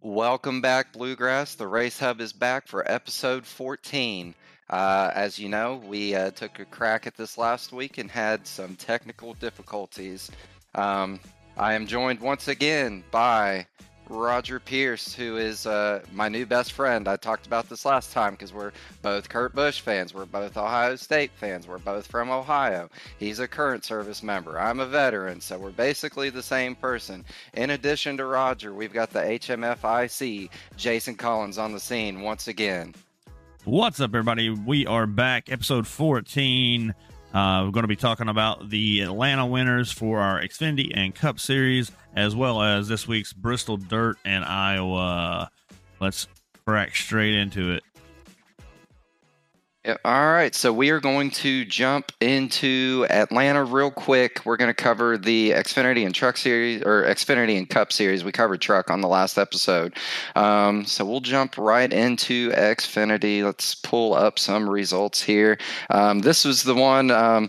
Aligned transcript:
Welcome 0.00 0.60
back, 0.60 0.92
Bluegrass. 0.92 1.56
The 1.56 1.66
Race 1.66 1.98
Hub 1.98 2.20
is 2.20 2.32
back 2.32 2.68
for 2.68 2.88
episode 2.88 3.44
14. 3.44 4.32
Uh, 4.70 5.10
as 5.12 5.40
you 5.40 5.48
know, 5.48 5.82
we 5.84 6.14
uh, 6.14 6.30
took 6.30 6.60
a 6.60 6.64
crack 6.64 7.08
at 7.08 7.16
this 7.16 7.36
last 7.36 7.72
week 7.72 7.98
and 7.98 8.08
had 8.08 8.46
some 8.46 8.76
technical 8.76 9.34
difficulties. 9.34 10.30
Um, 10.76 11.18
I 11.56 11.74
am 11.74 11.88
joined 11.88 12.20
once 12.20 12.46
again 12.46 13.02
by 13.10 13.66
Roger 14.08 14.58
Pierce, 14.58 15.14
who 15.14 15.36
is 15.36 15.66
uh, 15.66 16.02
my 16.12 16.28
new 16.28 16.46
best 16.46 16.72
friend. 16.72 17.06
I 17.06 17.16
talked 17.16 17.46
about 17.46 17.68
this 17.68 17.84
last 17.84 18.12
time 18.12 18.32
because 18.32 18.52
we're 18.52 18.72
both 19.02 19.28
Kurt 19.28 19.54
Busch 19.54 19.80
fans. 19.80 20.14
We're 20.14 20.26
both 20.26 20.56
Ohio 20.56 20.96
State 20.96 21.30
fans. 21.36 21.68
We're 21.68 21.78
both 21.78 22.06
from 22.06 22.30
Ohio. 22.30 22.88
He's 23.18 23.38
a 23.38 23.48
current 23.48 23.84
service 23.84 24.22
member. 24.22 24.58
I'm 24.58 24.80
a 24.80 24.86
veteran, 24.86 25.40
so 25.40 25.58
we're 25.58 25.70
basically 25.70 26.30
the 26.30 26.42
same 26.42 26.74
person. 26.74 27.24
In 27.54 27.70
addition 27.70 28.16
to 28.16 28.24
Roger, 28.24 28.72
we've 28.72 28.92
got 28.92 29.10
the 29.10 29.20
HMFIC, 29.20 30.50
Jason 30.76 31.14
Collins, 31.14 31.58
on 31.58 31.72
the 31.72 31.80
scene 31.80 32.22
once 32.22 32.48
again. 32.48 32.94
What's 33.64 34.00
up, 34.00 34.10
everybody? 34.10 34.48
We 34.48 34.86
are 34.86 35.06
back, 35.06 35.52
episode 35.52 35.86
14. 35.86 36.94
Uh, 37.34 37.62
we're 37.64 37.72
going 37.72 37.84
to 37.84 37.88
be 37.88 37.96
talking 37.96 38.28
about 38.28 38.70
the 38.70 39.00
Atlanta 39.00 39.46
winners 39.46 39.92
for 39.92 40.20
our 40.20 40.40
Xfinity 40.40 40.90
and 40.94 41.14
Cup 41.14 41.38
Series, 41.38 41.92
as 42.16 42.34
well 42.34 42.62
as 42.62 42.88
this 42.88 43.06
week's 43.06 43.32
Bristol 43.32 43.76
Dirt 43.76 44.16
and 44.24 44.44
Iowa. 44.44 45.50
Let's 46.00 46.26
crack 46.66 46.96
straight 46.96 47.34
into 47.34 47.72
it. 47.72 47.82
All 50.04 50.32
right, 50.32 50.54
so 50.54 50.70
we 50.70 50.90
are 50.90 51.00
going 51.00 51.30
to 51.30 51.64
jump 51.64 52.12
into 52.20 53.06
Atlanta 53.08 53.64
real 53.64 53.90
quick. 53.90 54.42
We're 54.44 54.58
going 54.58 54.68
to 54.68 54.74
cover 54.74 55.16
the 55.16 55.52
Xfinity 55.52 56.04
and 56.04 56.14
Truck 56.14 56.36
Series 56.36 56.82
or 56.82 57.04
Xfinity 57.04 57.56
and 57.56 57.66
Cup 57.66 57.90
Series. 57.90 58.22
We 58.22 58.30
covered 58.30 58.60
Truck 58.60 58.90
on 58.90 59.00
the 59.00 59.08
last 59.08 59.38
episode, 59.38 59.94
um, 60.36 60.84
so 60.84 61.06
we'll 61.06 61.20
jump 61.20 61.56
right 61.56 61.90
into 61.90 62.50
Xfinity. 62.50 63.42
Let's 63.42 63.76
pull 63.76 64.12
up 64.12 64.38
some 64.38 64.68
results 64.68 65.22
here. 65.22 65.56
Um, 65.88 66.18
this 66.18 66.44
was 66.44 66.64
the 66.64 66.74
one. 66.74 67.10
Um, 67.10 67.48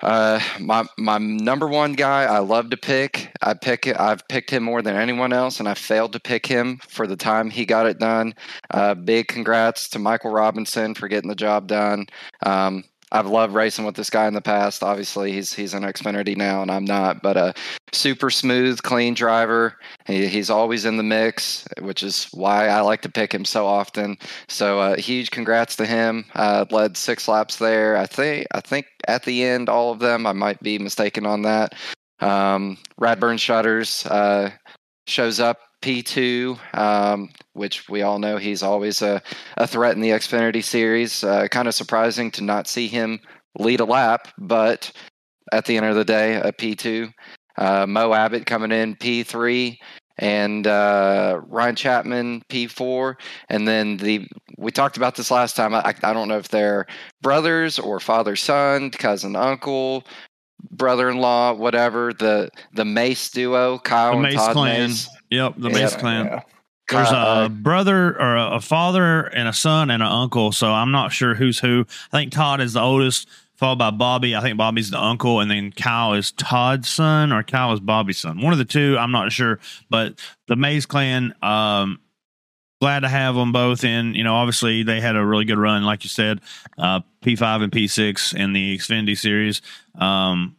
uh, 0.00 0.40
my 0.60 0.84
my 0.96 1.18
number 1.18 1.66
one 1.66 1.92
guy 1.94 2.24
I 2.24 2.38
love 2.38 2.70
to 2.70 2.76
pick. 2.76 3.30
I 3.42 3.54
pick 3.54 3.86
it 3.86 3.98
I've 3.98 4.26
picked 4.28 4.50
him 4.50 4.62
more 4.62 4.82
than 4.82 4.96
anyone 4.96 5.32
else, 5.32 5.58
and 5.58 5.68
I 5.68 5.74
failed 5.74 6.12
to 6.12 6.20
pick 6.20 6.46
him 6.46 6.78
for 6.88 7.06
the 7.06 7.16
time 7.16 7.50
he 7.50 7.66
got 7.66 7.86
it 7.86 7.98
done. 7.98 8.34
Uh, 8.70 8.94
big 8.94 9.28
congrats 9.28 9.88
to 9.90 9.98
Michael 9.98 10.30
Robinson 10.30 10.94
for 10.94 11.08
getting 11.08 11.28
the 11.28 11.34
job 11.34 11.66
done. 11.66 12.06
Um, 12.44 12.84
I've 13.10 13.26
loved 13.26 13.54
racing 13.54 13.84
with 13.84 13.94
this 13.94 14.10
guy 14.10 14.26
in 14.26 14.34
the 14.34 14.40
past. 14.40 14.82
Obviously, 14.82 15.32
he's 15.32 15.52
he's 15.52 15.74
an 15.74 15.82
Xfinity 15.82 16.36
now, 16.36 16.62
and 16.62 16.70
I'm 16.70 16.84
not. 16.84 17.22
But 17.22 17.36
a 17.36 17.54
super 17.92 18.30
smooth, 18.30 18.82
clean 18.82 19.14
driver. 19.14 19.76
He, 20.06 20.26
he's 20.26 20.50
always 20.50 20.84
in 20.84 20.96
the 20.96 21.02
mix, 21.02 21.66
which 21.80 22.02
is 22.02 22.28
why 22.32 22.68
I 22.68 22.80
like 22.80 23.02
to 23.02 23.08
pick 23.08 23.32
him 23.32 23.44
so 23.44 23.66
often. 23.66 24.18
So 24.48 24.80
uh, 24.80 24.96
huge 24.96 25.30
congrats 25.30 25.76
to 25.76 25.86
him. 25.86 26.26
Uh, 26.34 26.66
led 26.70 26.96
six 26.96 27.28
laps 27.28 27.56
there. 27.56 27.96
I 27.96 28.06
think 28.06 28.46
I 28.52 28.60
think 28.60 28.86
at 29.06 29.24
the 29.24 29.44
end, 29.44 29.68
all 29.68 29.92
of 29.92 30.00
them. 30.00 30.26
I 30.26 30.32
might 30.32 30.60
be 30.62 30.78
mistaken 30.78 31.24
on 31.24 31.42
that. 31.42 31.74
Um, 32.20 32.78
Radburn 33.00 33.38
Shutters 33.38 34.04
uh, 34.06 34.50
shows 35.06 35.40
up 35.40 35.58
P2, 35.82 36.76
um, 36.76 37.30
which 37.52 37.88
we 37.88 38.02
all 38.02 38.18
know 38.18 38.36
he's 38.36 38.62
always 38.62 39.02
a, 39.02 39.22
a 39.56 39.66
threat 39.66 39.94
in 39.94 40.00
the 40.00 40.10
Xfinity 40.10 40.62
series. 40.62 41.22
Uh, 41.22 41.48
kind 41.48 41.68
of 41.68 41.74
surprising 41.74 42.30
to 42.32 42.44
not 42.44 42.66
see 42.66 42.88
him 42.88 43.20
lead 43.58 43.80
a 43.80 43.84
lap, 43.84 44.28
but 44.38 44.90
at 45.52 45.64
the 45.64 45.76
end 45.76 45.86
of 45.86 45.96
the 45.96 46.04
day, 46.04 46.34
a 46.36 46.52
P2. 46.52 47.12
Uh, 47.56 47.86
Mo 47.86 48.12
Abbott 48.12 48.46
coming 48.46 48.70
in 48.70 48.94
P3 48.96 49.76
and 50.18 50.66
uh, 50.66 51.40
Ryan 51.46 51.76
Chapman 51.76 52.42
P4, 52.48 53.14
and 53.48 53.66
then 53.66 53.96
the 53.98 54.26
we 54.56 54.72
talked 54.72 54.96
about 54.96 55.14
this 55.14 55.30
last 55.30 55.54
time. 55.56 55.74
I, 55.74 55.94
I 56.02 56.12
don't 56.12 56.28
know 56.28 56.38
if 56.38 56.48
they're 56.48 56.86
brothers 57.22 57.78
or 57.78 58.00
father 58.00 58.34
son, 58.34 58.90
cousin 58.90 59.36
uncle, 59.36 60.04
brother-in-law, 60.70 61.54
whatever. 61.54 62.12
The 62.12 62.50
the 62.72 62.84
Mace 62.84 63.30
duo, 63.30 63.78
Kyle 63.78 64.10
The 64.10 64.16
and 64.16 64.22
Mace 64.22 64.34
Todd 64.34 64.52
clan. 64.52 64.88
Mace. 64.88 65.08
Yep, 65.30 65.54
the 65.58 65.70
Yeah, 65.70 65.88
clan. 65.90 66.26
Yeah. 66.26 66.42
There's 66.90 67.10
a 67.10 67.50
brother 67.50 68.18
or 68.18 68.36
a, 68.36 68.50
a 68.56 68.60
father 68.60 69.24
and 69.24 69.46
a 69.46 69.52
son 69.52 69.90
and 69.90 70.02
an 70.02 70.08
uncle, 70.08 70.52
so 70.52 70.72
I'm 70.72 70.90
not 70.90 71.12
sure 71.12 71.34
who's 71.34 71.58
who. 71.58 71.84
I 72.12 72.18
think 72.18 72.32
Todd 72.32 72.62
is 72.62 72.72
the 72.72 72.80
oldest, 72.80 73.28
followed 73.56 73.78
by 73.78 73.90
Bobby. 73.90 74.34
I 74.34 74.40
think 74.40 74.56
Bobby's 74.56 74.90
the 74.90 74.98
uncle, 74.98 75.40
and 75.40 75.50
then 75.50 75.70
Kyle 75.70 76.14
is 76.14 76.32
Todd's 76.32 76.88
son 76.88 77.30
or 77.30 77.42
Kyle 77.42 77.74
is 77.74 77.80
Bobby's 77.80 78.18
son. 78.18 78.40
One 78.40 78.52
of 78.54 78.58
the 78.58 78.64
two, 78.64 78.96
I'm 78.98 79.12
not 79.12 79.32
sure. 79.32 79.60
But 79.90 80.18
the 80.46 80.56
Mays 80.56 80.86
clan, 80.86 81.34
um, 81.42 82.00
glad 82.80 83.00
to 83.00 83.08
have 83.08 83.34
them 83.34 83.52
both 83.52 83.84
in. 83.84 84.14
You 84.14 84.24
know, 84.24 84.36
obviously 84.36 84.82
they 84.82 85.02
had 85.02 85.14
a 85.14 85.24
really 85.24 85.44
good 85.44 85.58
run, 85.58 85.84
like 85.84 86.04
you 86.04 86.10
said, 86.10 86.40
uh, 86.78 87.00
P5 87.22 87.64
and 87.64 87.72
P6 87.72 88.34
in 88.34 88.54
the 88.54 88.78
Xfinity 88.78 89.18
series. 89.18 89.60
Um, 89.94 90.56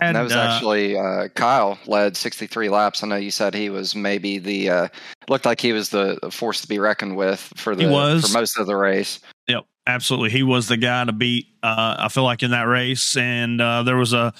had, 0.00 0.14
that 0.14 0.22
was 0.22 0.34
uh, 0.34 0.40
actually 0.40 0.98
uh, 0.98 1.28
Kyle 1.28 1.78
led 1.86 2.16
63 2.16 2.68
laps. 2.68 3.02
I 3.02 3.06
know 3.06 3.16
you 3.16 3.30
said 3.30 3.54
he 3.54 3.70
was 3.70 3.94
maybe 3.94 4.38
the 4.38 4.70
uh, 4.70 4.88
looked 5.28 5.46
like 5.46 5.60
he 5.60 5.72
was 5.72 5.88
the 5.88 6.18
force 6.30 6.60
to 6.62 6.68
be 6.68 6.78
reckoned 6.78 7.16
with 7.16 7.40
for 7.56 7.74
the 7.74 7.84
He 7.84 7.88
was. 7.88 8.26
for 8.26 8.38
most 8.38 8.58
of 8.58 8.66
the 8.66 8.76
race. 8.76 9.20
Yep, 9.48 9.64
absolutely. 9.86 10.30
He 10.30 10.42
was 10.42 10.68
the 10.68 10.76
guy 10.76 11.04
to 11.04 11.12
beat. 11.12 11.46
Uh, 11.62 11.96
I 11.98 12.08
feel 12.08 12.24
like 12.24 12.42
in 12.42 12.50
that 12.50 12.64
race, 12.64 13.16
and 13.16 13.60
uh, 13.60 13.82
there 13.84 13.96
was 13.96 14.12
a 14.12 14.34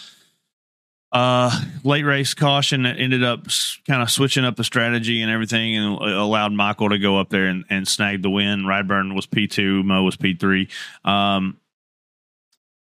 uh, 1.13 1.63
late 1.85 2.05
race 2.05 2.35
caution 2.35 2.83
that 2.83 2.99
ended 2.99 3.25
up 3.25 3.47
kind 3.87 4.03
of 4.03 4.11
switching 4.11 4.45
up 4.45 4.57
the 4.57 4.65
strategy 4.65 5.23
and 5.23 5.31
everything, 5.31 5.77
and 5.77 5.97
allowed 5.97 6.53
Michael 6.53 6.91
to 6.91 6.99
go 6.99 7.19
up 7.19 7.31
there 7.31 7.47
and, 7.47 7.65
and 7.71 7.89
snag 7.89 8.23
the 8.23 8.31
win. 8.31 8.65
Radburn 8.65 9.15
was 9.15 9.27
P 9.27 9.47
two, 9.47 9.83
Mo 9.85 10.03
was 10.03 10.17
P 10.17 10.35
three. 10.35 10.69
Um, 11.05 11.59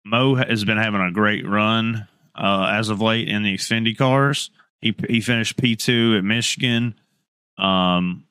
Mo 0.05 0.35
has 0.35 0.65
been 0.65 0.77
having 0.77 1.01
a 1.01 1.13
great 1.13 1.49
run 1.49 2.09
uh, 2.35 2.69
as 2.73 2.89
of 2.89 3.01
late 3.01 3.29
in 3.29 3.43
the 3.43 3.55
Xfinity 3.55 3.97
cars. 3.97 4.51
He 4.81 4.95
he 5.09 5.21
finished 5.21 5.57
P 5.57 5.77
two 5.77 6.17
at 6.19 6.25
Michigan. 6.25 6.95
Um, 7.57 8.25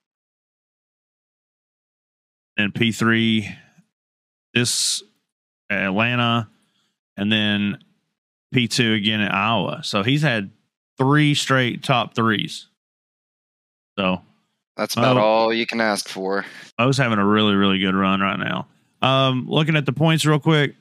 and 2.57 2.75
P 2.75 2.91
three 2.91 3.49
this 4.53 5.01
Atlanta, 5.71 6.49
and 7.17 7.31
then 7.31 7.79
P 8.53 8.67
two 8.67 8.93
again 8.93 9.21
at 9.21 9.33
Iowa. 9.33 9.81
So 9.83 10.03
he's 10.03 10.21
had 10.21 10.51
three 10.97 11.33
straight 11.33 11.83
top 11.83 12.15
threes. 12.15 12.67
So 13.97 14.21
That's 14.77 14.95
about 14.95 15.17
all 15.17 15.53
you 15.53 15.65
can 15.65 15.81
ask 15.81 16.09
for. 16.09 16.45
Mo's 16.77 16.97
having 16.97 17.19
a 17.19 17.25
really, 17.25 17.55
really 17.55 17.79
good 17.79 17.95
run 17.95 18.19
right 18.19 18.37
now. 18.37 18.67
Um, 19.01 19.45
looking 19.47 19.75
at 19.75 19.85
the 19.85 19.93
points 19.93 20.25
real 20.25 20.39
quick, 20.39 20.75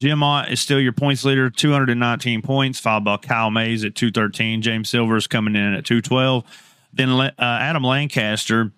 Jim 0.00 0.22
Ott 0.22 0.50
is 0.50 0.60
still 0.60 0.80
your 0.80 0.92
points 0.92 1.24
leader, 1.24 1.50
219 1.50 2.40
points, 2.40 2.80
followed 2.80 3.04
by 3.04 3.18
Kyle 3.18 3.50
Mays 3.50 3.84
at 3.84 3.94
213. 3.94 4.62
James 4.62 4.88
Silver's 4.88 5.26
coming 5.26 5.54
in 5.54 5.74
at 5.74 5.84
212. 5.84 6.44
Then 6.92 7.10
uh, 7.10 7.30
Adam 7.38 7.84
Lancaster 7.84 8.72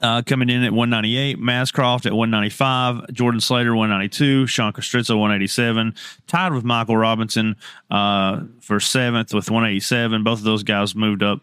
uh, 0.00 0.22
coming 0.22 0.48
in 0.48 0.62
at 0.62 0.72
198, 0.72 1.38
Mascroft 1.38 2.06
at 2.06 2.12
195, 2.12 3.12
Jordan 3.12 3.40
Slater 3.40 3.74
192, 3.74 4.46
Sean 4.46 4.72
Castrizza 4.72 5.18
187, 5.18 5.94
tied 6.28 6.52
with 6.52 6.64
Michael 6.64 6.96
Robinson 6.96 7.56
uh, 7.90 8.42
for 8.60 8.78
seventh 8.78 9.34
with 9.34 9.50
187. 9.50 10.22
Both 10.22 10.38
of 10.38 10.44
those 10.44 10.62
guys 10.62 10.94
moved 10.94 11.24
up. 11.24 11.40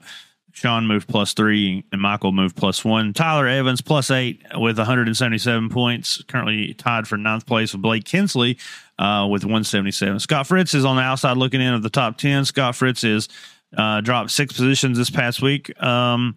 Sean 0.53 0.85
moved 0.85 1.07
plus 1.07 1.33
three 1.33 1.83
and 1.91 1.99
Michael 1.99 2.31
moved 2.31 2.55
plus 2.55 2.85
one. 2.85 3.11
Tyler 3.11 3.47
Evans 3.47 3.81
plus 3.81 4.11
eight 4.11 4.43
with 4.55 4.77
177 4.77 5.69
points, 5.69 6.23
currently 6.27 6.75
tied 6.75 7.07
for 7.07 7.17
ninth 7.17 7.47
place 7.47 7.73
with 7.73 7.81
Blake 7.81 8.05
Kinsley 8.05 8.59
uh, 8.99 9.27
with 9.29 9.43
177. 9.43 10.19
Scott 10.19 10.47
Fritz 10.47 10.73
is 10.73 10.85
on 10.85 10.95
the 10.95 11.01
outside 11.01 11.37
looking 11.37 11.61
in 11.61 11.73
of 11.73 11.83
the 11.83 11.89
top 11.89 12.17
10. 12.17 12.45
Scott 12.45 12.75
Fritz 12.75 13.03
is 13.03 13.27
uh, 13.77 14.01
dropped 14.01 14.31
six 14.31 14.53
positions 14.53 14.97
this 14.97 15.09
past 15.09 15.41
week, 15.41 15.81
um, 15.81 16.35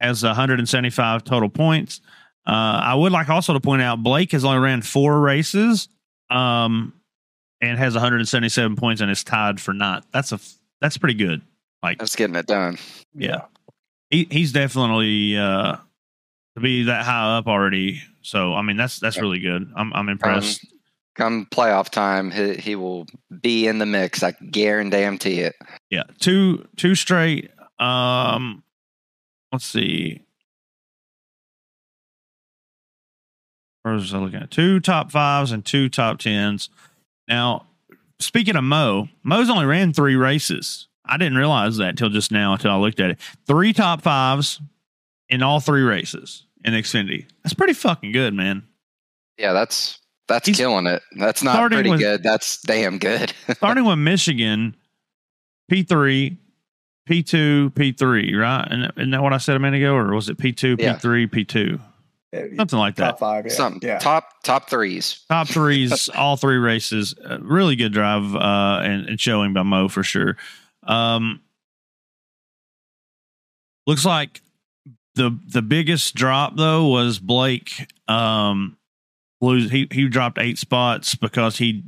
has 0.00 0.22
175 0.22 1.24
total 1.24 1.48
points. 1.48 2.00
Uh, 2.46 2.80
I 2.82 2.94
would 2.94 3.12
like 3.12 3.28
also 3.28 3.52
to 3.52 3.60
point 3.60 3.82
out 3.82 4.02
Blake 4.02 4.32
has 4.32 4.44
only 4.44 4.58
ran 4.58 4.80
four 4.82 5.20
races 5.20 5.88
um, 6.30 6.94
and 7.60 7.78
has 7.78 7.94
177 7.94 8.76
points 8.76 9.00
and 9.00 9.10
is 9.10 9.24
tied 9.24 9.60
for 9.60 9.72
not. 9.74 10.04
That's 10.12 10.32
a 10.32 10.40
that's 10.80 10.96
pretty 10.96 11.14
good. 11.14 11.42
Like 11.82 11.98
That's 11.98 12.16
getting 12.16 12.36
it 12.36 12.46
done. 12.46 12.78
yeah. 13.14 13.42
He 14.10 14.26
he's 14.30 14.52
definitely 14.52 15.36
uh 15.36 15.76
to 16.56 16.60
be 16.62 16.84
that 16.84 17.04
high 17.04 17.36
up 17.36 17.46
already. 17.46 18.00
So 18.22 18.54
I 18.54 18.62
mean 18.62 18.76
that's 18.76 18.98
that's 18.98 19.20
really 19.20 19.40
good. 19.40 19.70
I'm 19.76 19.92
I'm 19.92 20.08
impressed. 20.08 20.66
Come 21.18 21.46
playoff 21.50 21.90
time, 21.90 22.30
he, 22.30 22.54
he 22.54 22.76
will 22.76 23.06
be 23.42 23.66
in 23.66 23.78
the 23.78 23.86
mix. 23.86 24.22
I 24.22 24.30
guarantee 24.30 25.40
it. 25.40 25.56
yeah. 25.90 26.04
Two 26.20 26.66
two 26.76 26.94
straight 26.94 27.50
um 27.80 28.62
let's 29.52 29.66
see. 29.66 30.22
Where 33.82 33.94
was 33.94 34.12
I 34.14 34.18
looking 34.18 34.40
at? 34.40 34.50
Two 34.50 34.80
top 34.80 35.10
fives 35.10 35.50
and 35.52 35.64
two 35.64 35.88
top 35.88 36.18
tens. 36.18 36.68
Now, 37.26 37.66
speaking 38.20 38.56
of 38.56 38.64
Mo, 38.64 39.08
Mo's 39.22 39.50
only 39.50 39.66
ran 39.66 39.92
three 39.92 40.16
races. 40.16 40.88
I 41.04 41.16
didn't 41.16 41.38
realize 41.38 41.78
that 41.78 41.96
till 41.96 42.10
just 42.10 42.30
now 42.30 42.52
until 42.52 42.70
I 42.70 42.76
looked 42.76 43.00
at 43.00 43.10
it. 43.10 43.18
Three 43.46 43.72
top 43.72 44.02
fives 44.02 44.60
in 45.28 45.42
all 45.42 45.58
three 45.60 45.82
races 45.82 46.44
in 46.64 46.74
Xfinity. 46.74 47.26
That's 47.42 47.54
pretty 47.54 47.72
fucking 47.72 48.12
good, 48.12 48.34
man. 48.34 48.64
Yeah, 49.38 49.52
that's 49.52 50.00
that's 50.28 50.46
He's- 50.46 50.58
killing 50.58 50.86
it. 50.86 51.02
That's 51.16 51.42
not 51.42 51.70
pretty 51.70 51.90
with- 51.90 52.00
good. 52.00 52.22
That's 52.22 52.60
damn 52.62 52.98
good. 52.98 53.32
Starting 53.56 53.84
with 53.84 53.98
Michigan, 53.98 54.76
P 55.68 55.82
three, 55.82 56.38
P 57.06 57.22
two, 57.22 57.70
P 57.70 57.92
three, 57.92 58.34
right? 58.34 58.66
And 58.70 58.92
isn't 58.96 59.10
that 59.10 59.22
what 59.22 59.32
I 59.32 59.38
said 59.38 59.56
a 59.56 59.58
minute 59.58 59.78
ago, 59.78 59.94
or 59.94 60.14
was 60.14 60.28
it 60.28 60.38
P 60.38 60.52
two, 60.52 60.76
P 60.76 60.92
three, 60.94 61.26
P 61.26 61.44
two, 61.44 61.80
something 62.56 62.78
like 62.78 62.96
that? 62.96 63.10
top 63.12 63.18
five. 63.18 63.46
Yeah. 63.46 63.52
Some 63.52 63.80
yeah. 63.82 63.98
top 63.98 64.42
top 64.44 64.68
threes. 64.70 65.24
top 65.28 65.48
threes, 65.50 66.08
all 66.10 66.36
three 66.36 66.58
races. 66.58 67.14
Uh, 67.24 67.38
really 67.40 67.76
good 67.76 67.92
drive 67.92 68.34
uh, 68.34 68.80
and, 68.84 69.06
and 69.06 69.20
showing 69.20 69.52
by 69.54 69.62
Mo 69.62 69.88
for 69.88 70.02
sure. 70.02 70.36
Um, 70.84 71.40
looks 73.86 74.04
like 74.04 74.40
the 75.14 75.38
the 75.48 75.62
biggest 75.62 76.14
drop 76.14 76.56
though 76.56 76.86
was 76.86 77.18
Blake. 77.18 77.86
Um, 78.06 78.77
lose 79.40 79.70
he 79.70 79.86
he 79.92 80.08
dropped 80.08 80.38
eight 80.38 80.58
spots 80.58 81.14
because 81.14 81.56
he 81.58 81.84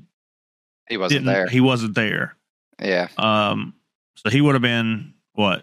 He 0.89 0.97
wasn't 0.97 1.27
there. 1.27 1.47
he 1.49 1.61
wasn't 1.61 1.95
there. 1.95 2.37
yeah. 2.81 3.09
Um, 3.19 3.75
so 4.17 4.31
he 4.31 4.41
would 4.41 4.55
have 4.55 4.63
been 4.63 5.15
what 5.33 5.63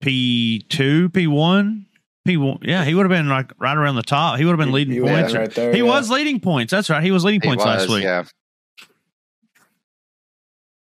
P 0.00 0.60
two, 0.68 1.08
P 1.10 1.26
one, 1.26 1.86
P 2.26 2.36
one. 2.36 2.58
Yeah, 2.62 2.84
he 2.84 2.94
would 2.94 3.02
have 3.02 3.10
been 3.10 3.28
like 3.28 3.52
right 3.58 3.76
around 3.76 3.96
the 3.96 4.02
top. 4.02 4.38
He 4.38 4.44
would 4.44 4.52
have 4.52 4.58
been 4.58 4.68
He- 4.68 4.74
leading 4.74 4.94
he 4.94 5.00
was 5.00 5.10
points. 5.10 5.34
right 5.34 5.50
there, 5.54 5.72
he 5.72 5.78
yeah. 5.78 5.84
was 5.84 6.10
leading 6.10 6.40
points. 6.40 6.70
That's 6.70 6.88
right. 6.90 7.02
He 7.02 7.10
was 7.10 7.24
leading 7.24 7.40
He 7.42 7.48
points 7.48 7.64
last 7.64 7.88
week. 7.88 8.02
yeah. 8.04 8.24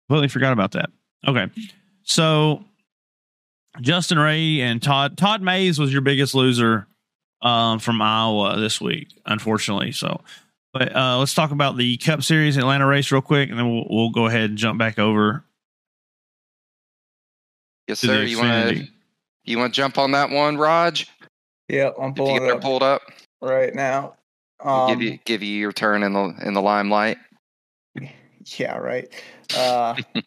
Completely 0.07 0.27
forgot 0.27 0.53
about 0.53 0.71
that. 0.73 0.89
Okay. 1.27 1.47
So 2.03 2.63
Justin 3.81 4.19
Ray 4.19 4.61
and 4.61 4.81
Todd 4.81 5.17
Todd 5.17 5.41
Mays 5.41 5.79
was 5.79 5.91
your 5.91 6.01
biggest 6.01 6.35
loser 6.35 6.87
um, 7.45 7.79
from 7.79 8.01
Iowa 8.01 8.59
this 8.59 8.81
week, 8.81 9.07
unfortunately. 9.25 9.93
So 9.93 10.21
but 10.73 10.93
uh, 10.93 11.17
let's 11.19 11.33
talk 11.33 11.51
about 11.51 11.77
the 11.77 11.95
Cup 11.95 12.21
Series 12.21 12.57
Atlanta 12.57 12.85
race 12.85 13.09
real 13.09 13.21
quick, 13.21 13.49
and 13.49 13.57
then 13.57 13.73
we'll, 13.73 13.85
we'll 13.89 14.09
go 14.09 14.25
ahead 14.25 14.49
and 14.49 14.57
jump 14.57 14.77
back 14.77 14.99
over 14.99 15.45
Yes, 17.87 17.99
sir. 17.99 18.19
the 18.19 18.27
You 18.29 18.39
want 18.39 18.77
to 18.77 18.87
you 19.45 19.57
want 19.57 19.73
to 19.73 19.77
jump 19.77 19.97
on 19.97 20.11
that 20.11 20.31
one, 20.31 20.57
Raj? 20.57 21.07
Yep, 21.69 21.95
I'm 22.01 22.11
If 22.11 22.17
you 22.17 22.23
pulling 22.23 22.41
get 22.41 22.49
it 22.49 22.55
it 22.57 22.61
pulled 22.61 22.83
up, 22.83 23.01
right 23.41 23.73
now. 23.73 24.15
Um, 24.63 24.89
give 24.89 25.01
you 25.01 25.19
give 25.25 25.43
you 25.43 25.57
your 25.57 25.71
turn 25.71 26.03
in 26.03 26.13
the 26.13 26.33
in 26.43 26.53
the 26.53 26.61
limelight. 26.61 27.17
yeah, 28.57 28.77
right. 28.77 29.07
Uh, 29.55 29.95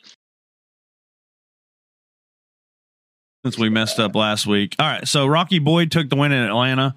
since 3.45 3.59
we 3.59 3.69
messed 3.69 3.99
up 3.99 4.15
last 4.15 4.47
week. 4.47 4.77
All 4.79 4.87
right. 4.87 5.07
So 5.07 5.27
Rocky 5.27 5.59
Boyd 5.59 5.91
took 5.91 6.09
the 6.09 6.17
win 6.17 6.33
in 6.33 6.43
Atlanta. 6.43 6.95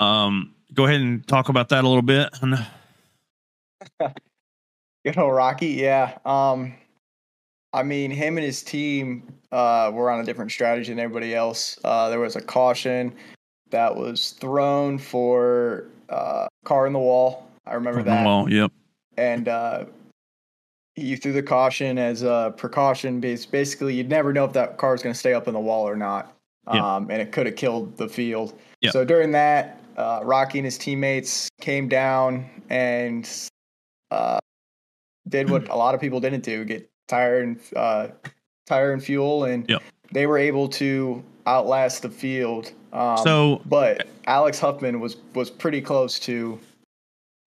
Um, 0.00 0.54
go 0.74 0.86
ahead 0.86 1.00
and 1.00 1.26
talk 1.28 1.48
about 1.48 1.68
that 1.68 1.84
a 1.84 1.88
little 1.88 2.02
bit. 2.02 2.28
Good 5.04 5.16
old 5.16 5.34
Rocky, 5.34 5.68
yeah. 5.68 6.18
Um, 6.24 6.74
I 7.72 7.82
mean, 7.82 8.10
him 8.10 8.36
and 8.36 8.44
his 8.44 8.62
team 8.62 9.32
uh, 9.52 9.90
were 9.94 10.10
on 10.10 10.20
a 10.20 10.24
different 10.24 10.50
strategy 10.50 10.90
than 10.90 10.98
everybody 10.98 11.34
else. 11.34 11.78
Uh, 11.84 12.08
there 12.08 12.20
was 12.20 12.36
a 12.36 12.40
caution 12.40 13.14
that 13.70 13.94
was 13.94 14.30
thrown 14.32 14.98
for 14.98 15.86
uh, 16.08 16.48
car 16.64 16.86
in 16.86 16.92
the 16.92 16.98
wall. 16.98 17.46
I 17.66 17.74
remember 17.74 18.02
that. 18.02 18.26
Well, 18.26 18.50
yep. 18.50 18.72
and 19.16 19.48
uh, 19.48 19.84
you 20.96 21.16
threw 21.16 21.32
the 21.32 21.42
caution 21.42 21.98
as 21.98 22.22
a 22.22 22.52
precaution 22.56 23.20
because 23.20 23.46
basically 23.46 23.94
you'd 23.94 24.08
never 24.08 24.32
know 24.32 24.44
if 24.44 24.52
that 24.54 24.76
car 24.76 24.92
was 24.92 25.02
going 25.02 25.12
to 25.12 25.18
stay 25.18 25.34
up 25.34 25.46
in 25.46 25.54
the 25.54 25.60
wall 25.60 25.88
or 25.88 25.96
not. 25.96 26.34
Yeah. 26.72 26.96
Um, 26.96 27.10
and 27.10 27.22
it 27.22 27.32
could 27.32 27.46
have 27.46 27.56
killed 27.56 27.96
the 27.96 28.08
field. 28.08 28.58
Yeah. 28.80 28.90
So 28.90 29.04
during 29.04 29.32
that, 29.32 29.79
uh, 29.96 30.20
Rocky 30.22 30.58
and 30.58 30.64
his 30.64 30.78
teammates 30.78 31.48
came 31.60 31.88
down 31.88 32.48
and 32.70 33.28
uh, 34.10 34.38
did 35.28 35.50
what 35.50 35.68
a 35.68 35.76
lot 35.76 35.94
of 35.94 36.00
people 36.00 36.20
didn't 36.20 36.42
do: 36.44 36.64
get 36.64 36.90
tire 37.08 37.40
and 37.40 37.58
uh, 37.76 38.08
tire 38.66 38.92
and 38.92 39.02
fuel, 39.02 39.44
and 39.44 39.68
Yep. 39.68 39.82
they 40.12 40.26
were 40.26 40.38
able 40.38 40.68
to 40.68 41.22
outlast 41.46 42.02
the 42.02 42.10
field. 42.10 42.72
Um, 42.92 43.18
So 43.18 43.62
but 43.66 44.06
Alex 44.26 44.58
Huffman 44.58 45.00
was 45.00 45.16
was 45.34 45.50
pretty 45.50 45.80
close 45.80 46.18
to 46.20 46.58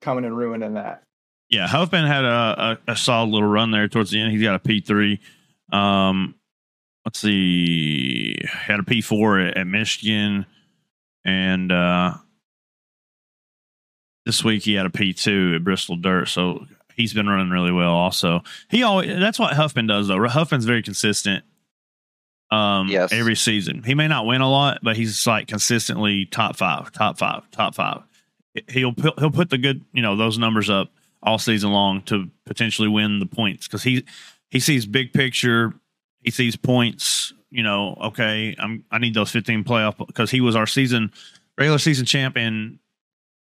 coming 0.01 0.25
and 0.25 0.37
ruining 0.37 0.73
that. 0.73 1.03
yeah, 1.49 1.67
Huffman 1.67 2.05
had 2.05 2.25
a, 2.25 2.77
a, 2.87 2.91
a 2.91 2.95
solid 2.95 3.29
little 3.29 3.47
run 3.47 3.71
there 3.71 3.87
towards 3.87 4.11
the 4.11 4.19
end. 4.19 4.31
He's 4.31 4.41
got 4.41 4.55
a 4.55 4.59
P 4.59 4.81
three. 4.81 5.19
Um, 5.71 6.35
let's 7.05 7.19
see, 7.19 8.35
had 8.49 8.79
a 8.79 8.83
P 8.83 9.01
four 9.01 9.39
at, 9.39 9.57
at 9.57 9.67
Michigan, 9.67 10.45
and 11.25 11.71
uh, 11.71 12.15
this 14.25 14.43
week 14.43 14.63
he 14.63 14.73
had 14.73 14.85
a 14.85 14.89
P 14.89 15.13
two 15.13 15.53
at 15.55 15.63
Bristol 15.63 15.95
Dirt. 15.95 16.27
So 16.27 16.65
he's 16.95 17.13
been 17.13 17.27
running 17.27 17.49
really 17.49 17.71
well. 17.71 17.91
Also, 17.93 18.43
he 18.69 18.83
always 18.83 19.07
that's 19.19 19.39
what 19.39 19.53
Huffman 19.53 19.87
does 19.87 20.07
though. 20.07 20.27
Huffman's 20.27 20.65
very 20.65 20.81
consistent. 20.83 21.43
Um, 22.51 22.87
Yes. 22.87 23.11
every 23.11 23.35
season 23.35 23.81
he 23.83 23.95
may 23.95 24.07
not 24.07 24.25
win 24.27 24.41
a 24.41 24.49
lot, 24.49 24.79
but 24.83 24.95
he's 24.95 25.25
like 25.25 25.47
consistently 25.47 26.25
top 26.25 26.55
five, 26.55 26.91
top 26.91 27.17
five, 27.17 27.49
top 27.51 27.73
five. 27.73 28.03
He'll 28.67 28.93
put- 28.93 29.17
he'll 29.19 29.31
put 29.31 29.49
the 29.49 29.57
good 29.57 29.83
you 29.93 30.01
know 30.03 30.15
those 30.15 30.37
numbers 30.37 30.69
up 30.69 30.91
all 31.23 31.39
season 31.39 31.71
long 31.71 32.01
to 32.03 32.29
potentially 32.45 32.87
win 32.87 33.19
the 33.19 33.25
points 33.25 33.67
because 33.67 33.81
he 33.83 34.03
he 34.51 34.59
sees 34.59 34.85
big 34.85 35.13
picture. 35.13 35.73
He 36.21 36.29
sees 36.31 36.55
points. 36.55 37.33
You 37.49 37.63
know, 37.63 37.95
okay, 38.05 38.55
I'm 38.59 38.83
I 38.91 38.99
need 38.99 39.15
those 39.15 39.31
15 39.31 39.63
playoff 39.63 40.05
because 40.05 40.29
he 40.29 40.41
was 40.41 40.55
our 40.55 40.67
season 40.67 41.11
regular 41.57 41.79
season 41.79 42.05
champ 42.05 42.37
in 42.37 42.77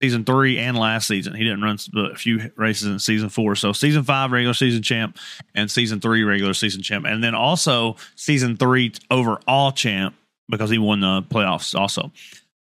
season 0.02 0.24
three 0.24 0.58
and 0.58 0.76
last 0.76 1.08
season. 1.08 1.34
He 1.34 1.44
didn't 1.44 1.62
run 1.62 1.78
a 1.96 2.14
few 2.14 2.50
races 2.56 2.88
in 2.88 2.98
season 2.98 3.28
four. 3.28 3.54
So 3.54 3.72
season 3.72 4.04
five 4.04 4.30
regular 4.30 4.54
season 4.54 4.82
champ 4.82 5.18
and 5.54 5.70
season 5.70 6.00
three 6.00 6.22
regular 6.22 6.54
season 6.54 6.82
champ, 6.82 7.06
and 7.06 7.22
then 7.22 7.34
also 7.34 7.96
season 8.14 8.56
three 8.56 8.92
overall 9.10 9.72
champ 9.72 10.14
because 10.48 10.70
he 10.70 10.78
won 10.78 11.00
the 11.00 11.22
playoffs 11.22 11.74
also. 11.74 12.12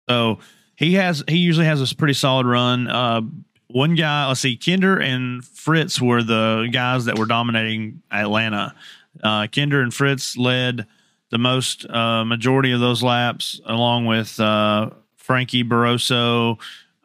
So 0.10 0.40
he 0.76 0.94
has 0.94 1.24
he 1.28 1.38
usually 1.38 1.66
has 1.66 1.92
a 1.92 1.96
pretty 1.96 2.14
solid 2.14 2.46
run. 2.46 2.88
Uh, 2.88 3.22
one 3.70 3.96
guy, 3.96 4.28
let's 4.28 4.40
see, 4.40 4.56
Kinder 4.56 4.98
and 4.98 5.44
Fritz 5.44 6.02
were 6.02 6.24
the 6.24 6.70
guys 6.72 7.06
that 7.06 7.18
were 7.18 7.26
dominating 7.26 8.02
Atlanta. 8.12 8.74
Uh, 9.22 9.48
Kinder 9.48 9.82
and 9.82 9.94
Fritz 9.94 10.38
led 10.38 10.88
the 11.32 11.38
most 11.38 11.90
uh, 11.90 12.24
majority 12.24 12.72
of 12.72 12.80
those 12.80 13.04
laps, 13.04 13.60
along 13.66 14.06
with 14.06 14.40
uh, 14.40 14.92
Frankie 15.18 15.66
Barroso 15.66 16.58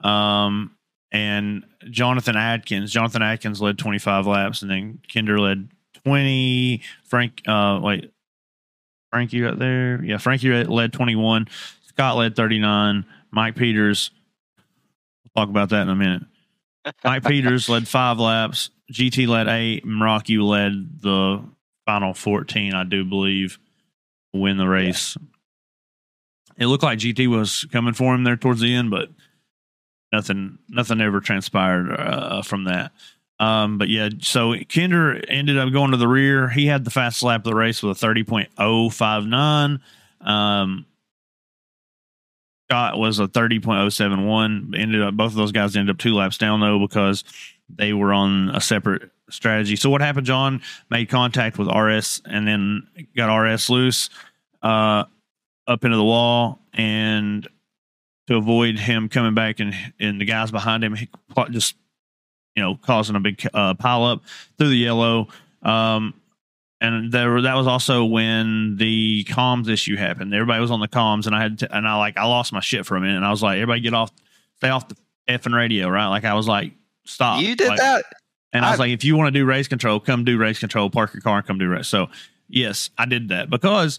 um, 0.04 0.76
and 1.10 1.64
Jonathan 1.90 2.36
Adkins. 2.36 2.92
Jonathan 2.92 3.22
Adkins 3.22 3.60
led 3.60 3.78
25 3.78 4.26
laps, 4.26 4.62
and 4.62 4.70
then 4.70 5.00
Kinder 5.12 5.38
led 5.38 5.68
20. 6.04 6.82
Frank, 7.04 7.42
uh, 7.46 7.80
wait, 7.82 8.12
Frankie 9.10 9.42
right 9.42 9.58
there. 9.58 10.02
Yeah, 10.02 10.18
Frankie 10.18 10.64
led 10.64 10.92
21. 10.92 11.48
Scott 11.82 12.16
led 12.16 12.34
39. 12.34 13.04
Mike 13.30 13.56
Peters, 13.56 14.10
we'll 15.24 15.44
talk 15.44 15.50
about 15.50 15.68
that 15.70 15.82
in 15.82 15.88
a 15.90 15.96
minute. 15.96 16.22
Mike 17.04 17.24
Peters 17.24 17.68
led 17.68 17.86
five 17.86 18.18
laps. 18.18 18.70
GT 18.92 19.28
led 19.28 19.48
eight. 19.48 19.84
Rocky 19.86 20.38
led 20.38 21.00
the 21.00 21.42
final 21.86 22.14
14, 22.14 22.74
I 22.74 22.84
do 22.84 23.04
believe, 23.04 23.58
win 24.32 24.56
the 24.56 24.66
race. 24.66 25.16
It 26.58 26.66
looked 26.66 26.82
like 26.84 26.98
GT 26.98 27.28
was 27.28 27.66
coming 27.72 27.94
for 27.94 28.14
him 28.14 28.24
there 28.24 28.36
towards 28.36 28.60
the 28.60 28.74
end, 28.74 28.90
but 28.90 29.10
nothing 30.12 30.58
nothing 30.68 31.00
ever 31.00 31.20
transpired 31.20 31.90
uh, 31.90 32.42
from 32.42 32.64
that. 32.64 32.92
Um, 33.40 33.78
but 33.78 33.88
yeah, 33.88 34.10
so 34.20 34.54
Kinder 34.72 35.20
ended 35.26 35.58
up 35.58 35.72
going 35.72 35.90
to 35.90 35.96
the 35.96 36.06
rear. 36.06 36.48
He 36.48 36.66
had 36.66 36.84
the 36.84 36.90
fastest 36.90 37.24
lap 37.24 37.40
of 37.40 37.44
the 37.44 37.56
race 37.56 37.82
with 37.82 38.00
a 38.00 38.06
30.059. 38.06 39.80
Um, 40.20 40.86
Scott 42.70 42.98
was 42.98 43.18
a 43.18 43.26
30.071. 43.26 44.78
Ended 44.78 45.02
up 45.02 45.14
both 45.14 45.32
of 45.32 45.36
those 45.36 45.50
guys 45.50 45.76
ended 45.76 45.94
up 45.94 45.98
two 45.98 46.14
laps 46.14 46.38
down 46.38 46.60
though 46.60 46.78
because 46.78 47.24
they 47.68 47.92
were 47.92 48.12
on 48.12 48.50
a 48.50 48.60
separate 48.60 49.10
strategy. 49.28 49.76
So 49.76 49.90
what 49.90 50.00
happened? 50.02 50.26
John 50.26 50.62
made 50.88 51.08
contact 51.08 51.58
with 51.58 51.68
RS 51.68 52.22
and 52.24 52.46
then 52.46 52.86
got 53.16 53.34
RS 53.34 53.68
loose 53.70 54.08
uh, 54.62 55.04
up 55.66 55.84
into 55.84 55.96
the 55.96 56.04
wall 56.04 56.60
and 56.72 57.48
to 58.28 58.36
avoid 58.36 58.78
him 58.78 59.08
coming 59.08 59.34
back 59.34 59.60
and 59.60 59.74
and 59.98 60.20
the 60.20 60.24
guys 60.24 60.50
behind 60.50 60.84
him 60.84 60.96
just 61.50 61.74
you 62.54 62.62
know 62.62 62.76
causing 62.76 63.16
a 63.16 63.20
big 63.20 63.44
uh, 63.54 63.74
pile 63.74 64.04
up 64.04 64.22
through 64.58 64.68
the 64.68 64.76
yellow. 64.76 65.28
Um, 65.62 66.14
and 66.80 67.12
there 67.12 67.40
that 67.42 67.54
was 67.54 67.66
also 67.66 68.04
when 68.04 68.76
the 68.76 69.24
comms 69.28 69.68
issue 69.68 69.96
happened. 69.96 70.34
Everybody 70.34 70.60
was 70.60 70.70
on 70.72 70.80
the 70.80 70.88
comms, 70.88 71.26
and 71.26 71.34
I 71.36 71.40
had 71.42 71.58
to, 71.60 71.76
and 71.76 71.86
I 71.86 71.96
like 71.96 72.16
I 72.16 72.24
lost 72.24 72.52
my 72.52 72.60
shit 72.60 72.84
for 72.86 72.96
a 72.96 73.00
minute, 73.00 73.16
and 73.16 73.24
I 73.24 73.30
was 73.30 73.42
like, 73.42 73.56
everybody 73.56 73.80
get 73.80 73.94
off, 73.94 74.10
stay 74.56 74.68
off 74.68 74.88
the 74.88 74.96
effing 75.28 75.54
radio, 75.54 75.88
right? 75.88 76.08
Like 76.08 76.24
I 76.24 76.34
was 76.34 76.48
like, 76.48 76.72
stop. 77.04 77.40
you 77.40 77.54
did 77.54 77.68
Like, 77.68 77.78
that. 77.78 78.04
and 78.52 78.64
I 78.64 78.70
was 78.72 78.80
like, 78.80 78.90
if 78.90 79.04
you 79.04 79.16
want 79.16 79.28
to 79.28 79.38
do 79.38 79.44
race 79.44 79.68
control, 79.68 80.00
come 80.00 80.24
do 80.24 80.36
race 80.36 80.58
control. 80.58 80.90
Park 80.90 81.14
your 81.14 81.20
car 81.20 81.38
and 81.38 81.46
come 81.46 81.58
do 81.58 81.68
race. 81.68 81.86
So 81.88 82.08
Yes, 82.48 82.90
I 82.98 83.06
did 83.06 83.28
that 83.30 83.48
because 83.48 83.98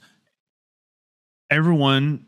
everyone 1.49 2.25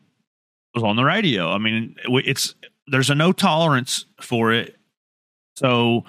was 0.75 0.83
on 0.83 0.97
the 0.97 1.03
radio. 1.03 1.49
I 1.49 1.57
mean, 1.57 1.95
it's 2.05 2.53
there's 2.87 3.09
a 3.09 3.15
no 3.15 3.31
tolerance 3.31 4.05
for 4.21 4.51
it. 4.51 4.75
So 5.55 6.03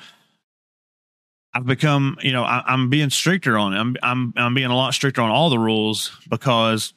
I've 1.54 1.64
become, 1.64 2.18
you 2.20 2.32
know, 2.32 2.42
I, 2.42 2.74
am 2.74 2.90
being 2.90 3.08
stricter 3.08 3.56
on 3.56 3.72
it. 3.72 3.78
I'm, 3.78 3.96
I'm, 4.02 4.34
I'm 4.36 4.54
being 4.54 4.70
a 4.70 4.76
lot 4.76 4.92
stricter 4.92 5.22
on 5.22 5.30
all 5.30 5.48
the 5.48 5.58
rules 5.58 6.10
because 6.28 6.92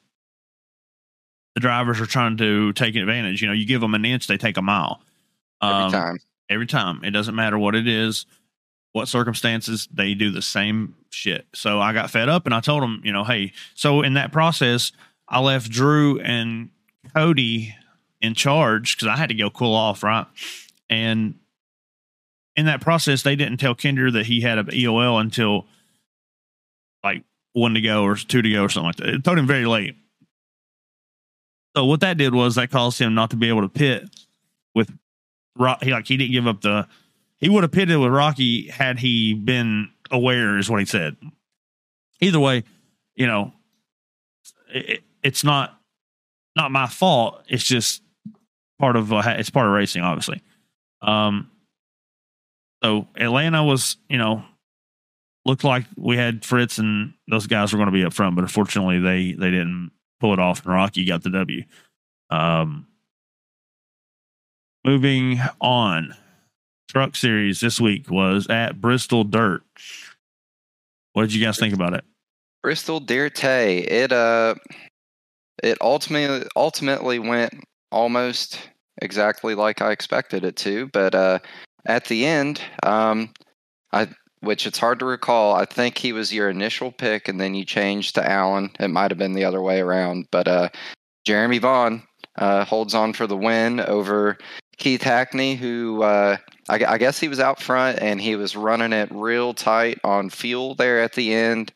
the 1.55 1.61
drivers 1.61 2.01
are 2.01 2.05
trying 2.05 2.35
to 2.37 2.73
take 2.73 2.95
advantage. 2.95 3.41
You 3.41 3.47
know, 3.47 3.53
you 3.53 3.65
give 3.65 3.79
them 3.79 3.93
an 3.93 4.03
inch, 4.03 4.27
they 4.27 4.37
take 4.37 4.57
a 4.57 4.61
mile. 4.61 5.01
Um, 5.61 5.85
every 5.85 5.91
time. 5.91 6.17
Every 6.49 6.67
time. 6.67 7.03
It 7.03 7.11
doesn't 7.11 7.35
matter 7.35 7.57
what 7.57 7.75
it 7.75 7.87
is, 7.87 8.25
what 8.91 9.07
circumstances, 9.07 9.87
they 9.93 10.13
do 10.13 10.31
the 10.31 10.41
same 10.41 10.95
shit. 11.09 11.47
So 11.53 11.79
I 11.79 11.93
got 11.93 12.09
fed 12.09 12.27
up 12.27 12.45
and 12.45 12.53
I 12.53 12.59
told 12.59 12.83
them, 12.83 13.01
you 13.05 13.13
know, 13.13 13.23
hey, 13.23 13.53
so 13.75 14.01
in 14.01 14.15
that 14.15 14.31
process, 14.31 14.91
I 15.27 15.39
left 15.39 15.69
Drew 15.69 16.19
and 16.19 16.69
Cody 17.13 17.75
in 18.21 18.33
charge 18.33 18.95
because 18.95 19.07
I 19.07 19.17
had 19.17 19.29
to 19.29 19.35
go 19.35 19.49
cool 19.49 19.73
off, 19.73 20.03
right? 20.03 20.25
And 20.89 21.35
in 22.55 22.65
that 22.65 22.81
process, 22.81 23.23
they 23.23 23.35
didn't 23.35 23.57
tell 23.57 23.75
Kinder 23.75 24.11
that 24.11 24.25
he 24.25 24.41
had 24.41 24.57
an 24.57 24.67
EOL 24.67 25.19
until 25.21 25.65
like 27.03 27.23
one 27.53 27.73
to 27.73 27.81
go 27.81 28.03
or 28.03 28.15
two 28.15 28.41
to 28.41 28.51
go 28.51 28.63
or 28.63 28.69
something 28.69 28.87
like 28.87 28.95
that. 28.97 29.09
It 29.09 29.23
told 29.23 29.37
him 29.37 29.47
very 29.47 29.65
late. 29.65 29.95
So 31.75 31.85
what 31.85 32.01
that 32.01 32.17
did 32.17 32.33
was 32.33 32.55
that 32.55 32.71
caused 32.71 32.99
him 32.99 33.13
not 33.13 33.29
to 33.29 33.37
be 33.37 33.47
able 33.47 33.61
to 33.61 33.69
pit 33.69 34.09
with 34.73 34.91
Rock. 35.55 35.83
He 35.83 35.91
like 35.91 36.07
he 36.07 36.17
didn't 36.17 36.33
give 36.33 36.47
up 36.47 36.61
the. 36.61 36.87
He 37.37 37.47
would 37.47 37.63
have 37.63 37.71
pitted 37.71 37.97
with 37.97 38.11
Rocky 38.11 38.67
had 38.67 38.99
he 38.99 39.33
been 39.33 39.89
aware, 40.11 40.57
is 40.57 40.69
what 40.69 40.81
he 40.81 40.85
said. 40.85 41.15
Either 42.19 42.39
way, 42.39 42.65
you 43.15 43.27
know, 43.27 43.53
it, 44.73 45.03
it's 45.23 45.45
not 45.45 45.78
not 46.55 46.71
my 46.71 46.87
fault. 46.87 47.43
It's 47.47 47.63
just 47.63 48.01
part 48.79 48.95
of 48.95 49.11
uh, 49.13 49.21
it's 49.37 49.49
part 49.49 49.67
of 49.67 49.73
racing, 49.73 50.01
obviously. 50.01 50.41
Um, 51.01 51.49
so 52.83 53.07
Atlanta 53.17 53.63
was, 53.63 53.97
you 54.09 54.17
know, 54.17 54.43
looked 55.45 55.63
like 55.63 55.85
we 55.97 56.17
had 56.17 56.45
Fritz 56.45 56.77
and 56.77 57.13
those 57.27 57.47
guys 57.47 57.71
were 57.71 57.77
going 57.77 57.87
to 57.87 57.93
be 57.93 58.05
up 58.05 58.13
front, 58.13 58.35
but 58.35 58.43
unfortunately 58.43 58.99
they 58.99 59.33
they 59.33 59.51
didn't 59.51 59.91
pull 60.19 60.33
it 60.33 60.39
off, 60.39 60.65
and 60.65 60.73
Rocky 60.73 61.05
got 61.05 61.23
the 61.23 61.29
W. 61.29 61.63
Um, 62.29 62.87
moving 64.85 65.39
on, 65.59 66.15
Truck 66.89 67.15
Series 67.15 67.59
this 67.59 67.79
week 67.79 68.09
was 68.09 68.47
at 68.47 68.79
Bristol 68.79 69.23
Dirt. 69.23 69.63
What 71.13 71.23
did 71.23 71.33
you 71.33 71.43
guys 71.43 71.57
think 71.57 71.73
about 71.73 71.93
it? 71.93 72.03
Bristol 72.61 72.99
Dirt. 72.99 73.43
It 73.43 74.11
uh, 74.11 74.55
it 75.63 75.77
ultimately 75.81 76.47
ultimately 76.55 77.19
went 77.19 77.53
almost 77.91 78.59
exactly 79.01 79.55
like 79.55 79.81
I 79.81 79.91
expected 79.91 80.43
it 80.43 80.55
to, 80.57 80.87
but 80.93 81.15
uh, 81.15 81.39
at 81.85 82.05
the 82.05 82.25
end, 82.25 82.61
um, 82.83 83.33
I 83.91 84.09
which 84.41 84.65
it's 84.65 84.79
hard 84.79 84.99
to 84.99 85.05
recall. 85.05 85.55
I 85.55 85.65
think 85.65 85.97
he 85.97 86.13
was 86.13 86.33
your 86.33 86.49
initial 86.49 86.91
pick, 86.91 87.27
and 87.27 87.39
then 87.39 87.53
you 87.53 87.65
changed 87.65 88.15
to 88.15 88.29
Allen. 88.29 88.71
It 88.79 88.89
might 88.89 89.11
have 89.11 89.17
been 89.17 89.33
the 89.33 89.45
other 89.45 89.61
way 89.61 89.81
around, 89.81 90.27
but 90.31 90.47
uh, 90.47 90.69
Jeremy 91.25 91.57
Vaughn 91.57 92.03
uh, 92.37 92.63
holds 92.65 92.93
on 92.93 93.13
for 93.13 93.27
the 93.27 93.37
win 93.37 93.81
over 93.81 94.37
Keith 94.77 95.03
Hackney, 95.03 95.55
who 95.55 96.03
uh, 96.03 96.37
I, 96.69 96.85
I, 96.85 96.97
guess 96.97 97.19
he 97.19 97.27
was 97.27 97.39
out 97.39 97.61
front 97.61 97.99
and 97.99 98.21
he 98.21 98.37
was 98.37 98.55
running 98.55 98.93
it 98.93 99.09
real 99.11 99.53
tight 99.53 99.99
on 100.05 100.29
fuel 100.29 100.73
there 100.75 101.01
at 101.01 101.13
the 101.13 101.33
end. 101.33 101.73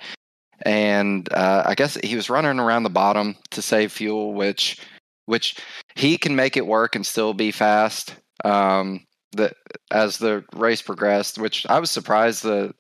And 0.64 1.32
uh, 1.34 1.64
I 1.66 1.76
guess 1.76 1.96
he 2.04 2.16
was 2.16 2.30
running 2.30 2.60
around 2.60 2.84
the 2.84 2.90
bottom 2.90 3.36
to 3.52 3.62
save 3.62 3.92
fuel, 3.92 4.34
which 4.34 4.80
which 5.26 5.56
he 5.96 6.18
can 6.18 6.36
make 6.36 6.58
it 6.58 6.68
work 6.68 6.96
and 6.96 7.06
still 7.06 7.34
be 7.34 7.52
fast. 7.52 8.16
Um, 8.44 9.06
the 9.32 9.54
as 9.92 10.18
the 10.18 10.44
race 10.54 10.82
progressed, 10.82 11.38
which 11.38 11.66
I 11.68 11.80
was 11.80 11.92
surprised 11.92 12.44
the 12.44 12.74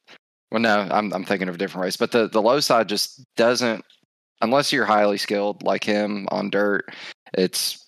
well 0.52 0.62
no, 0.62 0.88
I'm 0.92 1.13
I'm 1.13 1.25
thinking 1.25 1.50
of 1.50 1.56
a 1.56 1.58
different 1.58 1.84
race, 1.84 1.98
but 1.98 2.12
the 2.12 2.28
the 2.28 2.42
low 2.42 2.60
side 2.60 2.90
just 2.90 3.24
doesn't 3.36 3.84
unless 4.42 4.72
you're 4.72 4.86
highly 4.86 5.18
skilled 5.18 5.63
like 5.63 5.84
him 5.84 6.28
on 6.30 6.50
dirt, 6.50 6.86
it's 7.34 7.84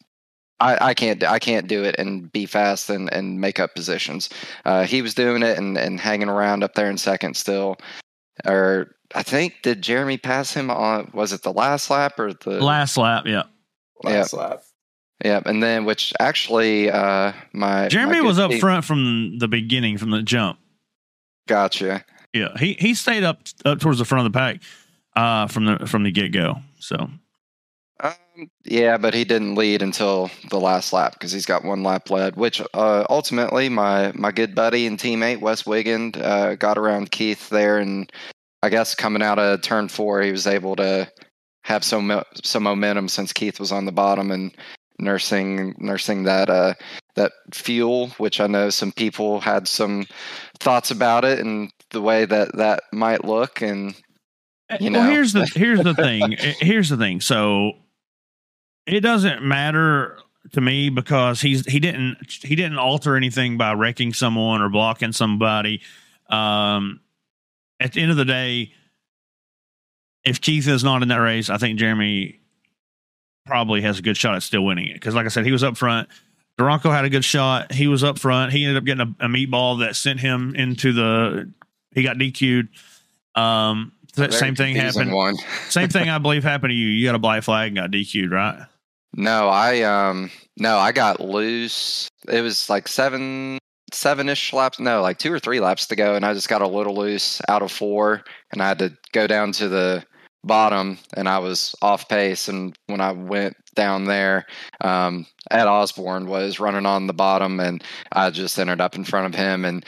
I, 0.60 0.90
I 0.90 0.94
can't 0.94 1.24
I 1.24 1.38
can't 1.38 1.68
do 1.68 1.84
it 1.84 1.96
and 2.00 2.32
be 2.32 2.46
fast 2.46 2.90
and, 2.90 3.12
and 3.14 3.40
make 3.40 3.60
up 3.60 3.75
positions. 3.75 4.30
Uh, 4.64 4.86
he 4.86 5.02
was 5.02 5.14
doing 5.14 5.44
it 5.44 5.58
and, 5.58 5.78
and 5.78 6.00
hanging 6.00 6.30
around 6.30 6.64
up 6.64 6.74
there 6.74 6.90
in 6.90 6.98
second 6.98 7.36
still. 7.36 7.75
Or 8.46 8.95
I 9.14 9.24
think 9.24 9.56
did 9.62 9.82
Jeremy 9.82 10.18
pass 10.18 10.54
him 10.54 10.70
on 10.72 11.12
was 11.14 11.34
it 11.34 11.44
the 11.44 11.54
last 11.54 11.90
lap 11.90 12.20
or 12.20 12.34
the 12.34 12.64
last 12.64 12.98
lap, 12.98 13.26
yeah. 13.28 13.44
Last 14.04 14.34
yeah. 14.34 14.40
lap. 14.40 14.64
Yeah, 15.24 15.42
and 15.46 15.64
then 15.64 15.86
which 15.86 16.14
actually 16.20 16.90
uh 16.90 17.34
my 17.54 17.88
Jeremy 17.88 18.22
my 18.22 18.28
was 18.28 18.40
up 18.40 18.52
team, 18.52 18.60
front 18.60 18.86
from 18.86 19.38
the 19.40 19.48
beginning, 19.48 19.98
from 19.98 20.12
the 20.12 20.24
jump. 20.24 20.60
Gotcha. 21.48 22.04
Yeah, 22.34 22.58
he 22.58 22.74
he 22.74 22.94
stayed 22.94 23.24
up 23.24 23.42
up 23.64 23.80
towards 23.80 24.00
the 24.00 24.06
front 24.06 24.26
of 24.26 24.34
the 24.34 24.38
pack 24.38 24.62
uh 25.16 25.48
from 25.48 25.66
the 25.66 25.86
from 25.86 26.04
the 26.04 26.12
get 26.12 26.32
go. 26.34 26.58
So 26.80 27.10
um, 28.02 28.50
yeah, 28.66 28.98
but 28.98 29.14
he 29.14 29.24
didn't 29.24 29.56
lead 29.56 29.82
until 29.82 30.30
the 30.50 30.60
last 30.60 30.92
lap 30.92 31.14
because 31.14 31.32
he's 31.32 31.46
got 31.46 31.64
one 31.64 31.84
lap 31.84 32.10
led. 32.10 32.36
Which 32.36 32.62
uh, 32.74 33.06
ultimately, 33.10 33.70
my 33.70 34.12
my 34.14 34.32
good 34.32 34.54
buddy 34.54 34.86
and 34.86 35.00
teammate 35.00 35.40
Wes 35.40 35.64
Wigand 35.64 36.18
uh, 36.18 36.56
got 36.56 36.78
around 36.78 37.12
Keith 37.12 37.50
there, 37.50 37.80
and 37.80 38.12
I 38.65 38.69
guess 38.69 38.95
coming 38.95 39.22
out 39.22 39.39
of 39.39 39.62
turn 39.62 39.88
four, 39.88 40.22
he 40.22 40.31
was 40.31 40.48
able 40.48 40.75
to 40.77 41.10
have 41.63 41.84
some 41.84 42.24
some 42.43 42.63
momentum 42.63 43.07
since 43.07 43.34
Keith 43.34 43.60
was 43.60 43.72
on 43.72 43.86
the 43.86 43.91
bottom 43.91 44.31
and 44.31 44.51
nursing 44.98 45.75
nursing 45.77 46.24
that 46.24 46.50
uh 46.50 46.74
that 47.15 47.34
fuel 47.53 48.07
which 48.17 48.39
i 48.39 48.48
know 48.48 48.69
some 48.69 48.93
people 48.93 49.41
had 49.41 49.67
some 49.67 50.05
thoughts 50.60 50.89
about 50.89 51.25
it 51.25 51.39
and 51.39 51.69
the 51.91 52.00
way 52.00 52.24
that 52.24 52.55
that 52.55 52.81
might 52.93 53.25
look 53.25 53.62
and 53.62 53.93
you 54.79 54.89
know. 54.89 55.00
well, 55.00 55.10
here's 55.10 55.34
the 55.34 55.45
here's 55.55 55.84
the 55.84 55.93
thing. 55.93 56.36
Here's 56.60 56.89
the 56.89 56.98
thing. 56.98 57.22
So 57.22 57.74
it 58.86 59.01
doesn't 59.01 59.43
matter 59.43 60.17
to 60.53 60.62
me 60.62 60.89
because 60.89 61.41
he's 61.41 61.65
he 61.65 61.79
didn't 61.79 62.17
he 62.41 62.55
didn't 62.55 62.77
alter 62.77 63.15
anything 63.15 63.57
by 63.57 63.74
wrecking 63.74 64.13
someone 64.13 64.62
or 64.62 64.69
blocking 64.69 65.12
somebody. 65.12 65.81
Um 66.29 67.01
at 67.79 67.94
the 67.94 68.01
end 68.01 68.12
of 68.12 68.17
the 68.17 68.25
day 68.25 68.74
if 70.25 70.41
Keith 70.41 70.67
is 70.67 70.84
not 70.84 71.03
in 71.03 71.08
that 71.10 71.17
race, 71.17 71.50
I 71.50 71.58
think 71.58 71.79
Jeremy 71.79 72.39
probably 73.46 73.82
has 73.82 74.00
a 74.00 74.01
good 74.01 74.17
shot 74.17 74.36
at 74.36 74.44
still 74.44 74.65
winning 74.65 74.88
it. 74.88 74.96
Because, 74.96 75.13
like 75.13 75.25
I 75.25 75.29
said, 75.29 75.46
he 75.46 75.51
was 75.51 75.63
up 75.63 75.77
front. 75.77 76.10
Duranco 76.60 76.91
had 76.91 77.05
a 77.05 77.10
good 77.10 77.24
shot. 77.24 77.72
He 77.72 77.88
was 77.88 78.03
up 78.03 78.17
front. 78.17 78.51
He 78.51 78.63
ended 78.63 78.77
up 78.77 78.86
getting 78.86 79.15
a, 79.20 79.25
a 79.25 79.27
meatball 79.27 79.79
that 79.79 79.96
sent 79.96 80.20
him 80.20 80.55
into 80.55 80.94
the. 80.94 81.51
He 81.94 82.03
got 82.03 82.17
DQ'd. 82.17 82.70
Um, 83.39 83.91
same 84.29 84.55
thing 84.55 84.75
happened. 84.75 85.13
One. 85.13 85.36
same 85.70 85.89
thing, 85.89 86.10
I 86.10 86.17
believe, 86.17 86.44
happened 86.44 86.72
to 86.72 86.75
you. 86.75 86.88
You 86.88 87.05
got 87.08 87.15
a 87.15 87.20
black 87.20 87.44
flag 87.44 87.67
and 87.67 87.77
got 87.77 87.91
DQ'd, 87.91 88.32
right? 88.32 88.65
No, 89.13 89.48
I 89.48 89.82
um, 89.82 90.32
no, 90.58 90.77
I 90.77 90.91
got 90.91 91.20
loose. 91.20 92.10
It 92.27 92.41
was 92.41 92.70
like 92.70 92.88
seven, 92.88 93.60
seven 93.92 94.30
ish 94.30 94.54
laps. 94.54 94.80
No, 94.80 95.01
like 95.01 95.18
two 95.18 95.32
or 95.32 95.39
three 95.39 95.60
laps 95.60 95.88
to 95.88 95.96
go, 95.96 96.15
and 96.15 96.25
I 96.25 96.34
just 96.34 96.50
got 96.50 96.62
a 96.62 96.68
little 96.68 96.96
loose 96.96 97.42
out 97.48 97.62
of 97.62 97.72
four, 97.72 98.24
and 98.51 98.62
I 98.62 98.68
had 98.68 98.80
to 98.80 98.98
go 99.12 99.27
down 99.27 99.51
to 99.54 99.70
the 99.70 100.06
bottom 100.46 100.98
and 101.15 101.27
I 101.27 101.39
was 101.39 101.75
off 101.82 102.08
pace. 102.08 102.48
And 102.48 102.77
when 102.88 103.01
I 103.01 103.12
went 103.12 103.58
down 103.75 104.06
there, 104.06 104.46
um, 104.82 105.25
Ed 105.51 105.68
Osborne 105.68 106.27
was 106.27 106.60
running 106.60 106.86
on 106.86 107.08
the 107.08 107.13
bottom 107.13 107.60
and 107.60 107.84
I 108.12 108.30
just 108.30 108.58
ended 108.58 108.80
up 108.80 108.96
in 108.96 109.04
front 109.04 109.34
of 109.34 109.39
him. 109.39 109.65
And 109.65 109.86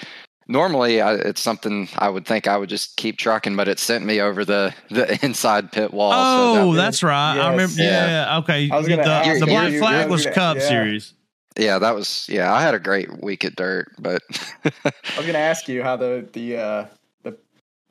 normally 0.48 1.02
I, 1.02 1.14
it's 1.14 1.42
something 1.42 1.88
I 1.98 2.10
would 2.10 2.26
think 2.26 2.48
I 2.48 2.58
would 2.58 2.70
just 2.70 2.98
keep 2.98 3.18
trucking, 3.18 3.56
but 3.56 3.68
it 3.68 3.80
sent 3.80 4.06
me 4.06 4.20
over 4.20 4.44
the, 4.44 4.74
the 4.90 5.18
inside 5.26 5.72
pit 5.72 5.94
wall. 5.94 6.12
Oh, 6.14 6.56
so 6.56 6.74
that, 6.74 6.82
that's 6.82 7.04
right. 7.04 7.36
Yes. 7.36 7.46
I 7.46 7.52
remember. 7.52 7.82
Yeah. 7.82 8.08
yeah 8.08 8.38
okay. 8.40 8.68
The, 8.68 9.40
the, 9.40 9.46
Black 9.46 9.74
Flag 9.74 10.10
was 10.10 10.26
Cup 10.26 10.58
yeah. 10.58 10.68
Series. 10.68 11.14
Yeah, 11.58 11.80
that 11.80 11.96
was 11.96 12.28
yeah. 12.30 12.54
I 12.54 12.62
had 12.62 12.76
a 12.76 12.80
great 12.80 13.24
week 13.24 13.44
at 13.44 13.56
dirt, 13.56 13.92
but 14.00 14.22
I 14.64 14.92
was 15.16 15.26
going 15.26 15.34
to 15.34 15.40
ask 15.40 15.68
you 15.68 15.84
how 15.84 15.96
the 15.96 16.28
the 16.34 16.58
uh, 16.58 16.86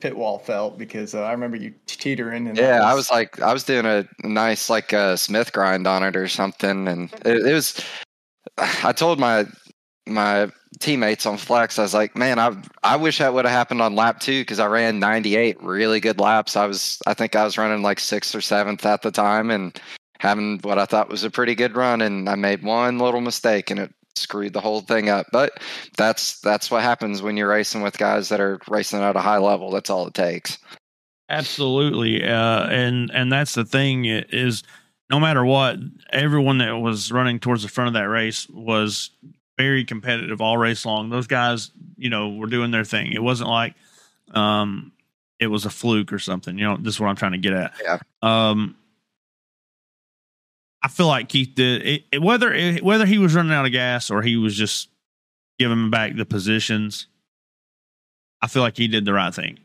pit 0.01 0.17
wall 0.17 0.39
felt 0.39 0.79
because 0.79 1.15
uh, 1.15 1.23
I 1.23 1.33
remember 1.33 1.57
you 1.57 1.75
teetering. 1.87 2.47
And 2.49 2.57
yeah, 2.57 2.79
was... 2.79 2.85
I 2.85 2.95
was 2.95 3.11
like, 3.11 3.41
I 3.41 3.53
was 3.53 3.65
doing 3.65 3.87
a 3.87 4.07
nice 4.27 4.69
like 4.69 4.93
a 4.93 4.99
uh, 4.99 5.17
Smith 5.17 5.53
grind 5.53 5.87
on 5.87 6.03
it 6.03 6.17
or 6.17 6.29
something, 6.29 6.89
and 6.89 7.13
it, 7.25 7.47
it, 7.47 7.53
was. 7.53 7.83
I 8.59 8.93
told 8.93 9.19
my 9.19 9.47
my 10.07 10.51
teammates 10.79 11.27
on 11.27 11.37
Flex, 11.37 11.79
I 11.79 11.83
was 11.83 11.95
like, 11.95 12.17
man, 12.17 12.39
I 12.39 12.57
I 12.83 12.97
wish 12.97 13.19
that 13.19 13.35
would 13.35 13.45
have 13.45 13.53
happened 13.53 13.83
on 13.83 13.95
lap 13.95 14.21
two 14.21 14.43
because 14.43 14.61
I 14.61 14.67
ran 14.67 14.99
98 14.99 15.63
really 15.63 16.01
good 16.01 16.21
laps. 16.21 16.57
I 16.57 16.67
was, 16.67 17.01
I 17.07 17.15
think 17.15 17.35
I 17.35 17.45
was 17.45 17.59
running 17.59 17.83
like 17.83 17.99
sixth 17.99 18.35
or 18.35 18.41
seventh 18.41 18.85
at 18.87 19.03
the 19.03 19.11
time, 19.11 19.51
and 19.51 19.79
having 20.27 20.59
what 20.63 20.79
I 20.79 20.85
thought 20.85 21.09
was 21.09 21.25
a 21.25 21.31
pretty 21.31 21.55
good 21.55 21.77
run, 21.77 22.03
and 22.03 22.29
I 22.29 22.35
made 22.35 22.63
one 22.63 22.99
little 22.99 23.21
mistake, 23.21 23.71
and 23.71 23.81
it 23.81 23.93
screwed 24.17 24.53
the 24.53 24.61
whole 24.61 24.81
thing 24.81 25.09
up. 25.09 25.27
But 25.33 25.61
that's 25.97 26.41
that's 26.41 26.71
what 26.71 26.83
happens 26.83 27.23
when 27.23 27.37
you're 27.37 27.49
racing 27.49 27.83
with 27.83 27.99
guys 27.99 28.29
that 28.29 28.41
are 28.41 28.59
racing 28.69 29.01
at 29.01 29.17
a 29.17 29.21
high 29.21 29.39
level. 29.39 29.71
That's 29.71 29.91
all 29.91 30.07
it 30.07 30.15
takes. 30.15 30.59
Absolutely, 31.29 32.25
uh, 32.25 32.67
and 32.69 33.11
and 33.13 33.33
that's 33.33 33.55
the 33.55 33.65
thing 33.65 34.05
is, 34.05 34.63
no 35.11 35.21
matter 35.21 35.45
what, 35.45 35.79
everyone 36.11 36.59
that 36.59 36.77
was 36.77 37.13
running 37.13 37.39
towards 37.39 37.63
the 37.63 37.69
front 37.69 37.89
of 37.89 37.95
that 37.95 38.09
race 38.09 38.49
was 38.49 39.11
very 39.59 39.85
competitive 39.85 40.41
all 40.41 40.59
race 40.59 40.85
long. 40.85 41.11
Those 41.11 41.27
guys, 41.27 41.71
you 41.97 42.11
know, 42.11 42.31
were 42.31 42.47
doing 42.47 42.71
their 42.71 42.85
thing. 42.85 43.13
It 43.13 43.23
wasn't 43.23 43.51
like 43.51 43.75
um, 44.35 44.93
it 45.39 45.47
was 45.49 45.65
a 45.65 45.71
fluke 45.71 46.13
or 46.13 46.19
something. 46.19 46.59
You 46.59 46.65
know, 46.65 46.77
this 46.77 46.95
is 46.95 47.01
what 47.01 47.09
I'm 47.09 47.17
trying 47.17 47.33
to 47.33 47.39
get 47.39 47.53
at. 47.53 47.73
Yeah. 47.83 47.99
Um, 48.23 48.77
I 50.83 50.89
feel 50.89 51.07
like 51.07 51.29
Keith 51.29 51.55
did 51.55 51.83
it, 51.83 52.05
it, 52.13 52.23
whether 52.23 52.53
it, 52.53 52.83
whether 52.83 53.07
he 53.07 53.19
was 53.19 53.35
running 53.35 53.53
out 53.53 53.67
of 53.67 53.73
gas 53.73 54.11
or 54.11 54.23
he 54.23 54.37
was 54.37 54.57
just 54.57 54.89
giving 55.59 55.91
back 55.91 56.17
the 56.17 56.25
positions. 56.25 57.07
I 58.43 58.49
feel 58.49 58.63
like 58.63 58.77
he 58.77 58.89
did 58.89 59.05
the 59.05 59.13
right 59.13 59.35
thing. 59.35 59.59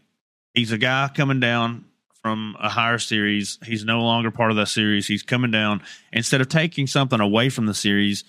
He's 0.53 0.71
a 0.71 0.77
guy 0.77 1.09
coming 1.13 1.39
down 1.39 1.85
from 2.21 2.55
a 2.59 2.69
higher 2.69 2.97
series. 2.97 3.59
He's 3.65 3.83
no 3.83 4.01
longer 4.01 4.31
part 4.31 4.51
of 4.51 4.57
that 4.57 4.67
series. 4.67 5.07
He's 5.07 5.23
coming 5.23 5.51
down 5.51 5.81
instead 6.13 6.41
of 6.41 6.49
taking 6.49 6.87
something 6.87 7.19
away 7.19 7.49
from 7.49 7.65
the 7.65 7.73
series 7.73 8.23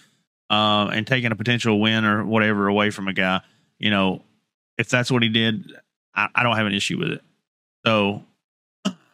uh, 0.50 0.90
and 0.92 1.06
taking 1.06 1.32
a 1.32 1.36
potential 1.36 1.80
win 1.80 2.04
or 2.04 2.24
whatever 2.24 2.68
away 2.68 2.90
from 2.90 3.08
a 3.08 3.12
guy. 3.12 3.40
You 3.78 3.90
know, 3.90 4.22
if 4.78 4.88
that's 4.88 5.10
what 5.10 5.22
he 5.22 5.28
did, 5.28 5.72
I, 6.14 6.28
I 6.34 6.42
don't 6.42 6.56
have 6.56 6.66
an 6.66 6.74
issue 6.74 6.98
with 6.98 7.12
it. 7.12 7.22
So 7.86 8.24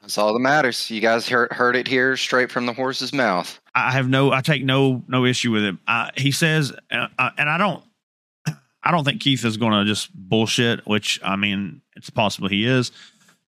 that's 0.08 0.16
all 0.16 0.32
that 0.32 0.38
matters. 0.38 0.90
You 0.90 1.02
guys 1.02 1.28
heard 1.28 1.52
heard 1.52 1.76
it 1.76 1.86
here 1.86 2.16
straight 2.16 2.50
from 2.50 2.64
the 2.64 2.72
horse's 2.72 3.12
mouth. 3.12 3.60
I 3.74 3.92
have 3.92 4.08
no, 4.08 4.32
I 4.32 4.40
take 4.40 4.64
no 4.64 5.04
no 5.06 5.26
issue 5.26 5.50
with 5.50 5.62
him. 5.62 5.80
I, 5.86 6.10
he 6.16 6.32
says, 6.32 6.72
uh, 6.90 7.08
uh 7.18 7.30
and 7.36 7.50
I 7.50 7.58
don't, 7.58 7.84
I 8.82 8.90
don't 8.90 9.04
think 9.04 9.20
Keith 9.20 9.44
is 9.44 9.58
going 9.58 9.72
to 9.74 9.84
just 9.84 10.08
bullshit. 10.14 10.86
Which 10.86 11.20
I 11.22 11.36
mean, 11.36 11.82
it's 11.94 12.08
possible 12.08 12.48
he 12.48 12.64
is, 12.64 12.90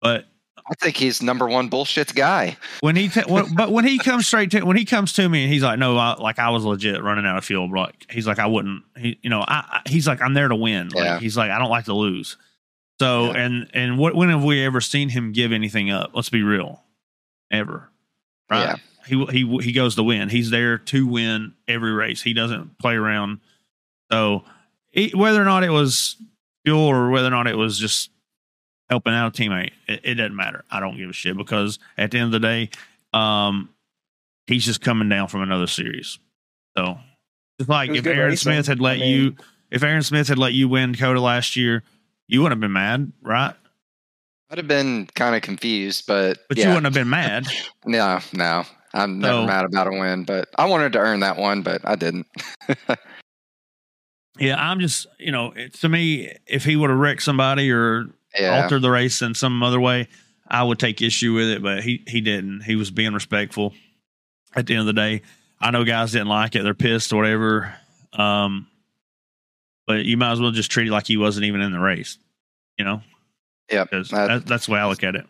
but 0.01 0.27
I 0.71 0.75
think 0.75 0.97
he's 0.97 1.21
number 1.21 1.49
one 1.49 1.69
bullshit 1.69 2.15
guy. 2.15 2.57
When 2.83 2.95
he, 2.95 3.11
but 3.27 3.73
when 3.73 3.85
he 3.85 3.99
comes 3.99 4.29
straight 4.29 4.53
to, 4.53 4.63
when 4.63 4.77
he 4.77 4.85
comes 4.85 5.13
to 5.15 5.29
me 5.29 5.43
and 5.43 5.53
he's 5.53 5.65
like, 5.65 5.81
no, 5.81 5.99
I, 5.99 6.15
like 6.21 6.39
I 6.39 6.51
was 6.51 6.65
legit 6.65 7.03
running 7.03 7.27
out 7.27 7.37
of 7.37 7.45
fuel. 7.45 7.69
Like 7.69 8.07
he's 8.09 8.29
like, 8.29 8.39
I 8.39 8.47
wouldn't, 8.47 8.85
he, 8.97 9.19
you 9.23 9.29
know, 9.29 9.41
I, 9.41 9.83
I 9.85 9.89
he's 9.89 10.07
like, 10.07 10.23
I'm 10.23 10.35
there 10.35 10.47
to 10.47 10.55
win. 10.55 10.91
Like, 10.91 11.05
yeah. 11.05 11.19
He's 11.19 11.37
like, 11.37 11.51
I 11.51 11.59
don't 11.59 11.69
like 11.69 11.87
to 11.87 11.95
lose. 11.95 12.37
So, 13.01 13.27
yeah. 13.27 13.39
and, 13.39 13.71
and 13.75 13.99
what, 13.99 14.15
when 14.15 14.29
have 14.29 14.45
we 14.45 14.65
ever 14.65 14.81
seen 14.81 15.09
him 15.09 15.33
give 15.33 15.53
anything 15.53 15.91
up? 15.91 16.13
Let's 16.15 16.31
be 16.31 16.43
real. 16.43 16.83
Ever. 17.51 17.91
Right. 18.51 18.63
Yeah. 18.63 18.77
He, 19.07 19.25
he, 19.27 19.59
he 19.59 19.73
goes 19.73 19.97
to 19.97 20.03
win. 20.03 20.29
He's 20.29 20.51
there 20.51 20.79
to 20.79 21.07
win 21.07 21.55
every 21.69 21.93
race. 21.93 22.23
He 22.23 22.33
doesn't 22.33 22.79
play 22.79 22.95
around. 22.95 23.41
So, 24.11 24.45
whether 25.15 25.43
or 25.43 25.45
not 25.45 25.65
it 25.65 25.71
was 25.71 26.17
fuel 26.65 26.81
or 26.81 27.11
whether 27.11 27.27
or 27.27 27.31
not 27.31 27.47
it 27.47 27.57
was 27.57 27.79
just 27.79 28.11
helping 28.89 29.13
out 29.13 29.39
a 29.39 29.43
teammate. 29.43 29.73
It, 29.89 30.01
it, 30.05 30.15
doesn't 30.15 30.37
matter. 30.37 30.65
I 30.71 30.81
don't 30.81 30.97
give 30.97 31.11
a 31.11 31.13
shit 31.13 31.37
because 31.37 31.79
at 31.99 32.11
the 32.11 32.19
end 32.19 32.35
of 32.35 32.41
the 32.41 32.47
day, 32.47 32.71
um, 33.13 33.71
he's 34.47 34.65
just 34.65 34.81
coming 34.81 35.09
down 35.09 35.29
from 35.29 35.43
another 35.43 35.67
series. 35.67 36.19
So 36.77 36.99
it's 37.59 37.69
like 37.69 37.91
if 37.91 38.07
Aaron 38.07 38.31
racing. 38.31 38.53
Smith 38.53 38.67
had 38.67 38.81
let 38.81 38.97
I 38.97 39.01
mean, 39.01 39.21
you, 39.21 39.37
if 39.71 39.83
Aaron 39.83 40.03
Smith 40.03 40.29
had 40.29 40.39
let 40.39 40.53
you 40.53 40.69
win 40.69 40.95
COTA 40.95 41.21
last 41.21 41.57
year, 41.57 41.83
you 42.27 42.43
wouldn't 42.43 42.57
have 42.57 42.61
been 42.61 42.73
mad, 42.73 43.13
right? 43.23 43.55
I'd 44.51 44.59
have 44.59 44.69
been 44.69 45.09
kind 45.15 45.35
of 45.35 45.43
confused, 45.43 46.07
but 46.07 46.39
but 46.49 46.57
yeah. 46.57 46.65
you 46.65 46.69
wouldn't 46.71 46.85
have 46.85 46.95
been 46.95 47.11
mad. 47.11 47.47
no, 47.85 48.21
no, 48.33 48.65
I'm 48.93 49.19
never 49.19 49.43
so, 49.43 49.47
mad 49.47 49.65
about 49.65 49.89
a 49.89 49.91
win, 49.91 50.25
but 50.25 50.49
I 50.57 50.67
wanted 50.67 50.93
to 50.93 50.99
earn 50.99 51.21
that 51.21 51.37
one, 51.37 51.63
but 51.63 51.81
I 51.85 51.97
didn't. 51.97 52.27
yeah, 54.39 54.57
I'm 54.57 54.81
just 54.81 55.07
you 55.19 55.33
know, 55.33 55.53
it, 55.57 55.75
to 55.81 55.89
me, 55.89 56.33
if 56.47 56.65
he 56.65 56.77
would 56.77 56.91
have 56.91 56.99
wrecked 56.99 57.23
somebody 57.23 57.71
or 57.71 58.07
yeah. 58.39 58.63
altered 58.63 58.83
the 58.83 58.91
race 58.91 59.23
in 59.23 59.35
some 59.35 59.63
other 59.63 59.81
way, 59.81 60.09
I 60.47 60.63
would 60.63 60.79
take 60.79 61.03
issue 61.03 61.35
with 61.35 61.49
it. 61.49 61.63
But 61.63 61.83
he 61.83 62.05
he 62.07 62.21
didn't. 62.21 62.61
He 62.61 62.77
was 62.77 62.91
being 62.91 63.15
respectful. 63.15 63.75
At 64.57 64.67
the 64.67 64.75
end 64.75 64.83
of 64.83 64.87
the 64.87 64.93
day, 64.93 65.23
I 65.61 65.73
know 65.73 65.83
guys 65.83 66.13
didn't 66.13 66.29
like 66.29 66.55
it. 66.55 66.63
They're 66.63 66.75
pissed 66.75 67.13
or 67.13 67.17
whatever. 67.17 67.75
Um, 68.13 68.69
but 69.87 70.05
you 70.05 70.17
might 70.17 70.33
as 70.33 70.41
well 70.41 70.51
just 70.51 70.71
treat 70.71 70.89
it 70.89 70.93
like 70.93 71.07
he 71.07 71.17
wasn't 71.17 71.47
even 71.47 71.61
in 71.61 71.73
the 71.73 71.79
race. 71.79 72.19
You 72.79 72.85
know. 72.85 73.01
Yeah, 73.71 73.85
that, 73.85 74.43
that's 74.47 74.67
the 74.67 74.73
way 74.73 74.79
I 74.79 74.87
look 74.87 75.03
at 75.03 75.15
it. 75.15 75.27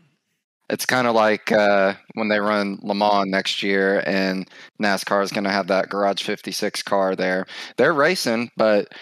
It's 0.71 0.87
kind 0.87 1.07
of 1.07 1.15
like 1.15 1.53
uh, 1.53 1.95
when 2.15 2.29
they 2.29 2.41
run 2.41 2.79
Le 2.83 2.95
Mans 2.95 3.31
next 3.31 3.63
year, 3.63 4.03
and 4.07 4.49
NASCAR 4.83 5.23
is 5.23 5.31
going 5.31 5.45
to 5.45 5.51
have 5.51 5.69
that 5.69 5.89
Garage 5.89 6.23
56 6.23 6.83
car 6.83 7.15
there. 7.15 7.47
They're 7.77 7.93
racing, 7.93 8.51
but 8.57 8.93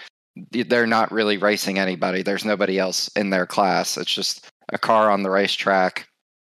they're 0.51 0.85
not 0.85 1.11
really 1.11 1.37
racing 1.37 1.79
anybody. 1.79 2.21
There's 2.21 2.45
nobody 2.45 2.79
else 2.79 3.07
in 3.15 3.29
their 3.29 3.45
class. 3.45 3.97
It's 3.97 4.13
just 4.13 4.51
a 4.71 4.77
car 4.77 5.09
on 5.09 5.23
the 5.23 5.29
racetrack 5.29 6.07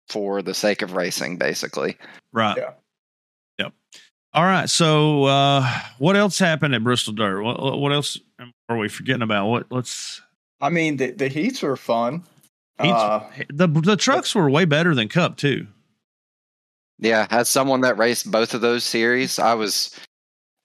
for 0.10 0.42
the 0.42 0.54
sake 0.54 0.82
of 0.82 0.94
racing, 0.94 1.38
basically. 1.38 1.98
Right. 2.32 2.58
Yeah. 2.58 2.72
Yep. 4.36 4.42
All 4.42 4.46
right. 4.46 4.70
So, 4.70 5.24
uh, 5.26 5.68
what 5.98 6.16
else 6.16 6.38
happened 6.40 6.76
at 6.76 6.84
Bristol 6.84 7.14
Dirt? 7.14 7.42
What, 7.42 7.80
what 7.80 7.92
else 7.92 8.20
are 8.70 8.78
we 8.78 8.90
forgetting 8.90 9.22
about? 9.22 9.48
What? 9.48 9.72
Let's. 9.72 10.22
I 10.62 10.70
mean, 10.70 10.98
the 10.98 11.12
the 11.12 11.28
heats 11.28 11.62
were 11.62 11.78
fun. 11.78 12.24
Heats, 12.82 12.94
uh, 12.94 13.24
the 13.50 13.68
the 13.68 13.96
trucks 13.96 14.36
were 14.36 14.50
way 14.50 14.66
better 14.66 14.94
than 14.94 15.08
Cup 15.08 15.38
too. 15.38 15.68
Yeah, 17.00 17.28
as 17.30 17.50
someone 17.50 17.82
that 17.82 17.98
raced 17.98 18.30
both 18.30 18.54
of 18.54 18.62
those 18.62 18.84
series, 18.84 19.40
I 19.40 19.54
was. 19.54 19.98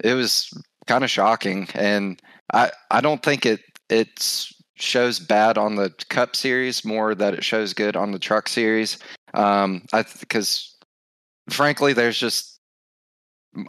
It 0.03 0.15
was 0.15 0.51
kind 0.87 1.05
of 1.05 1.11
shocking, 1.11 1.69
and 1.75 2.21
I 2.53 2.71
I 2.91 3.01
don't 3.01 3.23
think 3.23 3.47
it 3.47 3.61
it 3.89 4.49
shows 4.77 5.21
bad 5.21 5.59
on 5.59 5.77
the 5.77 5.93
Cup 6.09 6.35
series 6.35 6.85
more 6.85 7.15
that 7.15 7.35
it 7.35 7.45
shows 7.45 7.75
good 7.75 7.97
on 7.97 8.13
the 8.13 8.19
Truck 8.19 8.49
series. 8.49 8.99
Um, 9.35 9.85
I 9.93 10.05
because 10.19 10.77
frankly, 11.51 11.93
there's 11.93 12.19
just 12.19 12.50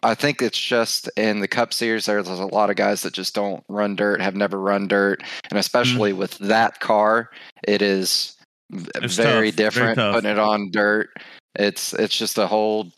I 0.04 0.14
think 0.14 0.42
it's 0.42 0.60
just 0.60 1.10
in 1.18 1.40
the 1.40 1.48
Cup 1.48 1.74
Series. 1.74 2.06
There's 2.06 2.28
a 2.28 2.46
lot 2.46 2.70
of 2.70 2.76
guys 2.76 3.02
that 3.02 3.14
just 3.14 3.34
don't 3.34 3.64
run 3.68 3.96
dirt, 3.96 4.22
have 4.22 4.36
never 4.36 4.60
run 4.60 4.88
dirt, 4.88 5.24
and 5.50 5.58
especially 5.58 6.14
mm. 6.14 6.18
with 6.18 6.38
that 6.40 6.80
car, 6.80 7.32
it 7.68 7.82
is 7.82 8.38
it's 8.72 9.16
very 9.16 9.52
tough. 9.52 9.58
different 9.58 9.96
very 9.96 10.14
putting 10.14 10.32
it 10.32 10.40
on 10.40 10.70
dirt. 10.72 11.10
It's 11.56 11.94
it's 11.94 12.18
just 12.18 12.38
a 12.38 12.48
whole 12.48 12.92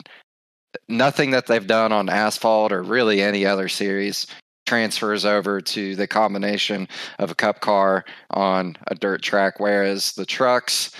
nothing 0.88 1.30
that 1.30 1.46
they've 1.46 1.66
done 1.66 1.92
on 1.92 2.08
asphalt 2.08 2.72
or 2.72 2.82
really 2.82 3.22
any 3.22 3.46
other 3.46 3.68
series 3.68 4.26
transfers 4.66 5.24
over 5.24 5.60
to 5.60 5.94
the 5.96 6.06
combination 6.06 6.88
of 7.18 7.30
a 7.30 7.34
cup 7.34 7.60
car 7.60 8.04
on 8.30 8.76
a 8.88 8.94
dirt 8.94 9.22
track 9.22 9.60
whereas 9.60 10.12
the 10.14 10.24
trucks 10.24 10.90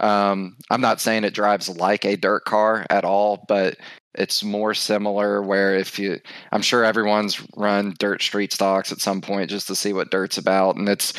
um, 0.00 0.56
i'm 0.70 0.80
not 0.80 1.00
saying 1.00 1.24
it 1.24 1.34
drives 1.34 1.68
like 1.68 2.04
a 2.04 2.16
dirt 2.16 2.44
car 2.44 2.86
at 2.90 3.04
all 3.04 3.44
but 3.48 3.76
it's 4.14 4.42
more 4.42 4.74
similar 4.74 5.42
where 5.42 5.74
if 5.74 5.98
you 5.98 6.18
i'm 6.52 6.62
sure 6.62 6.84
everyone's 6.84 7.44
run 7.56 7.94
dirt 7.98 8.22
street 8.22 8.52
stocks 8.52 8.92
at 8.92 9.00
some 9.00 9.20
point 9.20 9.50
just 9.50 9.66
to 9.66 9.74
see 9.74 9.92
what 9.92 10.10
dirt's 10.10 10.38
about 10.38 10.76
and 10.76 10.88
it's 10.88 11.12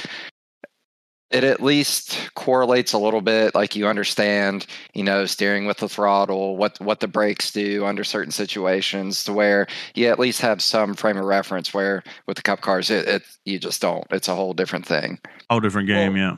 it 1.31 1.43
at 1.43 1.61
least 1.61 2.31
correlates 2.33 2.93
a 2.93 2.97
little 2.97 3.21
bit 3.21 3.53
like 3.53 3.75
you 3.75 3.87
understand 3.87 4.65
you 4.93 5.03
know 5.03 5.25
steering 5.25 5.65
with 5.65 5.77
the 5.77 5.89
throttle 5.89 6.57
what 6.57 6.79
what 6.81 6.99
the 6.99 7.07
brakes 7.07 7.51
do 7.51 7.85
under 7.85 8.03
certain 8.03 8.31
situations 8.31 9.23
to 9.23 9.31
where 9.31 9.67
you 9.93 10.07
at 10.07 10.19
least 10.19 10.41
have 10.41 10.61
some 10.61 10.93
frame 10.93 11.17
of 11.17 11.25
reference 11.25 11.73
where 11.73 12.03
with 12.25 12.35
the 12.35 12.43
cup 12.43 12.61
cars 12.61 12.89
it, 12.89 13.07
it 13.07 13.23
you 13.45 13.59
just 13.59 13.81
don't. 13.81 14.05
It's 14.11 14.27
a 14.27 14.35
whole 14.35 14.53
different 14.53 14.85
thing. 14.85 15.19
Whole 15.49 15.59
different 15.59 15.87
game 15.87 16.13
well, 16.13 16.21
yeah 16.21 16.37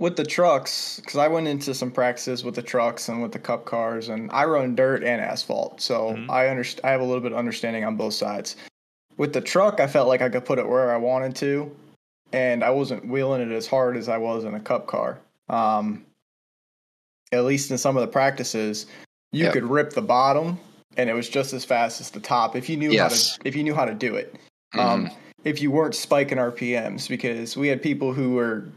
with 0.00 0.16
the 0.16 0.24
trucks 0.24 0.98
because 0.98 1.16
i 1.16 1.28
went 1.28 1.46
into 1.46 1.72
some 1.72 1.92
practices 1.92 2.42
with 2.42 2.56
the 2.56 2.62
trucks 2.62 3.08
and 3.08 3.22
with 3.22 3.30
the 3.30 3.38
cup 3.38 3.64
cars 3.64 4.08
and 4.08 4.28
i 4.32 4.44
run 4.44 4.74
dirt 4.74 5.04
and 5.04 5.20
asphalt 5.20 5.80
so 5.80 6.14
mm-hmm. 6.14 6.28
i 6.30 6.48
understand 6.48 6.84
i 6.84 6.90
have 6.90 7.00
a 7.00 7.04
little 7.04 7.20
bit 7.20 7.30
of 7.30 7.38
understanding 7.38 7.84
on 7.84 7.96
both 7.96 8.14
sides 8.14 8.56
with 9.16 9.32
the 9.32 9.40
truck 9.40 9.78
i 9.78 9.86
felt 9.86 10.08
like 10.08 10.22
i 10.22 10.28
could 10.28 10.44
put 10.44 10.58
it 10.58 10.66
where 10.66 10.92
i 10.92 10.96
wanted 10.96 11.36
to 11.36 11.70
and 12.32 12.62
I 12.62 12.70
wasn't 12.70 13.06
wheeling 13.06 13.42
it 13.42 13.54
as 13.54 13.66
hard 13.66 13.96
as 13.96 14.08
I 14.08 14.18
was 14.18 14.44
in 14.44 14.54
a 14.54 14.60
cup 14.60 14.86
car. 14.86 15.18
Um, 15.48 16.04
at 17.32 17.44
least 17.44 17.70
in 17.70 17.78
some 17.78 17.96
of 17.96 18.00
the 18.02 18.08
practices, 18.08 18.86
you 19.32 19.44
yep. 19.44 19.52
could 19.52 19.64
rip 19.64 19.92
the 19.92 20.02
bottom, 20.02 20.58
and 20.96 21.08
it 21.08 21.14
was 21.14 21.28
just 21.28 21.52
as 21.52 21.64
fast 21.64 22.00
as 22.00 22.10
the 22.10 22.20
top 22.20 22.56
if 22.56 22.68
you 22.68 22.76
knew 22.76 22.90
yes. 22.90 23.32
how 23.32 23.36
to 23.36 23.48
if 23.48 23.56
you 23.56 23.62
knew 23.62 23.74
how 23.74 23.84
to 23.84 23.94
do 23.94 24.16
it. 24.16 24.34
Mm-hmm. 24.74 24.80
Um, 24.80 25.10
if 25.44 25.62
you 25.62 25.70
weren't 25.70 25.94
spiking 25.94 26.38
RPMs, 26.38 27.08
because 27.08 27.56
we 27.56 27.68
had 27.68 27.82
people 27.82 28.12
who 28.12 28.32
were 28.32 28.68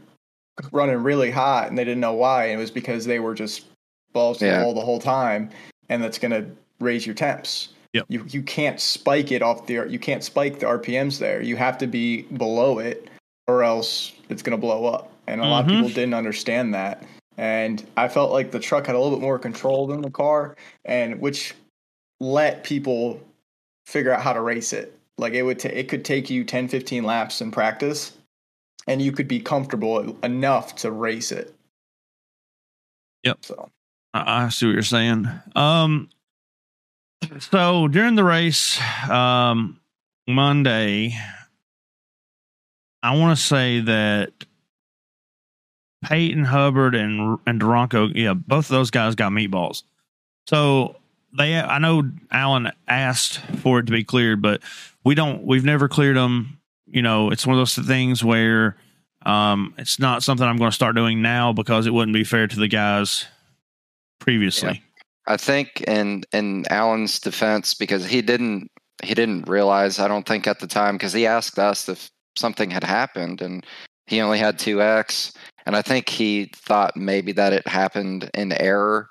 running 0.72 1.02
really 1.02 1.30
hot 1.30 1.68
and 1.68 1.78
they 1.78 1.84
didn't 1.84 2.00
know 2.00 2.14
why, 2.14 2.46
and 2.46 2.54
it 2.54 2.58
was 2.58 2.70
because 2.70 3.04
they 3.04 3.18
were 3.18 3.34
just 3.34 3.66
balls 4.12 4.38
to 4.38 4.46
yeah. 4.46 4.58
the 4.58 4.64
wall 4.64 4.74
the 4.74 4.80
whole 4.80 5.00
time, 5.00 5.50
and 5.88 6.02
that's 6.02 6.18
going 6.18 6.30
to 6.32 6.46
raise 6.80 7.06
your 7.06 7.14
temps. 7.14 7.70
Yep. 7.92 8.06
You 8.08 8.24
you 8.28 8.42
can't 8.42 8.80
spike 8.80 9.30
it 9.30 9.40
off 9.40 9.66
the 9.66 9.86
you 9.88 9.98
can't 9.98 10.24
spike 10.24 10.58
the 10.58 10.66
RPMs 10.66 11.18
there. 11.18 11.40
You 11.40 11.56
have 11.56 11.78
to 11.78 11.86
be 11.86 12.22
below 12.22 12.80
it 12.80 13.08
or 13.46 13.62
else 13.62 14.12
it's 14.28 14.42
going 14.42 14.58
to 14.58 14.60
blow 14.60 14.86
up. 14.86 15.10
And 15.26 15.40
a 15.40 15.44
mm-hmm. 15.44 15.50
lot 15.50 15.64
of 15.64 15.66
people 15.68 15.84
mm-hmm. 15.86 15.94
didn't 15.94 16.14
understand 16.14 16.74
that. 16.74 17.02
And 17.36 17.84
I 17.96 18.08
felt 18.08 18.32
like 18.32 18.50
the 18.50 18.60
truck 18.60 18.86
had 18.86 18.94
a 18.94 18.98
little 18.98 19.16
bit 19.16 19.22
more 19.22 19.38
control 19.38 19.86
than 19.86 20.02
the 20.02 20.10
car, 20.10 20.56
and 20.84 21.20
which 21.20 21.54
let 22.20 22.62
people 22.62 23.20
figure 23.86 24.12
out 24.12 24.22
how 24.22 24.32
to 24.32 24.40
race 24.40 24.72
it. 24.72 24.96
Like 25.18 25.32
it 25.32 25.42
would, 25.42 25.58
t- 25.58 25.68
it 25.68 25.88
could 25.88 26.04
take 26.04 26.30
you 26.30 26.44
10, 26.44 26.68
15 26.68 27.02
laps 27.02 27.40
in 27.40 27.50
practice, 27.50 28.12
and 28.86 29.00
you 29.00 29.12
could 29.12 29.28
be 29.28 29.40
comfortable 29.40 30.16
enough 30.22 30.76
to 30.76 30.90
race 30.90 31.32
it. 31.32 31.54
Yep. 33.24 33.38
So 33.44 33.70
I 34.12 34.44
I 34.44 34.48
see 34.48 34.66
what 34.66 34.72
you're 34.72 34.82
saying. 34.82 35.28
Um, 35.56 36.08
so 37.38 37.88
during 37.88 38.14
the 38.14 38.24
race, 38.24 38.78
um, 39.08 39.80
Monday, 40.28 41.18
I 43.02 43.16
want 43.16 43.36
to 43.36 43.44
say 43.44 43.80
that 43.80 44.32
Peyton 46.04 46.44
Hubbard 46.44 46.94
and 46.94 47.38
and 47.46 47.60
Duranko, 47.60 48.12
yeah, 48.14 48.34
both 48.34 48.66
of 48.66 48.70
those 48.70 48.90
guys 48.90 49.14
got 49.14 49.32
meatballs. 49.32 49.82
So 50.46 50.96
they, 51.36 51.58
I 51.58 51.78
know 51.78 52.10
Alan 52.30 52.70
asked 52.86 53.38
for 53.38 53.80
it 53.80 53.86
to 53.86 53.92
be 53.92 54.04
cleared, 54.04 54.40
but 54.40 54.62
we 55.04 55.14
don't. 55.14 55.44
We've 55.44 55.64
never 55.64 55.88
cleared 55.88 56.16
them. 56.16 56.58
You 56.94 57.02
know, 57.02 57.30
it's 57.30 57.44
one 57.44 57.56
of 57.56 57.60
those 57.60 57.74
things 57.74 58.22
where 58.22 58.76
um, 59.26 59.74
it's 59.78 59.98
not 59.98 60.22
something 60.22 60.46
I'm 60.46 60.56
going 60.56 60.70
to 60.70 60.74
start 60.74 60.94
doing 60.94 61.20
now 61.20 61.52
because 61.52 61.88
it 61.88 61.92
wouldn't 61.92 62.14
be 62.14 62.22
fair 62.22 62.46
to 62.46 62.56
the 62.56 62.68
guys 62.68 63.26
previously. 64.20 64.80
I 65.26 65.36
think 65.36 65.80
in 65.88 66.22
in 66.32 66.64
Alan's 66.70 67.18
defense, 67.18 67.74
because 67.74 68.06
he 68.06 68.22
didn't 68.22 68.70
he 69.02 69.12
didn't 69.12 69.48
realize, 69.48 69.98
I 69.98 70.06
don't 70.06 70.24
think 70.24 70.46
at 70.46 70.60
the 70.60 70.68
time, 70.68 70.94
because 70.94 71.12
he 71.12 71.26
asked 71.26 71.58
us 71.58 71.88
if 71.88 72.10
something 72.36 72.70
had 72.70 72.84
happened, 72.84 73.42
and 73.42 73.66
he 74.06 74.20
only 74.20 74.38
had 74.38 74.56
two 74.56 74.80
X, 74.80 75.32
and 75.66 75.74
I 75.74 75.82
think 75.82 76.08
he 76.08 76.52
thought 76.54 76.96
maybe 76.96 77.32
that 77.32 77.52
it 77.52 77.66
happened 77.66 78.30
in 78.34 78.52
error. 78.52 79.08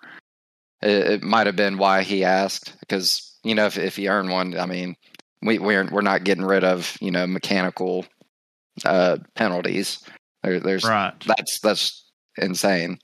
It, 0.82 1.12
it 1.12 1.24
might 1.24 1.48
have 1.48 1.58
been 1.58 1.78
why 1.78 2.04
he 2.04 2.24
asked, 2.24 2.80
because 2.80 3.38
you 3.44 3.56
know 3.56 3.66
if 3.66 3.78
if 3.78 3.98
you 4.00 4.10
earn 4.10 4.30
one, 4.30 4.58
I 4.58 4.68
mean, 4.68 4.96
we 5.44 5.60
we're 5.60 5.86
we're 5.92 6.02
not 6.02 6.24
getting 6.24 6.46
rid 6.46 6.64
of 6.64 6.98
you 7.02 7.12
know 7.12 7.28
mechanical 7.28 8.06
uh, 8.86 9.18
penalties. 9.36 10.04
There, 10.44 10.60
there's 10.60 10.84
Right. 10.84 11.14
that's 11.26 11.60
that's 11.60 12.06
insane. 12.38 13.00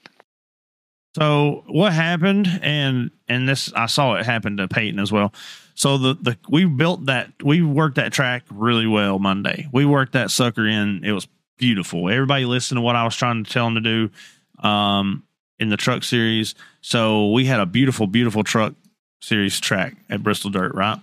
So 1.15 1.63
what 1.67 1.93
happened, 1.93 2.47
and 2.61 3.11
and 3.27 3.47
this 3.47 3.73
I 3.73 3.87
saw 3.87 4.15
it 4.15 4.25
happen 4.25 4.57
to 4.57 4.67
Peyton 4.67 4.99
as 4.99 5.11
well. 5.11 5.33
So 5.73 5.97
the 5.97 6.13
the 6.15 6.37
we 6.49 6.65
built 6.65 7.05
that 7.05 7.31
we 7.43 7.61
worked 7.61 7.95
that 7.95 8.13
track 8.13 8.43
really 8.51 8.87
well 8.87 9.17
Monday. 9.17 9.67
We 9.71 9.85
worked 9.85 10.13
that 10.13 10.31
sucker 10.31 10.67
in. 10.67 11.03
It 11.03 11.11
was 11.11 11.27
beautiful. 11.57 12.09
Everybody 12.09 12.45
listened 12.45 12.77
to 12.77 12.81
what 12.81 12.95
I 12.95 13.03
was 13.03 13.15
trying 13.15 13.43
to 13.43 13.51
tell 13.51 13.65
them 13.65 13.75
to 13.75 13.81
do 13.81 14.67
um, 14.67 15.23
in 15.57 15.69
the 15.69 15.77
truck 15.77 16.03
series. 16.03 16.55
So 16.81 17.31
we 17.31 17.45
had 17.45 17.59
a 17.59 17.65
beautiful, 17.65 18.07
beautiful 18.07 18.43
truck 18.43 18.73
series 19.21 19.59
track 19.59 19.95
at 20.09 20.21
Bristol 20.23 20.51
Dirt. 20.51 20.73
Right, 20.75 20.99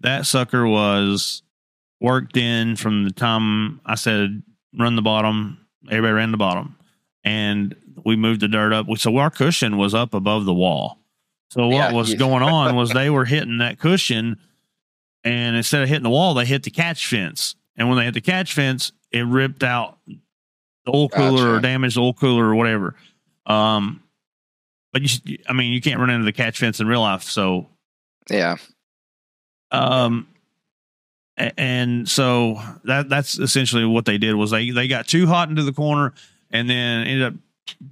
that 0.00 0.26
sucker 0.26 0.66
was 0.66 1.42
worked 2.00 2.36
in 2.36 2.76
from 2.76 3.04
the 3.04 3.10
time 3.10 3.80
I 3.84 3.94
said 3.96 4.42
run 4.78 4.96
the 4.96 5.02
bottom. 5.02 5.58
Everybody 5.86 6.12
ran 6.12 6.30
the 6.30 6.36
bottom, 6.36 6.76
and 7.24 7.74
we 8.04 8.16
moved 8.16 8.40
the 8.40 8.48
dirt 8.48 8.72
up. 8.72 8.86
So 8.98 9.16
our 9.16 9.30
cushion 9.30 9.76
was 9.76 9.94
up 9.94 10.14
above 10.14 10.44
the 10.44 10.54
wall. 10.54 10.98
So 11.50 11.66
what 11.68 11.74
Yeah, 11.74 11.92
was 11.92 12.12
you- 12.12 12.18
going 12.18 12.42
on 12.44 12.76
was 12.76 12.90
they 12.92 13.10
were 13.10 13.24
hitting 13.24 13.58
that 13.58 13.78
cushion, 13.78 14.38
and 15.24 15.56
instead 15.56 15.82
of 15.82 15.88
hitting 15.88 16.02
the 16.04 16.10
wall, 16.10 16.34
they 16.34 16.44
hit 16.44 16.62
the 16.62 16.70
catch 16.70 17.06
fence. 17.06 17.54
And 17.76 17.88
when 17.88 17.96
they 17.98 18.04
hit 18.04 18.14
the 18.14 18.20
catch 18.20 18.52
fence, 18.54 18.92
it 19.12 19.24
ripped 19.26 19.62
out 19.64 19.98
the 20.06 20.92
oil 20.94 21.08
cooler 21.08 21.54
or 21.54 21.60
damaged 21.60 21.96
the 21.96 22.00
old 22.00 22.18
cooler 22.18 22.44
or 22.44 22.54
whatever. 22.54 22.94
Um, 23.46 24.02
but 24.92 25.02
you, 25.26 25.38
I 25.48 25.52
mean, 25.52 25.72
you 25.72 25.80
can't 25.80 25.98
run 26.00 26.10
into 26.10 26.24
the 26.24 26.32
catch 26.32 26.58
fence 26.58 26.80
in 26.80 26.86
real 26.86 27.00
life. 27.00 27.22
So 27.22 27.68
Yeah, 28.30 28.56
um, 29.70 30.26
and 31.36 32.08
so 32.08 32.60
that 32.84 33.08
that's 33.08 33.38
essentially 33.38 33.84
what 33.84 34.04
they 34.04 34.18
did 34.18 34.34
was 34.34 34.50
they 34.50 34.70
they 34.70 34.88
got 34.88 35.06
too 35.06 35.26
hot 35.26 35.48
into 35.48 35.62
the 35.62 35.72
corner 35.72 36.12
and 36.50 36.68
then 36.68 37.06
ended 37.06 37.26
up 37.26 37.34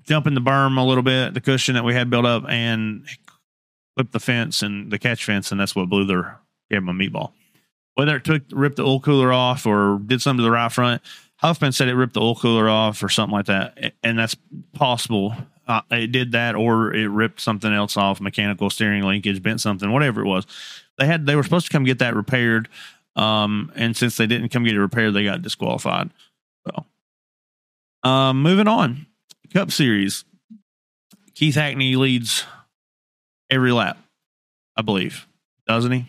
dumping 0.06 0.34
the 0.34 0.40
berm 0.40 0.78
a 0.78 0.82
little 0.82 1.02
bit, 1.02 1.34
the 1.34 1.40
cushion 1.40 1.74
that 1.74 1.84
we 1.84 1.94
had 1.94 2.10
built 2.10 2.24
up, 2.24 2.44
and 2.48 3.06
flipped 3.94 4.12
the 4.12 4.20
fence 4.20 4.62
and 4.62 4.90
the 4.90 4.98
catch 4.98 5.24
fence, 5.24 5.50
and 5.50 5.60
that's 5.60 5.76
what 5.76 5.88
blew 5.88 6.04
their 6.04 6.38
gave 6.70 6.84
them 6.84 6.88
a 6.88 6.92
meatball. 6.92 7.32
Whether 7.94 8.16
it 8.16 8.24
took 8.24 8.42
ripped 8.52 8.76
the 8.76 8.84
oil 8.84 9.00
cooler 9.00 9.32
off 9.32 9.66
or 9.66 10.00
did 10.04 10.20
something 10.20 10.38
to 10.38 10.44
the 10.44 10.50
right 10.50 10.70
front, 10.70 11.02
Huffman 11.36 11.72
said 11.72 11.88
it 11.88 11.94
ripped 11.94 12.14
the 12.14 12.20
oil 12.20 12.34
cooler 12.34 12.68
off 12.68 13.02
or 13.02 13.08
something 13.08 13.34
like 13.34 13.46
that, 13.46 13.94
and 14.02 14.18
that's 14.18 14.36
possible. 14.74 15.34
Uh, 15.68 15.82
it 15.90 16.12
did 16.12 16.32
that, 16.32 16.54
or 16.54 16.94
it 16.94 17.08
ripped 17.08 17.40
something 17.40 17.72
else 17.72 17.96
off, 17.96 18.20
mechanical 18.20 18.70
steering 18.70 19.02
linkage, 19.02 19.42
bent 19.42 19.60
something, 19.60 19.90
whatever 19.90 20.20
it 20.20 20.26
was. 20.26 20.46
They 20.98 21.06
had 21.06 21.26
they 21.26 21.36
were 21.36 21.42
supposed 21.42 21.66
to 21.66 21.72
come 21.72 21.84
get 21.84 21.98
that 21.98 22.14
repaired, 22.14 22.68
um, 23.16 23.72
and 23.74 23.96
since 23.96 24.16
they 24.16 24.26
didn't 24.26 24.48
come 24.50 24.64
get 24.64 24.74
it 24.74 24.80
repaired, 24.80 25.14
they 25.14 25.24
got 25.24 25.42
disqualified. 25.42 26.10
So, 26.66 26.84
um, 28.08 28.42
moving 28.42 28.68
on, 28.68 29.06
Cup 29.52 29.70
Series. 29.70 30.24
Keith 31.34 31.54
Hackney 31.54 31.96
leads 31.96 32.44
every 33.50 33.72
lap, 33.72 33.98
I 34.74 34.82
believe, 34.82 35.26
doesn't 35.66 35.92
he? 35.92 36.06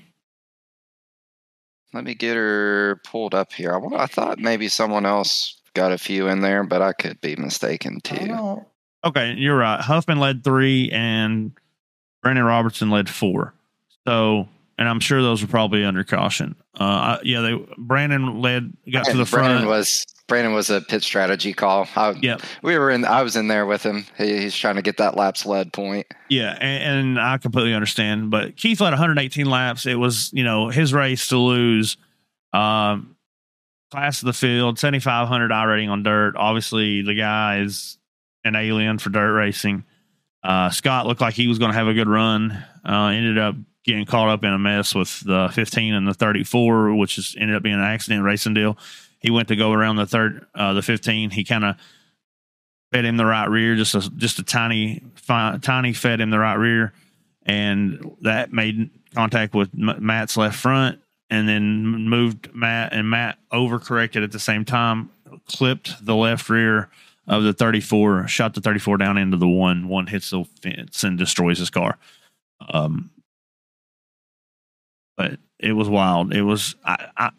let 1.93 2.03
me 2.03 2.13
get 2.13 2.35
her 2.35 3.01
pulled 3.03 3.33
up 3.33 3.53
here. 3.53 3.73
I, 3.73 4.03
I 4.03 4.05
thought 4.05 4.39
maybe 4.39 4.67
someone 4.67 5.05
else 5.05 5.61
got 5.73 5.91
a 5.91 5.97
few 5.97 6.27
in 6.27 6.41
there, 6.41 6.63
but 6.63 6.81
I 6.81 6.93
could 6.93 7.19
be 7.21 7.35
mistaken 7.35 7.99
too. 8.01 8.65
Okay, 9.03 9.33
you're 9.33 9.57
right. 9.57 9.79
Huffman 9.81 10.19
led 10.19 10.43
three, 10.43 10.89
and 10.91 11.51
Brandon 12.21 12.45
Robertson 12.45 12.89
led 12.89 13.09
four. 13.09 13.53
So, 14.07 14.47
and 14.77 14.87
I'm 14.87 14.99
sure 14.99 15.21
those 15.21 15.41
were 15.41 15.47
probably 15.47 15.83
under 15.83 16.03
caution. 16.03 16.55
Uh, 16.75 17.17
yeah, 17.23 17.41
they 17.41 17.53
Brandon 17.77 18.41
led, 18.41 18.73
got 18.91 19.05
to 19.05 19.17
the 19.17 19.25
Brandon 19.25 19.57
front. 19.63 19.67
was 19.67 20.05
Brandon 20.27 20.53
was 20.53 20.69
a 20.69 20.81
pit 20.81 21.03
strategy 21.03 21.53
call. 21.53 21.87
I, 21.95 22.11
Yep. 22.11 22.41
we 22.61 22.77
were 22.77 22.91
in. 22.91 23.05
I 23.05 23.23
was 23.23 23.35
in 23.35 23.47
there 23.47 23.65
with 23.65 23.81
him. 23.83 24.05
He, 24.17 24.37
he's 24.39 24.55
trying 24.55 24.75
to 24.75 24.81
get 24.81 24.97
that 24.97 25.15
laps 25.15 25.45
led 25.45 25.71
point. 25.73 26.05
Yeah, 26.29 26.51
and, 26.59 27.17
and 27.17 27.19
I 27.19 27.37
completely 27.37 27.73
understand. 27.73 28.29
But 28.29 28.57
Keith 28.57 28.81
led 28.81 28.89
118 28.91 29.45
laps. 29.49 29.85
It 29.85 29.95
was, 29.95 30.29
you 30.33 30.43
know, 30.43 30.69
his 30.69 30.93
race 30.93 31.27
to 31.29 31.37
lose. 31.37 31.97
Um, 32.53 33.15
class 33.91 34.21
of 34.21 34.25
the 34.25 34.33
field, 34.33 34.77
7,500 34.79 35.49
iRating 35.51 35.89
on 35.89 36.03
dirt. 36.03 36.35
Obviously, 36.35 37.01
the 37.03 37.13
guy 37.13 37.59
is 37.59 37.97
an 38.43 38.55
alien 38.55 38.97
for 38.97 39.09
dirt 39.09 39.33
racing. 39.33 39.85
Uh, 40.43 40.69
Scott 40.69 41.07
looked 41.07 41.21
like 41.21 41.33
he 41.35 41.47
was 41.47 41.57
going 41.57 41.71
to 41.71 41.77
have 41.77 41.87
a 41.87 41.93
good 41.93 42.09
run. 42.09 42.51
Uh, 42.87 43.07
ended 43.07 43.37
up 43.37 43.55
getting 43.87 44.05
caught 44.05 44.27
up 44.27 44.43
in 44.43 44.51
a 44.51 44.59
mess 44.59 44.93
with 44.93 45.21
the 45.21 45.49
15 45.53 45.93
and 45.93 46.07
the 46.07 46.13
34, 46.13 46.93
which 46.95 47.17
is 47.17 47.35
ended 47.39 47.55
up 47.55 47.63
being 47.63 47.75
an 47.75 47.81
accident 47.81 48.23
racing 48.23 48.53
deal. 48.53 48.77
He 49.19 49.31
went 49.31 49.47
to 49.47 49.55
go 49.55 49.71
around 49.71 49.95
the 49.95 50.05
third, 50.05 50.45
uh, 50.53 50.73
the 50.73 50.81
15. 50.81 51.31
He 51.31 51.43
kind 51.43 51.63
of 51.63 51.77
fed 52.91 53.05
him 53.05 53.17
the 53.17 53.25
right 53.25 53.49
rear, 53.49 53.75
just 53.75 53.95
a 53.95 54.01
just 54.11 54.39
a 54.39 54.43
tiny, 54.43 55.01
fi- 55.15 55.57
tiny 55.61 55.93
fed 55.93 56.21
him 56.21 56.29
the 56.29 56.37
right 56.37 56.55
rear, 56.55 56.93
and 57.45 58.15
that 58.21 58.53
made 58.53 58.91
contact 59.15 59.55
with 59.55 59.69
M- 59.73 60.05
Matt's 60.05 60.37
left 60.37 60.59
front, 60.59 60.99
and 61.29 61.47
then 61.47 62.07
moved 62.09 62.53
Matt, 62.53 62.93
and 62.93 63.09
Matt 63.09 63.39
overcorrected 63.51 64.23
at 64.23 64.31
the 64.31 64.39
same 64.39 64.65
time, 64.65 65.09
clipped 65.47 66.05
the 66.05 66.15
left 66.15 66.49
rear 66.49 66.89
of 67.25 67.43
the 67.43 67.53
34, 67.53 68.27
shot 68.27 68.53
the 68.53 68.61
34 68.61 68.97
down 68.97 69.17
into 69.17 69.37
the 69.37 69.47
one. 69.47 69.87
One 69.87 70.07
hits 70.07 70.29
the 70.29 70.45
fence 70.61 71.03
and 71.03 71.17
destroys 71.17 71.57
his 71.57 71.69
car. 71.69 71.97
Um, 72.69 73.11
but 75.17 75.39
it 75.59 75.73
was 75.73 75.89
wild. 75.89 76.33
It 76.33 76.43
was 76.43 76.75
I, 76.85 77.07
I 77.17 77.29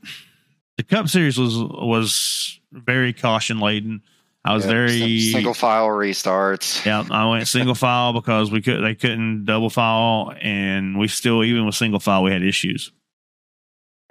the 0.76 0.82
Cup 0.82 1.08
Series 1.08 1.38
was 1.38 1.56
was 1.56 2.60
very 2.72 3.12
caution 3.12 3.60
laden. 3.60 4.02
I 4.44 4.54
was 4.54 4.64
Yeah, 4.64 4.70
very 4.70 5.18
single 5.20 5.54
file 5.54 5.88
restarts. 5.88 6.84
yeah, 6.84 7.04
I 7.10 7.28
went 7.28 7.48
single 7.48 7.74
file 7.86 8.12
because 8.12 8.50
we 8.50 8.60
could 8.62 8.82
they 8.84 8.94
couldn't 8.94 9.44
double 9.44 9.70
file, 9.70 10.34
and 10.40 10.98
we 10.98 11.08
still 11.08 11.42
even 11.44 11.66
with 11.66 11.74
single 11.74 12.00
file 12.00 12.22
we 12.22 12.30
had 12.32 12.42
issues. 12.42 12.92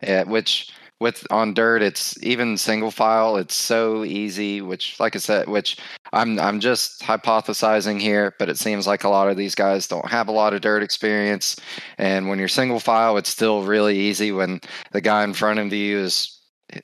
Yeah, 0.03 0.23
which 0.23 0.69
with 0.99 1.27
on 1.29 1.53
dirt, 1.53 1.81
it's 1.81 2.21
even 2.23 2.57
single 2.57 2.91
file. 2.91 3.38
It's 3.38 3.55
so 3.55 4.03
easy. 4.03 4.62
Which, 4.62 4.99
like 4.99 5.15
I 5.15 5.19
said, 5.19 5.47
which 5.47 5.77
I'm 6.13 6.39
I'm 6.39 6.60
just 6.60 7.01
hypothesizing 7.01 8.01
here, 8.01 8.33
but 8.39 8.49
it 8.49 8.57
seems 8.57 8.88
like 8.88 9.03
a 9.03 9.10
lot 9.10 9.29
of 9.29 9.38
these 9.38 9.55
guys 9.55 9.88
don't 9.88 10.10
have 10.10 10.27
a 10.27 10.31
lot 10.31 10.53
of 10.53 10.62
dirt 10.62 10.83
experience. 10.83 11.55
And 11.97 12.27
when 12.27 12.39
you're 12.39 12.47
single 12.47 12.79
file, 12.79 13.17
it's 13.17 13.29
still 13.29 13.63
really 13.63 13.97
easy. 13.97 14.31
When 14.31 14.60
the 14.91 15.01
guy 15.01 15.23
in 15.23 15.33
front 15.33 15.60
of 15.60 15.71
you 15.71 15.99
is 15.99 16.39
eh, 16.73 16.79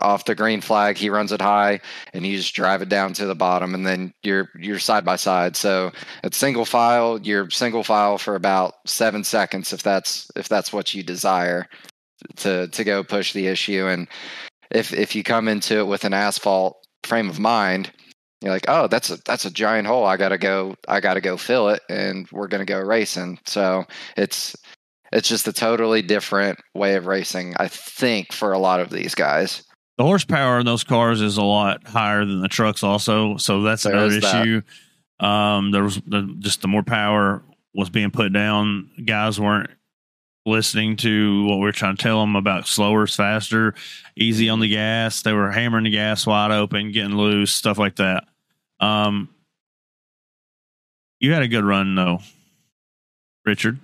off 0.00 0.26
the 0.26 0.34
green 0.34 0.60
flag, 0.60 0.98
he 0.98 1.08
runs 1.08 1.32
it 1.32 1.40
high, 1.40 1.80
and 2.12 2.26
you 2.26 2.36
just 2.36 2.54
drive 2.54 2.82
it 2.82 2.90
down 2.90 3.14
to 3.14 3.26
the 3.26 3.34
bottom, 3.34 3.74
and 3.74 3.86
then 3.86 4.12
you're 4.22 4.50
you're 4.58 4.78
side 4.78 5.04
by 5.04 5.16
side. 5.16 5.56
So 5.56 5.92
it's 6.22 6.36
single 6.36 6.66
file. 6.66 7.18
You're 7.22 7.48
single 7.50 7.84
file 7.84 8.18
for 8.18 8.34
about 8.34 8.74
seven 8.84 9.24
seconds 9.24 9.72
if 9.72 9.82
that's 9.82 10.30
if 10.36 10.48
that's 10.48 10.74
what 10.74 10.94
you 10.94 11.02
desire 11.02 11.68
to 12.36 12.68
to 12.68 12.84
go 12.84 13.02
push 13.04 13.32
the 13.32 13.46
issue 13.46 13.86
and 13.86 14.08
if 14.70 14.92
if 14.92 15.14
you 15.14 15.22
come 15.22 15.48
into 15.48 15.78
it 15.78 15.86
with 15.86 16.04
an 16.04 16.12
asphalt 16.14 16.76
frame 17.04 17.28
of 17.28 17.38
mind 17.38 17.90
you're 18.42 18.52
like 18.52 18.64
oh 18.68 18.86
that's 18.88 19.10
a 19.10 19.16
that's 19.24 19.44
a 19.44 19.50
giant 19.50 19.86
hole 19.86 20.04
i 20.04 20.16
gotta 20.16 20.38
go 20.38 20.74
i 20.88 21.00
gotta 21.00 21.20
go 21.20 21.36
fill 21.36 21.68
it 21.68 21.82
and 21.88 22.28
we're 22.32 22.48
gonna 22.48 22.64
go 22.64 22.80
racing 22.80 23.38
so 23.46 23.84
it's 24.16 24.56
it's 25.12 25.28
just 25.28 25.46
a 25.48 25.52
totally 25.52 26.02
different 26.02 26.58
way 26.74 26.94
of 26.96 27.06
racing 27.06 27.54
i 27.58 27.68
think 27.68 28.32
for 28.32 28.52
a 28.52 28.58
lot 28.58 28.80
of 28.80 28.90
these 28.90 29.14
guys 29.14 29.62
The 29.98 30.04
horsepower 30.04 30.58
in 30.60 30.66
those 30.66 30.84
cars 30.84 31.20
is 31.20 31.38
a 31.38 31.42
lot 31.44 31.86
higher 31.86 32.24
than 32.26 32.40
the 32.42 32.48
trucks, 32.48 32.82
also. 32.82 33.38
So 33.38 33.62
that's 33.62 33.84
There 33.84 33.94
another 33.94 34.16
is 34.16 34.20
that. 34.22 34.42
issue. 34.42 34.60
Um, 35.20 35.70
there 35.70 35.82
was 35.82 35.96
the, 36.06 36.34
just 36.38 36.60
the 36.60 36.68
more 36.68 36.82
power 36.82 37.42
was 37.74 37.88
being 37.88 38.10
put 38.10 38.30
down. 38.32 38.90
Guys 39.06 39.40
weren't 39.40 39.70
listening 40.46 40.96
to 40.98 41.44
what 41.46 41.58
we 41.58 41.68
are 41.68 41.72
trying 41.72 41.96
to 41.96 42.02
tell 42.02 42.20
them 42.20 42.36
about 42.36 42.66
slower 42.68 43.04
is 43.04 43.14
faster, 43.14 43.74
easy 44.16 44.48
on 44.48 44.60
the 44.60 44.68
gas. 44.68 45.22
They 45.22 45.32
were 45.32 45.50
hammering 45.50 45.84
the 45.84 45.90
gas 45.90 46.26
wide 46.26 46.52
open, 46.52 46.92
getting 46.92 47.16
loose, 47.16 47.52
stuff 47.52 47.78
like 47.78 47.96
that. 47.96 48.24
Um, 48.80 49.28
you 51.20 51.32
had 51.32 51.42
a 51.42 51.48
good 51.48 51.64
run 51.64 51.94
though, 51.94 52.20
Richard. 53.44 53.78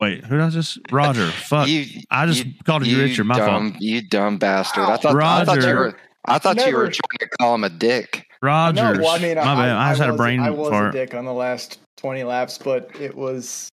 Wait, 0.00 0.24
who 0.24 0.36
did 0.36 0.44
I 0.44 0.50
just 0.50 0.78
Roger? 0.90 1.28
Fuck, 1.30 1.68
You, 1.68 1.86
I 2.10 2.26
just 2.26 2.44
you- 2.44 2.52
called 2.64 2.86
you, 2.86 2.98
Richard. 3.00 3.24
My 3.24 3.38
dumb, 3.38 3.70
fault. 3.72 3.82
You 3.82 4.02
dumb 4.06 4.38
bastard. 4.38 4.84
I 4.84 4.94
Ow. 4.94 4.96
thought, 4.96 5.16
I 5.22 5.44
thought 5.44 5.62
you 5.62 5.74
were. 5.74 5.96
I 6.26 6.38
thought 6.38 6.56
you 6.66 6.74
were 6.74 6.88
trying 6.88 7.18
to 7.20 7.28
call 7.38 7.54
him 7.54 7.64
a 7.64 7.68
dick. 7.70 8.26
Rogers. 8.42 8.98
No, 8.98 9.02
well, 9.04 9.10
I 9.10 9.18
mean, 9.18 9.36
my 9.36 9.42
I, 9.42 9.54
bad. 9.54 9.70
I, 9.76 9.90
just 9.90 10.00
had 10.00 10.08
a 10.08 10.12
was- 10.12 10.18
brain 10.18 10.40
I 10.40 10.50
was 10.50 10.68
fart. 10.70 10.94
a 10.94 10.98
dick 10.98 11.14
on 11.14 11.24
the 11.24 11.32
last 11.32 11.78
20 11.96 12.24
laps, 12.24 12.58
but 12.58 12.90
it 13.00 13.14
was 13.14 13.68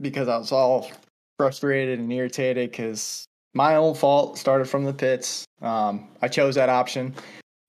because 0.00 0.28
I 0.28 0.36
was 0.36 0.52
all 0.52 0.90
frustrated 1.38 1.98
and 1.98 2.12
irritated 2.12 2.70
because 2.70 3.24
my 3.54 3.76
own 3.76 3.94
fault 3.94 4.38
started 4.38 4.68
from 4.68 4.84
the 4.84 4.92
pits. 4.92 5.44
Um, 5.62 6.08
I 6.22 6.28
chose 6.28 6.54
that 6.56 6.68
option. 6.68 7.14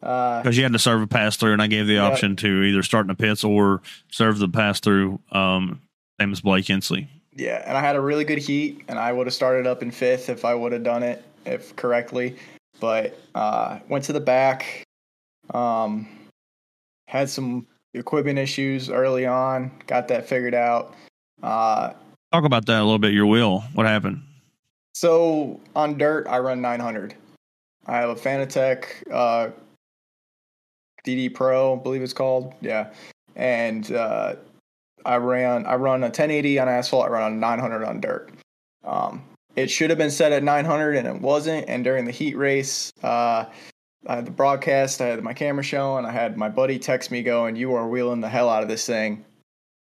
Uh, 0.04 0.42
Because 0.42 0.58
you 0.58 0.64
had 0.64 0.74
to 0.74 0.80
serve 0.80 1.02
a 1.02 1.08
pass 1.08 1.38
through, 1.38 1.54
and 1.54 1.62
I 1.62 1.68
gave 1.68 1.88
the 1.88 1.94
Yep. 1.96 2.12
option 2.14 2.36
to 2.38 2.64
either 2.64 2.84
start 2.84 3.04
in 3.06 3.08
the 3.08 3.16
pits 3.16 3.44
or 3.44 3.82
serve 4.12 4.38
the 4.40 4.50
pass 4.50 4.80
through. 4.80 5.20
Um, 5.32 5.82
same 6.20 6.32
as 6.32 6.42
Blake 6.42 6.68
Hensley. 6.68 7.08
yeah, 7.36 7.64
and 7.68 7.78
I 7.78 7.82
had 7.82 7.96
a 7.96 8.02
really 8.02 8.26
good 8.26 8.40
heat, 8.40 8.84
and 8.88 8.98
I 9.00 9.12
would 9.14 9.28
have 9.28 9.34
started 9.34 9.68
up 9.68 9.82
in 9.84 9.92
fifth 9.92 10.28
if 10.30 10.44
I 10.44 10.54
would 10.56 10.72
have 10.72 10.84
done 10.84 11.04
it 11.04 11.24
if 11.46 11.76
correctly. 11.76 12.36
But 12.80 13.18
uh, 13.36 13.80
went 13.90 14.04
to 14.06 14.14
the 14.14 14.20
back, 14.20 14.84
um, 15.54 16.08
had 17.08 17.30
some 17.30 17.66
equipment 18.00 18.40
issues 18.40 18.90
early 18.90 19.26
on, 19.26 19.72
got 19.88 20.08
that 20.08 20.28
figured 20.28 20.56
out. 20.56 20.94
Uh, 21.44 21.94
Talk 22.32 22.44
about 22.44 22.66
that 22.66 22.82
a 22.82 22.84
little 22.84 23.00
bit. 23.00 23.14
Your 23.14 23.26
wheel. 23.26 23.64
What 23.74 23.86
happened? 23.86 24.22
So 24.94 25.60
on 25.76 25.98
dirt, 25.98 26.28
I 26.28 26.40
run 26.40 26.62
900. 26.62 27.16
I 27.86 27.98
have 27.98 28.10
a 28.10 28.16
Fanatec 28.16 28.86
uh, 29.12 29.52
DD 31.06 31.34
Pro, 31.34 31.76
I 31.76 31.84
believe 31.84 32.02
it's 32.02 32.14
called. 32.14 32.54
Yeah, 32.62 32.90
and 33.36 33.92
uh, 33.92 34.36
I 35.06 35.16
ran 35.16 35.66
I 35.66 35.76
run 35.76 36.02
a 36.04 36.08
1080 36.08 36.60
on 36.60 36.68
asphalt. 36.68 37.06
I 37.06 37.10
run 37.10 37.32
a 37.32 37.36
900 37.36 37.86
on 37.86 38.02
dirt. 38.02 38.30
Um, 38.84 39.24
it 39.56 39.70
should 39.70 39.90
have 39.90 39.98
been 39.98 40.12
set 40.12 40.32
at 40.32 40.44
900 40.44 40.96
and 40.96 41.08
it 41.08 41.22
wasn't. 41.22 41.68
And 41.68 41.84
during 41.84 42.06
the 42.06 42.12
heat 42.12 42.36
race, 42.38 42.92
uh, 43.04 43.46
I 44.08 44.16
had 44.16 44.26
the 44.26 44.32
broadcast. 44.32 45.02
I 45.02 45.08
had 45.08 45.24
my 45.24 45.34
camera 45.34 45.64
showing. 45.64 46.06
I 46.06 46.12
had 46.12 46.38
my 46.38 46.50
buddy 46.50 46.80
text 46.80 47.12
me 47.12 47.22
going, 47.24 47.56
"You 47.56 47.74
are 47.76 47.88
wheeling 47.88 48.22
the 48.22 48.30
hell 48.30 48.50
out 48.50 48.64
of 48.64 48.70
this 48.70 48.86
thing. 48.86 49.26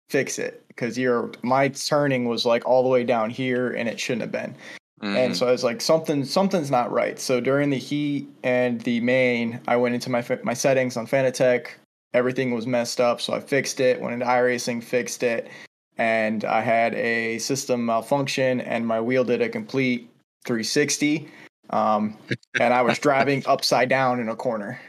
Fix 0.09 0.39
it." 0.39 0.63
Because 0.67 0.97
your 0.97 1.31
my 1.43 1.69
turning 1.69 2.25
was 2.25 2.45
like 2.45 2.65
all 2.65 2.83
the 2.83 2.89
way 2.89 3.03
down 3.03 3.29
here, 3.29 3.71
and 3.71 3.87
it 3.87 3.99
shouldn't 3.99 4.21
have 4.21 4.31
been. 4.31 4.55
Mhm. 5.01 5.15
And 5.15 5.37
so 5.37 5.47
I 5.47 5.51
was 5.51 5.63
like, 5.63 5.81
something, 5.81 6.23
something's 6.23 6.71
not 6.71 6.91
right. 6.91 7.19
So 7.19 7.41
during 7.41 7.69
the 7.69 7.77
heat 7.77 8.27
and 8.43 8.79
the 8.81 9.01
main, 9.01 9.59
I 9.67 9.75
went 9.75 9.93
into 9.93 10.09
my 10.09 10.23
my 10.43 10.53
settings 10.53 10.97
on 10.97 11.05
Fanatec. 11.05 11.67
Everything 12.13 12.51
was 12.51 12.65
messed 12.65 13.01
up, 13.01 13.19
so 13.19 13.33
I 13.33 13.41
fixed 13.41 13.79
it. 13.81 14.01
Went 14.01 14.13
into 14.13 14.25
iRacing, 14.25 14.81
fixed 14.81 15.21
it, 15.21 15.49
and 15.97 16.45
I 16.45 16.61
had 16.61 16.95
a 16.95 17.37
system 17.39 17.85
malfunction, 17.85 18.61
and 18.61 18.87
my 18.87 19.01
wheel 19.01 19.25
did 19.25 19.41
a 19.41 19.49
complete 19.49 20.09
360, 20.45 21.27
um, 21.69 22.17
and 22.59 22.73
I 22.73 22.81
was 22.81 22.99
driving 22.99 23.43
upside 23.47 23.89
down 23.89 24.19
in 24.19 24.29
a 24.29 24.35
corner. 24.35 24.79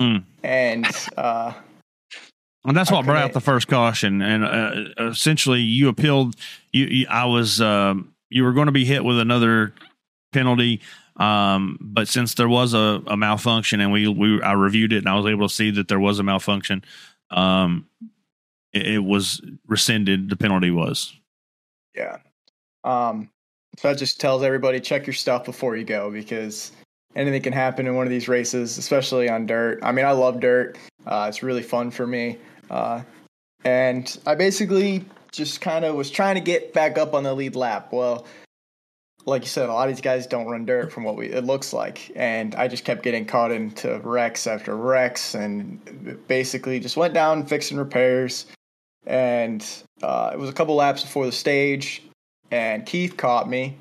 Hmm. 0.00 0.18
And 0.42 0.86
uh, 1.16 1.52
And 2.64 2.76
that's 2.76 2.90
I 2.90 2.94
what 2.94 3.04
brought 3.04 3.22
out 3.22 3.32
the 3.32 3.40
first 3.40 3.68
caution. 3.68 4.22
And 4.22 4.44
uh, 4.44 5.04
essentially, 5.10 5.60
you 5.60 5.88
appealed. 5.88 6.36
You, 6.72 6.86
you 6.86 7.06
I 7.08 7.24
was. 7.24 7.60
Um, 7.60 8.14
you 8.30 8.44
were 8.44 8.52
going 8.52 8.66
to 8.66 8.72
be 8.72 8.84
hit 8.84 9.04
with 9.04 9.18
another 9.18 9.72
penalty. 10.32 10.80
Um, 11.16 11.78
but 11.80 12.06
since 12.08 12.34
there 12.34 12.48
was 12.48 12.74
a, 12.74 13.02
a 13.06 13.16
malfunction, 13.16 13.80
and 13.80 13.90
we 13.90 14.06
we 14.06 14.40
I 14.42 14.52
reviewed 14.52 14.92
it, 14.92 14.98
and 14.98 15.08
I 15.08 15.14
was 15.14 15.26
able 15.26 15.48
to 15.48 15.54
see 15.54 15.70
that 15.72 15.88
there 15.88 15.98
was 15.98 16.18
a 16.18 16.22
malfunction. 16.22 16.84
Um, 17.30 17.86
it, 18.72 18.86
it 18.86 18.98
was 18.98 19.42
rescinded. 19.66 20.30
The 20.30 20.36
penalty 20.36 20.70
was. 20.70 21.12
Yeah. 21.94 22.18
Um, 22.84 23.30
so 23.30 23.37
that 23.82 23.98
just 23.98 24.20
tells 24.20 24.42
everybody 24.42 24.80
check 24.80 25.06
your 25.06 25.14
stuff 25.14 25.44
before 25.44 25.76
you 25.76 25.84
go 25.84 26.10
because 26.10 26.72
anything 27.14 27.42
can 27.42 27.52
happen 27.52 27.86
in 27.86 27.94
one 27.94 28.06
of 28.06 28.10
these 28.10 28.28
races, 28.28 28.78
especially 28.78 29.28
on 29.28 29.46
dirt. 29.46 29.80
I 29.82 29.92
mean, 29.92 30.04
I 30.04 30.12
love 30.12 30.40
dirt. 30.40 30.78
Uh, 31.06 31.26
it's 31.28 31.42
really 31.42 31.62
fun 31.62 31.90
for 31.90 32.06
me. 32.06 32.38
Uh, 32.70 33.02
and 33.64 34.18
I 34.26 34.34
basically 34.34 35.04
just 35.32 35.60
kind 35.60 35.84
of 35.84 35.94
was 35.94 36.10
trying 36.10 36.34
to 36.36 36.40
get 36.40 36.72
back 36.72 36.98
up 36.98 37.14
on 37.14 37.22
the 37.22 37.34
lead 37.34 37.56
lap. 37.56 37.92
Well, 37.92 38.26
like 39.26 39.42
you 39.42 39.48
said, 39.48 39.68
a 39.68 39.72
lot 39.72 39.88
of 39.88 39.94
these 39.94 40.00
guys 40.00 40.26
don't 40.26 40.46
run 40.46 40.64
dirt 40.64 40.92
from 40.92 41.04
what 41.04 41.16
we 41.16 41.26
it 41.26 41.44
looks 41.44 41.72
like, 41.72 42.10
and 42.16 42.54
I 42.54 42.66
just 42.66 42.84
kept 42.84 43.02
getting 43.02 43.26
caught 43.26 43.52
into 43.52 44.00
wrecks 44.02 44.46
after 44.46 44.76
wrecks, 44.76 45.34
and 45.34 46.18
basically 46.28 46.80
just 46.80 46.96
went 46.96 47.14
down 47.14 47.44
fixing 47.46 47.76
repairs. 47.76 48.46
And 49.06 49.64
uh, 50.02 50.30
it 50.32 50.38
was 50.38 50.50
a 50.50 50.52
couple 50.52 50.74
laps 50.74 51.02
before 51.02 51.26
the 51.26 51.32
stage, 51.32 52.02
and 52.50 52.84
Keith 52.86 53.16
caught 53.16 53.48
me, 53.48 53.76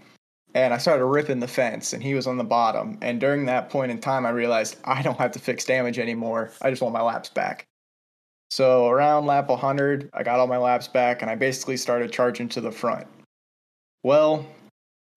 and 0.54 0.74
I 0.74 0.78
started 0.78 1.06
ripping 1.06 1.40
the 1.40 1.48
fence, 1.48 1.94
and 1.94 2.02
he 2.02 2.14
was 2.14 2.28
on 2.28 2.38
the 2.38 2.44
bottom. 2.44 2.98
And 3.02 3.20
during 3.20 3.46
that 3.46 3.70
point 3.70 3.92
in 3.92 4.00
time, 4.00 4.26
I 4.26 4.30
realized 4.30 4.78
I 4.86 5.02
don't 5.02 5.18
have 5.18 5.32
to 5.34 5.40
fix 5.40 5.66
damage 5.66 6.00
anymore. 6.00 6.52
I 6.62 6.70
just 6.70 6.82
want 6.82 6.94
my 6.94 7.02
laps 7.02 7.30
back. 7.30 7.66
So 8.50 8.88
around 8.88 9.26
lap 9.26 9.50
100, 9.50 10.10
I 10.14 10.24
got 10.24 10.40
all 10.40 10.48
my 10.48 10.58
laps 10.58 10.88
back, 10.88 11.22
and 11.22 11.30
I 11.30 11.36
basically 11.36 11.78
started 11.78 12.12
charging 12.12 12.48
to 12.50 12.62
the 12.62 12.72
front. 12.72 13.06
Well, 14.04 14.46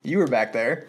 you 0.02 0.18
were 0.18 0.26
back 0.26 0.52
there. 0.52 0.86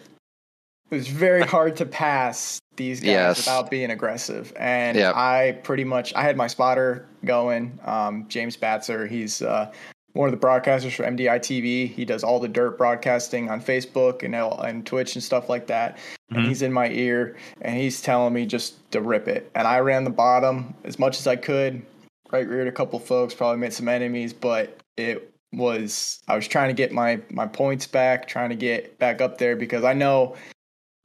It 0.90 0.96
was 0.96 1.08
very 1.08 1.42
hard 1.46 1.76
to 1.76 1.86
pass 1.86 2.58
these 2.76 3.00
guys 3.00 3.06
Yes. 3.06 3.36
without 3.38 3.70
being 3.70 3.90
aggressive, 3.90 4.52
and 4.58 4.96
Yep. 4.96 5.14
I 5.14 5.58
pretty 5.62 5.84
much 5.84 6.12
I 6.14 6.22
had 6.22 6.36
my 6.36 6.46
spotter 6.48 7.06
going. 7.24 7.78
Um, 7.84 8.26
James 8.28 8.56
Batzer, 8.56 9.08
he's 9.08 9.40
uh, 9.42 9.70
one 10.14 10.32
of 10.32 10.38
the 10.38 10.46
broadcasters 10.46 10.94
for 10.94 11.04
MDI 11.04 11.38
TV. 11.38 11.88
He 11.88 12.04
does 12.04 12.22
all 12.22 12.38
the 12.38 12.48
dirt 12.48 12.76
broadcasting 12.76 13.50
on 13.50 13.60
Facebook 13.60 14.22
and 14.22 14.34
and 14.34 14.86
Twitch 14.86 15.14
and 15.14 15.22
stuff 15.22 15.48
like 15.48 15.66
that. 15.68 15.98
And 16.30 16.44
Mhm. 16.44 16.48
he's 16.48 16.62
in 16.62 16.72
my 16.72 16.88
ear 16.88 17.36
and 17.60 17.76
he's 17.76 18.00
telling 18.02 18.34
me 18.34 18.46
just 18.46 18.90
to 18.92 19.00
rip 19.00 19.28
it. 19.28 19.50
And 19.54 19.66
I 19.66 19.80
ran 19.80 20.04
the 20.04 20.10
bottom 20.10 20.74
as 20.84 20.98
much 20.98 21.18
as 21.18 21.26
I 21.26 21.36
could. 21.36 21.82
Right 22.30 22.48
reared 22.48 22.68
a 22.68 22.72
couple 22.72 22.98
folks, 22.98 23.34
probably 23.34 23.58
made 23.58 23.74
some 23.74 23.88
enemies, 23.88 24.32
but 24.32 24.78
it 24.96 25.30
was 25.52 26.20
I 26.28 26.34
was 26.36 26.48
trying 26.48 26.68
to 26.68 26.74
get 26.74 26.92
my 26.92 27.20
my 27.30 27.46
points 27.46 27.86
back, 27.86 28.26
trying 28.26 28.50
to 28.50 28.56
get 28.56 28.98
back 28.98 29.20
up 29.20 29.38
there 29.38 29.54
because 29.56 29.84
I 29.84 29.92
know 29.92 30.34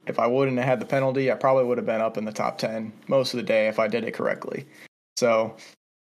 if 0.06 0.18
I 0.18 0.26
wouldn't 0.26 0.56
have 0.56 0.66
had 0.66 0.80
the 0.80 0.86
penalty, 0.86 1.30
I 1.30 1.34
probably 1.34 1.64
would 1.64 1.76
have 1.76 1.86
been 1.86 2.00
up 2.00 2.16
in 2.16 2.24
the 2.24 2.32
top 2.32 2.56
ten 2.56 2.92
most 3.08 3.34
of 3.34 3.38
the 3.38 3.42
day 3.42 3.68
if 3.68 3.78
I 3.78 3.88
did 3.88 4.04
it 4.04 4.12
correctly. 4.14 4.66
So 5.18 5.54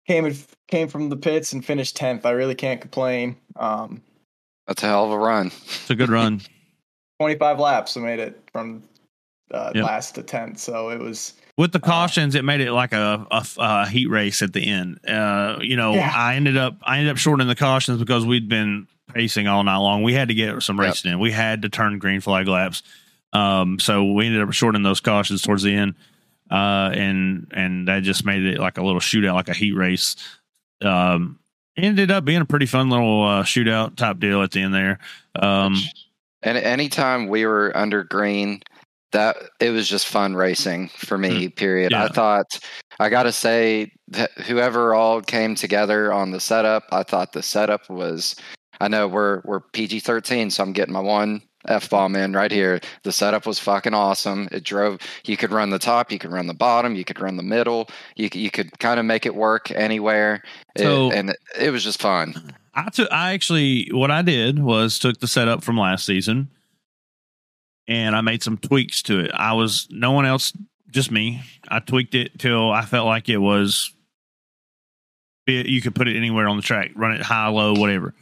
came 0.08 0.24
and 0.24 0.44
came 0.66 0.88
from 0.88 1.10
the 1.10 1.16
pits 1.16 1.52
and 1.52 1.64
finished 1.64 1.94
tenth. 1.94 2.26
I 2.26 2.30
really 2.32 2.54
can't 2.56 2.80
complain. 2.80 3.36
Um, 3.56 4.02
That's 4.66 4.82
a 4.82 4.86
hell 4.86 5.04
of 5.04 5.12
a 5.12 5.18
run. 5.18 5.48
It's 5.66 5.90
a 5.90 5.94
good 5.94 6.08
run. 6.08 6.40
25 7.20 7.58
laps, 7.60 7.96
I 7.96 8.00
made 8.00 8.18
it 8.18 8.40
from 8.52 8.82
uh, 9.52 9.72
Yep. 9.74 9.84
last 9.84 10.14
to 10.16 10.22
tenth. 10.22 10.58
So 10.58 10.90
it 10.90 10.98
was 11.00 11.34
With 11.56 11.72
the 11.72 11.80
cautions, 11.80 12.34
it 12.34 12.44
made 12.44 12.60
it 12.60 12.72
like 12.72 12.92
a, 12.92 13.26
a, 13.30 13.44
a 13.58 13.88
heat 13.88 14.06
race 14.08 14.40
at 14.42 14.52
the 14.52 14.66
end. 14.66 15.00
Uh, 15.06 15.58
you 15.60 15.76
know, 15.76 15.94
Yeah. 15.94 16.12
I 16.14 16.34
ended 16.36 16.56
up 16.56 16.76
I 16.82 16.98
ended 16.98 17.10
up 17.12 17.18
shortening 17.18 17.48
the 17.48 17.56
cautions 17.56 17.98
because 17.98 18.24
we'd 18.24 18.48
been 18.48 18.86
pacing 19.12 19.46
all 19.48 19.62
night 19.64 19.78
long. 19.78 20.02
We 20.02 20.14
had 20.14 20.28
to 20.28 20.34
get 20.34 20.62
some 20.62 20.78
Yep. 20.78 20.86
racing 20.86 21.12
in. 21.12 21.18
We 21.18 21.32
had 21.32 21.62
to 21.62 21.68
turn 21.68 21.98
green 21.98 22.20
flag 22.20 22.46
laps. 22.48 22.82
Um, 23.32 23.78
so 23.80 24.04
we 24.12 24.26
ended 24.26 24.40
up 24.42 24.52
shortening 24.52 24.84
those 24.84 25.00
cautions 25.00 25.42
towards 25.42 25.62
the 25.62 25.74
end, 25.74 25.96
uh, 26.50 26.90
and 26.94 27.50
and 27.54 27.88
that 27.88 28.02
just 28.02 28.24
made 28.24 28.44
it 28.44 28.58
like 28.58 28.78
a 28.78 28.82
little 28.82 29.00
shootout, 29.00 29.34
like 29.34 29.48
a 29.48 29.54
heat 29.54 29.72
race. 29.72 30.16
Um, 30.82 31.38
ended 31.76 32.10
up 32.10 32.24
being 32.24 32.40
a 32.40 32.44
pretty 32.44 32.66
fun 32.66 32.90
little 32.90 33.24
uh, 33.24 33.42
shootout 33.42 33.96
type 33.96 34.18
deal 34.18 34.42
at 34.42 34.50
the 34.50 34.62
end 34.62 34.74
there. 34.74 34.98
Um, 35.40 35.76
And 36.42 36.56
anytime 36.56 37.28
we 37.28 37.46
were 37.46 37.76
under 37.76 38.04
green, 38.04 38.62
that 39.12 39.36
it 39.60 39.70
was 39.70 39.88
just 39.88 40.06
fun 40.06 40.34
racing 40.34 40.88
for 40.88 41.18
me. 41.18 41.48
Period. 41.48 41.92
Yeah. 41.92 42.04
I 42.04 42.08
thought 42.08 42.60
I 43.00 43.08
got 43.08 43.24
to 43.24 43.32
say 43.32 43.92
that 44.08 44.30
whoever 44.32 44.94
all 44.94 45.20
came 45.20 45.54
together 45.54 46.12
on 46.12 46.30
the 46.30 46.40
setup, 46.40 46.84
I 46.92 47.02
thought 47.02 47.32
the 47.32 47.42
setup 47.42 47.88
was. 47.88 48.36
I 48.80 48.88
know 48.88 49.08
we're 49.08 49.42
we're 49.44 49.60
PG 49.60 50.00
thirteen, 50.00 50.50
so 50.50 50.62
I'm 50.62 50.72
getting 50.72 50.94
my 50.94 51.00
one 51.00 51.42
f 51.68 51.88
bomb 51.90 52.16
in 52.16 52.32
right 52.32 52.50
here. 52.50 52.80
The 53.04 53.12
setup 53.12 53.46
was 53.46 53.58
fucking 53.58 53.94
awesome. 53.94 54.48
It 54.50 54.64
drove. 54.64 54.98
You 55.24 55.36
could 55.36 55.52
run 55.52 55.70
the 55.70 55.78
top, 55.78 56.10
you 56.10 56.18
could 56.18 56.32
run 56.32 56.46
the 56.48 56.54
bottom, 56.54 56.96
you 56.96 57.04
could 57.04 57.20
run 57.20 57.36
the 57.36 57.42
middle. 57.42 57.88
You 58.16 58.28
could, 58.30 58.40
you 58.40 58.50
could 58.50 58.76
kind 58.78 58.98
of 58.98 59.06
make 59.06 59.26
it 59.26 59.34
work 59.34 59.70
anywhere. 59.70 60.42
It- 60.74 60.82
So- 60.82 61.12
and 61.12 61.30
it, 61.30 61.36
it 61.60 61.70
was 61.70 61.84
just 61.84 62.00
fun. 62.00 62.52
I 62.74 62.90
took. 62.90 63.10
I 63.12 63.32
actually, 63.32 63.88
what 63.92 64.10
I 64.12 64.22
did 64.22 64.58
was 64.60 64.98
took 65.00 65.18
the 65.18 65.26
setup 65.26 65.64
from 65.64 65.76
last 65.78 66.06
season, 66.06 66.48
and 67.88 68.14
I 68.14 68.20
made 68.20 68.40
some 68.42 68.56
tweaks 68.56 69.02
to 69.04 69.18
it. 69.18 69.32
I 69.34 69.54
was 69.54 69.88
no 69.90 70.12
one 70.12 70.26
else 70.26 70.52
just 70.92 71.10
me. 71.10 71.42
I 71.68 71.80
tweaked 71.80 72.14
it 72.14 72.38
till 72.38 72.70
I 72.70 72.84
felt 72.84 73.06
like 73.06 73.28
it 73.28 73.38
was. 73.38 73.92
It, 75.48 75.66
you 75.66 75.80
could 75.80 75.94
put 75.94 76.06
it 76.08 76.16
anywhere 76.16 76.46
on 76.46 76.56
the 76.56 76.62
track, 76.62 76.90
run 76.94 77.12
it 77.12 77.22
high, 77.22 77.48
low, 77.48 77.72
whatever. 77.74 78.14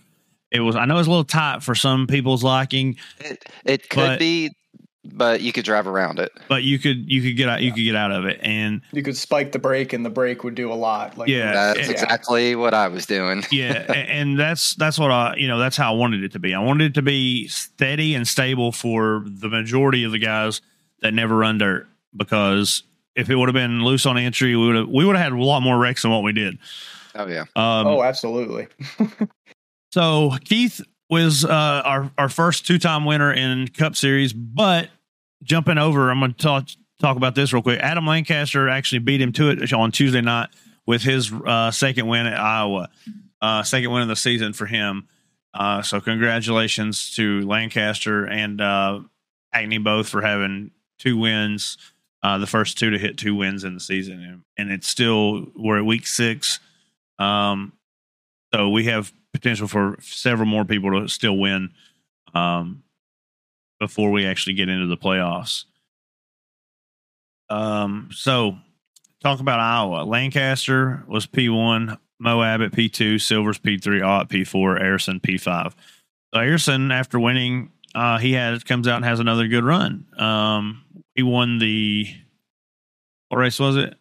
It 0.56 0.60
was. 0.60 0.74
I 0.76 0.84
know 0.86 0.98
it's 0.98 1.06
a 1.06 1.10
little 1.10 1.24
tight 1.24 1.62
for 1.62 1.74
some 1.74 2.06
people's 2.06 2.42
liking, 2.42 2.96
It 3.20 3.44
it 3.64 3.88
could 3.88 3.96
But- 4.00 4.18
be, 4.18 4.50
but 5.04 5.40
you 5.40 5.52
could 5.52 5.64
drive 5.64 5.86
around 5.86 6.18
it. 6.18 6.32
but 6.48 6.64
you 6.64 6.80
could 6.80 7.08
you 7.10 7.22
could 7.22 7.36
get 7.36 7.48
out 7.48 7.62
you 7.62 7.72
could 7.72 7.84
get 7.84 7.94
out 7.94 8.10
of 8.10 8.24
it, 8.24 8.40
and 8.42 8.80
You 8.92 9.02
could 9.04 9.16
spike 9.16 9.52
the 9.52 9.58
brake, 9.60 9.92
and 9.92 10.04
the 10.04 10.10
brake 10.10 10.42
would 10.42 10.56
do 10.56 10.72
a 10.72 10.74
lot. 10.74 11.16
Like 11.16 11.28
Yeah. 11.28 11.52
That's 11.52 11.78
yeah. 11.86 11.90
exactly 11.92 12.56
what 12.56 12.74
I 12.74 12.88
was 12.88 13.06
doing. 13.06 13.44
yeah, 13.52 13.84
a- 13.88 13.92
and 13.92 14.36
that's 14.38 14.74
that's 14.74 14.98
what 14.98 15.12
I 15.12 15.36
you 15.36 15.46
know 15.46 15.58
that's 15.60 15.76
how 15.76 15.92
I 15.94 15.96
wanted 15.96 16.24
it 16.24 16.32
to 16.32 16.38
be. 16.40 16.54
I 16.54 16.58
wanted 16.58 16.86
it 16.90 16.94
to 16.94 17.02
be 17.02 17.46
steady 17.46 18.14
and 18.16 18.26
stable 18.26 18.72
for 18.72 19.22
the 19.26 19.48
majority 19.48 20.02
of 20.02 20.10
the 20.10 20.18
guys 20.18 20.60
that 21.02 21.14
never 21.14 21.36
run 21.36 21.58
dirt 21.58 21.86
because 22.16 22.82
if 23.14 23.30
it 23.30 23.36
would 23.36 23.48
have 23.48 23.54
been 23.54 23.84
loose 23.84 24.06
on 24.06 24.18
entry, 24.18 24.56
we 24.56 24.66
would 24.66 24.76
have 24.76 24.88
we 24.88 25.04
would 25.04 25.14
have 25.14 25.22
had 25.22 25.32
a 25.32 25.42
lot 25.44 25.60
more 25.60 25.78
wrecks 25.78 26.02
than 26.02 26.10
what 26.10 26.24
we 26.24 26.32
did. 26.32 26.58
Oh 27.14 27.26
yeah. 27.28 27.42
Um, 27.54 27.86
oh, 27.86 28.02
absolutely. 28.02 28.66
So 29.96 30.32
Keith 30.44 30.82
was 31.08 31.46
uh, 31.46 31.48
our 31.48 32.12
our 32.18 32.28
first 32.28 32.66
two 32.66 32.78
time 32.78 33.06
winner 33.06 33.32
in 33.32 33.66
Cup 33.68 33.96
Series, 33.96 34.34
but 34.34 34.90
jumping 35.42 35.78
over, 35.78 36.10
I'm 36.10 36.18
going 36.18 36.34
to 36.34 36.38
talk 36.38 36.68
talk 37.00 37.16
about 37.16 37.34
this 37.34 37.54
real 37.54 37.62
quick. 37.62 37.80
Adam 37.80 38.06
Lancaster 38.06 38.68
actually 38.68 38.98
beat 38.98 39.22
him 39.22 39.32
to 39.32 39.48
it 39.48 39.72
on 39.72 39.92
Tuesday 39.92 40.20
night 40.20 40.50
with 40.86 41.00
his 41.00 41.32
uh, 41.32 41.70
second 41.70 42.08
win 42.08 42.26
at 42.26 42.38
Iowa, 42.38 42.90
uh, 43.40 43.62
second 43.62 43.90
win 43.90 44.02
of 44.02 44.08
the 44.08 44.16
season 44.16 44.52
for 44.52 44.66
him. 44.66 45.08
Uh, 45.54 45.80
so 45.80 45.98
congratulations 45.98 47.12
to 47.12 47.40
Lancaster 47.46 48.26
and 48.26 48.60
uh, 48.60 49.00
Hackney 49.50 49.78
both 49.78 50.10
for 50.10 50.20
having 50.20 50.72
two 50.98 51.16
wins, 51.16 51.78
uh, 52.22 52.36
the 52.36 52.46
first 52.46 52.76
two 52.76 52.90
to 52.90 52.98
hit 52.98 53.16
two 53.16 53.34
wins 53.34 53.64
in 53.64 53.72
the 53.72 53.80
season, 53.80 54.20
and, 54.22 54.42
and 54.58 54.70
it's 54.70 54.88
still 54.88 55.46
we're 55.56 55.78
at 55.78 55.86
week 55.86 56.06
six. 56.06 56.60
Um, 57.18 57.72
so 58.52 58.68
we 58.68 58.84
have 58.84 59.10
potential 59.36 59.68
for 59.68 59.96
several 60.00 60.46
more 60.46 60.64
people 60.64 61.00
to 61.00 61.08
still 61.08 61.36
win 61.36 61.70
um, 62.34 62.82
before 63.78 64.10
we 64.10 64.26
actually 64.26 64.54
get 64.54 64.68
into 64.68 64.86
the 64.86 64.96
playoffs. 64.96 65.64
Um, 67.48 68.10
so 68.12 68.56
talk 69.22 69.40
about 69.40 69.60
Iowa. 69.60 70.04
Lancaster 70.04 71.04
was 71.06 71.26
P1, 71.26 71.98
Mo 72.18 72.42
Abbott 72.42 72.72
P2, 72.72 73.20
Silvers 73.20 73.58
P3, 73.58 74.04
Ott 74.04 74.28
P4, 74.28 74.80
Arison 74.80 75.20
P5. 75.20 75.72
So 76.34 76.40
Arison, 76.40 76.92
after 76.92 77.20
winning, 77.20 77.70
uh, 77.94 78.18
he 78.18 78.32
has 78.32 78.64
comes 78.64 78.88
out 78.88 78.96
and 78.96 79.04
has 79.04 79.20
another 79.20 79.48
good 79.48 79.64
run. 79.64 80.06
Um, 80.18 80.84
he 81.14 81.22
won 81.22 81.58
the 81.58 82.06
what 83.28 83.38
race 83.38 83.58
was 83.58 83.76
it? 83.76 83.94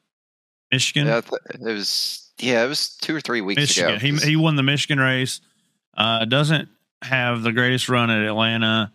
Michigan. 0.71 1.07
Yeah, 1.07 1.21
it 1.49 1.61
was. 1.61 2.24
Yeah, 2.39 2.63
it 2.65 2.67
was 2.67 2.89
two 2.97 3.15
or 3.15 3.21
three 3.21 3.41
weeks 3.41 3.61
Michigan. 3.61 3.95
ago. 3.95 3.99
He 3.99 4.15
he 4.17 4.35
won 4.35 4.55
the 4.55 4.63
Michigan 4.63 4.99
race. 4.99 5.41
Uh, 5.95 6.25
doesn't 6.25 6.69
have 7.01 7.43
the 7.43 7.51
greatest 7.51 7.87
run 7.87 8.09
at 8.09 8.25
Atlanta. 8.25 8.91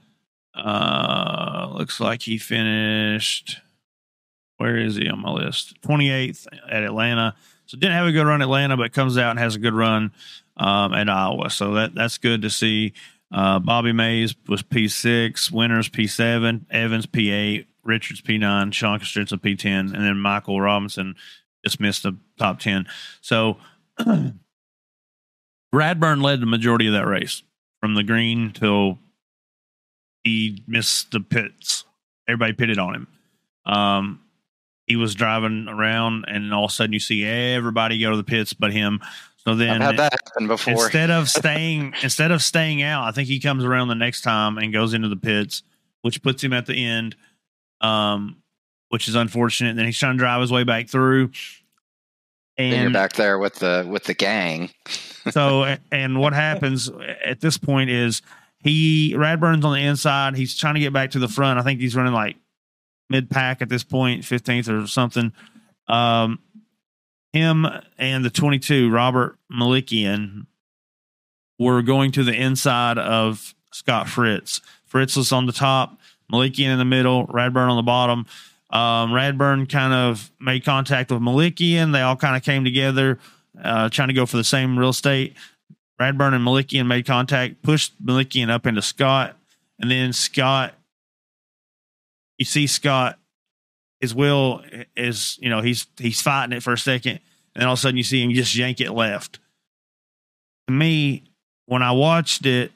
Uh, 0.55 1.71
looks 1.73 2.01
like 2.01 2.23
he 2.23 2.39
finished. 2.39 3.59
Where 4.59 4.77
is 4.77 4.97
he 4.97 5.09
on 5.09 5.21
my 5.23 5.31
list? 5.31 5.81
Twenty 5.83 6.11
eighth 6.11 6.47
at 6.69 6.83
Atlanta. 6.83 7.35
So 7.67 7.79
didn't 7.79 7.95
have 7.95 8.07
a 8.07 8.13
good 8.13 8.27
run 8.27 8.43
at 8.43 8.47
Atlanta, 8.47 8.77
but 8.77 8.93
comes 8.93 9.17
out 9.17 9.31
and 9.31 9.39
has 9.39 9.55
a 9.55 9.61
good 9.61 9.75
run 9.75 10.13
um, 10.57 10.93
at 10.93 11.09
Iowa. 11.09 11.51
So 11.51 11.75
that 11.75 11.95
that's 11.95 12.19
good 12.19 12.43
to 12.43 12.51
see. 12.51 12.93
Uh, 13.33 13.61
Bobby 13.61 13.93
Mays 13.93 14.35
was 14.49 14.61
P 14.61 14.89
six, 14.89 15.51
Winters 15.51 15.89
P 15.89 16.07
seven, 16.07 16.67
Evans 16.71 17.07
P 17.07 17.31
eight, 17.31 17.69
Richards 17.85 18.21
P 18.21 18.39
nine, 18.39 18.73
Sean 18.73 18.99
Costenza 18.99 19.41
P 19.41 19.55
ten, 19.55 19.95
and 19.95 20.05
then 20.05 20.19
Michael 20.19 20.61
Robinson 20.61 21.15
just 21.65 21.81
missed 21.81 22.03
the 22.03 22.17
top 22.39 22.61
ten. 22.61 22.87
So 23.21 23.59
Bradburn 25.75 26.23
led 26.23 26.41
the 26.41 26.47
majority 26.47 26.87
of 26.87 26.95
that 26.95 27.07
race 27.07 27.43
from 27.81 27.95
the 27.95 28.03
green 28.03 28.53
till 28.53 28.99
he 30.25 30.63
missed 30.67 31.13
the 31.13 31.21
pits. 31.21 31.85
Everybody 32.29 32.53
pitted 32.53 32.79
on 32.79 32.95
him. 32.95 33.07
Um, 33.67 34.21
he 34.87 34.97
was 34.97 35.15
driving 35.15 35.69
around, 35.69 36.25
and 36.29 36.53
all 36.53 36.65
of 36.65 36.71
a 36.71 36.75
sudden 36.75 36.93
you 36.93 37.01
see 37.01 37.25
everybody 37.25 38.01
go 38.01 38.11
to 38.11 38.17
the 38.17 38.25
pits 38.25 38.53
but 38.53 38.73
him. 38.73 39.01
So 39.39 39.55
then 39.55 39.81
I've 39.81 39.91
had 39.91 39.97
that 39.99 40.13
happen 40.13 40.49
before. 40.49 40.75
instead 40.75 41.11
of 41.11 41.31
staying 41.31 41.95
instead 42.03 42.31
of 42.31 42.43
staying 42.43 42.83
out, 42.83 43.05
I 43.05 43.13
think 43.13 43.29
he 43.29 43.41
comes 43.41 43.65
around 43.65 43.89
the 43.89 43.95
next 43.95 44.23
time 44.23 44.59
and 44.59 44.73
goes 44.73 44.93
into 44.93 45.09
the 45.09 45.17
pits, 45.17 45.63
which 46.03 46.23
puts 46.23 46.43
him 46.43 46.53
at 46.53 46.67
the 46.67 46.75
end, 46.75 47.17
um, 47.81 48.40
which 48.91 49.09
is 49.09 49.15
unfortunate. 49.15 49.71
And 49.71 49.79
then 49.79 49.87
he's 49.87 49.99
trying 49.99 50.15
to 50.15 50.19
drive 50.19 50.41
his 50.43 50.53
way 50.53 50.65
back 50.65 50.89
through, 50.89 51.31
Then 52.59 52.73
you're 52.73 52.85
and 52.85 52.93
back 52.93 53.15
there 53.15 53.39
with 53.39 53.55
the 53.57 53.87
with 53.89 54.05
the 54.05 54.15
gang. 54.15 54.71
so 55.31 55.77
and 55.91 56.21
what 56.21 56.35
happens 56.35 56.91
at 57.25 57.41
this 57.41 57.57
point 57.57 57.89
is 57.89 58.21
he 58.63 59.15
Radburn's 59.17 59.65
on 59.65 59.73
the 59.73 59.81
inside. 59.81 60.37
He's 60.37 60.57
trying 60.57 60.75
to 60.75 60.81
get 60.81 60.93
back 60.93 61.13
to 61.13 61.19
the 61.19 61.29
front. 61.29 61.59
I 61.59 61.63
think 61.63 61.81
he's 61.81 61.97
running 61.97 62.13
like 62.13 62.37
mid 63.09 63.31
pack 63.31 63.63
at 63.63 63.69
this 63.69 63.85
point, 63.85 64.25
fifteenth 64.25 64.69
or 64.69 64.87
something. 64.87 65.33
Um, 65.89 66.41
him 67.33 67.67
and 67.97 68.25
the 68.25 68.31
twenty 68.31 68.59
two 68.59 68.91
Robert 68.91 69.39
Malikian 69.51 70.47
were 71.59 71.83
going 71.83 72.11
to 72.13 72.25
the 72.25 72.35
inside 72.35 72.99
of 72.99 73.55
Scott 73.73 74.09
Fritz. 74.09 74.61
Fritz 74.87 75.15
was 75.15 75.31
on 75.31 75.47
the 75.47 75.53
top, 75.53 75.99
Malikian 76.33 76.73
in 76.73 76.79
the 76.79 76.85
middle, 76.85 77.27
Radburn 77.29 77.69
on 77.69 77.77
the 77.77 77.83
bottom. 77.83 78.27
Um, 78.71 79.11
Radburn 79.11 79.69
kind 79.69 79.93
of 79.93 80.31
made 80.41 80.65
contact 80.65 81.11
with 81.11 81.21
Malikian. 81.21 81.93
They 81.93 82.03
all 82.03 82.17
kind 82.17 82.37
of 82.37 82.43
came 82.43 82.65
together, 82.65 83.19
uh, 83.61 83.89
trying 83.89 84.09
to 84.09 84.15
go 84.15 84.27
for 84.27 84.37
the 84.37 84.45
same 84.45 84.79
real 84.79 84.91
estate. 84.91 85.35
Radburn 86.01 86.35
and 86.35 86.47
Malikian 86.47 86.87
made 86.87 87.05
contact, 87.05 87.63
pushed 87.63 88.01
Malikian 88.05 88.49
up 88.49 88.67
into 88.67 88.81
Scott, 88.81 89.37
and 89.79 89.91
then 89.91 90.13
Scott. 90.13 90.75
You 92.39 92.47
see 92.47 92.67
Scott, 92.67 93.19
his 94.01 94.15
will 94.15 94.63
is 94.97 95.39
you 95.43 95.51
know 95.51 95.61
he's 95.61 95.87
he's 95.99 96.23
fighting 96.23 96.57
it 96.57 96.63
for 96.63 96.73
a 96.73 96.79
second, 96.79 97.21
and 97.55 97.65
all 97.65 97.75
of 97.75 97.79
a 97.79 97.83
sudden 97.83 97.97
you 97.97 98.03
see 98.03 98.23
him 98.23 98.31
just 98.31 98.55
yank 98.55 98.81
it 98.81 98.93
left. 98.93 99.41
To 100.69 100.73
me, 100.73 101.25
when 101.67 101.83
I 101.83 101.93
watched 101.93 102.47
it, 102.47 102.73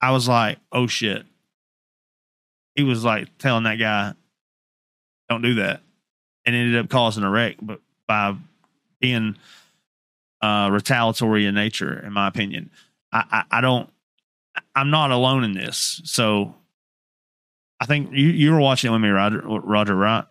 I 0.00 0.12
was 0.12 0.28
like, 0.28 0.58
"Oh 0.70 0.86
shit!" 0.86 1.24
He 2.76 2.84
was 2.84 3.02
like 3.02 3.38
telling 3.38 3.64
that 3.64 3.76
guy, 3.76 4.14
"Don't 5.28 5.42
do 5.42 5.54
that," 5.54 5.80
and 6.44 6.54
ended 6.54 6.76
up 6.78 6.88
causing 6.88 7.24
a 7.24 7.30
wreck, 7.30 7.56
but 7.60 7.80
by 8.06 8.34
being 9.00 9.36
uh, 10.42 10.68
retaliatory 10.72 11.46
in 11.46 11.54
nature, 11.54 11.98
in 12.04 12.12
my 12.12 12.28
opinion. 12.28 12.70
I, 13.12 13.24
I, 13.50 13.58
I 13.58 13.60
don't. 13.60 13.90
I'm 14.74 14.90
not 14.90 15.10
alone 15.10 15.44
in 15.44 15.52
this. 15.52 16.00
So, 16.04 16.54
I 17.80 17.86
think 17.86 18.12
you 18.12 18.28
you 18.28 18.52
were 18.52 18.60
watching 18.60 18.90
it 18.90 18.92
with 18.92 19.02
me, 19.02 19.08
Roger. 19.08 19.40
Roger, 19.44 19.94
right? 19.94 20.24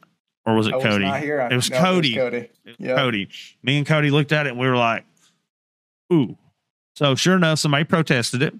Or 0.46 0.56
was 0.56 0.68
it 0.68 0.74
I 0.74 0.78
was 0.78 0.86
Cody? 0.86 1.06
here. 1.26 1.42
I- 1.42 1.50
It 1.50 1.56
was 1.56 1.70
no, 1.72 1.80
Cody. 1.80 2.16
Cody. 2.16 2.38
It 2.38 2.52
was 2.66 2.76
Yeah. 2.80 2.96
Cody. 2.96 3.30
Me 3.64 3.78
and 3.78 3.86
Cody 3.88 4.12
looked 4.12 4.32
at 4.32 4.46
it 4.46 4.52
and 4.52 4.60
we 4.60 4.68
were 4.68 4.78
like, 4.78 5.06
"Ooh!" 6.14 6.38
So 6.96 7.16
sure 7.16 7.36
enough, 7.36 7.60
somebody 7.60 7.84
protested 7.84 8.42
it. 8.44 8.54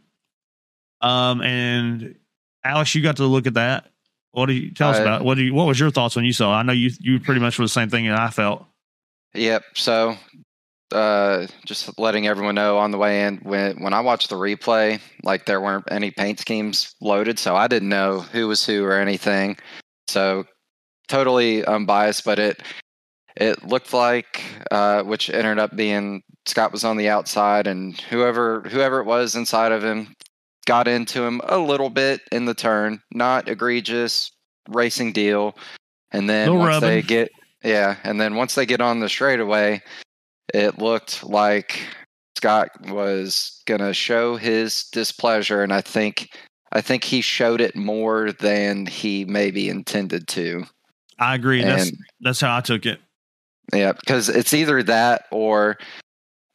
Um, 1.02 1.42
and 1.42 2.16
Alex, 2.64 2.96
you 2.96 3.04
got 3.04 3.18
to 3.18 3.26
look 3.26 3.46
at 3.48 3.54
that. 3.54 3.92
What 4.36 4.48
do 4.48 4.54
you 4.54 4.72
tell 4.72 4.90
us 4.90 4.98
I- 4.98 5.02
about? 5.02 5.22
it? 5.22 5.26
What 5.26 5.36
do 5.38 5.44
you? 5.44 5.54
What 5.54 5.66
was 5.68 5.80
your 5.80 5.92
thoughts 5.92 6.16
when 6.16 6.26
you 6.26 6.34
saw? 6.34 6.54
it? 6.54 6.58
I 6.58 6.64
know 6.64 6.74
you 6.74 6.92
you 7.00 7.20
pretty 7.20 7.40
much 7.40 7.58
were 7.58 7.66
the 7.66 7.70
same 7.70 7.90
thing 7.90 8.06
that 8.08 8.20
I 8.20 8.30
felt. 8.30 8.66
Yep. 9.34 9.64
So, 9.76 10.18
uh, 10.92 11.48
just 11.66 11.98
letting 11.98 12.28
everyone 12.28 12.56
know 12.56 12.78
on 12.78 12.92
the 12.92 12.98
way 12.98 13.24
in 13.24 13.38
when 13.38 13.82
when 13.82 13.94
I 13.94 14.02
watched 14.02 14.30
the 14.30 14.36
replay, 14.36 15.00
like 15.24 15.46
there 15.46 15.62
weren't 15.62 15.86
any 15.90 16.12
paint 16.12 16.40
schemes 16.40 16.94
loaded, 17.02 17.40
so 17.40 17.56
I 17.56 17.68
didn't 17.68 17.90
know 17.90 18.20
who 18.20 18.48
was 18.48 18.66
who 18.66 18.84
or 18.84 19.00
anything. 19.00 19.58
So, 20.10 20.46
totally 21.08 21.64
unbiased, 21.66 22.26
but 22.26 22.38
it 22.40 22.62
it 23.38 23.64
looked 23.66 23.94
like, 23.94 24.44
uh, 24.72 25.04
which 25.04 25.30
ended 25.30 25.60
up 25.60 25.76
being 25.76 26.24
Scott 26.46 26.72
was 26.72 26.84
on 26.84 26.98
the 26.98 27.10
outside, 27.10 27.68
and 27.68 28.00
whoever 28.02 28.62
whoever 28.62 29.00
it 29.00 29.06
was 29.06 29.36
inside 29.36 29.72
of 29.72 29.84
him 29.84 30.14
got 30.66 30.88
into 30.88 31.24
him 31.24 31.42
a 31.46 31.58
little 31.58 31.90
bit 31.90 32.22
in 32.32 32.46
the 32.46 32.54
turn, 32.54 33.02
not 33.12 33.48
egregious 33.48 34.32
racing 34.70 35.14
deal, 35.14 35.56
and 36.12 36.30
then 36.30 36.58
once 36.58 36.82
they 36.82 37.02
get 37.02 37.32
yeah, 37.64 37.98
and 38.04 38.20
then 38.20 38.36
once 38.36 38.56
they 38.56 38.66
get 38.66 38.82
on 38.82 39.00
the 39.00 39.10
straightaway, 39.10 39.82
it 40.54 40.78
looked 40.78 41.24
like 41.24 41.82
Scott 42.38 42.70
was 42.90 43.62
gonna 43.66 43.94
show 43.94 44.36
his 44.36 44.86
displeasure, 44.92 45.64
and 45.64 45.74
I 45.74 45.82
think 45.82 46.30
I 46.72 46.82
think 46.82 47.04
he 47.04 47.22
showed 47.22 47.62
it 47.62 47.76
more 47.76 48.32
than 48.34 48.86
he 48.86 49.26
maybe 49.26 49.70
intended 49.70 50.28
to. 50.30 50.66
I 51.20 51.36
agree. 51.36 51.64
That's 51.64 51.92
that's 52.22 52.42
how 52.42 52.58
I 52.58 52.62
took 52.62 52.86
it. 52.86 53.00
yeah, 53.74 53.94
because 53.94 54.30
it's 54.30 54.54
either 54.54 54.84
that 54.84 55.24
or 55.32 55.78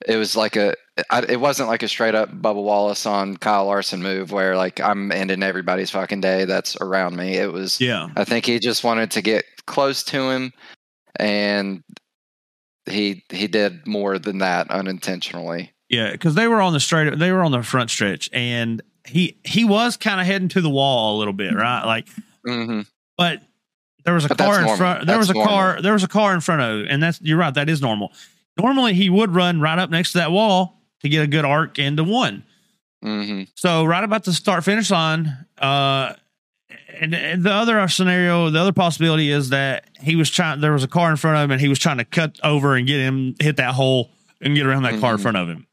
it 0.06 0.16
was 0.16 0.36
like 0.36 0.56
a 0.56 0.74
I, 1.10 1.20
it 1.28 1.40
wasn't 1.40 1.68
like 1.68 1.82
a 1.82 1.88
straight 1.88 2.14
up 2.14 2.30
Bubba 2.30 2.62
Wallace 2.62 3.06
on 3.06 3.36
Kyle 3.36 3.66
Larson 3.66 4.02
move 4.02 4.32
where 4.32 4.56
like 4.56 4.80
I'm 4.80 5.12
ending 5.12 5.42
everybody's 5.42 5.90
fucking 5.90 6.20
day 6.20 6.44
that's 6.44 6.76
around 6.80 7.16
me. 7.16 7.36
It 7.36 7.52
was 7.52 7.80
Yeah. 7.80 8.08
I 8.16 8.24
think 8.24 8.46
he 8.46 8.58
just 8.58 8.84
wanted 8.84 9.10
to 9.12 9.22
get 9.22 9.44
close 9.66 10.02
to 10.04 10.30
him, 10.30 10.52
and 11.16 11.82
he 12.86 13.24
he 13.30 13.46
did 13.46 13.86
more 13.86 14.18
than 14.18 14.38
that 14.38 14.70
unintentionally. 14.70 15.72
Yeah, 15.88 16.12
because 16.12 16.34
they 16.34 16.46
were 16.48 16.60
on 16.60 16.72
the 16.72 16.80
straight, 16.80 17.18
they 17.18 17.32
were 17.32 17.42
on 17.42 17.52
the 17.52 17.62
front 17.62 17.90
stretch, 17.90 18.30
and 18.32 18.82
he 19.06 19.38
he 19.44 19.64
was 19.64 19.96
kind 19.96 20.20
of 20.20 20.26
heading 20.26 20.48
to 20.50 20.60
the 20.60 20.70
wall 20.70 21.16
a 21.16 21.18
little 21.18 21.32
bit, 21.32 21.54
right? 21.54 21.84
Like, 21.84 22.08
hmm 22.46 22.82
but 23.16 23.42
there 24.04 24.14
was 24.14 24.24
a 24.24 24.28
But 24.28 24.38
car 24.38 24.62
in 24.62 24.76
front. 24.76 25.06
There 25.06 25.16
That's 25.18 25.28
was 25.28 25.30
a 25.30 25.34
car. 25.34 25.82
There 25.82 25.92
was 25.92 26.02
a 26.02 26.08
car 26.08 26.32
in 26.32 26.40
front 26.40 26.62
of, 26.62 26.86
and 26.88 27.02
that's 27.02 27.20
you're 27.20 27.36
right. 27.36 27.52
That 27.52 27.68
is 27.68 27.82
normal. 27.82 28.12
Normally, 28.60 28.94
he 28.94 29.08
would 29.10 29.34
run 29.34 29.60
right 29.60 29.78
up 29.78 29.90
next 29.90 30.12
to 30.12 30.18
that 30.18 30.30
wall 30.32 30.80
to 31.00 31.08
get 31.08 31.22
a 31.22 31.26
good 31.26 31.44
arc 31.44 31.78
into 31.78 32.04
one. 32.04 32.44
hmm 33.02 33.42
So 33.54 33.84
right 33.84 34.04
about 34.04 34.24
the 34.24 34.32
start 34.32 34.64
finish 34.64 34.90
line, 34.90 35.46
uh, 35.58 36.14
and, 37.00 37.14
and 37.14 37.42
the 37.44 37.52
other 37.52 37.86
scenario, 37.88 38.50
the 38.50 38.58
other 38.60 38.72
possibility 38.72 39.30
is 39.30 39.48
that 39.50 39.84
he 40.00 40.16
was 40.16 40.28
trying. 40.30 40.60
There 40.60 40.72
was 40.72 40.84
a 40.84 40.88
car 40.88 41.10
in 41.10 41.16
front 41.16 41.36
of 41.38 41.44
him, 41.44 41.50
and 41.52 41.60
he 41.60 41.68
was 41.68 41.78
trying 41.78 41.98
to 41.98 42.04
cut 42.04 42.38
over 42.44 42.76
and 42.76 42.86
get 42.86 43.00
him 43.00 43.34
hit 43.40 43.56
that 43.56 43.74
hole 43.74 44.10
and 44.40 44.54
get 44.54 44.66
around 44.66 44.82
that 44.82 45.00
car 45.00 45.12
in 45.14 45.18
Mhm. 45.18 45.22
front 45.22 45.36
of 45.38 45.48
him. 45.48 45.66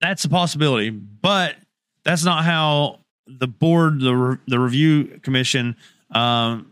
That's 0.00 0.24
a 0.24 0.28
possibility, 0.28 0.90
but 0.90 1.56
that's 2.04 2.24
not 2.24 2.44
how 2.44 3.00
the 3.26 3.46
board, 3.46 4.00
the 4.00 4.14
re- 4.16 4.36
the 4.48 4.58
review 4.58 5.20
commission, 5.22 5.76
um, 6.10 6.71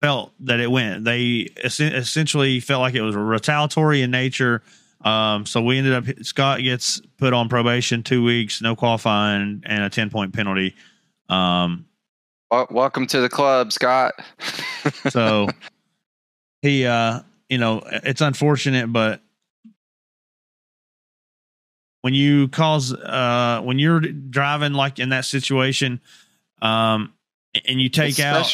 felt 0.00 0.32
that 0.40 0.60
it 0.60 0.70
went. 0.70 1.04
They 1.04 1.48
es- 1.62 1.80
essentially 1.80 2.60
felt 2.60 2.80
like 2.80 2.94
it 2.94 3.02
was 3.02 3.16
retaliatory 3.16 4.02
in 4.02 4.10
nature. 4.10 4.62
Um, 5.02 5.46
so 5.46 5.62
we 5.62 5.78
ended 5.78 5.92
up 5.92 6.04
Scott 6.22 6.60
gets 6.60 7.00
put 7.18 7.32
on 7.32 7.48
probation 7.48 8.02
two 8.02 8.24
weeks, 8.24 8.60
no 8.60 8.74
qualifying, 8.74 9.62
and 9.64 9.84
a 9.84 9.90
ten 9.90 10.10
point 10.10 10.34
penalty. 10.34 10.74
Um, 11.28 11.86
Wel- 12.50 12.68
welcome 12.70 13.06
to 13.08 13.20
the 13.20 13.28
club, 13.28 13.72
Scott. 13.72 14.14
so 15.10 15.48
he, 16.62 16.86
uh, 16.86 17.20
you 17.48 17.58
know, 17.58 17.82
it's 17.86 18.20
unfortunate, 18.20 18.92
but 18.92 19.20
when 22.02 22.14
you 22.14 22.48
cause, 22.48 22.92
uh, 22.92 23.60
when 23.62 23.78
you're 23.78 24.00
driving 24.00 24.72
like 24.72 24.98
in 24.98 25.10
that 25.10 25.24
situation, 25.24 26.00
um, 26.62 27.12
and 27.66 27.80
you 27.80 27.88
take 27.88 28.18
out, 28.20 28.46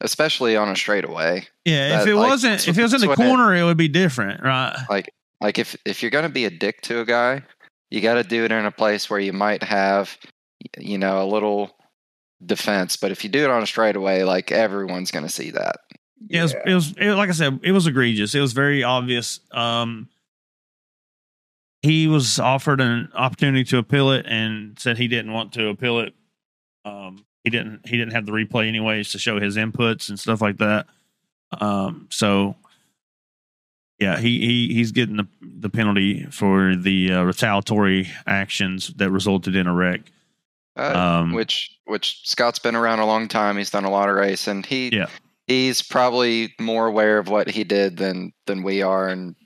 especially, 0.00 0.54
especially 0.54 0.56
on 0.56 0.68
a 0.68 0.76
straightaway. 0.76 1.46
yeah, 1.64 2.00
if 2.00 2.06
it 2.06 2.14
like, 2.14 2.28
wasn't, 2.30 2.68
if 2.68 2.76
it 2.78 2.82
was 2.82 2.94
in 2.94 3.00
the 3.00 3.06
what- 3.08 3.18
that's 3.18 3.18
what 3.18 3.26
it- 3.26 3.36
corner, 3.36 3.54
it 3.54 3.64
would 3.64 3.76
be 3.76 3.88
different, 3.88 4.42
right? 4.42 4.76
Like 4.88 5.10
like 5.40 5.58
if 5.58 5.76
if 5.84 6.02
you're 6.02 6.10
gonna 6.10 6.28
be 6.28 6.44
a 6.44 6.50
dick 6.50 6.80
to 6.82 7.00
a 7.00 7.04
guy, 7.04 7.42
you 7.90 8.00
got 8.00 8.14
to 8.14 8.24
do 8.24 8.44
it 8.44 8.52
in 8.52 8.64
a 8.64 8.70
place 8.70 9.08
where 9.08 9.20
you 9.20 9.32
might 9.32 9.62
have, 9.62 10.16
you 10.78 10.98
know, 10.98 11.22
a 11.22 11.26
little 11.26 11.76
defense. 12.44 12.96
But 12.96 13.10
if 13.12 13.22
you 13.22 13.30
do 13.30 13.44
it 13.44 13.50
on 13.50 13.62
a 13.62 13.66
straightaway, 13.66 14.22
like 14.22 14.50
everyone's 14.52 15.10
gonna 15.10 15.28
see 15.28 15.50
that. 15.50 15.76
Yeah, 16.28 16.40
it 16.40 16.42
was, 16.42 16.54
it 16.66 16.74
was 16.74 16.94
it, 16.98 17.12
like 17.14 17.28
I 17.28 17.32
said, 17.32 17.60
it 17.62 17.72
was 17.72 17.86
egregious. 17.86 18.34
It 18.34 18.40
was 18.40 18.52
very 18.54 18.82
obvious. 18.82 19.40
Um, 19.52 20.08
he 21.82 22.08
was 22.08 22.38
offered 22.40 22.80
an 22.80 23.10
opportunity 23.14 23.62
to 23.64 23.78
appeal 23.78 24.10
it 24.10 24.26
and 24.26 24.78
said 24.78 24.98
he 24.98 25.08
didn't 25.08 25.32
want 25.32 25.52
to 25.52 25.68
appeal 25.68 26.00
it. 26.00 26.14
Um, 26.84 27.24
he 27.46 27.50
didn't. 27.50 27.86
He 27.86 27.96
didn't 27.96 28.12
have 28.12 28.26
the 28.26 28.32
replay 28.32 28.66
anyways 28.66 29.12
to 29.12 29.20
show 29.20 29.38
his 29.38 29.56
inputs 29.56 30.08
and 30.08 30.18
stuff 30.18 30.42
like 30.42 30.58
that. 30.58 30.86
Um, 31.60 32.08
so 32.10 32.56
yeah, 34.00 34.18
he 34.18 34.40
he 34.40 34.74
he's 34.74 34.90
getting 34.90 35.16
the 35.16 35.28
the 35.40 35.70
penalty 35.70 36.24
for 36.24 36.74
the 36.74 37.12
uh, 37.12 37.22
retaliatory 37.22 38.08
actions 38.26 38.88
that 38.96 39.12
resulted 39.12 39.54
in 39.54 39.68
a 39.68 39.72
wreck. 39.72 40.00
Uh, 40.76 41.20
Um, 41.22 41.34
which 41.34 41.70
which 41.84 42.20
Scott's 42.24 42.58
been 42.58 42.74
around 42.74 42.98
a 42.98 43.06
long 43.06 43.28
time. 43.28 43.56
He's 43.56 43.70
done 43.70 43.84
a 43.84 43.90
lot 43.90 44.08
of 44.08 44.16
racing. 44.16 44.64
He 44.64 44.88
Yeah. 44.88 45.06
he's 45.46 45.82
probably 45.82 46.52
more 46.58 46.88
aware 46.88 47.18
of 47.18 47.28
what 47.28 47.48
he 47.48 47.62
did 47.62 47.96
than 47.96 48.32
than 48.46 48.64
we 48.64 48.82
are, 48.82 49.06
and 49.08 49.36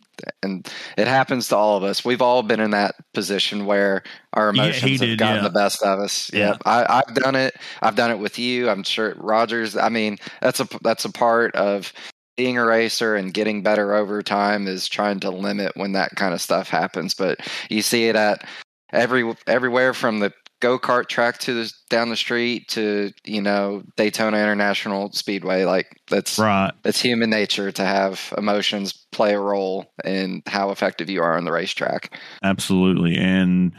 and 0.42 0.68
it 0.96 1.06
happens 1.06 1.48
to 1.48 1.56
all 1.56 1.76
of 1.76 1.84
us. 1.84 2.04
We've 2.04 2.22
all 2.22 2.42
been 2.42 2.60
in 2.60 2.70
that 2.70 2.94
position 3.14 3.66
where 3.66 4.02
our 4.32 4.54
Yeah, 4.54 4.64
emotions 4.64 5.00
have 5.00 5.08
did, 5.08 5.18
gotten 5.18 5.42
yeah. 5.42 5.48
the 5.48 5.54
best 5.54 5.82
of 5.82 5.98
us. 5.98 6.32
Yeah. 6.32 6.48
Yep. 6.50 6.62
I, 6.66 7.02
I've 7.06 7.14
done 7.14 7.36
it. 7.36 7.56
I've 7.82 7.96
done 7.96 8.10
it 8.10 8.18
with 8.18 8.38
you. 8.38 8.68
I'm 8.68 8.82
sure 8.82 9.14
Rogers. 9.16 9.76
I 9.76 9.88
mean, 9.88 10.18
that's 10.40 10.60
a 10.60 10.68
that's 10.82 11.04
a 11.04 11.12
part 11.12 11.54
of 11.56 11.92
being 12.36 12.56
a 12.56 12.64
racer 12.64 13.16
and 13.16 13.34
getting 13.34 13.62
better 13.62 13.94
over 13.94 14.22
time 14.22 14.66
is 14.66 14.88
trying 14.88 15.20
to 15.20 15.30
limit 15.30 15.76
when 15.76 15.92
that 15.92 16.16
kind 16.16 16.32
of 16.32 16.40
stuff 16.40 16.68
happens. 16.70 17.12
But 17.14 17.38
you 17.68 17.82
see 17.82 18.08
it 18.08 18.16
at 18.16 18.46
every 18.92 19.34
everywhere 19.46 19.94
from 19.94 20.20
the 20.20 20.32
go 20.60 20.78
kart 20.78 21.08
track 21.08 21.38
to 21.38 21.54
the 21.54 21.72
down 21.88 22.10
the 22.10 22.16
street 22.16 22.68
to 22.68 23.12
you 23.24 23.42
know 23.42 23.82
Daytona 23.96 24.36
International 24.36 25.10
Speedway. 25.12 25.64
Like 25.64 26.00
that's 26.08 26.38
right. 26.38 26.72
it's 26.84 27.00
human 27.00 27.30
nature 27.30 27.72
to 27.72 27.84
have 27.84 28.32
emotions 28.38 29.06
play 29.10 29.34
a 29.34 29.40
role 29.40 29.90
in 30.04 30.42
how 30.46 30.70
effective 30.70 31.10
you 31.10 31.22
are 31.22 31.36
on 31.36 31.44
the 31.44 31.52
racetrack. 31.52 32.18
Absolutely. 32.42 33.16
And 33.16 33.72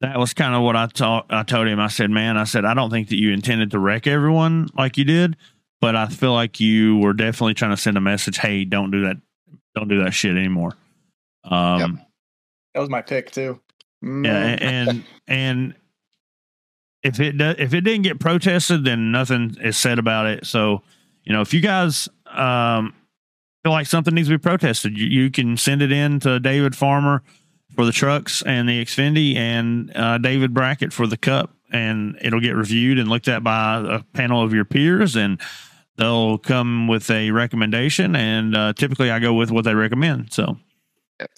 that 0.00 0.18
was 0.18 0.34
kind 0.34 0.54
of 0.54 0.62
what 0.62 0.76
I 0.76 0.86
taught 0.86 1.26
I 1.30 1.42
told 1.42 1.68
him. 1.68 1.78
I 1.78 1.88
said, 1.88 2.10
Man, 2.10 2.36
I 2.36 2.44
said, 2.44 2.64
I 2.64 2.74
don't 2.74 2.90
think 2.90 3.08
that 3.10 3.16
you 3.16 3.32
intended 3.32 3.70
to 3.72 3.78
wreck 3.78 4.06
everyone 4.06 4.68
like 4.76 4.96
you 4.96 5.04
did, 5.04 5.36
but 5.80 5.94
I 5.94 6.06
feel 6.06 6.32
like 6.32 6.58
you 6.58 6.96
were 6.98 7.12
definitely 7.12 7.54
trying 7.54 7.72
to 7.72 7.76
send 7.76 7.96
a 7.96 8.00
message, 8.00 8.38
hey, 8.38 8.64
don't 8.64 8.90
do 8.90 9.02
that 9.02 9.18
don't 9.74 9.88
do 9.88 10.02
that 10.02 10.12
shit 10.12 10.36
anymore. 10.36 10.72
Um 11.44 11.80
Yep. 11.80 11.90
That 12.74 12.80
was 12.80 12.90
my 12.90 13.02
pick 13.02 13.30
too. 13.30 13.60
Yeah, 14.02 14.56
Mm. 14.56 14.62
and 14.62 15.04
and 15.26 15.74
if 17.02 17.20
it 17.20 17.38
do, 17.38 17.54
if 17.58 17.74
it 17.74 17.82
didn't 17.82 18.02
get 18.02 18.20
protested, 18.20 18.84
then 18.84 19.12
nothing 19.12 19.56
is 19.62 19.76
said 19.76 19.98
about 19.98 20.26
it. 20.26 20.46
So, 20.46 20.82
you 21.24 21.32
know, 21.32 21.40
if 21.40 21.54
you 21.54 21.60
guys 21.60 22.08
um, 22.26 22.94
feel 23.62 23.72
like 23.72 23.86
something 23.86 24.14
needs 24.14 24.28
to 24.28 24.34
be 24.36 24.42
protested, 24.42 24.98
you, 24.98 25.06
you 25.06 25.30
can 25.30 25.56
send 25.56 25.82
it 25.82 25.92
in 25.92 26.20
to 26.20 26.40
David 26.40 26.74
Farmer 26.76 27.22
for 27.74 27.84
the 27.84 27.92
trucks 27.92 28.42
and 28.42 28.68
the 28.68 28.84
Xfinity, 28.84 29.36
and 29.36 29.96
uh, 29.96 30.18
David 30.18 30.52
Brackett 30.52 30.92
for 30.92 31.06
the 31.06 31.16
Cup, 31.16 31.54
and 31.72 32.18
it'll 32.20 32.40
get 32.40 32.56
reviewed 32.56 32.98
and 32.98 33.08
looked 33.08 33.28
at 33.28 33.44
by 33.44 33.76
a 33.78 34.02
panel 34.14 34.42
of 34.42 34.52
your 34.52 34.64
peers, 34.64 35.14
and 35.16 35.40
they'll 35.96 36.38
come 36.38 36.88
with 36.88 37.10
a 37.10 37.30
recommendation. 37.30 38.16
And 38.16 38.56
uh, 38.56 38.72
typically, 38.72 39.10
I 39.10 39.18
go 39.20 39.34
with 39.34 39.50
what 39.52 39.64
they 39.64 39.74
recommend. 39.74 40.32
So, 40.32 40.56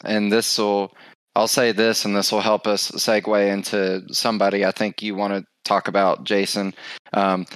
and 0.04 0.32
this 0.32 0.56
will 0.58 0.94
i'll 1.40 1.48
say 1.48 1.72
this 1.72 2.04
and 2.04 2.14
this 2.14 2.30
will 2.30 2.42
help 2.42 2.66
us 2.66 2.90
segue 2.92 3.50
into 3.50 4.02
somebody 4.12 4.64
i 4.64 4.70
think 4.70 5.02
you 5.02 5.14
want 5.14 5.32
to 5.32 5.44
talk 5.64 5.88
about 5.88 6.24
jason. 6.24 6.74
Um, 7.14 7.46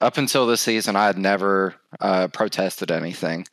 up 0.00 0.18
until 0.18 0.46
this 0.46 0.60
season 0.60 0.94
i 0.94 1.06
had 1.06 1.18
never 1.18 1.74
uh, 2.00 2.28
protested 2.28 2.90
anything. 2.90 3.46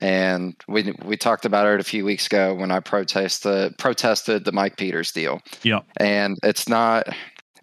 And 0.00 0.54
we 0.68 0.94
we 1.04 1.16
talked 1.16 1.44
about 1.44 1.66
it 1.66 1.80
a 1.80 1.84
few 1.84 2.04
weeks 2.04 2.26
ago 2.26 2.54
when 2.54 2.70
i 2.70 2.80
protest 2.80 3.44
the, 3.44 3.74
protested 3.78 4.44
the 4.44 4.52
mike 4.52 4.76
peters 4.76 5.12
deal. 5.12 5.40
Yep. 5.62 5.84
and 5.98 6.36
it's 6.42 6.68
not 6.68 7.08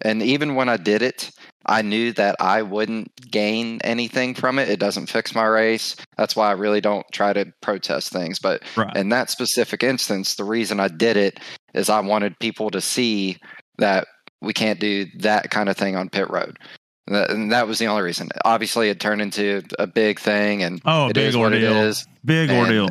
and 0.02 0.22
even 0.22 0.54
when 0.54 0.68
i 0.68 0.76
did 0.76 1.00
it 1.00 1.30
i 1.64 1.80
knew 1.80 2.12
that 2.12 2.36
i 2.40 2.60
wouldn't 2.60 3.10
gain 3.30 3.80
anything 3.84 4.34
from 4.34 4.58
it. 4.58 4.68
It 4.68 4.80
doesn't 4.80 5.08
fix 5.10 5.34
my 5.34 5.46
race. 5.46 5.96
That's 6.16 6.36
why 6.36 6.48
i 6.48 6.52
really 6.52 6.80
don't 6.80 7.06
try 7.12 7.32
to 7.32 7.52
protest 7.62 8.12
things. 8.12 8.38
But 8.38 8.62
right. 8.76 8.96
in 8.96 9.08
that 9.10 9.30
specific 9.30 9.82
instance, 9.82 10.34
the 10.34 10.44
reason 10.44 10.78
I 10.78 10.88
did 10.88 11.16
it 11.16 11.40
is 11.76 11.88
I 11.90 12.00
wanted 12.00 12.38
people 12.40 12.70
to 12.70 12.80
see 12.80 13.38
that 13.78 14.06
we 14.40 14.52
can't 14.52 14.80
do 14.80 15.06
that 15.18 15.50
kind 15.50 15.68
of 15.68 15.76
thing 15.76 15.94
on 15.96 16.08
pit 16.08 16.28
road. 16.30 16.58
And 17.06 17.14
that, 17.16 17.30
and 17.30 17.52
that 17.52 17.68
was 17.68 17.78
the 17.78 17.86
only 17.86 18.02
reason. 18.02 18.28
Obviously, 18.44 18.88
it 18.88 18.98
turned 18.98 19.20
into 19.22 19.62
a 19.78 19.86
big 19.86 20.18
thing, 20.18 20.62
and 20.64 20.80
Oh, 20.84 21.08
it 21.08 21.14
big 21.14 21.28
is 21.28 21.36
what 21.36 21.52
ordeal. 21.52 21.72
is. 21.76 22.04
Big 22.24 22.50
And- 22.50 22.58
ordeal. 22.58 22.88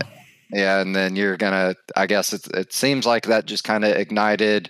Yeah, 0.51 0.79
and 0.79 0.95
then 0.95 1.15
you're 1.15 1.35
gonna. 1.37 1.75
I 1.97 2.05
guess 2.05 2.31
it 2.31 2.47
it 2.53 2.71
seems 2.71 3.05
like 3.05 3.25
that 3.25 3.45
just 3.47 3.63
kind 3.63 3.83
of 3.83 3.95
ignited, 3.97 4.69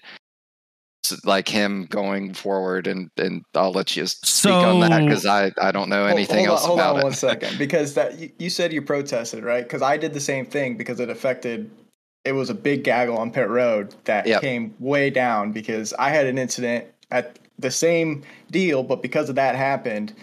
like 1.25 1.47
him 1.49 1.85
going 1.89 2.33
forward, 2.33 2.87
and 2.87 3.09
and 3.17 3.43
I'll 3.53 3.73
let 3.73 3.95
you 3.95 4.07
speak 4.07 4.51
on 4.53 4.79
that 4.79 5.03
because 5.03 5.25
I 5.25 5.51
I 5.61 5.71
don't 5.71 5.89
know 5.89 6.05
anything 6.05 6.45
hold 6.45 6.57
else 6.57 6.61
on, 6.63 6.67
hold 6.69 6.79
about 6.79 6.93
on 6.95 6.99
it. 7.01 7.03
one 7.03 7.13
second, 7.13 7.57
because 7.59 7.93
that 7.95 8.17
you, 8.17 8.31
you 8.39 8.49
said 8.49 8.71
you 8.73 8.81
protested, 8.81 9.43
right? 9.43 9.63
Because 9.63 9.81
I 9.83 9.97
did 9.97 10.13
the 10.13 10.19
same 10.21 10.45
thing 10.45 10.77
because 10.77 10.99
it 11.01 11.09
affected. 11.09 11.69
It 12.25 12.31
was 12.33 12.49
a 12.49 12.55
big 12.55 12.83
gaggle 12.83 13.17
on 13.17 13.31
pit 13.31 13.47
road 13.47 13.93
that 14.05 14.25
Yep. 14.27 14.41
came 14.41 14.73
way 14.79 15.09
down 15.11 15.51
because 15.51 15.93
I 15.93 16.09
had 16.09 16.25
an 16.25 16.37
incident 16.37 16.85
at 17.11 17.37
the 17.59 17.71
same 17.71 18.23
deal, 18.51 18.83
but 18.83 19.01
because 19.01 19.29
of 19.29 19.35
that 19.35 19.55
happened, 19.55 20.13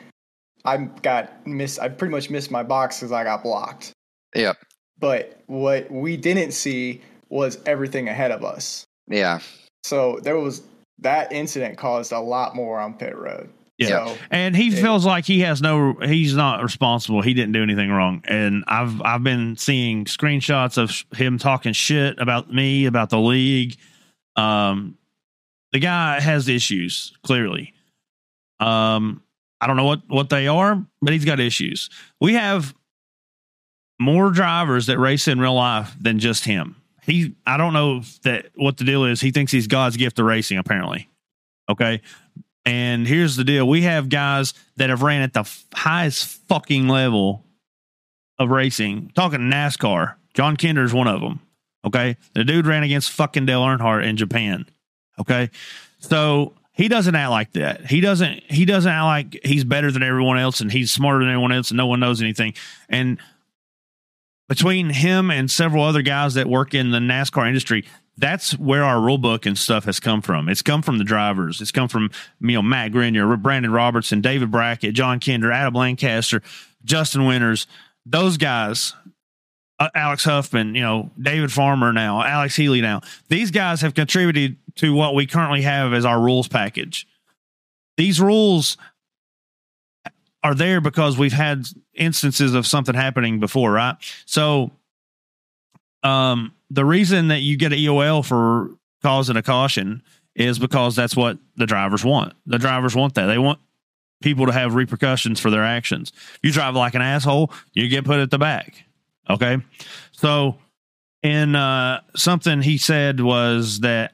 I 0.64 0.76
got 0.78 1.46
miss. 1.46 1.78
I 1.78 1.88
pretty 1.88 2.10
much 2.12 2.28
missed 2.28 2.50
my 2.50 2.62
box 2.62 2.98
because 2.98 3.12
I 3.12 3.24
got 3.24 3.42
blocked. 3.42 3.92
Yep. 4.34 4.56
But 4.98 5.40
what 5.46 5.90
we 5.90 6.16
didn't 6.16 6.52
see 6.52 7.00
was 7.28 7.58
everything 7.66 8.08
ahead 8.08 8.30
of 8.30 8.44
us. 8.44 8.84
Yeah, 9.08 9.40
So 9.84 10.20
there 10.22 10.38
was 10.38 10.62
that 10.98 11.32
incident 11.32 11.76
caused 11.78 12.12
a 12.12 12.20
lot 12.20 12.54
more 12.54 12.78
on 12.78 12.94
pit 12.94 13.16
road. 13.16 13.48
Yeah. 13.82 14.06
So, 14.06 14.16
and 14.30 14.56
he 14.56 14.68
Yeah. 14.68 14.80
feels 14.82 15.04
like 15.06 15.24
he 15.24 15.40
has 15.40 15.60
no 15.62 15.94
he's 16.02 16.34
not 16.34 16.62
responsible 16.62 17.22
he 17.22 17.34
didn't 17.34 17.52
do 17.52 17.62
anything 17.62 17.90
wrong 17.90 18.22
and 18.26 18.64
i've 18.68 19.00
i've 19.02 19.22
been 19.22 19.56
seeing 19.56 20.04
screenshots 20.06 20.78
of 20.78 21.04
him 21.18 21.38
talking 21.38 21.72
shit 21.72 22.18
about 22.18 22.52
me 22.52 22.86
about 22.86 23.10
the 23.10 23.18
league 23.18 23.76
um 24.36 24.96
the 25.72 25.78
guy 25.78 26.20
has 26.20 26.48
issues 26.48 27.12
clearly 27.22 27.72
um 28.60 29.22
I 29.60 29.66
don't 29.68 29.76
know 29.76 29.84
what 29.84 30.00
what 30.08 30.28
they 30.28 30.48
are, 30.48 30.84
but 31.00 31.12
he's 31.12 31.24
got 31.24 31.38
issues. 31.38 31.88
We 32.20 32.34
have 32.34 32.74
more 34.00 34.30
drivers 34.30 34.86
that 34.86 34.98
race 34.98 35.28
in 35.28 35.38
real 35.38 35.54
life 35.54 35.94
than 36.00 36.18
just 36.18 36.44
him. 36.44 36.74
He, 37.02 37.34
I 37.46 37.56
don't 37.58 37.72
know 37.72 38.02
that 38.24 38.46
what 38.56 38.76
the 38.76 38.82
deal 38.84 39.04
is. 39.04 39.20
He 39.20 39.30
thinks 39.30 39.52
he's 39.52 39.68
God's 39.68 39.96
gift 39.96 40.16
to 40.16 40.24
racing, 40.24 40.58
apparently. 40.58 41.08
Okay, 41.70 42.00
and 42.64 43.06
here's 43.06 43.36
the 43.36 43.44
deal: 43.44 43.68
we 43.68 43.82
have 43.82 44.08
guys 44.08 44.54
that 44.76 44.90
have 44.90 45.02
ran 45.02 45.22
at 45.22 45.32
the 45.32 45.40
f- 45.40 45.64
highest 45.74 46.26
fucking 46.48 46.88
level 46.88 47.44
of 48.38 48.50
racing. 48.50 49.10
Talking 49.14 49.40
NASCAR, 49.40 50.14
John 50.34 50.56
Kinder 50.56 50.84
is 50.84 50.94
one 50.94 51.08
of 51.08 51.20
them. 51.20 51.40
Okay, 51.84 52.16
the 52.34 52.44
dude 52.44 52.66
ran 52.66 52.82
against 52.82 53.10
fucking 53.10 53.46
Dale 53.46 53.62
Earnhardt 53.62 54.06
in 54.06 54.16
Japan. 54.16 54.66
Okay, 55.20 55.50
so 55.98 56.54
he 56.72 56.88
doesn't 56.88 57.14
act 57.14 57.30
like 57.30 57.52
that. 57.52 57.86
He 57.86 58.00
doesn't. 58.00 58.44
He 58.50 58.64
doesn't 58.64 58.90
act 58.90 59.04
like 59.04 59.44
he's 59.44 59.64
better 59.64 59.90
than 59.90 60.02
everyone 60.02 60.38
else 60.38 60.60
and 60.60 60.70
he's 60.70 60.90
smarter 60.90 61.20
than 61.20 61.28
everyone 61.28 61.52
else 61.52 61.70
and 61.70 61.76
no 61.76 61.86
one 61.86 62.00
knows 62.00 62.22
anything. 62.22 62.54
And 62.88 63.18
between 64.48 64.90
him 64.90 65.30
and 65.30 65.50
several 65.50 65.84
other 65.84 66.02
guys 66.02 66.34
that 66.34 66.46
work 66.46 66.74
in 66.74 66.90
the 66.90 66.98
NASCAR 66.98 67.46
industry, 67.46 67.84
that's 68.18 68.58
where 68.58 68.84
our 68.84 69.00
rule 69.00 69.18
book 69.18 69.46
and 69.46 69.56
stuff 69.56 69.84
has 69.84 69.98
come 69.98 70.22
from. 70.22 70.48
It's 70.48 70.62
come 70.62 70.82
from 70.82 70.98
the 70.98 71.04
drivers. 71.04 71.60
It's 71.60 71.72
come 71.72 71.88
from 71.88 72.10
you 72.40 72.52
know 72.52 72.62
Matt 72.62 72.92
Grenier, 72.92 73.36
Brandon 73.36 73.72
Robertson, 73.72 74.20
David 74.20 74.50
Brackett, 74.50 74.94
John 74.94 75.20
Kinder, 75.20 75.50
Adam 75.50 75.74
Lancaster, 75.74 76.42
Justin 76.84 77.24
Winters. 77.24 77.66
Those 78.04 78.36
guys, 78.36 78.94
uh, 79.78 79.88
Alex 79.94 80.24
Huffman, 80.24 80.74
you 80.74 80.82
know 80.82 81.10
David 81.20 81.52
Farmer 81.52 81.92
now, 81.92 82.22
Alex 82.22 82.54
Healey 82.56 82.80
now. 82.80 83.00
These 83.28 83.50
guys 83.50 83.80
have 83.80 83.94
contributed 83.94 84.56
to 84.76 84.94
what 84.94 85.14
we 85.14 85.26
currently 85.26 85.62
have 85.62 85.92
as 85.92 86.04
our 86.04 86.20
rules 86.20 86.48
package. 86.48 87.06
These 87.96 88.20
rules 88.20 88.76
are 90.42 90.54
there 90.54 90.80
because 90.80 91.16
we've 91.16 91.32
had 91.32 91.66
instances 91.94 92.54
of 92.54 92.66
something 92.66 92.94
happening 92.94 93.38
before, 93.38 93.72
right? 93.72 93.96
So, 94.26 94.72
um, 96.02 96.52
the 96.72 96.84
reason 96.84 97.28
that 97.28 97.40
you 97.40 97.56
get 97.56 97.72
an 97.72 97.78
EOL 97.78 98.24
for 98.24 98.70
causing 99.02 99.36
a 99.36 99.42
caution 99.42 100.02
is 100.34 100.58
because 100.58 100.96
that's 100.96 101.14
what 101.14 101.38
the 101.56 101.66
drivers 101.66 102.04
want. 102.04 102.32
The 102.46 102.58
drivers 102.58 102.96
want 102.96 103.14
that. 103.14 103.26
They 103.26 103.38
want 103.38 103.58
people 104.22 104.46
to 104.46 104.52
have 104.52 104.74
repercussions 104.74 105.38
for 105.38 105.50
their 105.50 105.64
actions. 105.64 106.12
You 106.42 106.50
drive 106.50 106.74
like 106.74 106.94
an 106.94 107.02
asshole, 107.02 107.52
you 107.74 107.88
get 107.88 108.04
put 108.04 108.20
at 108.20 108.30
the 108.30 108.38
back. 108.38 108.84
Okay. 109.28 109.58
So, 110.12 110.56
and 111.22 111.54
uh, 111.54 112.00
something 112.16 112.62
he 112.62 112.78
said 112.78 113.20
was 113.20 113.80
that 113.80 114.12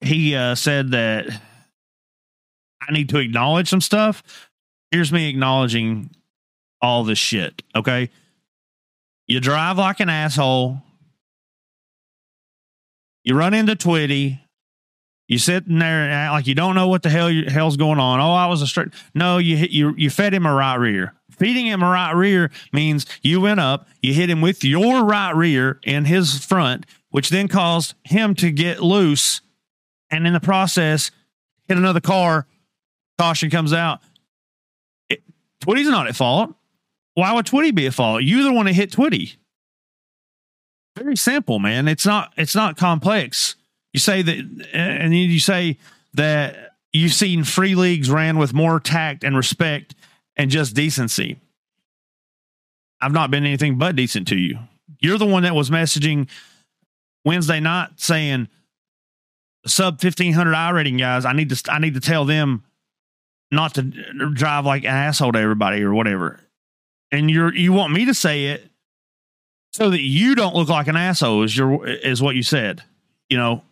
he 0.00 0.36
uh, 0.36 0.54
said 0.54 0.92
that 0.92 1.26
I 2.80 2.92
need 2.92 3.08
to 3.08 3.18
acknowledge 3.18 3.68
some 3.68 3.80
stuff. 3.80 4.22
Here's 4.92 5.12
me 5.12 5.28
acknowledging 5.28 6.10
all 6.80 7.02
this 7.02 7.18
shit. 7.18 7.62
Okay. 7.74 8.10
You 9.30 9.38
drive 9.38 9.78
like 9.78 10.00
an 10.00 10.08
asshole. 10.08 10.82
You 13.22 13.36
run 13.36 13.54
into 13.54 13.76
Twitty. 13.76 14.40
You 15.28 15.38
sit 15.38 15.68
in 15.68 15.78
there 15.78 16.02
and 16.02 16.12
act 16.12 16.32
like 16.32 16.46
you 16.48 16.56
don't 16.56 16.74
know 16.74 16.88
what 16.88 17.04
the 17.04 17.10
hell 17.10 17.30
you, 17.30 17.48
hell's 17.48 17.76
going 17.76 18.00
on. 18.00 18.18
Oh, 18.18 18.32
I 18.32 18.46
was 18.46 18.60
a 18.60 18.66
straight. 18.66 18.88
No, 19.14 19.38
you 19.38 19.56
hit 19.56 19.70
you 19.70 19.94
you 19.96 20.10
fed 20.10 20.34
him 20.34 20.46
a 20.46 20.52
right 20.52 20.74
rear. 20.74 21.14
Feeding 21.30 21.68
him 21.68 21.80
a 21.80 21.88
right 21.88 22.10
rear 22.10 22.50
means 22.72 23.06
you 23.22 23.40
went 23.40 23.60
up, 23.60 23.86
you 24.02 24.14
hit 24.14 24.28
him 24.28 24.40
with 24.40 24.64
your 24.64 25.04
right 25.04 25.30
rear 25.30 25.78
in 25.84 26.06
his 26.06 26.44
front, 26.44 26.84
which 27.10 27.30
then 27.30 27.46
caused 27.46 27.94
him 28.02 28.34
to 28.34 28.50
get 28.50 28.82
loose, 28.82 29.42
and 30.10 30.26
in 30.26 30.32
the 30.32 30.40
process, 30.40 31.12
hit 31.68 31.78
another 31.78 32.00
car. 32.00 32.48
Caution 33.16 33.48
comes 33.48 33.72
out. 33.72 34.00
It, 35.08 35.22
Twitty's 35.60 35.88
not 35.88 36.08
at 36.08 36.16
fault. 36.16 36.52
Why 37.14 37.32
would 37.32 37.46
Twitty 37.46 37.74
be 37.74 37.86
at 37.86 37.94
fault? 37.94 38.22
You're 38.22 38.44
the 38.44 38.52
one 38.52 38.66
that 38.66 38.72
hit 38.72 38.92
Twitty. 38.92 39.36
Very 40.96 41.16
simple, 41.16 41.58
man. 41.58 41.88
It's 41.88 42.06
not. 42.06 42.32
It's 42.36 42.54
not 42.54 42.76
complex. 42.76 43.56
You 43.92 44.00
say 44.00 44.22
that, 44.22 44.36
and 44.72 45.02
then 45.02 45.12
you 45.12 45.40
say 45.40 45.78
that 46.14 46.74
you've 46.92 47.12
seen 47.12 47.44
free 47.44 47.74
leagues 47.74 48.10
ran 48.10 48.38
with 48.38 48.52
more 48.52 48.80
tact 48.80 49.24
and 49.24 49.36
respect 49.36 49.94
and 50.36 50.50
just 50.50 50.74
decency. 50.74 51.38
I've 53.00 53.12
not 53.12 53.30
been 53.30 53.44
anything 53.44 53.78
but 53.78 53.96
decent 53.96 54.28
to 54.28 54.36
you. 54.36 54.58
You're 55.00 55.18
the 55.18 55.26
one 55.26 55.44
that 55.44 55.54
was 55.54 55.70
messaging 55.70 56.28
Wednesday 57.24 57.60
night 57.60 57.90
saying 57.96 58.48
sub 59.66 60.02
1500 60.02 60.52
iRating 60.52 60.98
guys. 60.98 61.24
I 61.24 61.32
need 61.32 61.50
to 61.50 61.72
I 61.72 61.78
need 61.78 61.94
to 61.94 62.00
tell 62.00 62.24
them 62.24 62.64
not 63.50 63.74
to 63.74 63.82
drive 63.82 64.66
like 64.66 64.84
an 64.84 64.90
asshole 64.90 65.32
to 65.32 65.38
everybody 65.38 65.82
or 65.82 65.94
whatever. 65.94 66.40
And 67.12 67.30
you're 67.30 67.54
you 67.54 67.72
want 67.72 67.92
me 67.92 68.04
to 68.06 68.14
say 68.14 68.46
it 68.46 68.70
so 69.72 69.90
that 69.90 70.00
you 70.00 70.34
don't 70.34 70.54
look 70.54 70.68
like 70.68 70.88
an 70.88 70.96
asshole 70.96 71.42
is 71.42 71.56
your 71.56 71.86
is 71.86 72.22
what 72.22 72.36
you 72.36 72.42
said. 72.42 72.82
You 73.28 73.36
know, 73.36 73.62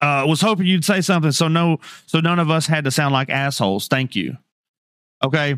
uh, 0.00 0.24
was 0.26 0.40
hoping 0.40 0.66
you'd 0.66 0.84
say 0.84 1.00
something 1.00 1.32
so 1.32 1.48
no 1.48 1.78
so 2.06 2.20
none 2.20 2.38
of 2.38 2.50
us 2.50 2.66
had 2.66 2.84
to 2.84 2.90
sound 2.90 3.12
like 3.12 3.30
assholes. 3.30 3.88
Thank 3.88 4.14
you. 4.14 4.36
Okay. 5.22 5.56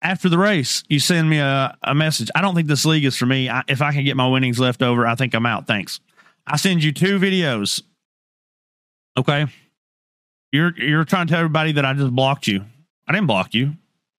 After 0.00 0.28
the 0.28 0.38
race, 0.38 0.84
you 0.88 1.00
send 1.00 1.28
me 1.28 1.38
a, 1.38 1.76
a 1.82 1.94
message. 1.94 2.30
I 2.34 2.40
don't 2.40 2.54
think 2.54 2.68
this 2.68 2.84
league 2.84 3.04
is 3.04 3.16
for 3.16 3.26
me. 3.26 3.50
I, 3.50 3.64
if 3.66 3.82
I 3.82 3.92
can 3.92 4.04
get 4.04 4.16
my 4.16 4.28
winnings 4.28 4.60
left 4.60 4.80
over, 4.80 5.04
I 5.04 5.16
think 5.16 5.34
I'm 5.34 5.46
out. 5.46 5.66
Thanks. 5.66 5.98
I 6.46 6.56
send 6.56 6.84
you 6.84 6.92
two 6.92 7.18
videos. 7.18 7.82
Okay. 9.16 9.46
You're 10.52 10.72
you're 10.78 11.04
trying 11.04 11.26
to 11.26 11.32
tell 11.32 11.40
everybody 11.40 11.72
that 11.72 11.84
I 11.84 11.94
just 11.94 12.14
blocked 12.14 12.46
you. 12.46 12.64
I 13.06 13.12
didn't 13.12 13.26
block 13.26 13.54
you. 13.54 13.74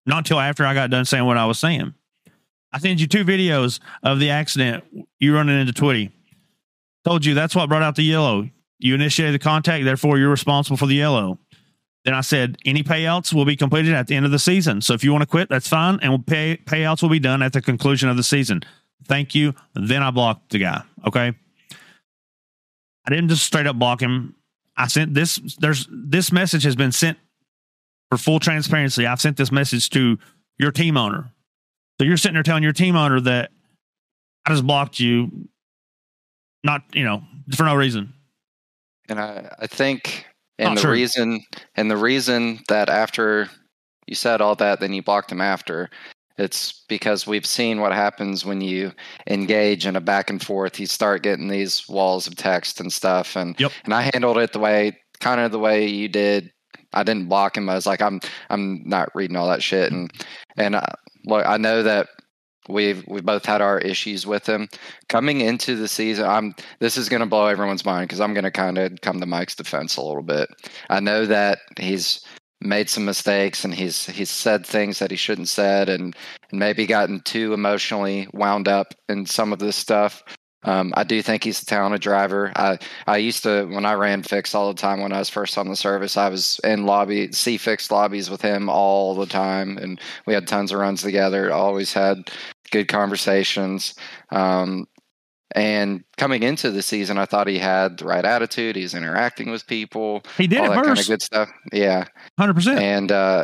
Not 0.06 0.20
until 0.20 0.40
after 0.40 0.66
I 0.66 0.74
got 0.74 0.90
done 0.90 1.06
saying 1.06 1.26
what 1.26 1.38
I 1.38 1.46
was 1.46 1.60
saying. 1.60 1.94
I 2.72 2.80
sent 2.80 3.00
you 3.00 3.08
two 3.08 3.26
videos 3.26 3.80
of 4.04 4.20
the 4.20 4.30
accident 4.30 4.84
you 5.20 5.34
running 5.34 5.60
into 5.60 5.74
Twitty. 5.74 6.12
Told 7.06 7.26
you 7.26 7.34
that's 7.34 7.56
what 7.56 7.70
brought 7.70 7.84
out 7.84 7.96
the 7.96 8.04
yellow. 8.04 8.50
You 8.78 8.96
initiated 8.96 9.36
the 9.36 9.44
contact, 9.44 9.84
therefore 9.86 10.18
you're 10.18 10.30
responsible 10.30 10.78
for 10.78 10.86
the 10.86 10.96
yellow. 10.96 11.40
Then 12.06 12.14
I 12.14 12.22
said 12.22 12.58
any 12.66 12.82
payouts 12.82 13.34
will 13.34 13.46
be 13.46 13.56
completed 13.56 13.94
at 13.94 14.08
the 14.08 14.16
end 14.16 14.26
of 14.26 14.32
the 14.32 14.40
season. 14.40 14.82
So 14.82 14.94
if 14.94 15.04
you 15.04 15.12
want 15.12 15.24
to 15.24 15.28
quit, 15.28 15.50
that's 15.50 15.68
fine, 15.68 16.00
and 16.02 16.12
we'll 16.12 16.20
pay 16.20 16.58
payouts 16.64 17.02
will 17.02 17.10
be 17.10 17.20
done 17.20 17.42
at 17.42 17.54
the 17.54 17.62
conclusion 17.62 18.08
of 18.10 18.18
the 18.18 18.24
season. 18.24 18.62
Thank 19.06 19.36
you. 19.36 19.54
Then 19.74 20.04
I 20.04 20.12
blocked 20.12 20.52
the 20.52 20.60
guy. 20.60 20.84
Okay. 21.06 21.34
I 23.06 23.10
didn't 23.10 23.30
just 23.30 23.44
straight 23.44 23.68
up 23.68 23.78
block 23.78 24.02
him. 24.02 24.36
I 24.78 24.88
sent 24.88 25.14
this. 25.14 25.38
There's 25.60 25.88
this 25.92 26.32
message 26.32 26.64
has 26.64 26.76
been 26.76 26.92
sent 26.92 27.18
for 28.10 28.18
full 28.18 28.40
transparency. 28.40 29.06
I've 29.06 29.22
sent 29.22 29.38
this 29.38 29.52
message 29.52 29.90
to 29.92 30.18
your 30.58 30.72
team 30.72 30.98
owner. 30.98 31.32
So 32.00 32.06
you're 32.06 32.18
sitting 32.18 32.34
there 32.34 32.44
telling 32.44 32.64
your 32.64 32.74
team 32.74 32.96
owner 32.96 33.20
that 33.22 33.52
I 34.46 34.52
just 34.52 34.66
blocked 34.66 35.00
you, 35.00 35.50
not 36.64 36.84
you 36.94 37.04
know 37.04 37.24
for 37.56 37.64
no 37.64 37.76
reason. 37.76 38.14
And 39.10 39.20
I, 39.20 39.54
I 39.60 39.68
think, 39.68 40.26
and 40.60 40.70
Not 40.70 40.76
the 40.76 40.82
true. 40.82 40.92
reason, 40.92 41.44
and 41.76 41.90
the 41.90 41.98
reason 41.98 42.60
that 42.68 42.90
after 42.90 43.50
you 44.08 44.16
said 44.16 44.40
all 44.42 44.56
that, 44.56 44.80
then 44.80 44.94
you 44.94 45.02
blocked 45.02 45.32
him 45.32 45.42
after, 45.42 45.90
it's 46.38 46.84
because 46.88 47.26
we've 47.28 47.46
seen 47.46 47.82
what 47.82 47.92
happens 47.92 48.46
when 48.46 48.62
you 48.62 48.94
engage 49.28 49.86
in 49.86 49.96
a 49.96 50.02
back 50.02 50.30
and 50.30 50.42
forth. 50.44 50.80
You 50.80 50.86
start 50.86 51.24
getting 51.24 51.48
these 51.48 51.88
walls 51.90 52.28
of 52.28 52.36
text 52.36 52.80
and 52.80 52.94
stuff, 52.94 53.36
and 53.36 53.60
Yep. 53.60 53.72
and 53.86 53.94
I 53.94 54.10
handled 54.14 54.38
it 54.38 54.54
the 54.54 54.60
way, 54.60 54.98
kind 55.20 55.42
of 55.42 55.52
the 55.52 55.60
way 55.60 55.88
you 55.88 56.08
did. 56.08 56.52
I 56.94 57.04
didn't 57.04 57.30
block 57.30 57.58
him. 57.58 57.70
I 57.70 57.76
was 57.76 57.86
like, 57.86 58.02
I'm, 58.02 58.20
I'm 58.50 58.82
not 58.86 59.14
reading 59.16 59.36
all 59.38 59.50
that 59.50 59.64
shit, 59.64 59.92
and 59.92 60.12
and 60.58 60.76
uh, 60.76 60.82
look, 61.26 61.46
I 61.46 61.58
know 61.58 61.84
that 61.84 62.08
we've 62.70 63.06
we 63.08 63.22
both 63.22 63.46
had 63.46 63.62
our 63.62 63.80
issues 63.80 64.26
with 64.26 64.48
him 64.48 64.70
coming 65.10 65.42
into 65.42 65.76
the 65.76 65.88
season. 65.88 66.26
I'm 66.26 66.56
this 66.80 66.98
is 66.98 67.10
going 67.10 67.22
to 67.22 67.26
blow 67.26 67.48
everyone's 67.48 67.86
mind 67.86 68.08
because 68.08 68.22
I'm 68.22 68.34
going 68.34 68.44
to 68.44 68.52
kind 68.52 68.78
of 68.78 69.02
come 69.02 69.20
to 69.20 69.26
Mike's 69.26 69.56
defense 69.56 69.98
a 69.98 70.02
little 70.02 70.24
bit. 70.24 70.50
I 70.90 71.00
know 71.00 71.26
that 71.26 71.60
he's 71.78 72.24
made 72.62 72.90
some 72.90 73.06
mistakes 73.06 73.64
and 73.64 73.74
he's 73.74 74.06
he's 74.06 74.30
said 74.30 74.66
things 74.66 75.00
that 75.00 75.12
he 75.12 75.18
shouldn't 75.18 75.50
said 75.50 75.90
and, 75.90 76.16
and 76.52 76.60
maybe 76.60 76.86
gotten 76.86 77.22
too 77.22 77.54
emotionally 77.54 78.28
wound 78.34 78.68
up 78.68 78.94
in 79.08 79.26
some 79.26 79.52
of 79.52 79.60
this 79.60 79.76
stuff. 79.76 80.24
Um, 80.64 80.94
I 80.98 81.04
do 81.06 81.22
think 81.22 81.44
he's 81.44 81.62
a 81.62 81.66
talented 81.66 82.02
driver. 82.02 82.52
I 82.56 82.78
I 83.08 83.18
used 83.18 83.44
to 83.44 83.66
when 83.66 83.86
I 83.86 83.94
ran 83.94 84.24
fix 84.24 84.54
all 84.54 84.68
the 84.74 84.80
time 84.80 85.02
when 85.02 85.14
I 85.14 85.20
was 85.20 85.30
first 85.30 85.58
on 85.58 85.70
the 85.70 85.76
service. 85.76 86.18
I 86.18 86.28
was 86.30 86.60
in 86.64 86.86
lobby 86.86 87.32
C 87.32 87.58
fix 87.58 87.90
lobbies 87.90 88.30
with 88.30 88.42
him 88.42 88.70
all 88.70 89.16
the 89.16 89.26
time, 89.26 89.78
and 89.78 90.00
we 90.26 90.34
had 90.34 90.48
tons 90.48 90.72
of 90.72 90.80
runs 90.80 91.02
together. 91.02 91.52
Always 91.52 91.94
had 91.94 92.30
good 92.72 92.88
conversations. 92.90 93.96
Um, 94.32 94.88
and 95.56 96.04
coming 96.18 96.44
into 96.44 96.70
the 96.72 96.82
season, 96.84 97.18
I 97.18 97.26
thought 97.26 97.48
he 97.48 97.58
had 97.58 97.98
the 97.98 98.06
right 98.06 98.24
attitude. 98.26 98.76
He's 98.76 98.94
interacting 98.94 99.50
with 99.50 99.66
people, 99.66 100.22
He 100.38 100.46
did 100.46 100.60
all 100.60 100.70
that 100.70 100.84
kind 100.84 101.00
of 101.00 101.08
good 101.08 101.22
stuff. 101.22 101.50
Yeah, 101.72 102.06
hundred 102.38 102.54
percent. 102.56 102.80
and 102.80 103.12
uh, 103.12 103.44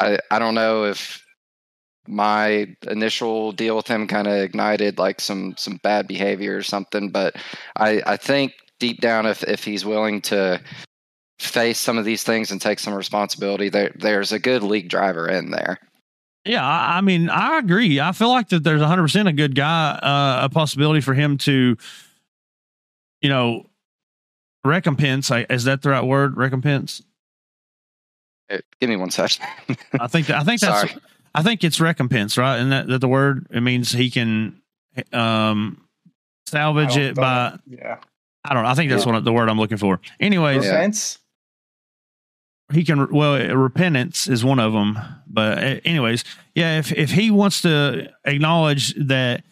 I 0.00 0.18
I 0.30 0.38
don't 0.38 0.54
know 0.54 0.84
if 0.84 1.25
my 2.06 2.66
initial 2.88 3.52
deal 3.52 3.76
with 3.76 3.86
him 3.86 4.06
kind 4.06 4.26
of 4.26 4.34
ignited 4.34 4.98
like 4.98 5.20
some 5.20 5.54
some 5.56 5.78
bad 5.82 6.06
behavior 6.06 6.56
or 6.56 6.62
something, 6.62 7.10
but 7.10 7.36
I 7.76 8.02
I 8.06 8.16
think 8.16 8.52
deep 8.78 9.00
down 9.00 9.26
if 9.26 9.42
if 9.44 9.64
he's 9.64 9.84
willing 9.84 10.20
to 10.22 10.60
face 11.38 11.78
some 11.78 11.98
of 11.98 12.04
these 12.04 12.22
things 12.22 12.50
and 12.50 12.60
take 12.60 12.78
some 12.78 12.94
responsibility, 12.94 13.68
there 13.68 13.92
there's 13.96 14.32
a 14.32 14.38
good 14.38 14.62
league 14.62 14.88
driver 14.88 15.28
in 15.28 15.50
there. 15.50 15.78
Yeah, 16.44 16.64
I, 16.64 16.98
I 16.98 17.00
mean, 17.00 17.28
I 17.28 17.58
agree. 17.58 18.00
I 18.00 18.12
feel 18.12 18.28
like 18.28 18.50
that 18.50 18.62
there's 18.62 18.80
100 18.80 19.02
percent 19.02 19.28
a 19.28 19.32
good 19.32 19.54
guy, 19.54 19.90
uh, 20.02 20.44
a 20.44 20.48
possibility 20.48 21.00
for 21.00 21.12
him 21.12 21.38
to, 21.38 21.76
you 23.20 23.28
know, 23.28 23.66
recompense. 24.64 25.30
I, 25.30 25.46
is 25.50 25.64
that 25.64 25.82
the 25.82 25.90
right 25.90 26.04
word? 26.04 26.36
Recompense. 26.36 27.02
Uh, 28.48 28.58
give 28.80 28.88
me 28.88 28.96
one 28.96 29.10
second. 29.10 29.44
I 29.98 30.06
think 30.06 30.28
that, 30.28 30.36
I 30.36 30.44
think 30.44 30.60
that's 30.60 30.90
Sorry. 30.92 31.02
I 31.36 31.42
think 31.42 31.62
it's 31.62 31.80
recompense, 31.80 32.38
right? 32.38 32.56
And 32.56 32.72
that, 32.72 32.86
that 32.88 33.00
the 33.00 33.08
word 33.08 33.46
it 33.50 33.60
means 33.60 33.92
he 33.92 34.10
can 34.10 34.60
um 35.12 35.82
salvage 36.46 36.96
it 36.96 37.14
don't- 37.14 37.22
by 37.22 37.58
yeah. 37.66 37.98
I 38.44 38.54
don't 38.54 38.62
know. 38.62 38.68
I 38.70 38.74
think 38.74 38.90
that's 38.90 39.04
Yeah. 39.04 39.12
what 39.12 39.24
the 39.24 39.32
word 39.32 39.48
I'm 39.50 39.58
looking 39.58 39.76
for. 39.78 40.00
Anyways, 40.20 40.64
Yeah. 40.64 40.88
He 42.72 42.82
can 42.84 43.12
well 43.12 43.38
repentance 43.54 44.26
is 44.26 44.44
one 44.44 44.58
of 44.58 44.72
them 44.72 44.98
but 45.28 45.58
uh, 45.58 45.80
anyways 45.84 46.24
yeah 46.56 46.78
if 46.80 46.90
if 46.92 47.12
he 47.12 47.30
wants 47.30 47.62
to 47.62 48.12
acknowledge 48.24 48.92
that 49.06 49.44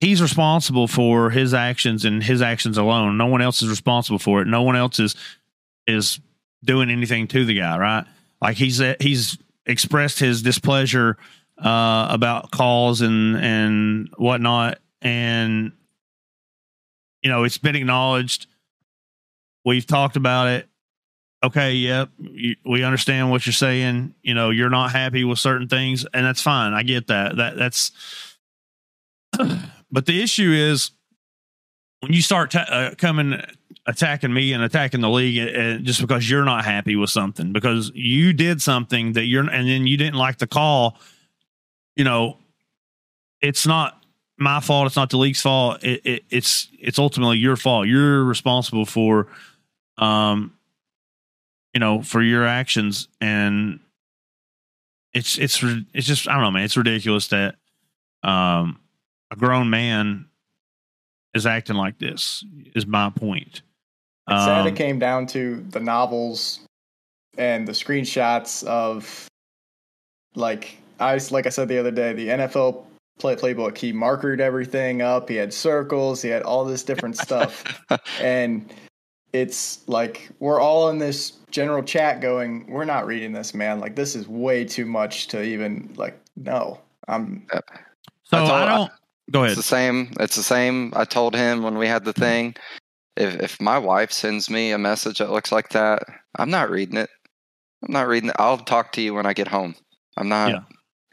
he's 0.00 0.22
responsible 0.22 0.86
for 0.86 1.30
his 1.30 1.52
actions 1.52 2.04
and 2.04 2.22
his 2.22 2.40
actions 2.42 2.78
alone 2.78 3.18
no 3.18 3.26
one 3.26 3.42
else 3.42 3.60
is 3.60 3.68
responsible 3.68 4.20
for 4.20 4.40
it 4.40 4.46
no 4.46 4.62
one 4.62 4.76
else 4.76 5.00
is 5.00 5.16
is 5.88 6.20
doing 6.64 6.90
anything 6.90 7.26
to 7.26 7.44
the 7.44 7.54
guy 7.58 7.76
right 7.76 8.04
like 8.40 8.56
he's 8.56 8.80
uh, 8.80 8.94
he's 9.00 9.36
expressed 9.66 10.18
his 10.18 10.42
displeasure 10.42 11.16
uh 11.58 12.08
about 12.10 12.50
calls 12.50 13.00
and 13.00 13.36
and 13.36 14.08
whatnot 14.16 14.78
and 15.02 15.72
you 17.22 17.30
know 17.30 17.44
it's 17.44 17.58
been 17.58 17.76
acknowledged 17.76 18.46
we've 19.64 19.86
talked 19.86 20.16
about 20.16 20.48
it 20.48 20.68
okay, 21.44 21.72
yep, 21.72 22.08
we 22.64 22.82
understand 22.82 23.30
what 23.30 23.46
you're 23.46 23.52
saying. 23.52 24.14
You 24.22 24.34
know, 24.34 24.50
you're 24.50 24.70
not 24.70 24.90
happy 24.92 25.24
with 25.24 25.38
certain 25.38 25.68
things, 25.68 26.06
and 26.12 26.24
that's 26.24 26.42
fine. 26.42 26.72
I 26.72 26.82
get 26.82 27.08
that. 27.08 27.36
That 27.36 27.56
that's. 27.56 27.92
but 29.90 30.06
the 30.06 30.22
issue 30.22 30.50
is 30.52 30.90
when 32.00 32.12
you 32.12 32.22
start 32.22 32.52
ta- 32.52 32.66
uh, 32.68 32.94
coming 32.96 33.40
attacking 33.86 34.32
me 34.32 34.52
and 34.52 34.62
attacking 34.62 35.00
the 35.00 35.10
league, 35.10 35.56
uh, 35.56 35.78
just 35.78 36.00
because 36.00 36.28
you're 36.28 36.44
not 36.44 36.64
happy 36.64 36.96
with 36.96 37.10
something, 37.10 37.52
because 37.52 37.92
you 37.94 38.32
did 38.32 38.62
something 38.62 39.12
that 39.12 39.26
you're, 39.26 39.48
and 39.48 39.68
then 39.68 39.86
you 39.86 39.96
didn't 39.96 40.16
like 40.16 40.38
the 40.38 40.46
call. 40.46 40.98
You 41.96 42.04
know, 42.04 42.38
it's 43.40 43.66
not 43.66 44.02
my 44.38 44.60
fault. 44.60 44.86
It's 44.86 44.96
not 44.96 45.10
the 45.10 45.18
league's 45.18 45.40
fault. 45.40 45.82
It, 45.84 46.00
it, 46.04 46.24
it's 46.30 46.68
it's 46.78 46.98
ultimately 46.98 47.38
your 47.38 47.56
fault. 47.56 47.86
You're 47.86 48.24
responsible 48.24 48.86
for 48.86 49.28
um 49.98 50.52
you 51.72 51.80
know, 51.80 52.02
for 52.02 52.22
your 52.22 52.46
actions. 52.46 53.08
And 53.20 53.80
it's 55.12 55.38
it's 55.38 55.62
it's 55.92 56.06
just 56.06 56.28
I 56.28 56.34
don't 56.34 56.42
know, 56.42 56.50
man. 56.52 56.64
It's 56.64 56.76
ridiculous 56.76 57.28
that 57.28 57.56
um 58.22 58.80
a 59.30 59.36
grown 59.36 59.70
man 59.70 60.26
is 61.34 61.46
acting 61.46 61.76
like 61.76 61.98
this. 61.98 62.44
Is 62.74 62.86
my 62.86 63.10
point. 63.10 63.62
It's 64.28 64.44
sad 64.44 64.62
Um, 64.62 64.66
it 64.66 64.76
came 64.76 64.98
down 64.98 65.26
to 65.28 65.64
the 65.70 65.80
novels 65.80 66.60
and 67.36 67.68
the 67.68 67.72
screenshots 67.72 68.64
of 68.64 69.28
like 70.34 70.78
I 71.00 71.18
like 71.30 71.46
I 71.46 71.50
said 71.50 71.68
the 71.68 71.78
other 71.78 71.90
day, 71.90 72.12
the 72.12 72.28
NFL 72.28 72.84
play 73.18 73.36
playbook. 73.36 73.76
He 73.76 73.92
markered 73.92 74.40
everything 74.40 75.02
up. 75.02 75.28
He 75.28 75.36
had 75.36 75.52
circles. 75.52 76.22
He 76.22 76.28
had 76.28 76.42
all 76.42 76.64
this 76.64 76.82
different 76.82 77.16
stuff, 77.18 77.64
and 78.20 78.72
it's 79.32 79.86
like 79.88 80.30
we're 80.38 80.60
all 80.60 80.88
in 80.90 80.98
this 80.98 81.32
general 81.50 81.82
chat 81.82 82.20
going, 82.20 82.66
"We're 82.68 82.84
not 82.84 83.06
reading 83.06 83.32
this, 83.32 83.54
man. 83.54 83.80
Like 83.80 83.96
this 83.96 84.14
is 84.14 84.28
way 84.28 84.64
too 84.64 84.86
much 84.86 85.28
to 85.28 85.42
even 85.42 85.92
like 85.96 86.18
no." 86.36 86.80
I'm 87.08 87.46
so 88.24 88.38
I 88.38 88.62
I- 88.64 88.76
don't. 88.76 88.92
Go 89.30 89.40
ahead. 89.40 89.52
It's 89.52 89.56
the 89.56 89.62
same. 89.62 90.12
It's 90.20 90.36
the 90.36 90.42
same. 90.42 90.92
I 90.94 91.04
told 91.06 91.34
him 91.34 91.62
when 91.62 91.78
we 91.78 91.86
had 91.86 92.04
the 92.04 92.12
thing. 92.12 92.54
If 93.16 93.40
if 93.40 93.60
my 93.60 93.78
wife 93.78 94.12
sends 94.12 94.50
me 94.50 94.72
a 94.72 94.78
message 94.78 95.18
that 95.18 95.30
looks 95.30 95.52
like 95.52 95.70
that, 95.70 96.02
I'm 96.36 96.50
not 96.50 96.70
reading 96.70 96.96
it. 96.96 97.10
I'm 97.84 97.92
not 97.92 98.08
reading 98.08 98.30
it. 98.30 98.36
I'll 98.38 98.58
talk 98.58 98.92
to 98.92 99.00
you 99.00 99.14
when 99.14 99.26
I 99.26 99.32
get 99.32 99.48
home. 99.48 99.74
I'm 100.16 100.28
not. 100.28 100.50
Yeah. 100.50 100.60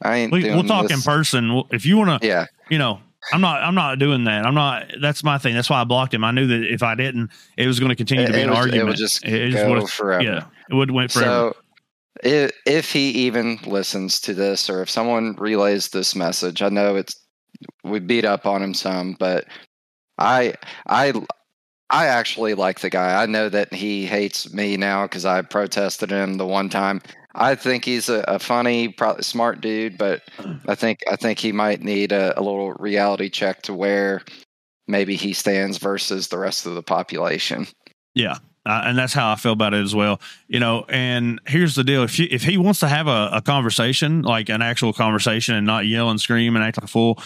I 0.02 0.16
ain't. 0.18 0.32
We, 0.32 0.46
we'll 0.46 0.64
talk 0.64 0.90
in 0.90 1.02
person 1.02 1.64
if 1.72 1.86
you 1.86 1.98
want 1.98 2.22
to. 2.22 2.28
Yeah. 2.28 2.46
You 2.70 2.80
know, 2.80 3.00
I'm 3.32 3.42
not. 3.42 3.62
I'm 3.62 3.76
not 3.76 4.00
doing 4.00 4.24
that. 4.24 4.46
I'm 4.46 4.56
not. 4.56 4.92
That's 5.00 5.24
my 5.24 5.38
thing. 5.38 5.54
That's 5.54 5.70
why 5.70 5.82
I 5.82 5.84
blocked 5.84 6.14
him. 6.14 6.24
I 6.24 6.32
knew 6.32 6.48
that 6.48 6.64
if 6.64 6.82
I 6.82 6.96
didn't, 6.96 7.30
it 7.58 7.68
was 7.68 7.80
going 7.80 7.90
to 7.90 7.96
continue 7.96 8.26
to 8.26 8.34
be 8.34 8.42
an 8.42 8.50
would, 8.50 8.58
argument. 8.58 8.82
it 8.82 8.86
would 8.86 8.98
just 8.98 9.26
It 9.26 9.54
go 9.54 9.86
forever. 9.86 10.24
Yeah, 10.24 10.46
it 10.70 10.74
would 10.74 10.92
went 10.92 11.12
forever. 11.12 11.54
So, 11.54 11.58
if, 12.24 12.52
if 12.66 12.92
he 12.92 13.10
even 13.12 13.60
listens 13.66 14.20
to 14.22 14.34
this, 14.34 14.70
or 14.70 14.82
if 14.82 14.90
someone 14.90 15.36
relays 15.38 15.90
this 15.90 16.16
message, 16.16 16.62
I 16.62 16.70
know 16.70 16.96
it's 16.96 17.16
we 17.84 18.00
beat 18.00 18.26
up 18.26 18.46
on 18.46 18.64
him 18.64 18.74
some, 18.74 19.16
but 19.20 19.46
I 20.18 20.56
I 20.88 21.14
I 21.92 22.08
actually 22.08 22.54
like 22.54 22.80
the 22.80 22.90
guy. 22.90 23.22
I 23.22 23.26
know 23.26 23.50
that 23.50 23.74
he 23.74 24.06
hates 24.06 24.54
me 24.54 24.78
now 24.78 25.04
because 25.04 25.26
I 25.26 25.42
protested 25.42 26.10
him 26.10 26.38
the 26.38 26.48
one 26.48 26.70
time. 26.70 27.02
I 27.36 27.56
think 27.56 27.86
he's 27.86 28.10
a, 28.10 28.24
a 28.28 28.40
funny, 28.40 28.90
probably 28.90 29.24
smart 29.24 29.62
dude, 29.62 29.98
but 29.98 30.24
I 30.68 30.76
think 30.76 31.02
I 31.10 31.18
think 31.18 31.40
he 31.40 31.52
might 31.52 31.82
need 31.82 32.12
a, 32.12 32.38
a 32.40 32.42
little 32.42 32.74
reality 32.74 33.30
check 33.30 33.62
to 33.64 33.74
where 33.74 34.22
maybe 34.88 35.16
he 35.16 35.34
stands 35.34 35.78
versus 35.78 36.30
the 36.30 36.38
rest 36.38 36.66
of 36.66 36.76
the 36.76 36.84
population. 36.84 37.68
Yeah. 38.16 38.38
Uh, 38.66 38.84
and 38.86 38.98
that's 38.98 39.14
how 39.14 39.32
I 39.32 39.36
feel 39.36 39.54
about 39.54 39.74
it 39.74 39.82
as 39.82 39.96
well. 39.96 40.22
You 40.48 40.60
know, 40.60 40.86
and 40.88 41.42
here's 41.48 41.76
the 41.76 41.84
deal: 41.84 42.04
if 42.04 42.20
you, 42.20 42.28
if 42.30 42.44
he 42.44 42.58
wants 42.58 42.80
to 42.82 42.88
have 42.88 43.08
a, 43.08 43.30
a 43.34 43.42
conversation, 43.42 44.22
like 44.22 44.50
an 44.50 44.62
actual 44.62 44.94
conversation, 44.94 45.56
and 45.56 45.66
not 45.66 45.88
yell 45.88 46.10
and 46.10 46.22
scream 46.22 46.56
and 46.56 46.64
act 46.64 46.78
like 46.78 46.84
a 46.84 46.88
fool, 46.88 47.22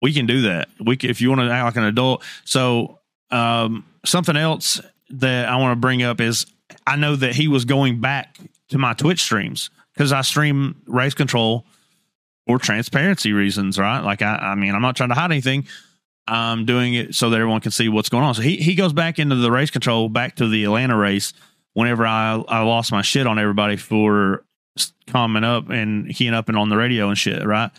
we 0.00 0.14
can 0.14 0.24
do 0.26 0.42
that. 0.42 0.68
We 0.80 0.96
can, 0.96 1.10
if 1.10 1.20
you 1.20 1.28
want 1.28 1.42
to 1.42 1.50
act 1.50 1.64
like 1.64 1.76
an 1.76 1.84
adult. 1.84 2.24
So, 2.44 3.00
um, 3.30 3.84
something 4.04 4.36
else 4.36 4.80
that 5.10 5.48
I 5.48 5.56
want 5.56 5.72
to 5.72 5.80
bring 5.80 6.02
up 6.02 6.20
is 6.20 6.46
I 6.86 6.96
know 6.96 7.16
that 7.16 7.34
he 7.34 7.48
was 7.48 7.64
going 7.64 8.00
back 8.00 8.38
to 8.68 8.78
my 8.78 8.94
Twitch 8.94 9.22
streams 9.22 9.70
because 9.94 10.12
I 10.12 10.22
stream 10.22 10.82
race 10.86 11.14
control 11.14 11.66
for 12.46 12.58
transparency 12.58 13.32
reasons, 13.32 13.78
right? 13.78 14.00
Like 14.00 14.22
I, 14.22 14.36
I 14.36 14.54
mean, 14.54 14.74
I'm 14.74 14.82
not 14.82 14.96
trying 14.96 15.10
to 15.10 15.14
hide 15.14 15.30
anything. 15.30 15.66
I'm 16.26 16.64
doing 16.64 16.94
it 16.94 17.14
so 17.14 17.30
that 17.30 17.36
everyone 17.36 17.60
can 17.60 17.72
see 17.72 17.88
what's 17.88 18.08
going 18.08 18.24
on. 18.24 18.34
So 18.34 18.42
he, 18.42 18.56
he 18.56 18.74
goes 18.74 18.92
back 18.92 19.18
into 19.18 19.36
the 19.36 19.50
race 19.50 19.70
control, 19.70 20.08
back 20.08 20.36
to 20.36 20.48
the 20.48 20.64
Atlanta 20.64 20.96
race. 20.96 21.32
Whenever 21.74 22.06
I, 22.06 22.42
I 22.48 22.62
lost 22.62 22.92
my 22.92 23.02
shit 23.02 23.26
on 23.26 23.38
everybody 23.38 23.76
for 23.76 24.44
coming 25.06 25.44
up 25.44 25.70
and 25.70 26.14
keying 26.14 26.34
up 26.34 26.48
and 26.48 26.58
on 26.58 26.68
the 26.68 26.76
radio 26.76 27.08
and 27.08 27.16
shit, 27.16 27.44
right? 27.44 27.70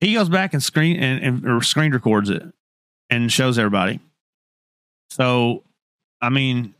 He 0.00 0.14
goes 0.14 0.28
back 0.28 0.54
and 0.54 0.62
screen 0.62 0.96
and, 0.96 1.44
and 1.44 1.64
screen 1.64 1.92
records 1.92 2.30
it 2.30 2.42
and 3.10 3.30
shows 3.30 3.58
everybody. 3.58 4.00
So, 5.10 5.64
I 6.20 6.28
mean, 6.28 6.74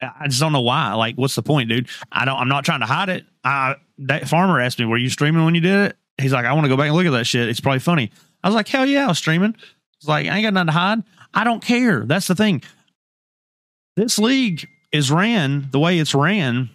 I 0.00 0.28
just 0.28 0.40
don't 0.40 0.52
know 0.52 0.60
why. 0.60 0.94
Like, 0.94 1.16
what's 1.16 1.34
the 1.34 1.42
point, 1.42 1.68
dude? 1.68 1.88
I 2.12 2.24
don't. 2.24 2.38
I'm 2.38 2.48
not 2.48 2.64
trying 2.64 2.80
to 2.80 2.86
hide 2.86 3.08
it. 3.08 3.24
I 3.44 3.76
that 3.98 4.28
farmer 4.28 4.60
asked 4.60 4.78
me, 4.78 4.84
"Were 4.84 4.96
you 4.96 5.10
streaming 5.10 5.44
when 5.44 5.54
you 5.54 5.60
did 5.60 5.90
it?" 5.90 5.96
He's 6.20 6.32
like, 6.32 6.46
"I 6.46 6.52
want 6.52 6.64
to 6.64 6.68
go 6.68 6.76
back 6.76 6.86
and 6.86 6.94
look 6.94 7.06
at 7.06 7.10
that 7.12 7.26
shit. 7.26 7.48
It's 7.48 7.60
probably 7.60 7.80
funny." 7.80 8.10
I 8.42 8.48
was 8.48 8.54
like, 8.54 8.68
"Hell 8.68 8.86
yeah, 8.86 9.04
I 9.04 9.08
was 9.08 9.18
streaming." 9.18 9.56
It's 9.98 10.08
like 10.08 10.26
I 10.26 10.36
ain't 10.36 10.44
got 10.44 10.54
nothing 10.54 10.68
to 10.68 10.72
hide. 10.72 11.02
I 11.34 11.44
don't 11.44 11.62
care. 11.62 12.04
That's 12.04 12.28
the 12.28 12.34
thing. 12.34 12.62
This 13.96 14.18
league 14.18 14.68
is 14.92 15.10
ran 15.10 15.68
the 15.72 15.80
way 15.80 15.98
it's 15.98 16.14
ran 16.14 16.70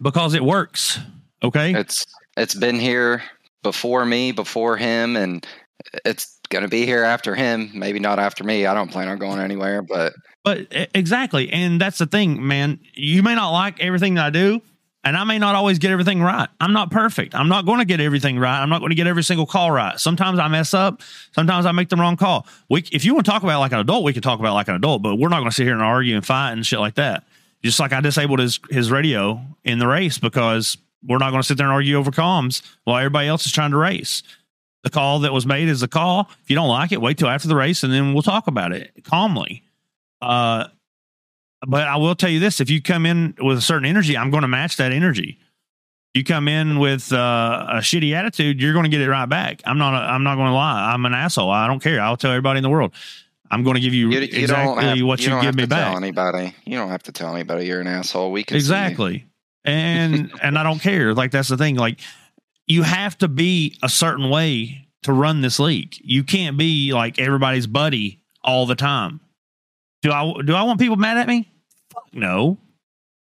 because 0.00 0.34
it 0.34 0.44
works. 0.44 0.98
Okay. 1.42 1.72
It's 1.72 2.04
it's 2.36 2.54
been 2.54 2.80
here 2.80 3.22
before 3.62 4.04
me, 4.04 4.32
before 4.32 4.76
him, 4.76 5.16
and 5.16 5.46
it's 6.04 6.38
gonna 6.48 6.68
be 6.68 6.86
here 6.86 7.04
after 7.04 7.34
him. 7.34 7.70
Maybe 7.74 7.98
not 7.98 8.18
after 8.18 8.44
me. 8.44 8.66
I 8.66 8.74
don't 8.74 8.90
plan 8.90 9.08
on 9.08 9.18
going 9.18 9.40
anywhere, 9.40 9.82
but 9.82 10.12
But 10.44 10.66
exactly, 10.94 11.50
and 11.50 11.80
that's 11.80 11.98
the 11.98 12.06
thing, 12.06 12.46
man. 12.46 12.80
You 12.94 13.22
may 13.22 13.34
not 13.34 13.50
like 13.50 13.80
everything 13.80 14.14
that 14.14 14.26
I 14.26 14.30
do, 14.30 14.60
and 15.04 15.16
I 15.16 15.24
may 15.24 15.38
not 15.38 15.54
always 15.54 15.78
get 15.78 15.90
everything 15.90 16.22
right. 16.22 16.48
I'm 16.60 16.72
not 16.72 16.90
perfect. 16.90 17.34
I'm 17.34 17.48
not 17.48 17.66
going 17.66 17.80
to 17.80 17.84
get 17.84 18.00
everything 18.00 18.38
right. 18.38 18.60
I'm 18.60 18.68
not 18.68 18.78
going 18.78 18.90
to 18.90 18.96
get 18.96 19.06
every 19.06 19.24
single 19.24 19.46
call 19.46 19.70
right. 19.70 19.98
Sometimes 19.98 20.38
I 20.38 20.46
mess 20.48 20.74
up. 20.74 21.02
Sometimes 21.32 21.66
I 21.66 21.72
make 21.72 21.88
the 21.88 21.96
wrong 21.96 22.16
call. 22.16 22.46
We, 22.70 22.84
if 22.92 23.04
you 23.04 23.14
want 23.14 23.26
to 23.26 23.32
talk 23.32 23.42
about 23.42 23.58
like 23.58 23.72
an 23.72 23.80
adult, 23.80 24.04
we 24.04 24.12
can 24.12 24.22
talk 24.22 24.38
about 24.38 24.54
like 24.54 24.68
an 24.68 24.76
adult. 24.76 25.02
But 25.02 25.16
we're 25.16 25.28
not 25.28 25.38
going 25.38 25.50
to 25.50 25.54
sit 25.54 25.64
here 25.64 25.74
and 25.74 25.82
argue 25.82 26.14
and 26.14 26.24
fight 26.24 26.52
and 26.52 26.64
shit 26.64 26.78
like 26.78 26.94
that. 26.94 27.24
Just 27.64 27.80
like 27.80 27.92
I 27.92 28.00
disabled 28.00 28.38
his 28.38 28.60
his 28.70 28.90
radio 28.90 29.40
in 29.64 29.78
the 29.78 29.86
race 29.86 30.18
because 30.18 30.76
we're 31.04 31.18
not 31.18 31.30
going 31.30 31.42
to 31.42 31.46
sit 31.46 31.56
there 31.56 31.66
and 31.66 31.72
argue 31.72 31.96
over 31.96 32.10
comms 32.10 32.62
while 32.84 32.96
everybody 32.98 33.28
else 33.28 33.44
is 33.46 33.52
trying 33.52 33.72
to 33.72 33.76
race. 33.76 34.22
The 34.82 34.90
call 34.90 35.20
that 35.20 35.32
was 35.32 35.46
made 35.46 35.68
is 35.68 35.80
the 35.80 35.88
call. 35.88 36.28
If 36.42 36.50
you 36.50 36.56
don't 36.56 36.68
like 36.68 36.90
it, 36.92 37.00
wait 37.00 37.18
till 37.18 37.28
after 37.28 37.46
the 37.48 37.54
race 37.54 37.82
and 37.84 37.92
then 37.92 38.12
we'll 38.14 38.22
talk 38.22 38.46
about 38.48 38.72
it 38.72 39.04
calmly. 39.04 39.62
Uh, 40.20 40.66
but 41.66 41.86
I 41.86 41.96
will 41.96 42.14
tell 42.16 42.30
you 42.30 42.40
this: 42.40 42.60
if 42.60 42.68
you 42.68 42.82
come 42.82 43.06
in 43.06 43.34
with 43.38 43.58
a 43.58 43.62
certain 43.62 43.84
energy, 43.86 44.16
I'm 44.16 44.30
going 44.30 44.42
to 44.42 44.48
match 44.48 44.76
that 44.78 44.90
energy. 44.92 45.38
You 46.14 46.24
come 46.24 46.46
in 46.48 46.78
with 46.78 47.12
uh, 47.12 47.66
a 47.70 47.76
shitty 47.76 48.12
attitude, 48.12 48.60
you're 48.60 48.72
going 48.74 48.84
to 48.84 48.90
get 48.90 49.00
it 49.00 49.08
right 49.08 49.28
back. 49.28 49.62
I'm 49.64 49.78
not. 49.78 49.94
A, 49.94 50.12
I'm 50.12 50.24
not 50.24 50.34
going 50.34 50.48
to 50.48 50.54
lie. 50.54 50.92
I'm 50.92 51.06
an 51.06 51.14
asshole. 51.14 51.50
I 51.50 51.66
don't 51.68 51.80
care. 51.82 52.00
I'll 52.00 52.16
tell 52.16 52.32
everybody 52.32 52.58
in 52.58 52.62
the 52.62 52.68
world. 52.70 52.92
I'm 53.50 53.62
going 53.62 53.74
to 53.74 53.80
give 53.80 53.94
you, 53.94 54.10
You, 54.10 54.20
you 54.20 54.42
exactly 54.42 54.84
have, 54.84 55.02
what 55.02 55.20
you, 55.20 55.28
don't 55.28 55.42
give 55.42 55.54
me 55.54 55.66
back. 55.66 55.94
anybody. 55.94 56.54
You 56.64 56.78
don't 56.78 56.88
have 56.88 57.02
to 57.04 57.12
tell 57.12 57.34
anybody 57.34 57.66
you're 57.66 57.80
an 57.80 57.86
asshole. 57.86 58.32
We 58.32 58.44
can 58.44 58.54
you. 58.54 58.58
Exactly. 58.58 59.26
And 59.64 60.32
and 60.42 60.58
I 60.58 60.62
don't 60.64 60.80
care. 60.80 61.14
Like 61.14 61.30
that's 61.30 61.48
the 61.48 61.56
thing. 61.56 61.76
Like 61.76 62.00
you 62.66 62.82
have 62.82 63.18
to 63.18 63.28
be 63.28 63.76
a 63.82 63.88
certain 63.88 64.30
way 64.30 64.86
to 65.02 65.12
run 65.12 65.40
this 65.40 65.58
league. 65.58 65.94
You 66.02 66.22
can't 66.24 66.56
be 66.56 66.92
like 66.92 67.18
everybody's 67.18 67.66
buddy 67.66 68.22
all 68.42 68.66
the 68.66 68.74
time. 68.76 69.20
Do 70.02 70.12
I 70.12 70.32
do 70.44 70.54
I 70.54 70.62
want 70.62 70.80
people 70.80 70.96
mad 70.96 71.16
at 71.18 71.28
me? 71.28 71.50
Fuck 71.92 72.08
no. 72.12 72.58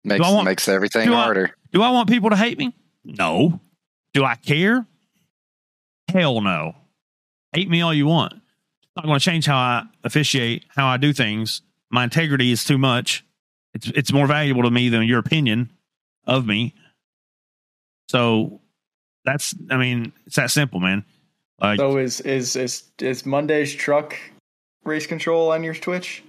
Makes 0.05 0.21
want- 0.21 0.45
makes 0.45 0.69
everything 0.69 1.07
do 1.07 1.15
I- 1.15 1.23
harder. 1.25 1.57
Do 1.73 1.83
I 1.83 1.91
want 1.91 2.09
people 2.09 2.31
to 2.31 2.37
hate 2.37 2.59
me? 2.59 2.75
No. 3.05 3.61
Do 4.15 4.25
I 4.25 4.37
care? 4.37 4.87
Hell 6.09 6.41
no. 6.41 6.75
Hate 7.53 7.69
me 7.69 7.83
all 7.83 7.93
you 7.93 8.07
want. 8.07 8.33
It's 8.33 8.93
not 8.97 9.05
going 9.05 9.19
to 9.19 9.25
change 9.25 9.45
how 9.47 9.57
I 9.57 9.85
officiate, 10.05 10.65
how 10.69 10.87
I 10.87 10.97
do 10.97 11.13
things. 11.13 11.63
My 11.91 12.05
integrity 12.05 12.51
is 12.51 12.65
too 12.65 12.79
much. 12.79 13.25
It's 13.75 13.89
it's 13.89 14.13
more 14.13 14.27
valuable 14.27 14.63
to 14.63 14.71
me 14.71 14.89
than 14.89 15.03
your 15.03 15.19
opinion 15.19 15.71
of 16.27 16.47
me. 16.47 16.75
So 18.09 18.61
that's 19.27 19.55
I 19.71 19.77
mean, 19.77 20.13
it's 20.27 20.37
that 20.37 20.51
simple, 20.51 20.81
man. 20.81 21.05
Like 21.61 21.79
So 21.79 21.99
is 21.99 22.21
is 22.23 22.57
is 22.57 22.85
is 22.99 23.27
Monday's 23.27 23.75
truck 23.75 24.17
race 24.85 25.07
control 25.07 25.53
on 25.53 25.63
your 25.63 25.75
Twitch? 25.75 26.23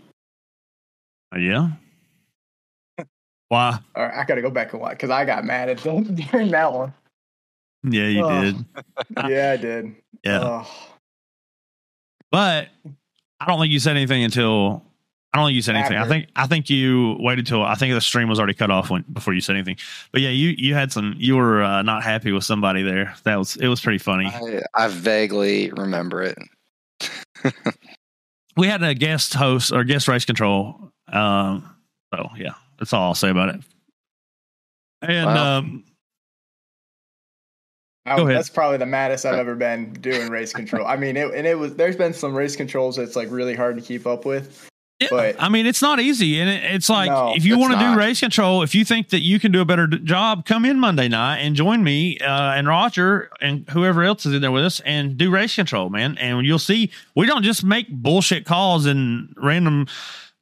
Uh, 1.34 1.40
yeah. 1.40 1.70
Why? 3.50 3.80
All 3.96 4.04
right, 4.06 4.14
I 4.18 4.26
gotta 4.26 4.42
go 4.42 4.50
back 4.50 4.74
and 4.74 4.82
watch 4.82 4.92
because 4.92 5.10
I 5.12 5.24
got 5.26 5.46
mad 5.46 5.70
at 5.70 5.78
them 5.80 6.04
during 6.32 6.52
that 6.52 6.74
one. 6.74 6.94
Yeah, 7.84 8.08
you 8.08 8.24
Oh. 8.26 8.42
did. 8.42 8.66
Yeah, 9.30 9.52
I 9.52 9.58
did. 9.58 9.96
Yeah. 10.24 10.40
Oh, 10.44 10.88
But 12.32 12.70
I 13.40 13.46
don't 13.46 13.60
think 13.60 13.72
you 13.72 13.80
said 13.80 13.96
anything 13.96 14.24
until 14.24 14.84
I 15.34 15.38
don't 15.40 15.48
think 15.48 15.56
you 15.56 15.62
said 15.62 15.76
anything. 15.76 15.98
I 15.98 16.08
think 16.08 16.30
I 16.36 16.48
think 16.48 16.70
you 16.70 17.16
waited 17.20 17.46
till 17.46 17.62
I 17.64 17.76
think 17.76 17.94
the 17.94 18.02
stream 18.02 18.28
was 18.30 18.40
already 18.40 18.54
cut 18.56 18.72
off 18.72 18.90
when 18.90 19.04
before 19.14 19.34
you 19.34 19.42
said 19.42 19.56
anything. 19.56 19.78
But 20.12 20.22
yeah, 20.22 20.30
you 20.30 20.56
you 20.58 20.74
had 20.74 20.92
some 20.92 21.14
you 21.18 21.36
were 21.36 21.62
uh, 21.62 21.82
not 21.84 22.04
happy 22.04 22.32
with 22.32 22.44
somebody 22.44 22.82
there. 22.82 23.14
That 23.24 23.36
was 23.38 23.56
it 23.58 23.68
was 23.68 23.80
pretty 23.82 24.00
funny. 24.00 24.26
I, 24.28 24.62
I 24.74 24.88
vaguely 24.88 25.70
remember 25.72 26.24
it. 26.24 26.38
We 28.58 28.66
had 28.68 28.82
a 28.82 28.96
guest 28.96 29.36
host 29.36 29.72
or 29.72 29.84
guest 29.84 30.08
race 30.08 30.26
control. 30.26 30.92
Um, 31.14 31.76
so 32.12 32.28
yeah, 32.38 32.54
that's 32.80 32.92
all 32.92 33.04
I'll 33.04 33.14
say 33.14 33.30
about 33.30 33.50
it. 33.50 33.62
And 35.04 35.28
Wow. 35.28 35.58
um, 35.60 35.84
I- 38.08 38.16
Go 38.16 38.24
ahead. 38.24 38.38
That's 38.38 38.50
probably 38.50 38.78
the 38.78 38.88
maddest 38.88 39.26
I've 39.28 39.38
ever 39.38 39.54
been 39.54 39.94
doing 39.94 40.30
race 40.30 40.54
control. 40.54 40.88
I 40.88 40.96
mean, 40.96 41.18
it, 41.18 41.32
and 41.36 41.46
it 41.46 41.60
was. 41.60 41.76
There's 41.76 41.96
been 41.98 42.14
some 42.14 42.34
race 42.34 42.56
controls 42.56 42.96
that's 42.96 43.16
like 43.16 43.30
really 43.30 43.54
hard 43.54 43.76
to 43.76 43.82
keep 43.84 44.08
up 44.08 44.26
with. 44.26 44.68
Yeah, 45.00 45.10
But- 45.12 45.36
I 45.40 45.50
mean, 45.50 45.68
it's 45.68 45.82
not 45.82 46.00
easy, 46.00 46.40
and 46.40 46.50
it, 46.50 46.64
it's 46.74 46.90
like 46.90 47.12
No, 47.12 47.34
if 47.36 47.46
you 47.46 47.60
want 47.60 47.74
to 47.74 47.80
do 47.80 47.96
race 47.96 48.20
control, 48.20 48.64
if 48.64 48.74
you 48.74 48.84
think 48.84 49.10
that 49.10 49.22
you 49.22 49.40
can 49.40 49.52
do 49.52 49.62
a 49.62 49.66
better 49.66 49.86
d- 49.86 50.00
job, 50.00 50.46
come 50.46 50.66
in 50.66 50.80
Monday 50.80 51.08
night 51.08 51.38
and 51.38 51.56
join 51.56 51.84
me 51.84 52.18
uh, 52.20 52.54
and 52.54 52.68
Roger 52.68 53.30
and 53.40 53.70
whoever 53.70 54.04
else 54.04 54.26
is 54.26 54.34
in 54.34 54.42
there 54.42 54.52
with 54.52 54.66
us 54.66 54.80
and 54.82 55.16
do 55.16 55.30
race 55.30 55.54
control, 55.54 55.90
man. 55.90 56.18
And 56.18 56.44
you'll 56.48 56.58
see 56.58 56.90
we 57.16 57.28
don't 57.28 57.44
just 57.44 57.64
make 57.64 57.88
bullshit 57.90 58.46
calls 58.46 58.88
and 58.88 59.34
random. 59.38 59.86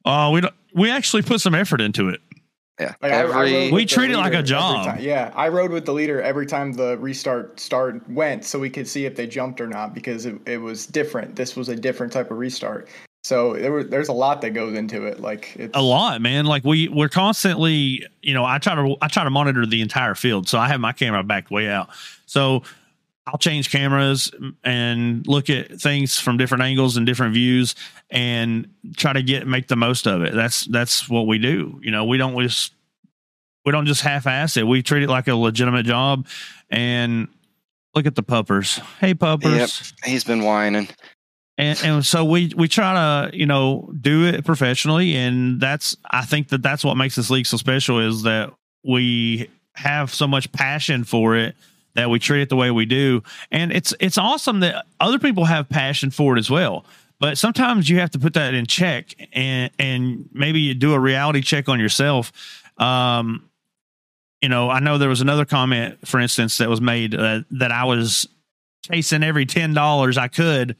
Uh, 0.06 0.30
we 0.32 0.40
don't, 0.40 0.54
we 0.74 0.90
actually 0.90 1.22
put 1.22 1.42
some 1.42 1.54
effort 1.54 1.82
into 1.82 2.08
it. 2.08 2.20
Yeah, 2.80 2.94
Like, 3.02 3.12
I- 3.12 3.16
I 3.16 3.20
every 3.48 3.72
We 3.72 3.84
treat 3.86 4.10
it 4.10 4.16
like 4.16 4.32
a 4.32 4.36
leader 4.36 4.46
job. 4.46 5.00
Yeah, 5.00 5.32
I 5.34 5.48
rode 5.48 5.70
with 5.70 5.84
the 5.86 5.92
leader 5.92 6.20
every 6.22 6.46
time 6.46 6.72
the 6.72 6.96
restart 6.98 7.58
start 7.60 8.08
went, 8.08 8.44
so 8.44 8.58
we 8.58 8.70
could 8.70 8.86
see 8.88 9.04
if 9.06 9.16
they 9.16 9.26
jumped 9.26 9.60
or 9.60 9.66
not 9.66 9.94
because 9.94 10.24
it, 10.26 10.36
it 10.46 10.58
was 10.58 10.86
different. 10.86 11.36
This 11.36 11.56
was 11.56 11.68
a 11.68 11.76
different 11.76 12.12
type 12.12 12.30
of 12.30 12.36
restart. 12.38 12.88
So 13.26 13.54
there 13.54 13.72
were, 13.72 13.82
there's 13.82 14.06
a 14.06 14.12
lot 14.12 14.40
that 14.42 14.50
goes 14.50 14.76
into 14.76 15.04
it. 15.04 15.18
Like 15.18 15.56
it's 15.56 15.76
a 15.76 15.82
lot 15.82 16.22
man. 16.22 16.46
Like 16.46 16.62
we 16.62 16.86
we're 16.86 17.08
constantly 17.08 18.06
you 18.22 18.32
know 18.32 18.44
i 18.44 18.58
try 18.58 18.76
to 18.76 18.94
i 19.02 19.08
try 19.08 19.24
to 19.24 19.30
monitor 19.30 19.66
the 19.66 19.80
entire 19.80 20.14
field. 20.14 20.48
So 20.48 20.60
i 20.60 20.68
have 20.68 20.78
my 20.78 20.92
camera 20.92 21.24
backed 21.24 21.50
way 21.50 21.68
out. 21.68 21.88
So 22.26 22.62
i'll 23.26 23.38
change 23.38 23.72
cameras 23.72 24.30
and 24.62 25.26
look 25.26 25.50
at 25.50 25.72
things 25.80 26.20
from 26.20 26.36
different 26.36 26.62
angles 26.62 26.96
and 26.96 27.04
different 27.04 27.34
views 27.34 27.74
and 28.10 28.72
try 28.96 29.12
to 29.12 29.24
get 29.24 29.44
make 29.44 29.66
the 29.66 29.74
most 29.74 30.06
of 30.06 30.22
it. 30.22 30.32
That's 30.32 30.64
that's 30.66 31.08
what 31.08 31.26
we 31.26 31.38
do. 31.38 31.80
You 31.82 31.90
know 31.90 32.04
we 32.04 32.18
don't 32.18 32.40
just 32.40 32.74
we 33.64 33.72
don't 33.72 33.86
just 33.86 34.02
half-ass 34.02 34.56
it. 34.56 34.68
We 34.68 34.84
treat 34.84 35.02
it 35.02 35.08
like 35.08 35.26
a 35.26 35.34
legitimate 35.34 35.84
job 35.84 36.28
and 36.70 37.26
look 37.92 38.06
at 38.06 38.14
the 38.14 38.22
puppers. 38.22 38.76
Hey 39.00 39.14
puppers. 39.14 39.52
Yep. 39.52 39.70
He's 40.04 40.22
been 40.22 40.44
whining. 40.44 40.86
And 41.58 41.78
and 41.82 42.06
so 42.06 42.24
we 42.24 42.52
we 42.56 42.68
try 42.68 42.94
to 43.30 43.36
you 43.36 43.46
know 43.46 43.90
do 44.00 44.24
it 44.26 44.44
professionally. 44.44 45.16
And 45.16 45.60
that's 45.60 45.96
i 46.10 46.24
think 46.24 46.48
that 46.48 46.62
that's 46.62 46.84
what 46.84 46.96
makes 46.96 47.16
this 47.16 47.30
league 47.30 47.46
so 47.46 47.56
special 47.56 48.00
is 48.00 48.22
that 48.22 48.52
we 48.84 49.48
have 49.74 50.12
so 50.12 50.26
much 50.26 50.50
passion 50.52 51.04
for 51.04 51.36
it 51.36 51.54
that 51.94 52.10
we 52.10 52.18
treat 52.18 52.42
it 52.42 52.48
the 52.48 52.56
way 52.56 52.70
we 52.70 52.86
do. 52.86 53.22
And 53.50 53.72
it's 53.72 53.94
it's 54.00 54.18
awesome 54.18 54.60
that 54.60 54.86
other 55.00 55.18
people 55.18 55.44
have 55.44 55.68
passion 55.68 56.10
for 56.10 56.36
it 56.36 56.38
as 56.38 56.50
well. 56.50 56.84
But 57.18 57.38
sometimes 57.38 57.88
you 57.88 57.98
have 58.00 58.10
to 58.10 58.18
put 58.18 58.34
that 58.34 58.54
in 58.54 58.66
check 58.66 59.14
and 59.32 59.70
and 59.78 60.28
maybe 60.32 60.60
you 60.60 60.74
do 60.74 60.92
a 60.92 61.00
reality 61.00 61.40
check 61.40 61.68
on 61.68 61.80
yourself. 61.80 62.32
Um 62.78 63.48
you 64.42 64.48
know 64.48 64.68
i 64.70 64.80
know 64.80 64.98
there 64.98 65.08
was 65.08 65.20
another 65.22 65.44
comment 65.44 66.06
for 66.06 66.20
instance 66.20 66.58
that 66.58 66.68
was 66.68 66.80
made 66.80 67.14
uh, 67.14 67.40
that 67.50 67.72
i 67.72 67.84
was 67.84 68.28
chasing 68.82 69.22
every 69.22 69.46
$10 69.46 70.18
i 70.18 70.28
could 70.28 70.76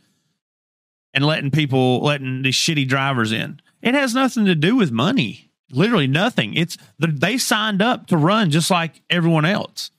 and 1.17 1.25
letting 1.25 1.51
people 1.51 2.01
letting 2.01 2.43
these 2.43 2.55
shitty 2.55 2.87
drivers 2.87 3.33
in. 3.33 3.59
It 3.81 3.95
has 3.95 4.14
nothing 4.14 4.45
to 4.45 4.55
do 4.55 4.77
with 4.77 4.93
money. 4.93 5.51
Literally 5.73 6.07
nothing. 6.07 6.55
It's 6.55 6.77
the, 6.99 7.09
they 7.09 7.39
signed 7.39 7.81
up 7.81 8.07
to 8.09 8.19
run 8.19 8.51
just 8.51 8.71
like 8.71 9.01
everyone 9.09 9.47
else. 9.47 9.91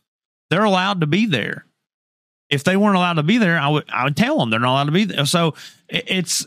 They're 0.49 0.63
allowed 0.63 1.01
to 1.01 1.07
be 1.07 1.25
there. 1.25 1.65
If 2.49 2.63
they 2.63 2.77
weren't 2.77 2.95
allowed 2.95 3.15
to 3.15 3.23
be 3.23 3.39
there, 3.39 3.59
I 3.59 3.67
would 3.67 3.89
I 3.89 4.05
would 4.05 4.15
tell 4.15 4.37
them 4.37 4.51
they're 4.51 4.59
not 4.59 4.71
allowed 4.71 4.85
to 4.85 4.91
be 4.91 5.03
there. 5.03 5.25
So 5.25 5.55
it's 5.89 6.45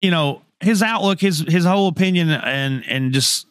you 0.00 0.10
know 0.10 0.42
his 0.58 0.82
outlook, 0.82 1.20
his 1.20 1.40
his 1.40 1.64
whole 1.64 1.86
opinion, 1.86 2.30
and 2.30 2.82
and 2.88 3.12
just 3.12 3.46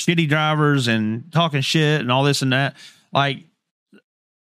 shitty 0.00 0.28
drivers 0.28 0.88
and 0.88 1.30
talking 1.32 1.60
shit 1.60 2.00
and 2.00 2.10
all 2.10 2.24
this 2.24 2.40
and 2.40 2.54
that. 2.54 2.76
Like 3.12 3.44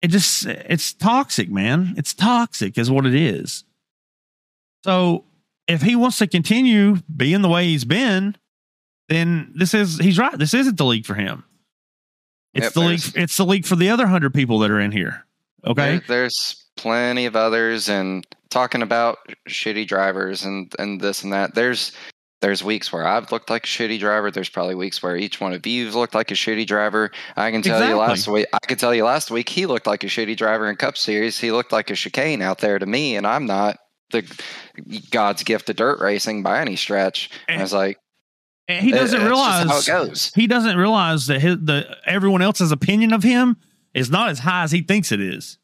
it 0.01 0.07
just 0.07 0.47
it's 0.47 0.93
toxic, 0.93 1.51
man. 1.51 1.93
It's 1.97 2.15
toxic, 2.15 2.77
is 2.79 2.89
what 2.89 3.05
it 3.05 3.13
is. 3.13 3.65
So 4.83 5.25
if 5.67 5.81
he 5.81 5.95
wants 5.95 6.17
to 6.19 6.27
continue 6.27 6.97
being 7.15 7.41
the 7.41 7.49
way 7.49 7.65
he's 7.65 7.85
been, 7.85 8.35
then 9.09 9.51
this 9.55 9.73
is 9.73 9.97
he's 9.97 10.17
right. 10.17 10.37
This 10.37 10.53
isn't 10.53 10.77
the 10.77 10.85
league 10.85 11.05
for 11.05 11.13
him. 11.15 11.43
It's 12.53 12.65
Yep, 12.65 12.73
the 12.73 12.79
league. 12.81 13.01
It's 13.15 13.37
the 13.37 13.45
league 13.45 13.65
for 13.65 13.75
the 13.75 13.89
other 13.89 14.07
hundred 14.07 14.33
people 14.33 14.59
that 14.59 14.71
are 14.71 14.79
in 14.79 14.91
here. 14.91 15.25
Okay. 15.65 15.97
There- 15.97 16.03
there's 16.07 16.65
plenty 16.75 17.25
of 17.25 17.35
others, 17.35 17.87
and 17.89 18.25
talking 18.49 18.81
about 18.81 19.17
shitty 19.49 19.87
drivers 19.87 20.43
and 20.43 20.71
and 20.77 20.99
this 21.01 21.23
and 21.23 21.33
that. 21.33 21.55
There's 21.55 21.91
there's 22.41 22.61
weeks 22.63 22.91
where 22.91 23.07
I've 23.07 23.31
looked 23.31 23.49
like 23.49 23.63
a 23.63 23.67
shitty 23.67 23.99
driver. 23.99 24.29
There's 24.29 24.49
probably 24.49 24.75
weeks 24.75 25.01
where 25.01 25.15
each 25.15 25.39
one 25.39 25.53
of 25.53 25.65
you've 25.65 25.95
looked 25.95 26.13
like 26.13 26.29
a 26.29 26.33
shitty 26.33 26.67
driver. 26.67 27.09
I 27.37 27.51
can 27.51 27.61
tell 27.61 27.79
you 27.87 27.95
last 27.95 28.27
week. 28.27 28.47
I 28.53 28.59
can 28.67 28.77
tell 28.77 28.93
you 28.93 29.05
last 29.05 29.31
week 29.31 29.47
he 29.47 29.65
looked 29.65 29.87
like 29.87 30.03
a 30.03 30.07
shitty 30.07 30.35
driver 30.35 30.69
in 30.69 30.75
Cup 30.75 30.97
Series. 30.97 31.39
He 31.39 31.51
looked 31.53 31.71
like 31.71 31.89
a 31.89 31.95
chicane 31.95 32.41
out 32.41 32.57
there 32.59 32.77
to 32.79 32.85
me, 32.85 33.15
and 33.15 33.25
I'm 33.25 33.45
not 33.45 33.77
the 34.13 35.01
God's 35.11 35.43
gift 35.43 35.67
to 35.67 35.73
dirt 35.73 35.99
racing 35.99 36.41
by 36.41 36.61
any 36.61 36.75
stretch. 36.77 37.29
And 37.49 37.59
I 37.59 37.61
was 37.63 37.73
like, 37.73 37.99
And 38.69 38.83
he 38.83 38.91
doesn't 38.91 39.19
just 39.19 39.27
realize 39.27 39.67
how 39.67 39.79
it 39.79 39.85
goes. 40.07 40.31
he 40.33 40.47
doesn't 40.47 40.77
realize 40.77 41.27
that 41.27 41.41
his, 41.41 41.57
the 41.61 41.97
everyone 42.05 42.41
else's 42.41 42.71
opinion 42.71 43.11
of 43.13 43.23
him 43.23 43.57
is 43.93 44.09
not 44.09 44.29
as 44.29 44.39
high 44.39 44.63
as 44.63 44.71
he 44.71 44.81
thinks 44.81 45.11
it 45.11 45.19
is. 45.21 45.57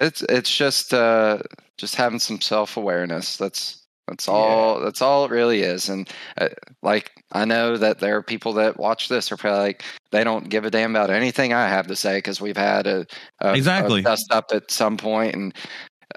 It's 0.00 0.22
it's 0.22 0.54
just 0.54 0.92
uh 0.92 1.38
just 1.78 1.94
having 1.94 2.18
some 2.18 2.40
self 2.40 2.76
awareness. 2.76 3.36
That's 3.36 3.80
that's 4.08 4.28
all. 4.28 4.80
That's 4.80 5.00
all 5.00 5.24
it 5.24 5.30
really 5.30 5.62
is. 5.62 5.88
And 5.88 6.10
uh, 6.36 6.48
like 6.82 7.12
I 7.32 7.44
know 7.46 7.76
that 7.78 8.00
there 8.00 8.16
are 8.16 8.22
people 8.22 8.52
that 8.54 8.78
watch 8.78 9.08
this 9.08 9.32
are 9.32 9.36
probably 9.38 9.60
like 9.60 9.84
they 10.10 10.24
don't 10.24 10.50
give 10.50 10.64
a 10.66 10.70
damn 10.70 10.94
about 10.94 11.08
anything 11.10 11.54
I 11.54 11.68
have 11.68 11.86
to 11.86 11.96
say 11.96 12.18
because 12.18 12.38
we've 12.40 12.56
had 12.56 12.86
a, 12.86 13.06
a 13.40 13.54
Exactly. 13.54 14.00
a 14.00 14.02
dust 14.02 14.30
up 14.30 14.46
at 14.52 14.70
some 14.70 14.96
point 14.96 15.34
and. 15.34 15.54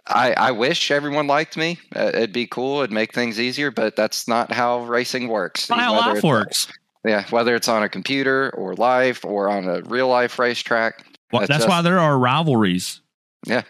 I, 0.09 0.33
I 0.37 0.51
wish 0.51 0.89
everyone 0.91 1.27
liked 1.27 1.57
me. 1.57 1.79
Uh, 1.95 2.11
it'd 2.13 2.33
be 2.33 2.47
cool. 2.47 2.79
It'd 2.79 2.91
make 2.91 3.13
things 3.13 3.39
easier, 3.39 3.71
but 3.71 3.95
that's 3.95 4.27
not 4.27 4.51
how 4.51 4.83
racing 4.85 5.27
works. 5.27 5.69
Not 5.69 5.79
how 5.79 5.93
life 5.93 6.23
works. 6.23 6.67
Yeah, 7.05 7.25
whether 7.29 7.55
it's 7.55 7.67
on 7.67 7.83
a 7.83 7.89
computer 7.89 8.49
or 8.55 8.75
live 8.75 9.23
or 9.23 9.49
on 9.49 9.67
a 9.67 9.81
real 9.83 10.07
life 10.07 10.39
racetrack. 10.39 11.05
Well, 11.31 11.41
That's 11.41 11.49
that's 11.49 11.63
just- 11.65 11.69
why 11.69 11.81
there 11.81 11.99
are 11.99 12.17
rivalries. 12.17 13.01
Yeah. 13.45 13.63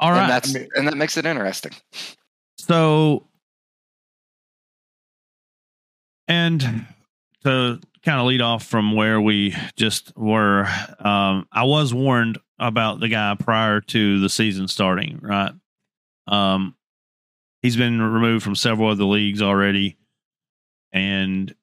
All 0.00 0.12
and 0.12 0.28
that's 0.28 0.54
and 0.54 0.88
that 0.88 0.96
makes 0.96 1.16
it 1.16 1.26
interesting. 1.26 1.72
So, 2.58 3.28
and 6.26 6.86
to 7.44 7.80
kind 8.04 8.20
of 8.20 8.26
lead 8.26 8.40
off 8.40 8.64
from 8.64 8.94
where 8.94 9.20
we 9.20 9.54
just 9.76 10.16
were, 10.16 10.66
um, 10.98 11.46
I 11.52 11.64
was 11.64 11.94
warned 11.94 12.38
about 12.58 13.00
the 13.00 13.08
guy 13.08 13.34
prior 13.38 13.80
to 13.80 14.20
the 14.20 14.28
season 14.28 14.68
starting, 14.68 15.18
right? 15.22 15.52
Um, 16.26 16.74
he's 17.62 17.76
been 17.76 18.00
removed 18.00 18.44
from 18.44 18.54
several 18.54 18.90
other 18.90 19.04
leagues 19.04 19.42
already. 19.42 19.96
And 20.92 21.54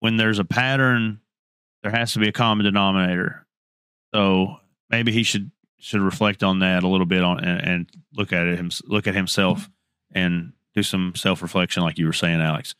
when 0.00 0.16
there's 0.16 0.38
a 0.38 0.44
pattern, 0.44 1.20
there 1.82 1.92
has 1.92 2.12
to 2.14 2.18
be 2.18 2.28
a 2.28 2.32
common 2.32 2.64
denominator. 2.64 3.46
So 4.14 4.56
maybe 4.90 5.12
he 5.12 5.22
should 5.22 5.50
should 5.78 6.00
reflect 6.00 6.42
on 6.42 6.60
that 6.60 6.82
a 6.82 6.88
little 6.88 7.06
bit 7.06 7.22
on 7.22 7.38
and, 7.44 7.60
and 7.60 7.90
look 8.14 8.32
at 8.32 8.46
it 8.46 8.58
him 8.58 8.70
look 8.86 9.06
at 9.06 9.14
himself 9.14 9.68
and 10.10 10.52
do 10.74 10.82
some 10.82 11.14
self 11.14 11.42
reflection, 11.42 11.82
like 11.82 11.98
you 11.98 12.06
were 12.06 12.12
saying, 12.12 12.40
Alex. 12.40 12.74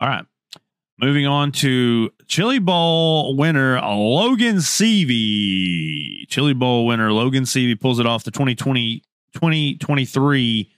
All 0.00 0.08
right. 0.08 0.24
Moving 1.00 1.26
on 1.26 1.52
to 1.52 2.10
Chili 2.26 2.58
Bowl 2.58 3.36
winner 3.36 3.80
Logan 3.80 4.56
Seavey. 4.56 6.26
Chili 6.28 6.54
Bowl 6.54 6.86
winner 6.86 7.12
Logan 7.12 7.44
Seavey 7.44 7.78
pulls 7.78 8.00
it 8.00 8.06
off 8.06 8.24
the 8.24 8.32
2020 8.32 9.04
2023 9.32 10.72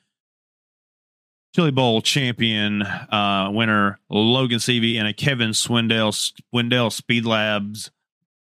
Chili 1.55 1.71
Bowl 1.71 2.03
champion 2.03 2.83
uh, 2.83 3.49
winner 3.51 3.99
Logan 4.11 4.59
Seavey 4.59 4.99
and 4.99 5.09
a 5.09 5.15
Kevin 5.15 5.51
Swindell 5.51 6.13
Swindell 6.53 6.93
Speed 6.93 7.25
Labs 7.25 7.91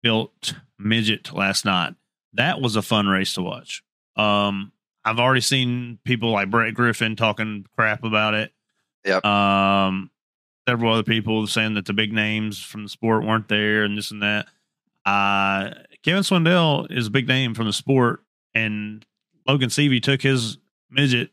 built 0.02 0.54
midget 0.78 1.34
last 1.34 1.66
night. 1.66 1.94
That 2.32 2.62
was 2.62 2.76
a 2.76 2.82
fun 2.82 3.08
race 3.08 3.34
to 3.34 3.42
watch. 3.42 3.82
Um, 4.16 4.72
I've 5.04 5.20
already 5.20 5.42
seen 5.42 5.98
people 6.04 6.30
like 6.30 6.50
Brett 6.50 6.72
Griffin 6.72 7.14
talking 7.14 7.66
crap 7.76 8.04
about 8.04 8.32
it. 8.32 8.52
Yep. 9.04 9.24
Um, 9.24 10.10
several 10.68 10.92
other 10.92 11.02
people 11.02 11.46
saying 11.46 11.72
that 11.72 11.86
the 11.86 11.94
big 11.94 12.12
names 12.12 12.62
from 12.62 12.82
the 12.82 12.90
sport 12.90 13.24
weren't 13.24 13.48
there 13.48 13.84
and 13.84 13.96
this 13.96 14.10
and 14.10 14.22
that. 14.22 14.48
Uh, 15.06 15.70
Kevin 16.02 16.22
Swindell 16.22 16.92
is 16.92 17.06
a 17.06 17.10
big 17.10 17.26
name 17.26 17.54
from 17.54 17.64
the 17.64 17.72
sport, 17.72 18.22
and 18.54 19.06
Logan 19.46 19.70
Seavey 19.70 20.02
took 20.02 20.20
his 20.20 20.58
midget 20.90 21.30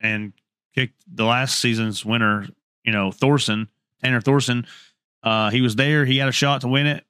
and 0.00 0.32
kicked 0.74 1.00
the 1.06 1.24
last 1.24 1.60
season's 1.60 2.04
winner, 2.04 2.48
you 2.82 2.90
know, 2.90 3.12
Thorson, 3.12 3.68
Tanner 4.02 4.20
Thorson. 4.20 4.66
Uh, 5.22 5.50
he 5.50 5.60
was 5.60 5.76
there. 5.76 6.04
He 6.04 6.18
had 6.18 6.28
a 6.28 6.32
shot 6.32 6.62
to 6.62 6.68
win 6.68 6.86
it. 6.88 7.04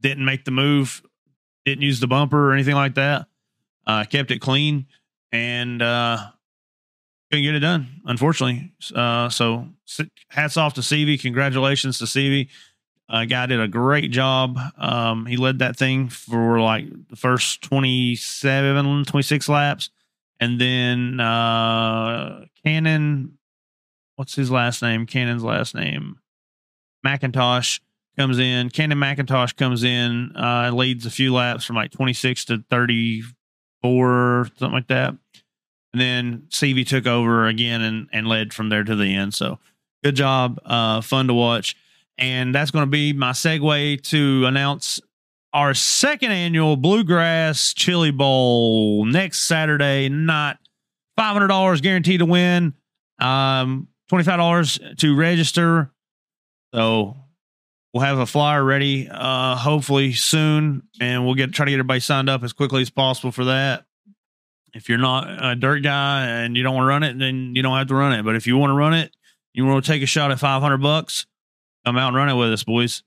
Didn't 0.00 0.24
make 0.24 0.44
the 0.44 0.52
move. 0.52 1.02
Didn't 1.64 1.82
use 1.82 1.98
the 1.98 2.06
bumper 2.06 2.50
or 2.50 2.52
anything 2.52 2.76
like 2.76 2.94
that. 2.94 3.26
Uh, 3.84 4.04
kept 4.04 4.30
it 4.30 4.38
clean 4.38 4.86
and 5.32 5.82
uh, 5.82 6.18
couldn't 7.30 7.44
get 7.44 7.54
it 7.54 7.60
done, 7.60 7.88
unfortunately. 8.04 8.72
Uh, 8.94 9.28
so 9.28 9.68
hats 10.28 10.56
off 10.56 10.74
to 10.74 10.80
Seavey. 10.80 11.20
Congratulations 11.20 11.98
to 11.98 12.04
Seavey. 12.04 12.48
Uh, 13.08 13.24
guy 13.24 13.46
did 13.46 13.60
a 13.60 13.68
great 13.68 14.10
job. 14.10 14.58
Um, 14.78 15.26
he 15.26 15.36
led 15.36 15.60
that 15.60 15.76
thing 15.76 16.08
for 16.08 16.60
like 16.60 16.86
the 17.08 17.16
first 17.16 17.62
27, 17.62 19.04
26 19.04 19.48
laps. 19.48 19.90
And 20.40 20.60
then 20.60 21.20
uh, 21.20 22.44
Cannon, 22.64 23.38
what's 24.16 24.34
his 24.34 24.50
last 24.50 24.82
name? 24.82 25.06
Cannon's 25.06 25.44
last 25.44 25.74
name, 25.74 26.18
McIntosh 27.06 27.80
comes 28.18 28.38
in. 28.38 28.70
Cannon 28.70 28.98
McIntosh 28.98 29.56
comes 29.56 29.84
in, 29.84 30.32
uh, 30.36 30.70
leads 30.74 31.06
a 31.06 31.10
few 31.10 31.32
laps 31.32 31.64
from 31.64 31.76
like 31.76 31.92
26 31.92 32.46
to 32.46 32.64
34, 32.70 34.48
something 34.58 34.72
like 34.72 34.88
that. 34.88 35.14
And 35.96 36.00
then 36.02 36.42
Seavey 36.50 36.86
took 36.86 37.06
over 37.06 37.46
again 37.46 37.80
and, 37.80 38.06
and 38.12 38.26
led 38.26 38.52
from 38.52 38.68
there 38.68 38.84
to 38.84 38.94
the 38.94 39.14
end. 39.16 39.32
So 39.32 39.58
good 40.04 40.14
job. 40.14 40.60
Uh, 40.62 41.00
fun 41.00 41.26
to 41.28 41.32
watch. 41.32 41.74
And 42.18 42.54
that's 42.54 42.70
going 42.70 42.82
to 42.82 42.90
be 42.90 43.14
my 43.14 43.30
segue 43.30 44.02
to 44.10 44.44
announce 44.44 45.00
our 45.54 45.72
second 45.72 46.32
annual 46.32 46.76
Bluegrass 46.76 47.72
Chili 47.72 48.10
Bowl 48.10 49.06
next 49.06 49.44
Saturday 49.44 50.10
night. 50.10 50.58
$500 51.18 51.80
guaranteed 51.80 52.20
to 52.20 52.26
win. 52.26 52.74
Um, 53.18 53.88
$25 54.12 54.98
to 54.98 55.16
register. 55.16 55.90
So 56.74 57.16
we'll 57.94 58.04
have 58.04 58.18
a 58.18 58.26
flyer 58.26 58.62
ready 58.62 59.08
uh, 59.10 59.56
hopefully 59.56 60.12
soon 60.12 60.82
and 61.00 61.24
we'll 61.24 61.36
get 61.36 61.54
try 61.54 61.64
to 61.64 61.70
get 61.70 61.76
everybody 61.76 62.00
signed 62.00 62.28
up 62.28 62.42
as 62.42 62.52
quickly 62.52 62.82
as 62.82 62.90
possible 62.90 63.32
for 63.32 63.46
that. 63.46 63.86
If 64.76 64.88
you're 64.88 64.98
not 64.98 65.26
a 65.42 65.56
dirt 65.56 65.82
guy 65.82 66.26
and 66.26 66.56
you 66.56 66.62
don't 66.62 66.74
want 66.74 66.84
to 66.84 66.88
run 66.88 67.02
it, 67.02 67.18
then 67.18 67.54
you 67.54 67.62
don't 67.62 67.76
have 67.76 67.88
to 67.88 67.94
run 67.94 68.12
it. 68.12 68.22
But 68.24 68.36
if 68.36 68.46
you 68.46 68.58
want 68.58 68.70
to 68.70 68.74
run 68.74 68.92
it, 68.92 69.10
you 69.54 69.64
want 69.64 69.82
to 69.84 69.90
take 69.90 70.02
a 70.02 70.06
shot 70.06 70.30
at 70.30 70.38
500 70.38 70.76
bucks, 70.76 71.26
come 71.84 71.96
out 71.96 72.08
and 72.08 72.16
run 72.16 72.28
it 72.28 72.34
with 72.34 72.52
us, 72.52 72.62
boys. 72.62 73.02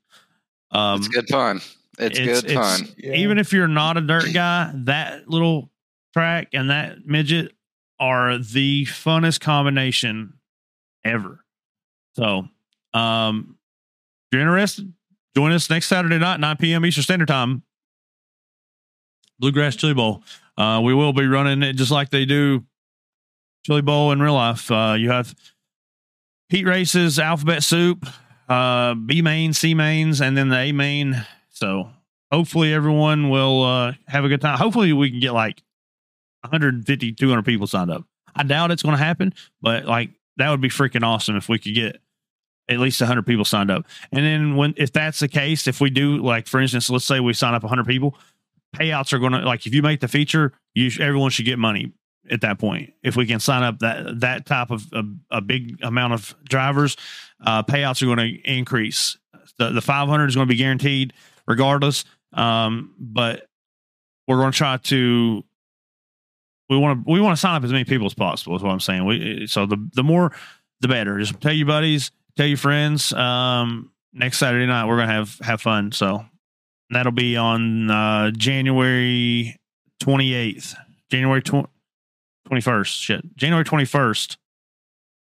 Um, 0.72 1.00
it's 1.00 1.08
good 1.08 1.28
fun. 1.30 1.62
It's, 2.00 2.18
it's 2.18 2.42
good 2.42 2.54
fun. 2.54 2.88
yeah. 2.98 3.14
Even 3.14 3.38
if 3.38 3.54
you're 3.54 3.68
not 3.68 3.98
a 3.98 4.02
dirt 4.02 4.34
guy, 4.34 4.72
that 4.86 5.30
little 5.30 5.70
track 6.14 6.50
and 6.54 6.72
that 6.72 7.06
midget 7.06 7.54
are 8.00 8.38
the 8.38 8.86
funnest 8.86 9.42
combination 9.42 10.34
ever. 11.04 11.44
So, 12.16 12.48
um, 12.94 13.58
if 14.32 14.38
you're 14.38 14.42
interested, 14.42 14.92
join 15.36 15.52
us 15.52 15.70
next 15.70 15.88
Saturday 15.88 16.18
night, 16.18 16.40
9 16.40 16.58
p.m. 16.58 16.86
Eastern 16.86 17.04
Standard 17.04 17.28
Time. 17.28 17.64
Bluegrass 19.40 19.76
Chili 19.76 19.94
Bowl. 19.94 20.24
Uh, 20.58 20.82
we 20.84 20.94
will 20.94 21.14
be 21.14 21.26
running 21.26 21.64
it 21.64 21.74
just 21.74 21.92
like 21.92 22.10
they 22.10 22.26
do 22.26 22.66
Chili 23.66 23.82
Bowl 23.82 24.12
in 24.12 24.22
real 24.22 24.34
life. 24.34 24.70
Uh, 24.70 24.96
you 24.98 25.10
have 25.10 25.34
heat 26.50 26.66
races, 26.66 27.20
alphabet 27.20 27.64
soup, 27.64 28.06
uh, 28.48 28.96
B 28.96 29.22
main, 29.22 29.54
C 29.54 29.74
mains, 29.74 30.22
and 30.22 30.38
then 30.38 30.50
the 30.50 30.58
A 30.58 30.72
main 30.72 31.26
so 31.60 31.90
hopefully 32.32 32.74
everyone 32.74 33.30
will 33.30 33.64
uh, 33.64 33.94
have 34.08 34.24
a 34.24 34.30
good 34.30 34.40
time. 34.40 34.58
Hopefully 34.58 34.94
we 34.94 35.12
can 35.12 35.20
get 35.20 35.34
like 35.34 35.62
150, 36.42 37.12
200 37.12 37.44
people 37.44 37.68
signed 37.68 37.92
up. 37.92 38.06
I 38.34 38.44
doubt 38.44 38.72
it's 38.72 38.82
going 38.82 38.98
to 38.98 39.04
happen, 39.04 39.34
but 39.62 39.86
like 39.86 40.12
that 40.38 40.50
would 40.50 40.62
be 40.62 40.70
freaking 40.70 41.04
awesome 41.04 41.36
if 41.36 41.50
we 41.50 41.60
could 41.60 41.76
get 41.76 42.02
at 42.70 42.80
least 42.80 43.02
100 43.02 43.26
people 43.26 43.44
signed 43.44 43.70
up. 43.70 43.86
And 44.14 44.26
then 44.26 44.56
when 44.56 44.74
if 44.78 44.94
that's 44.94 45.20
the 45.20 45.28
case, 45.28 45.68
if 45.68 45.82
we 45.82 45.90
do 45.90 46.24
like 46.24 46.48
for 46.48 46.62
instance, 46.62 46.90
let's 46.90 47.04
say 47.04 47.20
we 47.20 47.34
sign 47.34 47.54
up 47.54 47.64
100 47.64 47.86
people, 47.86 48.16
payouts 48.76 49.14
are 49.14 49.20
going 49.20 49.34
to 49.34 49.40
like 49.40 49.66
if 49.66 49.74
you 49.74 49.82
make 49.82 50.00
the 50.00 50.08
feature, 50.08 50.54
you 50.74 50.92
everyone 51.00 51.32
should 51.32 51.46
get 51.46 51.60
money 51.60 51.94
at 52.30 52.42
that 52.42 52.60
point. 52.60 52.94
If 53.04 53.16
we 53.16 53.26
can 53.26 53.40
sign 53.40 53.64
up 53.64 53.80
that 53.80 54.20
that 54.22 54.46
type 54.46 54.72
of 54.72 54.86
a, 54.94 55.04
a 55.32 55.42
big 55.42 55.78
amount 55.82 56.14
of 56.14 56.36
drivers, 56.44 56.98
uh, 57.46 57.64
payouts 57.64 58.02
are 58.02 58.06
going 58.06 58.18
to 58.18 58.52
increase. 58.52 59.18
The 59.58 59.72
the 59.72 59.82
500 59.82 60.28
is 60.28 60.36
going 60.36 60.48
to 60.48 60.54
be 60.54 60.58
guaranteed 60.58 61.14
regardless. 61.48 62.06
Um, 62.34 62.94
but 63.00 63.48
we're 64.28 64.38
going 64.38 64.52
to 64.52 64.58
try 64.58 64.78
to 64.78 65.44
we 66.70 66.78
want 66.78 67.06
to 67.06 67.12
we 67.12 67.20
want 67.20 67.36
to 67.36 67.40
sign 67.40 67.56
up 67.56 67.64
as 67.64 67.72
many 67.72 67.84
people 67.84 68.06
as 68.06 68.14
possible. 68.14 68.56
Is 68.56 68.64
what 68.64 68.72
I'm 68.72 68.80
saying. 68.80 69.06
We 69.06 69.48
so 69.48 69.66
the 69.66 69.90
the 69.94 70.04
more 70.04 70.32
the 70.82 70.88
better. 70.88 71.20
Just 71.20 71.42
tell 71.42 71.54
your 71.54 71.68
buddies, 71.68 72.12
tell 72.38 72.46
your 72.46 72.58
friends. 72.58 73.12
Um, 73.14 73.92
next 74.14 74.38
Saturday 74.38 74.68
night 74.68 74.86
we're 74.86 74.98
gonna 74.98 75.12
have 75.12 75.38
have 75.42 75.62
fun. 75.62 75.92
So 75.92 76.24
that'll 76.90 77.12
be 77.12 77.38
on 77.38 77.90
uh, 77.90 78.32
January 78.32 79.58
28th, 80.02 80.76
January 81.10 81.42
21st. 81.42 82.86
Shit, 82.86 83.36
January 83.36 83.66
21st. 83.66 84.38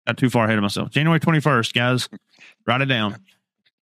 Got 0.06 0.16
too 0.16 0.30
far 0.30 0.44
ahead 0.44 0.58
of 0.58 0.62
myself. 0.62 0.90
January 0.90 1.20
21st, 1.20 1.74
guys. 1.74 2.08
Write 2.66 2.80
it 2.80 2.86
down. 2.86 3.18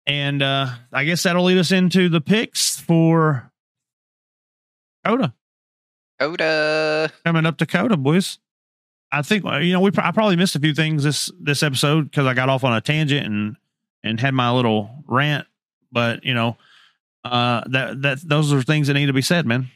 And 0.07 0.43
uh, 0.43 0.69
I 0.93 1.05
guess 1.05 1.23
that'll 1.25 1.45
lead 1.45 1.59
us 1.59 1.73
into 1.73 2.09
the 2.09 2.21
picks 2.21 2.79
for 2.79 3.51
COTA. 5.05 5.35
COTA 6.21 7.13
coming 7.25 7.47
up 7.47 7.59
to 7.59 7.67
COTA, 7.67 7.97
boys. 7.97 8.39
I 9.13 9.23
think 9.23 9.45
uh, 9.45 9.59
you 9.59 9.73
know 9.73 9.81
we. 9.81 9.91
I 9.99 10.11
probably 10.11 10.37
missed 10.37 10.57
a 10.57 10.61
few 10.61 10.75
things 10.75 11.05
this 11.05 11.31
this 11.41 11.63
episode 11.63 12.11
because 12.11 12.27
I 12.27 12.35
got 12.35 12.49
off 12.49 12.65
on 12.65 12.73
a 12.73 12.81
tangent 12.81 13.27
and 13.27 13.57
and 14.03 14.21
had 14.21 14.35
my 14.35 14.51
little 14.51 15.05
rant. 15.07 15.47
But 15.93 16.25
you 16.25 16.35
know, 16.35 16.57
uh, 17.33 17.65
that 17.69 18.03
that 18.03 18.19
those 18.29 18.53
are 18.53 18.63
things 18.63 18.87
that 18.87 18.95
need 18.95 19.07
to 19.07 19.13
be 19.13 19.23
said, 19.23 19.47
man. 19.47 19.69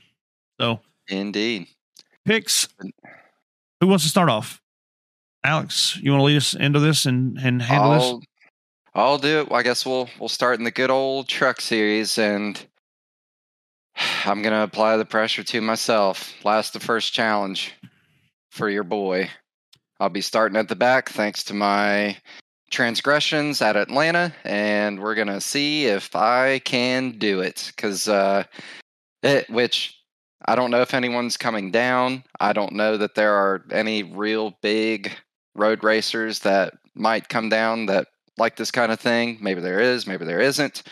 So 0.60 0.80
indeed, 1.08 1.66
picks. 2.24 2.68
Who 3.80 3.86
wants 3.86 4.04
to 4.04 4.10
start 4.10 4.28
off? 4.28 4.60
Alex, 5.42 5.96
you 6.02 6.10
want 6.10 6.20
to 6.20 6.24
lead 6.24 6.36
us 6.36 6.54
into 6.54 6.80
this 6.80 7.06
and 7.06 7.38
and 7.38 7.62
handle 7.62 7.92
I'll, 7.92 8.18
this? 8.18 8.26
I'll 8.94 9.18
do 9.18 9.40
it. 9.40 9.52
I 9.52 9.62
guess 9.62 9.86
we'll 9.86 10.08
we'll 10.18 10.28
start 10.28 10.58
in 10.58 10.64
the 10.64 10.70
good 10.70 10.90
old 10.90 11.28
truck 11.28 11.60
series, 11.60 12.18
and 12.18 12.62
I'm 14.24 14.42
gonna 14.42 14.62
apply 14.62 14.96
the 14.96 15.04
pressure 15.04 15.42
to 15.42 15.60
myself. 15.60 16.32
Last 16.44 16.72
the 16.72 16.80
first 16.80 17.12
challenge 17.12 17.72
for 18.50 18.68
your 18.68 18.84
boy. 18.84 19.30
I'll 19.98 20.08
be 20.08 20.22
starting 20.22 20.56
at 20.56 20.68
the 20.68 20.76
back 20.76 21.10
thanks 21.10 21.44
to 21.44 21.54
my 21.54 22.16
transgressions 22.70 23.60
at 23.60 23.76
Atlanta, 23.76 24.32
and 24.44 25.00
we're 25.00 25.14
gonna 25.14 25.40
see 25.40 25.86
if 25.86 26.14
I 26.16 26.60
can 26.60 27.12
do 27.18 27.40
it. 27.40 27.72
Cause 27.76 28.08
uh, 28.08 28.44
it, 29.22 29.50
which 29.50 30.00
I 30.46 30.54
don't 30.56 30.70
know 30.70 30.80
if 30.80 30.94
anyone's 30.94 31.36
coming 31.36 31.70
down. 31.70 32.24
I 32.40 32.52
don't 32.52 32.72
know 32.72 32.96
that 32.96 33.14
there 33.14 33.34
are 33.34 33.64
any 33.70 34.02
real 34.02 34.56
big 34.62 35.12
road 35.54 35.84
racers 35.84 36.40
that 36.40 36.74
might 36.94 37.28
come 37.28 37.48
down 37.48 37.86
that 37.86 38.08
like 38.38 38.56
this 38.56 38.70
kind 38.70 38.90
of 38.90 38.98
thing. 38.98 39.38
Maybe 39.40 39.60
there 39.60 39.80
is, 39.80 40.06
maybe 40.06 40.24
there 40.24 40.40
isn't. 40.40 40.82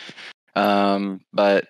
Um, 0.55 1.21
but 1.33 1.67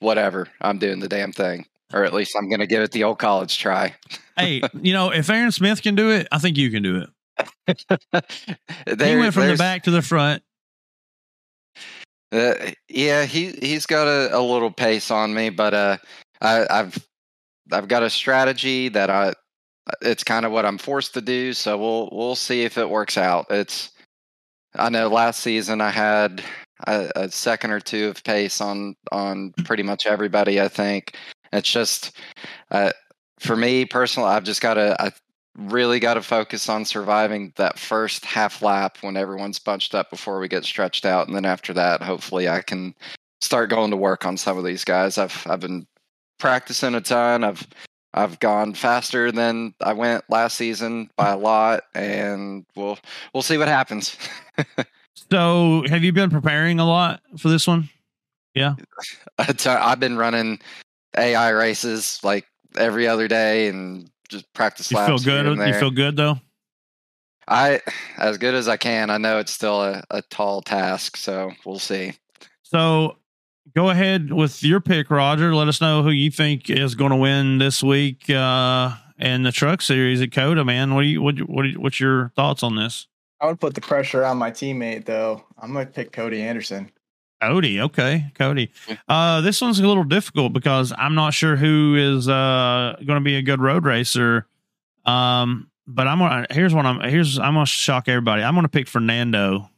whatever, 0.00 0.48
I'm 0.60 0.78
doing 0.78 1.00
the 1.00 1.08
damn 1.08 1.32
thing, 1.32 1.66
or 1.92 2.04
at 2.04 2.12
least 2.12 2.34
I'm 2.36 2.48
going 2.48 2.60
to 2.60 2.66
give 2.66 2.82
it 2.82 2.92
the 2.92 3.04
old 3.04 3.18
college 3.18 3.58
try. 3.58 3.94
hey, 4.36 4.62
you 4.80 4.92
know, 4.92 5.10
if 5.10 5.30
Aaron 5.30 5.52
Smith 5.52 5.82
can 5.82 5.94
do 5.94 6.10
it, 6.10 6.26
I 6.32 6.38
think 6.38 6.56
you 6.56 6.70
can 6.70 6.82
do 6.82 6.96
it. 6.96 7.08
he 8.12 9.16
went 9.16 9.34
from 9.34 9.48
the 9.48 9.56
back 9.58 9.84
to 9.84 9.90
the 9.90 10.02
front. 10.02 10.42
Uh, 12.30 12.54
yeah, 12.88 13.24
he 13.24 13.52
he's 13.52 13.86
got 13.86 14.06
a, 14.06 14.36
a 14.36 14.40
little 14.40 14.70
pace 14.70 15.10
on 15.10 15.32
me, 15.32 15.48
but 15.50 15.74
uh, 15.74 15.96
I, 16.40 16.66
I've 16.70 17.08
I've 17.72 17.88
got 17.88 18.02
a 18.02 18.10
strategy 18.10 18.88
that 18.90 19.10
I 19.10 19.32
it's 20.02 20.24
kind 20.24 20.44
of 20.44 20.52
what 20.52 20.66
I'm 20.66 20.78
forced 20.78 21.14
to 21.14 21.20
do. 21.20 21.52
So 21.52 21.78
we'll 21.78 22.08
we'll 22.12 22.36
see 22.36 22.62
if 22.64 22.76
it 22.76 22.88
works 22.88 23.16
out. 23.16 23.46
It's 23.50 23.90
I 24.74 24.90
know 24.90 25.08
last 25.08 25.40
season 25.40 25.80
I 25.80 25.90
had 25.90 26.42
a, 26.86 27.10
a 27.16 27.30
second 27.30 27.70
or 27.70 27.80
two 27.80 28.08
of 28.08 28.22
pace 28.24 28.60
on 28.60 28.94
on 29.10 29.52
pretty 29.64 29.82
much 29.82 30.06
everybody. 30.06 30.60
I 30.60 30.68
think 30.68 31.16
it's 31.52 31.70
just 31.70 32.16
uh, 32.70 32.92
for 33.40 33.56
me 33.56 33.84
personally, 33.84 34.28
I've 34.28 34.44
just 34.44 34.60
got 34.60 34.74
to 34.74 35.00
I 35.00 35.12
really 35.58 35.98
got 35.98 36.14
to 36.14 36.22
focus 36.22 36.68
on 36.68 36.84
surviving 36.84 37.52
that 37.56 37.78
first 37.78 38.24
half 38.24 38.62
lap 38.62 38.98
when 39.00 39.16
everyone's 39.16 39.58
bunched 39.58 39.94
up 39.94 40.08
before 40.10 40.40
we 40.40 40.48
get 40.48 40.64
stretched 40.64 41.04
out, 41.04 41.26
and 41.26 41.36
then 41.36 41.44
after 41.44 41.72
that, 41.74 42.02
hopefully, 42.02 42.48
I 42.48 42.62
can 42.62 42.94
start 43.40 43.70
going 43.70 43.90
to 43.90 43.96
work 43.96 44.24
on 44.24 44.36
some 44.36 44.56
of 44.56 44.64
these 44.64 44.84
guys. 44.84 45.18
I've 45.18 45.46
I've 45.46 45.60
been 45.60 45.86
practicing 46.38 46.94
a 46.94 47.00
ton. 47.00 47.44
I've 47.44 47.66
I've 48.14 48.38
gone 48.40 48.74
faster 48.74 49.30
than 49.30 49.74
I 49.80 49.92
went 49.92 50.24
last 50.30 50.56
season 50.56 51.10
by 51.16 51.30
a 51.30 51.36
lot, 51.36 51.84
and 51.94 52.64
we'll 52.76 52.98
we'll 53.34 53.42
see 53.42 53.58
what 53.58 53.68
happens. 53.68 54.16
So, 55.30 55.84
have 55.88 56.04
you 56.04 56.12
been 56.12 56.30
preparing 56.30 56.80
a 56.80 56.86
lot 56.86 57.20
for 57.36 57.48
this 57.48 57.66
one? 57.66 57.90
Yeah, 58.54 58.76
I've 59.38 60.00
been 60.00 60.16
running 60.16 60.60
AI 61.16 61.50
races 61.50 62.20
like 62.22 62.46
every 62.76 63.06
other 63.06 63.28
day 63.28 63.68
and 63.68 64.10
just 64.28 64.52
practice 64.52 64.90
You 64.90 64.98
feel 65.04 65.18
good? 65.18 65.58
You 65.58 65.74
feel 65.74 65.90
good 65.90 66.16
though. 66.16 66.38
I 67.48 67.80
as 68.18 68.38
good 68.38 68.54
as 68.54 68.68
I 68.68 68.76
can. 68.76 69.10
I 69.10 69.18
know 69.18 69.38
it's 69.38 69.52
still 69.52 69.82
a, 69.82 70.04
a 70.10 70.22
tall 70.22 70.60
task, 70.60 71.16
so 71.16 71.52
we'll 71.64 71.78
see. 71.78 72.12
So, 72.62 73.16
go 73.74 73.88
ahead 73.88 74.32
with 74.32 74.62
your 74.62 74.80
pick, 74.80 75.10
Roger. 75.10 75.54
Let 75.54 75.68
us 75.68 75.80
know 75.80 76.02
who 76.02 76.10
you 76.10 76.30
think 76.30 76.68
is 76.68 76.94
going 76.94 77.10
to 77.10 77.16
win 77.16 77.56
this 77.58 77.82
week 77.82 78.28
uh, 78.28 78.94
in 79.18 79.44
the 79.44 79.52
Truck 79.52 79.80
Series 79.80 80.20
at 80.20 80.32
COTA. 80.32 80.64
Man, 80.64 80.94
what 80.94 81.02
do 81.02 81.08
you 81.08 81.22
what 81.22 81.38
what 81.48 81.66
what's 81.78 81.98
your 81.98 82.32
thoughts 82.36 82.62
on 82.62 82.76
this? 82.76 83.06
I 83.40 83.46
would 83.46 83.60
put 83.60 83.74
the 83.74 83.80
pressure 83.80 84.24
on 84.24 84.36
my 84.36 84.50
teammate 84.50 85.06
though. 85.06 85.44
I'm 85.58 85.72
gonna 85.72 85.86
pick 85.86 86.12
Cody 86.12 86.42
Anderson. 86.42 86.90
Cody, 87.40 87.80
okay, 87.80 88.32
Cody. 88.34 88.70
Uh, 89.08 89.40
this 89.40 89.60
one's 89.60 89.78
a 89.78 89.86
little 89.86 90.04
difficult 90.04 90.52
because 90.52 90.92
I'm 90.96 91.14
not 91.14 91.34
sure 91.34 91.56
who 91.56 91.94
is 91.96 92.28
uh, 92.28 92.96
going 93.06 93.20
to 93.20 93.24
be 93.24 93.36
a 93.36 93.42
good 93.42 93.60
road 93.60 93.84
racer. 93.84 94.46
Um, 95.04 95.70
but 95.86 96.06
I'm 96.06 96.18
gonna 96.18 96.46
here's 96.50 96.74
what 96.74 96.84
I'm 96.84 97.00
here's 97.00 97.38
I'm 97.38 97.54
gonna 97.54 97.64
shock 97.64 98.08
everybody. 98.08 98.42
I'm 98.42 98.54
gonna 98.54 98.68
pick 98.68 98.88
Fernando. 98.88 99.70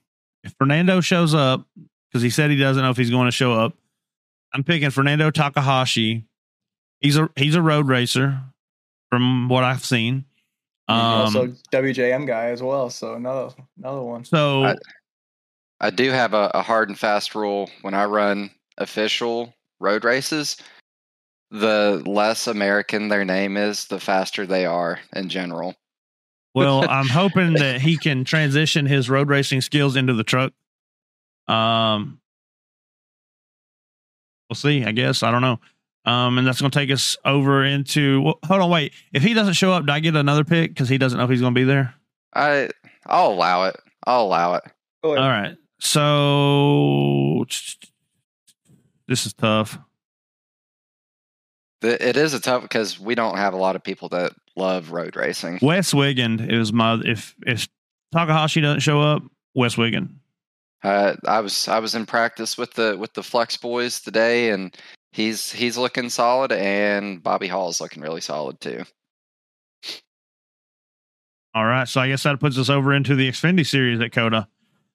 If 0.43 0.55
Fernando 0.59 1.01
shows 1.01 1.35
up, 1.35 1.67
because 2.11 2.23
he 2.23 2.31
said 2.31 2.51
he 2.51 2.57
doesn't 2.57 2.83
know 2.83 2.91
if 2.91 2.97
he's 2.97 3.11
going 3.11 3.27
to 3.27 3.31
show 3.33 3.53
up, 3.53 3.75
I'm 4.53 4.65
picking 4.65 4.91
Fernando 4.91 5.31
Takahashi. 5.31 6.25
He's 7.01 7.17
a 7.17 7.29
he's 7.37 7.55
a 7.55 7.63
road 7.63 7.87
racer, 7.89 8.41
from 9.11 9.49
what 9.49 9.63
I've 9.65 9.85
seen. 9.85 10.25
Um, 10.89 10.97
also 10.99 11.47
WJM 11.71 12.27
guy 12.27 12.47
as 12.47 12.63
well. 12.63 12.91
So 12.91 13.15
another 13.15 13.55
another 13.79 14.03
one. 14.03 14.25
so 14.25 14.65
I- 14.65 14.77
I 15.81 15.91
do 15.91 16.11
have 16.11 16.35
a, 16.35 16.51
a 16.55 16.63
hard 16.63 16.89
and 16.89 16.99
fast 16.99 17.35
rule 17.35 17.71
when 17.83 17.95
I 17.95 18.05
run 18.05 18.51
official 18.79 19.55
road 19.79 20.05
races. 20.05 20.57
The 21.51 22.03
less 22.07 22.47
American 22.47 23.09
their 23.09 23.25
name 23.25 23.57
is, 23.57 23.87
the 23.87 23.99
faster 23.99 24.47
they 24.47 24.67
are 24.67 25.01
in 25.15 25.29
general. 25.29 25.75
Well, 26.55 26.87
I'm 26.91 27.09
hoping 27.09 27.55
that 27.55 27.81
he 27.81 27.97
can 27.97 28.25
transition 28.25 28.87
his 28.87 29.09
road 29.09 29.29
racing 29.29 29.63
skills 29.63 29.97
into 29.97 30.15
the 30.15 30.25
truck. 30.25 30.53
Um, 31.49 32.21
we'll 34.49 34.55
see. 34.57 34.85
I 34.85 34.93
guess 34.93 35.23
I 35.23 35.31
don't 35.31 35.43
know. 35.43 35.59
Um, 36.05 36.39
and 36.39 36.47
that's 36.47 36.61
going 36.61 36.71
to 36.71 36.79
take 36.79 36.91
us 36.91 37.17
over 37.25 37.65
into. 37.65 38.23
Well, 38.23 38.39
hold 38.45 38.63
on, 38.63 38.71
wait. 38.71 38.93
If 39.13 39.23
he 39.23 39.35
doesn't 39.35 39.55
show 39.55 39.73
up, 39.73 39.87
do 39.87 39.93
I 39.93 40.01
get 40.01 40.15
another 40.15 40.45
pick 40.45 40.71
because 40.71 40.89
he 40.89 40.99
doesn't 40.99 41.19
know 41.19 41.25
if 41.25 41.31
he's 41.31 41.41
going 41.41 41.55
to 41.55 41.61
be 41.61 41.65
there? 41.65 41.95
I 42.35 42.71
I'll 43.07 43.33
allow 43.33 43.65
it. 43.65 43.77
I'll 44.07 44.23
allow 44.23 44.55
it. 44.55 44.65
All 45.03 45.15
right. 45.17 45.57
So 45.81 47.45
this 49.09 49.27
is 49.27 49.33
tough. 49.33 49.79
It 51.83 52.17
is 52.17 52.35
a 52.35 52.41
tough 52.41 52.63
because 52.63 53.01
we 53.01 53.15
don't 53.15 53.39
have 53.39 53.55
a 53.55 53.57
lot 53.57 53.75
of 53.75 53.83
people 53.83 54.11
that 54.11 54.33
love 54.55 54.93
road 54.93 55.17
racing. 55.17 55.59
Wes 55.63 55.95
Wiggin 55.95 56.41
is 56.51 56.73
my 56.73 57.01
if 57.05 57.35
if 57.47 57.69
Takahashi 58.13 58.61
doesn't 58.61 58.81
show 58.81 59.01
up, 59.01 59.23
Wes 59.55 59.77
Wiggin. 59.77 60.21
Uh, 60.83 61.15
I 61.27 61.41
was 61.41 61.69
I 61.69 61.79
was 61.79 61.95
in 61.95 62.07
practice 62.07 62.59
with 62.59 62.75
the 62.75 62.97
with 62.99 63.15
the 63.15 63.23
Flex 63.23 63.57
boys 63.57 64.01
today, 64.01 64.51
and 64.51 64.77
he's 65.13 65.51
he's 65.51 65.79
looking 65.79 66.11
solid, 66.11 66.53
and 66.53 67.23
Bobby 67.23 67.49
Hall's 67.49 67.81
looking 67.81 68.03
really 68.03 68.21
solid 68.21 68.61
too. 68.61 68.85
All 71.55 71.65
right, 71.65 71.89
so 71.89 72.01
I 72.01 72.09
guess 72.09 72.23
that 72.23 72.39
puts 72.39 72.59
us 72.59 72.69
over 72.69 72.93
into 72.93 73.15
the 73.17 73.29
Xfinity 73.29 73.67
series 73.67 74.01
at 74.01 74.13
COTA. 74.13 74.47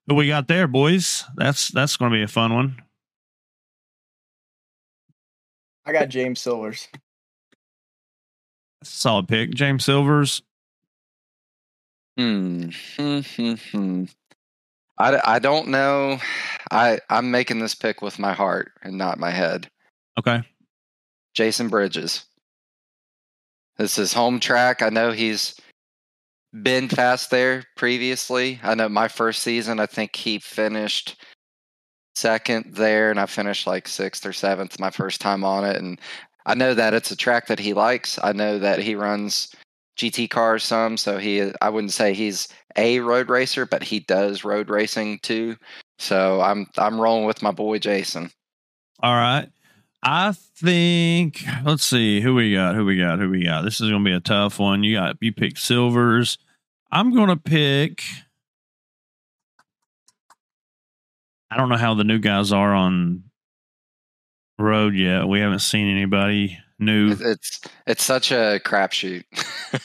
Who 0.08 0.16
we 0.16 0.28
got 0.28 0.48
there, 0.48 0.68
boys? 0.68 1.24
That's 1.36 1.70
that's 1.70 1.98
going 1.98 2.12
to 2.12 2.18
be 2.18 2.24
a 2.24 2.28
fun 2.28 2.54
one. 2.54 2.82
I 5.86 5.92
got 5.92 6.10
James 6.10 6.40
Silvers. 6.42 6.88
That's 8.82 8.94
a 8.94 8.98
solid 8.98 9.28
pick, 9.28 9.52
James 9.52 9.84
Silvers. 9.86 10.42
Hmm. 12.18 12.70
Hmm, 12.98 13.20
hmm, 13.20 13.54
hmm. 13.72 14.04
I, 14.98 15.12
d- 15.12 15.18
I 15.24 15.40
don't 15.40 15.68
know. 15.68 16.20
I 16.72 17.00
I'm 17.10 17.32
making 17.32 17.60
this 17.60 17.76
pick 17.76 18.02
with 18.02 18.20
my 18.20 18.34
heart 18.34 18.72
and 18.82 18.98
not 18.98 19.20
my 19.20 19.32
head. 19.32 19.70
Okay, 20.18 20.44
Jason 21.34 21.68
Bridges. 21.68 22.26
This 23.78 23.98
is 23.98 24.14
home 24.14 24.40
track. 24.40 24.82
I 24.82 24.90
know 24.90 25.12
he's 25.12 25.56
been 26.64 26.88
fast 26.90 27.32
there 27.32 27.64
previously. 27.76 28.60
I 28.64 28.76
know 28.76 28.90
my 28.90 29.08
first 29.08 29.44
season, 29.44 29.80
I 29.80 29.86
think 29.86 30.16
he 30.16 30.40
finished 30.40 31.18
second 32.16 32.76
there, 32.76 33.12
and 33.12 33.20
I 33.20 33.26
finished 33.26 33.68
like 33.68 33.88
sixth 33.88 34.26
or 34.26 34.34
seventh 34.34 34.80
my 34.80 34.90
first 34.90 35.22
time 35.22 35.44
on 35.44 35.66
it. 35.66 35.78
And 35.78 36.00
I 36.46 36.56
know 36.56 36.74
that 36.74 36.94
it's 36.94 37.12
a 37.12 37.16
track 37.16 37.48
that 37.48 37.60
he 37.60 37.74
likes. 37.74 38.18
I 38.24 38.32
know 38.32 38.60
that 38.60 38.80
he 38.80 38.96
runs 38.96 39.54
GT 39.98 40.30
cars 40.30 40.64
some, 40.64 40.98
so 40.98 41.18
he 41.18 41.52
I 41.62 41.70
wouldn't 41.70 41.94
say 41.94 42.14
he's 42.14 42.48
a 42.78 43.00
road 43.00 43.30
racer, 43.30 43.66
but 43.66 43.84
he 43.84 44.00
does 44.00 44.44
road 44.44 44.70
racing 44.70 45.20
too. 45.20 45.58
So 46.00 46.42
I'm 46.42 46.68
I'm 46.78 47.00
rolling 47.00 47.26
with 47.26 47.42
my 47.42 47.52
boy 47.52 47.80
Jason. 47.80 48.32
all 49.02 49.16
right. 49.16 49.50
I 50.08 50.34
think 50.34 51.44
let's 51.64 51.84
see 51.84 52.22
who 52.22 52.36
we 52.36 52.54
got. 52.54 52.76
Who 52.76 52.86
we 52.86 52.98
got? 52.98 53.18
Who 53.20 53.30
we 53.30 53.44
got? 53.44 53.64
This 53.64 53.82
is 53.82 53.90
going 53.90 54.04
to 54.04 54.10
be 54.10 54.16
a 54.16 54.20
tough 54.20 54.60
one. 54.60 54.84
You 54.84 54.96
got 54.98 55.18
you 55.20 55.34
picked 55.34 55.58
Silvers. 55.58 56.38
I'm 56.96 57.14
going 57.14 57.28
to 57.28 57.36
pick. 57.36 58.02
I 61.52 61.58
don't 61.58 61.68
know 61.68 61.76
how 61.78 61.94
the 61.94 62.06
new 62.06 62.20
guys 62.20 62.54
are 62.54 62.74
on 62.74 63.24
road 64.58 64.96
yet. 64.96 65.28
We 65.28 65.42
haven't 65.42 65.60
seen 65.60 65.88
anybody 65.94 66.58
new. 66.80 67.12
It's 67.20 67.60
it's 67.86 68.04
such 68.04 68.32
a 68.32 68.62
crapshoot. 68.64 69.24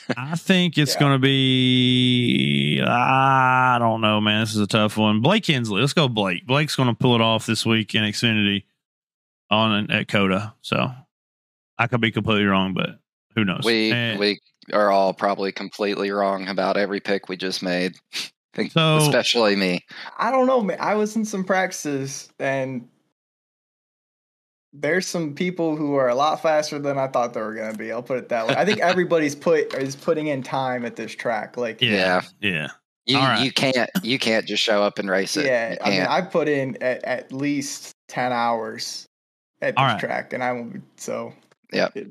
I 0.17 0.35
think 0.37 0.77
it's 0.77 0.93
Yeah. 0.93 0.99
going 1.01 1.11
to 1.13 1.19
be. 1.19 2.81
I 2.81 3.75
don't 3.77 3.99
know, 3.99 4.21
man. 4.21 4.41
This 4.43 4.55
is 4.55 4.61
a 4.61 4.67
tough 4.67 4.95
one. 4.95 5.19
Blake 5.21 5.45
Hensley. 5.47 5.81
Let's 5.81 5.91
go, 5.93 6.07
Blake. 6.07 6.47
Blake's 6.47 6.75
going 6.77 6.89
to 6.89 6.95
pull 6.95 7.15
it 7.15 7.21
off 7.21 7.45
this 7.45 7.65
week 7.65 7.93
in 7.93 8.03
Xfinity 8.03 8.63
on 9.49 9.91
at 9.91 10.07
COTA. 10.07 10.53
So 10.61 10.91
I 11.77 11.87
could 11.87 11.99
be 12.01 12.11
completely 12.11 12.45
wrong, 12.45 12.73
but 12.73 12.99
who 13.35 13.43
knows? 13.43 13.63
we 13.65 13.91
And 13.91 14.17
we 14.17 14.39
are 14.73 14.91
all 14.91 15.13
probably 15.13 15.51
completely 15.51 16.11
wrong 16.11 16.47
about 16.47 16.77
every 16.77 16.99
pick 16.99 17.29
we 17.29 17.37
just 17.37 17.61
made, 17.63 17.93
think- 18.53 18.71
So- 18.71 18.97
especially 18.97 19.55
me. 19.55 19.85
I 20.17 20.31
don't 20.31 20.47
know, 20.47 20.61
man. 20.61 20.77
I 20.79 20.95
was 20.95 21.15
in 21.15 21.25
some 21.25 21.43
practices 21.43 22.29
and 22.39 22.87
there's 24.73 25.05
some 25.05 25.33
people 25.35 25.75
who 25.75 25.95
are 25.95 26.07
a 26.07 26.15
lot 26.15 26.41
faster 26.41 26.79
than 26.79 26.97
I 26.97 27.07
thought 27.07 27.33
they 27.33 27.41
were 27.41 27.53
gonna 27.53 27.75
be. 27.77 27.91
I'll 27.91 28.01
put 28.03 28.17
it 28.19 28.29
that 28.29 28.47
way. 28.47 28.55
I 28.55 28.63
think 28.63 28.79
everybody's 28.81 29.35
put 29.35 29.73
is 29.73 29.95
putting 29.95 30.27
in 30.27 30.41
time 30.43 30.85
at 30.85 30.95
this 30.95 31.13
track. 31.13 31.57
Like 31.57 31.81
yeah, 31.81 32.21
yeah. 32.39 32.67
You 33.05 33.17
All 33.17 33.23
right. 33.23 33.43
you 33.43 33.51
can't 33.51 33.89
you 34.03 34.17
can't 34.17 34.45
just 34.45 34.63
show 34.63 34.81
up 34.83 34.97
and 34.99 35.09
race 35.09 35.35
it. 35.35 35.45
yeah, 35.45 35.75
I 35.83 35.89
mean. 35.89 36.01
I 36.03 36.21
put 36.21 36.47
in 36.47 36.81
at, 36.81 37.03
at 37.03 37.33
least 37.33 37.91
ten 38.07 38.31
hours 38.31 39.05
at 39.61 39.75
this 39.75 39.79
All 39.81 39.85
right. 39.87 39.99
track 39.99 40.31
and 40.33 40.41
I 40.43 40.53
won't 40.53 40.83
so 40.95 41.33
yeah, 41.73 41.89
it- 41.95 42.07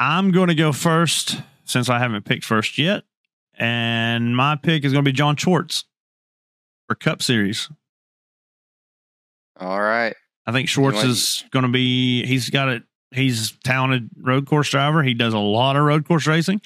I'm 0.00 0.30
going 0.32 0.48
to 0.48 0.54
go 0.54 0.72
first 0.72 1.40
since 1.66 1.88
I 1.90 1.98
haven't 1.98 2.24
picked 2.24 2.44
first 2.44 2.78
yet, 2.78 3.04
and 3.58 4.34
my 4.34 4.56
pick 4.56 4.84
is 4.84 4.92
going 4.92 5.04
to 5.04 5.08
be 5.08 5.12
John 5.14 5.36
Schwartz 5.36 5.84
for 6.88 6.94
Cup 6.94 7.22
Series. 7.22 7.68
all 9.60 9.80
right. 9.80 10.16
I 10.46 10.52
think 10.52 10.68
Schwartz 10.70 10.96
want- 10.96 11.08
is 11.10 11.44
going 11.50 11.64
to 11.64 11.70
be. 11.70 12.24
He's 12.24 12.48
got 12.48 12.68
it. 12.70 12.82
He's 13.12 13.52
talented 13.62 14.08
road 14.16 14.46
course 14.46 14.70
driver. 14.70 15.02
He 15.02 15.12
does 15.14 15.34
a 15.34 15.38
lot 15.38 15.76
of 15.76 15.82
road 15.84 16.08
course 16.08 16.26
racing. 16.26 16.62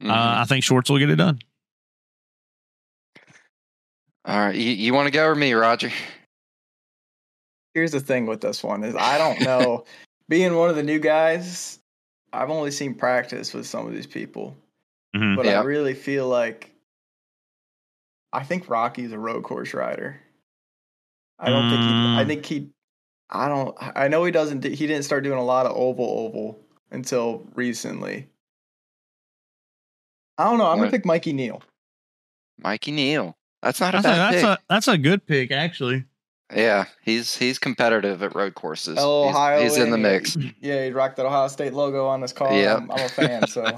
Mhm. 0.00 0.10
Uh, 0.10 0.40
I 0.40 0.44
think 0.44 0.62
Schwartz 0.62 0.88
will 0.88 0.98
get 0.98 1.10
it 1.10 1.16
done. 1.16 1.40
All 4.24 4.38
right, 4.38 4.54
you, 4.54 4.70
you 4.70 4.94
want 4.94 5.06
to 5.06 5.10
go 5.10 5.26
or 5.26 5.34
me, 5.34 5.52
Roger? 5.54 5.90
Here's 7.74 7.90
the 7.92 8.00
thing 8.00 8.26
with 8.26 8.40
this 8.40 8.62
one 8.62 8.84
is 8.84 8.94
I 8.94 9.18
don't 9.18 9.40
know. 9.40 9.84
Being 10.28 10.54
one 10.54 10.70
of 10.70 10.76
the 10.76 10.82
new 10.84 11.00
guys, 11.00 11.79
I've 12.32 12.50
only 12.50 12.70
seen 12.70 12.94
practice 12.94 13.52
with 13.54 13.66
some 13.66 13.86
of 13.86 13.92
these 13.92 14.06
people, 14.06 14.56
Mhm. 15.16 15.36
but 15.36 15.46
Yeah. 15.46 15.60
I 15.60 15.64
really 15.64 15.94
feel 15.94 16.28
like 16.28 16.70
I 18.32 18.44
think 18.44 18.68
Rocky's 18.68 19.10
a 19.12 19.18
road 19.18 19.42
course 19.42 19.74
rider. 19.74 20.20
I 21.38 21.48
don't 21.50 21.68
think 21.70 21.82
he. 21.82 21.88
I 21.88 22.22
Mm. 22.22 22.26
think 22.28 22.46
he. 22.46 22.70
I 23.30 23.48
don't. 23.48 23.76
I 23.80 24.06
know 24.08 24.24
he 24.24 24.30
doesn't. 24.30 24.62
He 24.62 24.86
didn't 24.86 25.02
start 25.04 25.24
doing 25.24 25.38
a 25.38 25.44
lot 25.44 25.66
of 25.66 25.72
oval 25.76 26.04
oval 26.06 26.64
until 26.92 27.46
recently. 27.54 28.28
I 30.38 30.44
don't 30.44 30.58
know. 30.58 30.66
I'm 30.66 30.78
gonna 30.78 30.90
pick 30.90 31.04
Mikey 31.04 31.32
Neal. 31.32 31.62
Mikey 32.58 32.92
Neal. 32.92 33.36
That's 33.62 33.80
not 33.80 33.94
a 33.94 34.02
That's, 34.02 34.06
a, 34.06 34.08
that's 34.08 34.34
pick. 34.36 34.44
a 34.44 34.58
that's 34.68 34.88
a 34.88 34.98
good 34.98 35.26
pick 35.26 35.50
actually. 35.50 36.04
Yeah, 36.54 36.84
he's 37.02 37.36
he's 37.36 37.58
competitive 37.58 38.22
at 38.22 38.34
road 38.34 38.54
courses. 38.54 38.96
Oh, 39.00 39.26
he's, 39.26 39.34
Ohio. 39.36 39.62
he's 39.62 39.76
in 39.76 39.90
the 39.90 39.98
mix. 39.98 40.36
Yeah, 40.60 40.84
he 40.84 40.90
rocked 40.90 41.16
that 41.16 41.26
Ohio 41.26 41.48
State 41.48 41.72
logo 41.72 42.06
on 42.06 42.20
his 42.22 42.32
car. 42.32 42.52
Yep. 42.52 42.76
I'm, 42.78 42.90
I'm 42.90 43.00
a 43.04 43.08
fan. 43.08 43.46
So 43.46 43.74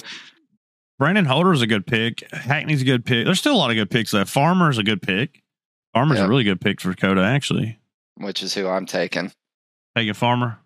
Brandon 0.98 1.24
Holder's 1.24 1.62
a 1.62 1.66
good 1.66 1.86
pick. 1.86 2.22
Hackney's 2.32 2.82
a 2.82 2.84
good 2.84 3.04
pick. 3.04 3.24
There's 3.24 3.38
still 3.40 3.54
a 3.54 3.58
lot 3.58 3.70
of 3.70 3.76
good 3.76 3.90
picks 3.90 4.12
left. 4.12 4.30
Farmer's 4.30 4.78
a 4.78 4.82
good 4.84 5.02
pick. 5.02 5.42
Farmer's 5.94 6.18
Yeah. 6.18 6.26
a 6.26 6.28
really 6.28 6.44
good 6.44 6.60
pick 6.60 6.80
for 6.80 6.94
COTA, 6.94 7.22
actually. 7.22 7.78
which 8.16 8.42
is 8.42 8.54
who 8.54 8.66
I'm 8.68 8.86
taking. 8.86 9.32
Taking 9.96 10.14
Farmer. 10.14 10.58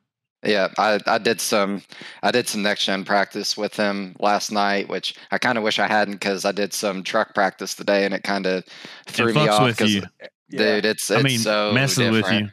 Yeah, 0.44 0.68
I, 0.78 1.00
I 1.07 1.18
did 1.18 1.40
some 1.40 1.82
I 2.22 2.30
did 2.30 2.46
some 2.46 2.62
next 2.62 2.84
gen 2.84 3.04
practice 3.04 3.57
with 3.57 3.74
him 3.74 4.14
last 4.20 4.52
night, 4.52 4.88
which 4.88 5.16
I 5.32 5.38
kind 5.38 5.59
of 5.59 5.64
wish 5.64 5.78
I 5.80 5.88
hadn't 5.88 6.14
because 6.14 6.44
I 6.44 6.52
did 6.52 6.72
some 6.72 7.02
truck 7.02 7.34
practice 7.34 7.74
today 7.74 8.04
and 8.04 8.14
it 8.14 8.22
kind 8.22 8.46
of 8.46 8.62
threw 9.09 9.30
It 9.30 9.34
me 9.34 9.40
fucks 9.40 9.50
off. 9.50 9.62
with 9.64 9.78
'cause- 9.78 10.30
yeah. 10.49 10.76
Dude, 10.76 10.84
it's 10.86 11.11
I 11.11 11.16
it's 11.16 11.24
mean, 11.24 11.38
so 11.38 11.72
messes 11.72 12.11
with 12.11 12.22
different. 12.22 12.51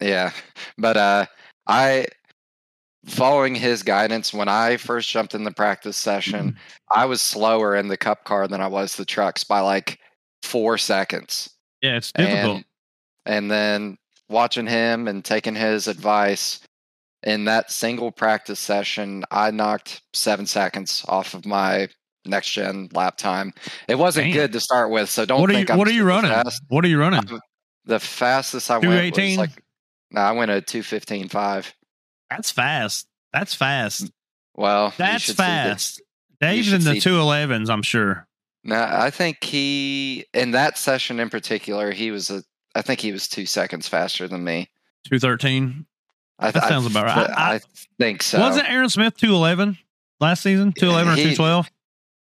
you. 0.00 0.08
Yeah, 0.08 0.32
but 0.76 0.96
uh, 0.96 1.26
I 1.66 2.06
following 3.06 3.54
his 3.54 3.82
guidance 3.82 4.32
when 4.32 4.48
I 4.48 4.76
first 4.76 5.08
jumped 5.08 5.34
in 5.34 5.44
the 5.44 5.50
practice 5.52 5.96
session, 5.96 6.56
I 6.90 7.06
was 7.06 7.22
slower 7.22 7.76
in 7.76 7.88
the 7.88 7.96
cup 7.96 8.24
car 8.24 8.48
than 8.48 8.60
I 8.60 8.66
was 8.68 8.96
the 8.96 9.04
trucks 9.04 9.44
by 9.44 9.60
like 9.60 9.98
four 10.42 10.78
seconds. 10.78 11.50
Yeah, 11.82 11.96
it's 11.96 12.12
difficult. 12.12 12.56
And, 12.56 12.64
and 13.26 13.50
then 13.50 13.98
watching 14.28 14.66
him 14.66 15.08
and 15.08 15.24
taking 15.24 15.54
his 15.54 15.88
advice 15.88 16.60
in 17.22 17.44
that 17.46 17.70
single 17.70 18.12
practice 18.12 18.60
session, 18.60 19.24
I 19.30 19.50
knocked 19.50 20.02
seven 20.12 20.46
seconds 20.46 21.04
off 21.08 21.34
of 21.34 21.46
my 21.46 21.88
next 22.24 22.50
gen 22.52 22.88
lap 22.92 23.16
time. 23.16 23.52
It 23.88 23.96
wasn't 23.96 24.26
Damn. 24.26 24.34
good 24.34 24.52
to 24.52 24.60
start 24.60 24.90
with, 24.90 25.08
so 25.10 25.24
don't 25.24 25.40
what 25.40 25.50
are 25.50 25.54
you 25.54 25.58
think 25.60 25.70
I'm 25.70 25.78
What 25.78 25.88
are 25.88 25.92
you 25.92 26.04
running? 26.04 26.30
fast. 26.30 26.62
What 26.68 26.84
are 26.84 26.88
you 26.88 26.98
running? 27.00 27.22
The 27.84 28.00
fastest 28.00 28.70
I 28.70 28.74
went 28.78 28.88
was 28.88 28.96
218? 29.12 29.38
like 29.38 29.62
no, 30.10 30.20
I 30.22 30.32
went 30.32 30.50
a 30.50 30.60
two 30.60 30.82
fifteen 30.82 31.28
five. 31.28 31.74
That's 32.30 32.50
fast. 32.50 33.06
That's 33.32 33.54
fast. 33.54 34.04
Mm, 34.04 34.10
well, 34.56 34.94
That's 34.96 35.22
should 35.24 35.36
see 35.36 35.42
the- 35.42 35.46
fast. 35.46 36.02
Dave's 36.40 36.72
in 36.72 36.84
the 36.84 37.00
two 37.00 37.18
elevens. 37.18 37.68
I'm 37.68 37.82
sure. 37.82 38.26
No, 38.64 38.80
I 38.80 39.10
think 39.10 39.42
he 39.42 40.26
in 40.34 40.50
that 40.52 40.78
session 40.78 41.18
in 41.20 41.30
particular, 41.30 41.90
he 41.90 42.10
was 42.10 42.30
a. 42.30 42.42
I 42.74 42.82
think 42.82 43.00
he 43.00 43.10
was 43.12 43.26
two 43.28 43.44
seconds 43.46 43.88
faster 43.88 44.28
than 44.28 44.44
me. 44.44 44.68
Two 45.10 45.18
thirteen. 45.18 45.86
I, 46.38 46.50
That 46.52 46.64
I- 46.64 46.68
sounds 46.68 46.86
about 46.86 47.06
right. 47.06 47.30
I, 47.30 47.54
I- 47.56 47.60
think 47.98 48.22
so. 48.22 48.38
Wasn't 48.38 48.70
Aaron 48.70 48.88
Smith 48.88 49.16
two 49.16 49.32
eleven 49.34 49.78
last 50.20 50.42
season? 50.42 50.72
Two 50.72 50.90
eleven 50.90 51.14
or 51.14 51.16
two 51.16 51.34
twelve? 51.34 51.68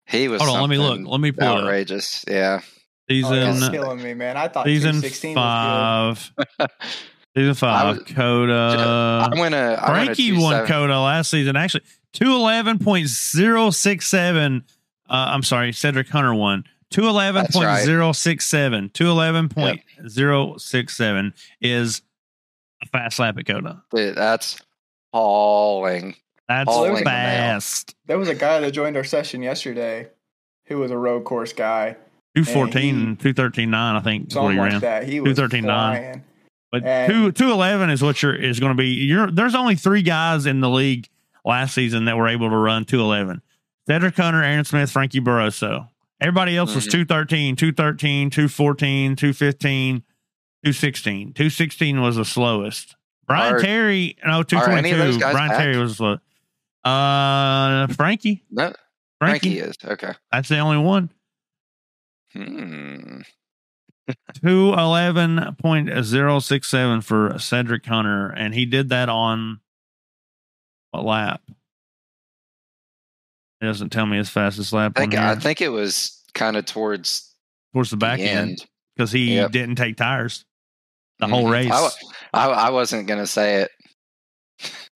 He 0.07 0.27
was? 0.27 0.41
Hold 0.41 0.55
on, 0.55 0.61
let 0.61 0.69
me 0.69 0.77
look. 0.77 0.99
Let 1.03 1.19
me 1.19 1.31
pull 1.31 1.43
it 1.47 1.51
up. 1.51 1.57
outrageous. 1.63 2.23
Yeah, 2.27 2.61
Oh, 3.09 3.29
that's 3.35 3.57
Season 3.59 3.71
killing 3.71 4.01
me, 4.01 4.13
man. 4.13 4.35
I 4.37 4.47
thought 4.47 4.65
season 4.65 5.01
216 5.01 5.35
was 5.35 6.31
five. 6.57 6.69
season 7.35 7.53
five. 7.53 7.97
was- 7.97 8.05
COTA. 8.13 8.53
I'm 8.53 9.31
gonna. 9.31 9.77
I'm 9.79 9.87
gonna 9.87 10.05
Frankie 10.05 10.31
won 10.37 10.53
seven- 10.53 10.67
COTA 10.67 10.99
last 10.99 11.29
season. 11.31 11.55
Actually, 11.55 11.83
two 12.13 12.31
eleven 12.33 12.79
point 12.79 13.07
zero 13.07 13.69
six 13.69 14.07
seven. 14.07 14.63
Uh, 15.09 15.27
I'm 15.29 15.43
sorry, 15.43 15.71
Cedric 15.71 16.09
Hunter 16.09 16.33
won. 16.33 16.63
Two 16.91 17.07
eleven 17.07 17.45
point 17.51 17.79
zero 17.81 18.11
six 18.11 18.45
seven. 18.47 18.89
Two 18.89 19.07
eleven 19.09 19.49
point 19.49 19.81
zero 20.07 20.57
six 20.57 20.95
seven 20.95 21.33
is 21.61 22.01
a 22.81 22.87
fast 22.87 23.19
lap 23.19 23.37
at 23.37 23.45
COTA. 23.45 23.83
Dude, 23.93 24.15
that's 24.15 24.59
hauling. 25.13 26.15
That's 26.47 26.69
Hauling 26.69 26.95
them 26.95 27.03
fast. 27.03 27.95
There 28.05 28.17
was 28.19 28.29
a 28.29 28.35
guy 28.35 28.59
that 28.59 28.71
joined 28.71 28.97
our 28.97 29.03
session 29.03 29.41
yesterday 29.41 30.07
who 30.65 30.77
was 30.77 30.91
a 30.91 30.97
road 30.97 31.23
course 31.25 31.53
guy. 31.53 31.97
Two 32.35 32.43
fourteen, 32.43 33.11
he- 33.11 33.15
two 33.15 33.33
thirteen 33.33 33.71
nine. 33.71 33.95
I 33.95 34.01
think 34.01 34.27
is 34.27 34.33
Something 34.33 34.53
he 34.53 34.59
like 34.59 34.71
ran. 34.73 34.81
that. 34.81 35.07
He 35.07 35.19
was 35.21 35.37
213.9. 35.37 36.21
But 36.71 36.83
And- 36.83 37.11
two 37.11 37.31
two 37.31 37.51
eleven 37.51 37.89
is 37.89 38.01
what 38.03 38.21
you're 38.21 38.35
is 38.35 38.59
going 38.59 38.71
to 38.73 38.77
be. 38.77 38.89
You're 38.89 39.31
there's 39.31 39.55
only 39.55 39.75
three 39.75 40.01
guys 40.01 40.45
in 40.45 40.59
the 40.59 40.69
league 40.69 41.07
last 41.45 41.73
season 41.73 42.05
that 42.05 42.17
were 42.17 42.27
able 42.27 42.49
to 42.49 42.57
run 42.57 42.85
two 42.85 42.99
eleven. 43.01 43.41
Cedric 43.87 44.15
Hunter, 44.17 44.43
Aaron 44.43 44.65
Smith, 44.65 44.91
Frankie 44.91 45.21
Barroso. 45.21 45.87
Everybody 46.19 46.57
else 46.57 46.73
was 46.75 46.87
Mhm. 46.87 46.91
213, 46.91 47.55
213, 47.55 48.29
214, 48.29 49.15
215, 49.15 50.03
216. 50.63 51.33
216 51.33 52.01
was 52.01 52.15
the 52.15 52.25
slowest. 52.25 52.95
Brian 53.27 53.55
Are- 53.55 53.59
Terry, 53.59 54.15
no, 54.25 54.41
222. 54.43 55.19
Brian 55.19 55.49
back? 55.49 55.57
Terry 55.57 55.77
was 55.77 55.97
slow. 55.97 56.17
Uh, 56.85 57.87
Frankie. 57.87 58.43
No, 58.51 58.71
Frankie. 59.19 59.57
Frankie 59.57 59.59
is 59.59 59.75
okay. 59.83 60.13
That's 60.31 60.47
the 60.49 60.59
only 60.59 60.77
one. 60.77 61.09
Hmm. 62.33 63.21
211.067 64.43 67.03
for 67.03 67.39
Cedric 67.39 67.85
Hunter, 67.87 68.29
and 68.29 68.53
he 68.53 68.65
did 68.67 68.89
that 68.89 69.09
on 69.09 69.61
what 70.91 71.03
lap? 71.05 71.41
It 73.61 73.65
doesn't 73.65 73.89
tell 73.89 74.05
me 74.05 74.17
his 74.17 74.29
fastest 74.29 74.71
lap 74.73 74.91
I 74.95 74.99
think. 75.01 75.15
I 75.15 75.33
think 75.35 75.61
it 75.61 75.69
was 75.69 76.21
kind 76.35 76.55
of 76.55 76.65
towards 76.65 77.33
towards 77.73 77.89
the 77.89 77.97
back 77.97 78.19
the 78.19 78.25
end 78.25 78.63
because 78.95 79.11
he 79.11 79.33
Yep. 79.35 79.51
didn't 79.51 79.75
take 79.75 79.97
tires 79.97 80.45
the 81.19 81.27
whole 81.27 81.45
Mhm. 81.45 81.51
race. 81.51 81.71
I, 82.33 82.33
I, 82.33 82.47
I 82.67 82.69
wasn't 82.69 83.07
gonna 83.07 83.25
say 83.25 83.61
it. 83.61 83.71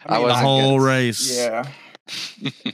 I 0.06 0.14
mean, 0.14 0.22
the 0.22 0.28
wasn't 0.28 0.46
whole 0.46 0.78
gonna- 0.78 0.84
race. 0.84 1.38
Yeah. 1.38 1.64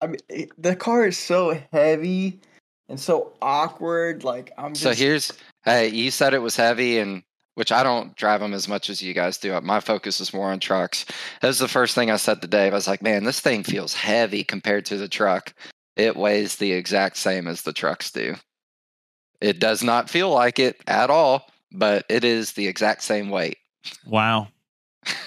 I 0.00 0.06
mean, 0.06 0.20
it, 0.28 0.50
the 0.62 0.76
car 0.76 1.06
is 1.06 1.18
so 1.18 1.60
heavy 1.72 2.40
and 2.88 3.00
so 3.00 3.32
awkward. 3.42 4.24
Like 4.24 4.52
I'm 4.58 4.72
just. 4.74 4.82
So 4.82 4.92
here's 4.92 5.32
hey, 5.64 5.88
you 5.88 6.10
said 6.10 6.34
it 6.34 6.42
was 6.42 6.56
heavy 6.56 6.98
and 6.98 7.22
which 7.54 7.72
I 7.72 7.82
don't 7.82 8.14
drive 8.14 8.40
them 8.40 8.54
as 8.54 8.68
much 8.68 8.88
as 8.88 9.02
you 9.02 9.12
guys 9.14 9.36
do. 9.38 9.52
Uh, 9.54 9.60
my 9.60 9.80
focus 9.80 10.20
is 10.20 10.32
more 10.32 10.52
on 10.52 10.60
trucks. 10.60 11.04
That 11.40 11.48
was 11.48 11.58
the 11.58 11.66
first 11.66 11.96
thing 11.96 12.08
I 12.08 12.16
said 12.16 12.40
to 12.42 12.46
Dave. 12.46 12.72
I 12.72 12.76
was 12.76 12.86
like, 12.86 13.02
man, 13.02 13.24
this 13.24 13.40
thing 13.40 13.64
feels 13.64 13.94
heavy 13.94 14.44
compared 14.44 14.86
to 14.86 14.96
the 14.96 15.08
truck. 15.08 15.52
It 15.96 16.16
weighs 16.16 16.54
the 16.56 16.70
exact 16.70 17.16
same 17.16 17.48
as 17.48 17.62
the 17.62 17.72
trucks 17.72 18.12
do. 18.12 18.36
It 19.40 19.58
does 19.58 19.82
not 19.82 20.08
feel 20.08 20.30
like 20.30 20.60
it 20.60 20.80
at 20.86 21.10
all, 21.10 21.50
but 21.72 22.04
it 22.08 22.22
is 22.22 22.52
the 22.52 22.68
exact 22.68 23.02
same 23.02 23.28
weight. 23.28 23.58
Wow. 24.06 24.48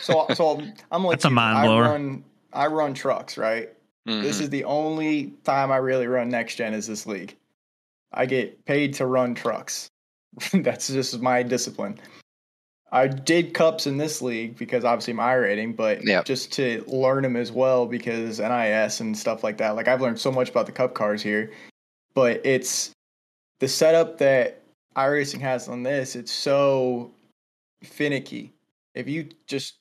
So 0.02 0.28
so 0.34 0.62
I'm 0.92 1.04
like 1.06 1.12
That's 1.18 1.26
a 1.26 1.30
you. 1.30 1.36
mind 1.36 1.58
I 1.58 1.66
blower. 1.68 1.84
run 1.84 2.24
I 2.54 2.68
run 2.68 2.94
trucks, 2.94 3.38
right? 3.38 3.70
This 4.06 4.38
Mhm. 4.38 4.42
is 4.42 4.50
the 4.50 4.64
only 4.66 5.34
time 5.44 5.72
I 5.72 5.78
really 5.78 6.08
run 6.08 6.30
next 6.30 6.56
gen 6.56 6.74
is 6.74 6.88
this 6.88 7.06
league. 7.06 7.36
I 8.12 8.26
get 8.26 8.66
paid 8.66 8.94
to 8.96 9.06
run 9.06 9.36
trucks. 9.36 9.88
That's 10.54 10.88
just 10.88 11.20
my 11.22 11.44
discipline. 11.44 12.00
I 12.92 13.08
did 13.08 13.54
cups 13.54 13.88
in 13.88 13.98
this 13.98 14.22
league 14.22 14.58
because 14.58 14.84
obviously 14.84 15.14
my 15.14 15.34
rating, 15.34 15.74
but 15.74 16.04
Yep. 16.06 16.26
just 16.26 16.52
to 16.54 16.84
learn 16.88 17.24
them 17.24 17.38
as 17.38 17.52
well 17.52 17.86
because 17.86 18.40
NIS 18.42 19.00
and 19.00 19.18
stuff 19.18 19.44
like 19.46 19.58
that. 19.60 19.76
Like 19.78 19.88
I've 19.88 20.02
learned 20.02 20.20
so 20.20 20.32
much 20.32 20.50
about 20.50 20.66
the 20.66 20.74
cup 20.74 20.94
cars 20.94 21.22
here, 21.22 21.52
but 22.14 22.46
it's 22.46 22.92
the 23.60 23.68
setup 23.70 24.18
that 24.18 24.62
iRacing 24.98 25.40
has 25.40 25.70
on 25.70 25.84
this. 25.84 26.18
It's 26.18 26.34
so 26.34 27.12
finicky. 27.84 28.52
If 28.94 29.08
you 29.08 29.30
just 29.48 29.76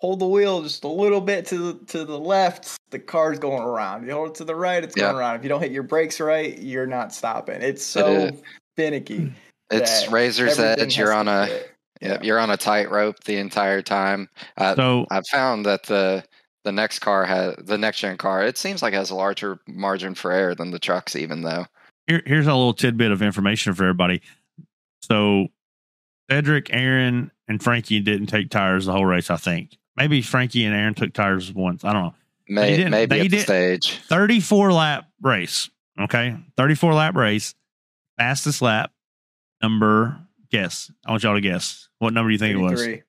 hold 0.00 0.18
the 0.18 0.26
wheel 0.26 0.62
just 0.62 0.84
a 0.84 0.88
little 0.88 1.20
bit 1.20 1.46
to 1.46 1.72
the 1.72 1.86
to 1.86 2.04
the 2.04 2.18
left, 2.18 2.76
the 2.90 2.98
car's 2.98 3.38
going 3.38 3.62
around. 3.62 4.06
You 4.06 4.12
hold 4.12 4.30
it 4.30 4.34
to 4.36 4.44
the 4.44 4.54
right, 4.54 4.82
it's 4.82 4.94
going 4.94 5.14
around. 5.14 5.36
If 5.36 5.42
you 5.42 5.48
don't 5.48 5.60
hit 5.62 5.72
your 5.72 5.82
brakes 5.82 6.20
right, 6.20 6.58
you're 6.58 6.86
not 6.86 7.12
stopping. 7.14 7.62
It's 7.62 7.84
so 7.84 8.06
is. 8.06 8.42
finicky. 8.76 9.32
It's 9.70 10.08
razor's 10.08 10.58
everything 10.58 10.86
edge. 10.86 10.98
You're 10.98 11.14
on 11.14 11.28
a 11.28 11.46
fit. 11.46 11.70
yep, 12.00 12.24
you're 12.24 12.38
on 12.38 12.50
a 12.50 12.56
tightrope 12.56 13.24
the 13.24 13.36
entire 13.36 13.82
time. 13.82 14.28
Uh, 14.56 14.74
So 14.74 15.06
I've 15.10 15.26
found 15.28 15.64
that 15.66 15.84
the 15.84 16.24
the 16.64 16.72
next 16.72 17.00
car 17.00 17.24
has 17.24 17.54
the 17.58 17.78
next 17.78 18.00
gen 18.00 18.16
car. 18.16 18.44
It 18.44 18.58
seems 18.58 18.82
like 18.82 18.94
has 18.94 19.10
a 19.10 19.14
larger 19.14 19.60
margin 19.66 20.14
for 20.14 20.32
error 20.32 20.54
than 20.54 20.70
the 20.70 20.78
trucks, 20.78 21.16
even 21.16 21.42
though. 21.42 21.66
here, 22.06 22.22
here's 22.26 22.46
a 22.46 22.54
little 22.54 22.74
tidbit 22.74 23.10
of 23.10 23.22
information 23.22 23.74
for 23.74 23.84
everybody. 23.84 24.22
So 25.02 25.48
Cedric, 26.30 26.68
Aaron, 26.72 27.30
and 27.48 27.62
Frankie 27.62 28.00
didn't 28.00 28.28
take 28.28 28.50
tires 28.50 28.86
the 28.86 28.92
whole 28.92 29.04
race, 29.04 29.30
I 29.30 29.36
think. 29.36 29.76
Maybe 29.96 30.22
Frankie 30.22 30.64
and 30.64 30.74
Aaron 30.74 30.94
took 30.94 31.12
tires 31.12 31.52
once. 31.52 31.84
I 31.84 31.92
don't 31.92 32.02
know. 32.04 32.14
May, 32.48 32.76
didn't- 32.76 32.90
maybe 32.90 33.06
they 33.14 33.20
at 33.20 33.22
the 33.24 33.28
didn't- 33.28 33.44
stage. 33.44 33.96
34 34.06 34.72
lap 34.72 35.08
race. 35.20 35.70
Okay. 36.00 36.36
34 36.56 36.94
lap 36.94 37.14
race. 37.14 37.54
Fastest 38.18 38.62
lap. 38.62 38.92
number 39.62 40.18
guess. 40.50 40.90
I 41.06 41.12
want 41.12 41.22
y'all 41.22 41.34
to 41.34 41.40
guess. 41.40 41.88
What 42.00 42.12
number 42.12 42.30
do 42.30 42.32
you 42.32 42.38
think 42.38 42.54
it 42.54 42.58
was? 42.60 42.80
33. 42.80 43.02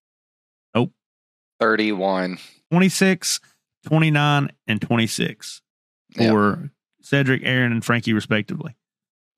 31. 1.59 2.37
26, 2.71 3.39
29, 3.85 4.49
and 4.67 4.81
26 4.81 5.61
Yep. 6.15 6.29
for 6.29 6.71
Cedric, 7.01 7.41
Aaron, 7.43 7.71
and 7.71 7.83
Frankie, 7.83 8.13
respectively. 8.13 8.75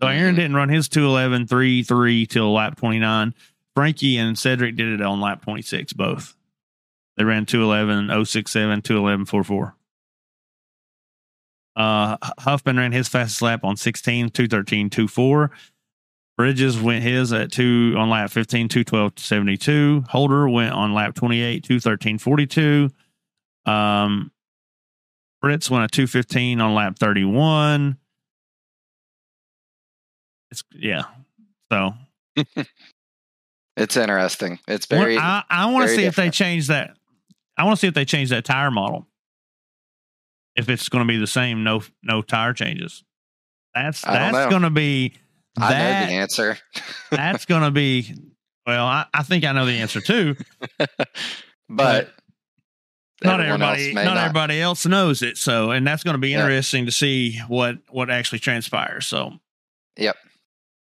So 0.01 0.07
Aaron 0.07 0.33
Mhm. 0.33 0.37
didn't 0.37 0.55
run 0.55 0.69
his 0.69 0.89
211 0.89 1.47
3 1.47 1.83
3 1.83 2.25
till 2.25 2.51
lap 2.53 2.75
29. 2.77 3.33
Frankie 3.75 4.17
and 4.17 4.37
Cedric 4.37 4.75
did 4.75 4.87
it 4.87 5.01
on 5.01 5.21
lap 5.21 5.41
26, 5.43 5.93
both. 5.93 6.35
They 7.17 7.23
ran 7.23 7.45
211 7.45 8.25
067, 8.25 8.81
211 8.81 9.25
44. 9.25 9.75
Uh, 11.77 12.17
Huffman 12.39 12.77
ran 12.77 12.91
his 12.91 13.07
fastest 13.07 13.41
lap 13.41 13.63
on 13.63 13.75
16, 13.75 14.29
213 14.29 14.89
24. 14.89 15.51
Bridges 16.37 16.79
went 16.79 17.03
his 17.03 17.31
at 17.31 17.51
two 17.51 17.95
on 17.97 18.09
lap 18.09 18.29
15, 18.29 18.67
212 18.67 19.13
72. 19.17 20.03
Holder 20.09 20.49
went 20.49 20.73
on 20.73 20.93
lap 20.93 21.15
28, 21.15 21.63
213 21.63 22.17
42. 22.17 22.89
Um, 23.65 24.31
Fritz 25.41 25.69
went 25.69 25.85
a 25.85 25.87
215 25.87 26.59
on 26.59 26.73
lap 26.75 26.97
31. 26.99 27.97
It's 30.51 30.63
yeah. 30.73 31.03
So 31.71 31.93
It's 33.77 33.97
interesting. 33.97 34.59
It's 34.67 34.85
very. 34.85 35.17
I, 35.17 35.43
I 35.49 35.65
want 35.71 35.87
to 35.89 35.95
see 35.95 36.05
if 36.05 36.15
they 36.15 36.29
change 36.29 36.67
that. 36.67 36.95
I 37.57 37.63
want 37.63 37.77
to 37.77 37.79
see 37.79 37.87
if 37.87 37.93
they 37.93 38.05
change 38.05 38.29
that 38.29 38.45
tire 38.45 38.71
model. 38.71 39.07
If 40.55 40.69
it's 40.69 40.89
going 40.89 41.05
to 41.05 41.11
be 41.11 41.17
the 41.17 41.27
same, 41.27 41.63
no 41.63 41.83
no 42.03 42.21
tire 42.21 42.53
changes. 42.53 43.03
That's 43.73 44.01
that's 44.01 44.49
going 44.49 44.61
to 44.61 44.69
be 44.69 45.13
I 45.57 45.69
know 45.69 46.07
the 46.07 46.13
answer. 46.13 46.57
that's 47.11 47.45
going 47.45 47.63
to 47.63 47.71
be. 47.71 48.13
Well, 48.65 48.85
I, 48.85 49.05
I 49.13 49.23
think 49.23 49.43
I 49.45 49.51
know 49.51 49.65
the 49.65 49.73
answer 49.79 50.01
too. 50.01 50.35
but 51.69 52.09
not 53.23 53.39
everybody, 53.41 53.93
not, 53.93 54.05
not. 54.05 54.17
everybody 54.17 54.59
else 54.61 54.85
knows 54.85 55.21
it. 55.21 55.37
So, 55.37 55.71
and 55.71 55.85
that's 55.85 56.03
going 56.03 56.15
to 56.15 56.19
be 56.19 56.29
Yeah. 56.29 56.41
interesting 56.41 56.85
to 56.85 56.91
see 56.91 57.39
what 57.47 57.77
what 57.89 58.09
actually 58.09 58.39
transpires. 58.39 59.05
So, 59.05 59.33
Yep. 59.97 60.15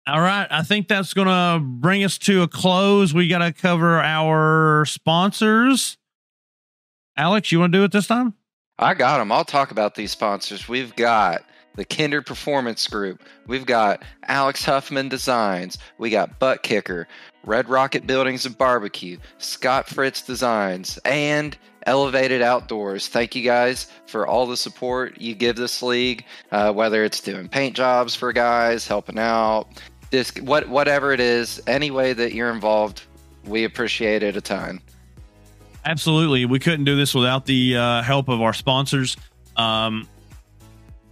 All 0.07 0.21
right, 0.21 0.47
I 0.51 0.63
think 0.63 0.89
that's 0.89 1.15
going 1.15 1.29
to 1.29 1.65
bring 1.65 2.03
us 2.05 2.19
to 2.19 2.43
a 2.43 2.49
close. 2.49 3.13
We 3.15 3.29
got 3.29 3.39
to 3.39 3.53
cover 3.53 4.01
our 4.01 4.85
sponsors. 4.87 5.99
Alex, 7.21 7.53
you 7.53 7.61
want 7.61 7.71
to 7.71 7.79
do 7.79 7.85
it 7.85 7.93
this 7.93 8.07
time? 8.07 8.33
I 8.79 8.95
got 8.95 9.19
them. 9.19 9.31
I'll 9.31 9.45
talk 9.45 9.71
about 9.71 9.95
these 9.95 10.11
sponsors. 10.11 10.71
We've 10.71 10.97
got 10.97 11.45
the 11.75 11.85
Kinder 11.85 12.23
Performance 12.23 12.87
Group. 12.87 13.23
We've 13.47 13.67
got 13.67 14.03
Alex 14.29 14.65
Huffman 14.65 15.11
Designs. 15.11 15.77
We 15.99 16.09
got 16.09 16.41
ButtKicker, 16.41 17.05
Red 17.45 17.69
Rocket 17.69 18.07
Buildings 18.07 18.47
and 18.47 18.57
Barbecue, 18.57 19.19
Scott 19.37 19.87
Fritz 19.87 20.23
Designs, 20.23 20.99
and 21.05 21.59
Elevated 21.85 22.41
Outdoors. 22.41 23.09
Thank 23.09 23.35
you 23.35 23.43
guys 23.43 23.93
for 24.07 24.27
all 24.27 24.47
the 24.47 24.57
support 24.57 25.21
you 25.21 25.35
give 25.35 25.57
this 25.57 25.83
league, 25.83 26.25
uh, 26.53 26.73
whether 26.73 27.05
it's 27.05 27.21
doing 27.21 27.51
paint 27.51 27.77
jobs 27.77 28.15
for 28.15 28.33
guys, 28.33 28.87
helping 28.87 29.19
out, 29.19 29.67
disc, 30.11 30.39
what 30.39 30.71
whatever 30.71 31.13
it 31.13 31.21
is, 31.21 31.61
any 31.67 31.91
way 31.91 32.15
that 32.15 32.33
you're 32.33 32.51
involved, 32.51 33.03
we 33.45 33.65
appreciate 33.65 34.23
it 34.23 34.37
a 34.37 34.41
ton. 34.41 34.81
Absolutely. 35.85 36.45
We 36.45 36.59
couldn't 36.59 36.85
do 36.85 36.97
this 36.97 37.15
without 37.15 37.47
the 37.47 37.77
uh, 37.77 38.03
help 38.03 38.29
of 38.29 38.41
our 38.41 38.53
sponsors. 38.53 39.17
Um, 39.57 40.07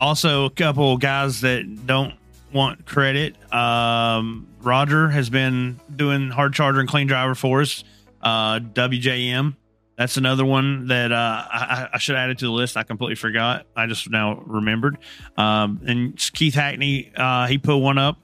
also, 0.00 0.44
a 0.44 0.50
couple 0.50 0.96
guys 0.98 1.40
that 1.40 1.86
don't 1.86 2.14
want 2.52 2.86
credit. 2.86 3.36
Um, 3.52 4.46
Roger 4.60 5.08
has 5.08 5.30
been 5.30 5.80
doing 5.94 6.30
hard 6.30 6.54
charger 6.54 6.80
and 6.80 6.88
clean 6.88 7.06
driver 7.06 7.34
for 7.34 7.62
us. 7.62 7.84
Uh, 8.22 8.58
WJM. 8.60 9.56
That's 9.96 10.16
another 10.16 10.44
one 10.44 10.88
that 10.88 11.10
uh, 11.10 11.16
I, 11.50 11.88
I 11.94 11.98
should 11.98 12.14
add 12.14 12.30
it 12.30 12.38
to 12.38 12.44
the 12.44 12.52
list. 12.52 12.76
I 12.76 12.84
completely 12.84 13.16
forgot. 13.16 13.66
I 13.74 13.86
just 13.86 14.08
now 14.08 14.40
remembered. 14.46 14.98
Um, 15.36 15.80
and 15.86 16.16
Keith 16.34 16.54
Hackney, 16.54 17.10
uh, 17.16 17.48
he 17.48 17.58
put 17.58 17.78
one 17.78 17.98
up 17.98 18.16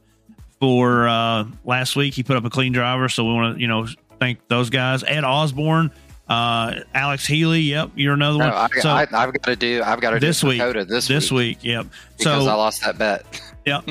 for 0.60 1.08
uh, 1.08 1.44
last 1.64 1.96
week. 1.96 2.14
He 2.14 2.22
put 2.22 2.36
up 2.36 2.44
a 2.44 2.50
clean 2.50 2.72
driver, 2.72 3.08
so 3.08 3.24
we 3.24 3.34
want 3.34 3.56
to 3.56 3.60
you 3.60 3.66
know 3.66 3.88
thank 4.20 4.46
those 4.46 4.70
guys. 4.70 5.02
Ed 5.02 5.24
Osborne, 5.24 5.90
uh, 6.28 6.80
Alex 6.94 7.26
Healey. 7.26 7.60
Yep, 7.60 7.92
you're 7.96 8.14
another 8.14 8.38
No, 8.38 8.44
one. 8.46 8.54
I, 8.54 8.80
so 8.80 8.88
I, 8.88 9.02
I've 9.02 9.08
got 9.10 9.42
to 9.44 9.56
do. 9.56 9.82
I've 9.84 10.00
got 10.00 10.10
to 10.10 10.20
do 10.20 10.26
this 10.26 10.42
week, 10.42 10.58
Dakota 10.58 10.84
this, 10.84 11.08
this 11.08 11.30
week, 11.30 11.58
week, 11.58 11.64
yep. 11.64 11.86
because 12.16 12.44
so 12.44 12.50
I 12.50 12.54
lost 12.54 12.82
that 12.82 12.98
bet. 12.98 13.24
yep. 13.66 13.84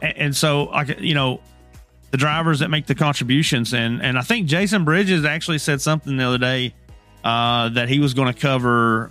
and 0.00 0.34
so 0.34 0.64
like 0.64 1.00
you 1.00 1.14
know 1.14 1.40
the 2.10 2.16
drivers 2.16 2.60
that 2.60 2.70
make 2.70 2.86
the 2.86 2.94
contributions 2.94 3.74
and 3.74 4.02
and 4.02 4.18
I 4.18 4.22
think 4.22 4.46
Jason 4.46 4.84
Bridges 4.84 5.24
actually 5.24 5.58
said 5.58 5.80
something 5.80 6.16
the 6.16 6.24
other 6.24 6.38
day 6.38 6.74
uh, 7.24 7.68
that 7.70 7.88
he 7.88 7.98
was 7.98 8.14
going 8.14 8.32
to 8.32 8.38
cover 8.38 9.10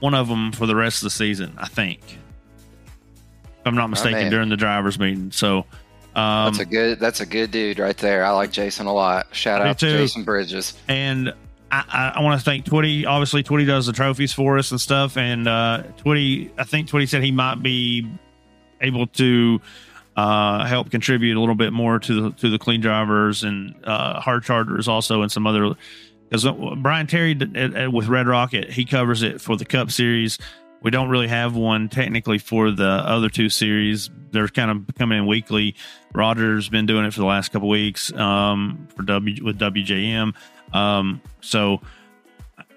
one 0.00 0.14
of 0.14 0.28
them 0.28 0.50
for 0.52 0.66
the 0.66 0.74
rest 0.74 0.98
of 0.98 1.04
the 1.04 1.10
season. 1.10 1.54
I 1.58 1.68
think, 1.68 2.00
if 2.02 3.66
I'm 3.66 3.76
not 3.76 3.88
mistaken, 3.88 4.22
man. 4.22 4.30
during 4.30 4.48
the 4.48 4.56
drivers 4.56 4.98
meeting. 4.98 5.30
So 5.30 5.66
um, 6.14 6.46
That's 6.46 6.58
a 6.58 6.64
good. 6.64 6.98
That's 7.00 7.20
a 7.20 7.26
good 7.26 7.50
dude 7.50 7.78
right 7.78 7.96
there. 7.96 8.24
I 8.24 8.30
like 8.30 8.50
Jason 8.52 8.86
a 8.86 8.92
lot. 8.92 9.26
Shout 9.34 9.60
out 9.62 9.78
to. 9.78 9.90
Jason 9.90 10.24
Bridges. 10.24 10.74
and 10.88 11.32
I, 11.72 11.84
I, 11.88 12.12
I 12.16 12.22
want 12.22 12.38
to 12.40 12.44
thank 12.44 12.64
Twitty. 12.64 13.06
Obviously, 13.06 13.42
Twitty 13.44 13.66
does 13.66 13.86
the 13.86 13.92
trophies 13.92 14.32
for 14.32 14.58
us 14.58 14.70
and 14.72 14.80
stuff. 14.80 15.16
And 15.16 15.46
uh, 15.46 15.84
Twitty, 15.98 16.50
I 16.58 16.64
think 16.64 16.88
Twitty 16.88 17.08
said 17.08 17.22
he 17.22 17.30
might 17.30 17.62
be 17.62 18.10
able 18.80 19.06
to 19.06 19.60
uh, 20.16 20.64
help 20.64 20.90
contribute 20.90 21.36
a 21.36 21.40
little 21.40 21.54
bit 21.54 21.72
more 21.72 21.98
to 22.00 22.20
the 22.22 22.30
to 22.38 22.50
the 22.50 22.58
clean 22.58 22.80
drivers 22.80 23.44
and 23.44 23.74
uh, 23.84 24.20
hard 24.20 24.42
chargers 24.42 24.88
also, 24.88 25.22
and 25.22 25.30
some 25.30 25.46
other. 25.46 25.74
Because 26.28 26.46
Brian 26.78 27.06
Terry 27.08 27.34
did- 27.34 27.56
at- 27.56 27.74
at- 27.74 27.92
with 27.92 28.06
Red 28.06 28.26
Rocket, 28.28 28.70
he 28.70 28.84
covers 28.84 29.22
it 29.22 29.40
for 29.40 29.56
the 29.56 29.64
Cup 29.64 29.90
Series. 29.90 30.38
We 30.82 30.90
don't 30.90 31.08
really 31.08 31.28
have 31.28 31.54
one 31.54 31.88
technically 31.88 32.38
for 32.38 32.70
the 32.70 32.88
other 32.88 33.28
two 33.28 33.50
series. 33.50 34.10
They're 34.30 34.48
kind 34.48 34.70
of 34.70 34.94
coming 34.96 35.18
in 35.18 35.26
weekly. 35.26 35.74
Roger's 36.12 36.68
been 36.68 36.86
doing 36.86 37.04
it 37.04 37.12
for 37.12 37.20
the 37.20 37.26
last 37.26 37.50
couple 37.50 37.68
weeks 37.68 38.12
um, 38.14 38.88
for 38.96 39.02
W 39.02 39.44
with 39.44 39.58
WJM. 39.58 40.34
Um, 40.72 41.20
so, 41.40 41.80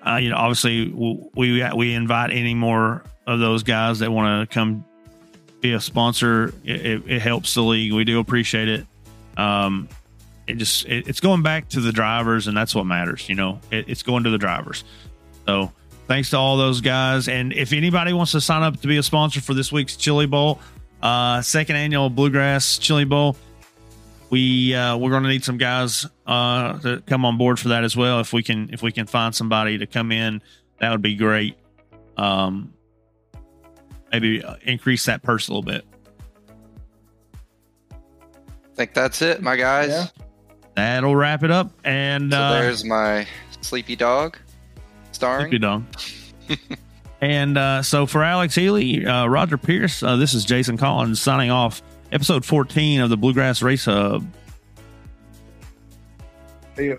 uh, 0.06 0.16
you 0.16 0.30
know, 0.30 0.36
obviously, 0.36 0.90
we 0.90 1.64
we 1.76 1.94
invite 1.94 2.32
any 2.32 2.54
more 2.54 3.04
of 3.26 3.40
those 3.40 3.64
guys 3.64 4.00
that 4.00 4.12
want 4.12 4.50
to 4.50 4.54
come 4.54 4.84
be 5.62 5.74
a 5.74 5.80
sponsor. 5.80 6.54
It, 6.64 6.86
it, 6.86 7.04
it 7.08 7.22
helps 7.22 7.56
the 7.56 7.64
league. 7.64 7.94
We 7.94 8.04
do 8.04 8.20
appreciate 8.20 8.68
it. 8.68 8.86
Um, 9.38 9.88
it 10.46 10.56
just 10.56 10.86
it, 10.86 11.08
it's 11.08 11.20
going 11.20 11.42
back 11.42 11.70
to 11.70 11.80
the 11.80 11.92
drivers, 11.92 12.48
and 12.48 12.56
that's 12.56 12.76
what 12.76 12.86
matters. 12.86 13.28
You 13.30 13.36
know, 13.36 13.60
it, 13.72 13.88
it's 13.88 14.04
going 14.04 14.26
to 14.26 14.30
the 14.30 14.38
drivers. 14.38 14.84
So, 15.48 15.72
thanks 16.08 16.30
to 16.32 16.38
all 16.38 16.58
those 16.58 16.82
guys. 16.82 17.28
And 17.28 17.54
if 17.54 17.74
anybody 17.74 18.14
wants 18.14 18.32
to 18.34 18.42
sign 18.42 18.64
up 18.64 18.80
to 18.82 18.88
be 18.88 18.98
a 18.98 19.04
sponsor 19.04 19.42
for 19.42 19.54
this 19.54 19.72
week's 19.72 19.96
Chili 19.96 20.26
Bowl, 20.26 20.60
uh, 21.02 21.42
second 21.42 21.76
annual 21.76 22.10
Bluegrass 22.10 22.78
Chili 22.78 23.06
Bowl, 23.06 23.36
we 24.30 24.74
uh, 24.74 24.98
we're 24.98 25.12
going 25.12 25.24
to 25.24 25.30
need 25.30 25.44
some 25.44 25.58
guys 25.58 26.08
uh, 26.26 26.80
to 26.80 27.02
come 27.02 27.26
on 27.26 27.38
board 27.38 27.60
for 27.60 27.70
that 27.70 27.84
as 27.84 27.96
well. 27.96 28.20
If 28.20 28.34
we 28.34 28.42
can 28.42 28.70
if 28.74 28.82
we 28.82 28.92
can 28.92 29.06
find 29.06 29.36
somebody 29.36 29.78
to 29.78 29.86
come 29.86 30.12
in, 30.12 30.42
that 30.80 30.92
would 30.92 31.02
be 31.02 31.16
great. 31.16 31.56
Um, 32.18 32.74
maybe 34.12 34.44
uh, 34.44 34.56
increase 34.64 35.06
that 35.06 35.22
purse 35.22 35.48
a 35.48 35.52
little 35.52 35.64
bit. 35.64 35.86
I 37.92 38.76
think 38.76 38.94
that's 38.94 39.22
it, 39.22 39.42
my 39.42 39.56
guys. 39.56 39.90
Yeah. 39.90 40.08
That'll 40.76 41.16
wrap 41.16 41.44
it 41.44 41.52
up. 41.52 41.72
And 41.84 42.32
So 42.32 42.40
uh, 42.40 42.54
there's 42.54 42.84
my 42.84 43.28
sleepy 43.62 43.96
dog 43.96 44.38
starring. 45.24 45.48
Sleepy 45.48 45.60
dog. 45.60 45.84
and 47.22 47.58
uh, 47.58 47.82
so 47.82 48.06
for 48.06 48.24
Alex 48.24 48.56
Healey, 48.56 49.06
uh, 49.06 49.26
Roger 49.28 49.58
Pierce, 49.58 50.04
uh, 50.04 50.18
this 50.18 50.34
is 50.34 50.46
Jason 50.46 50.78
Collins 50.78 51.22
signing 51.22 51.52
off. 51.52 51.82
Episode 52.12 52.46
14 52.46 53.02
of 53.02 53.10
the 53.10 53.18
Bluegrass 53.18 53.62
Race 53.62 53.86
Hub. 53.86 54.26
See 56.76 56.90
ya. 56.90 56.96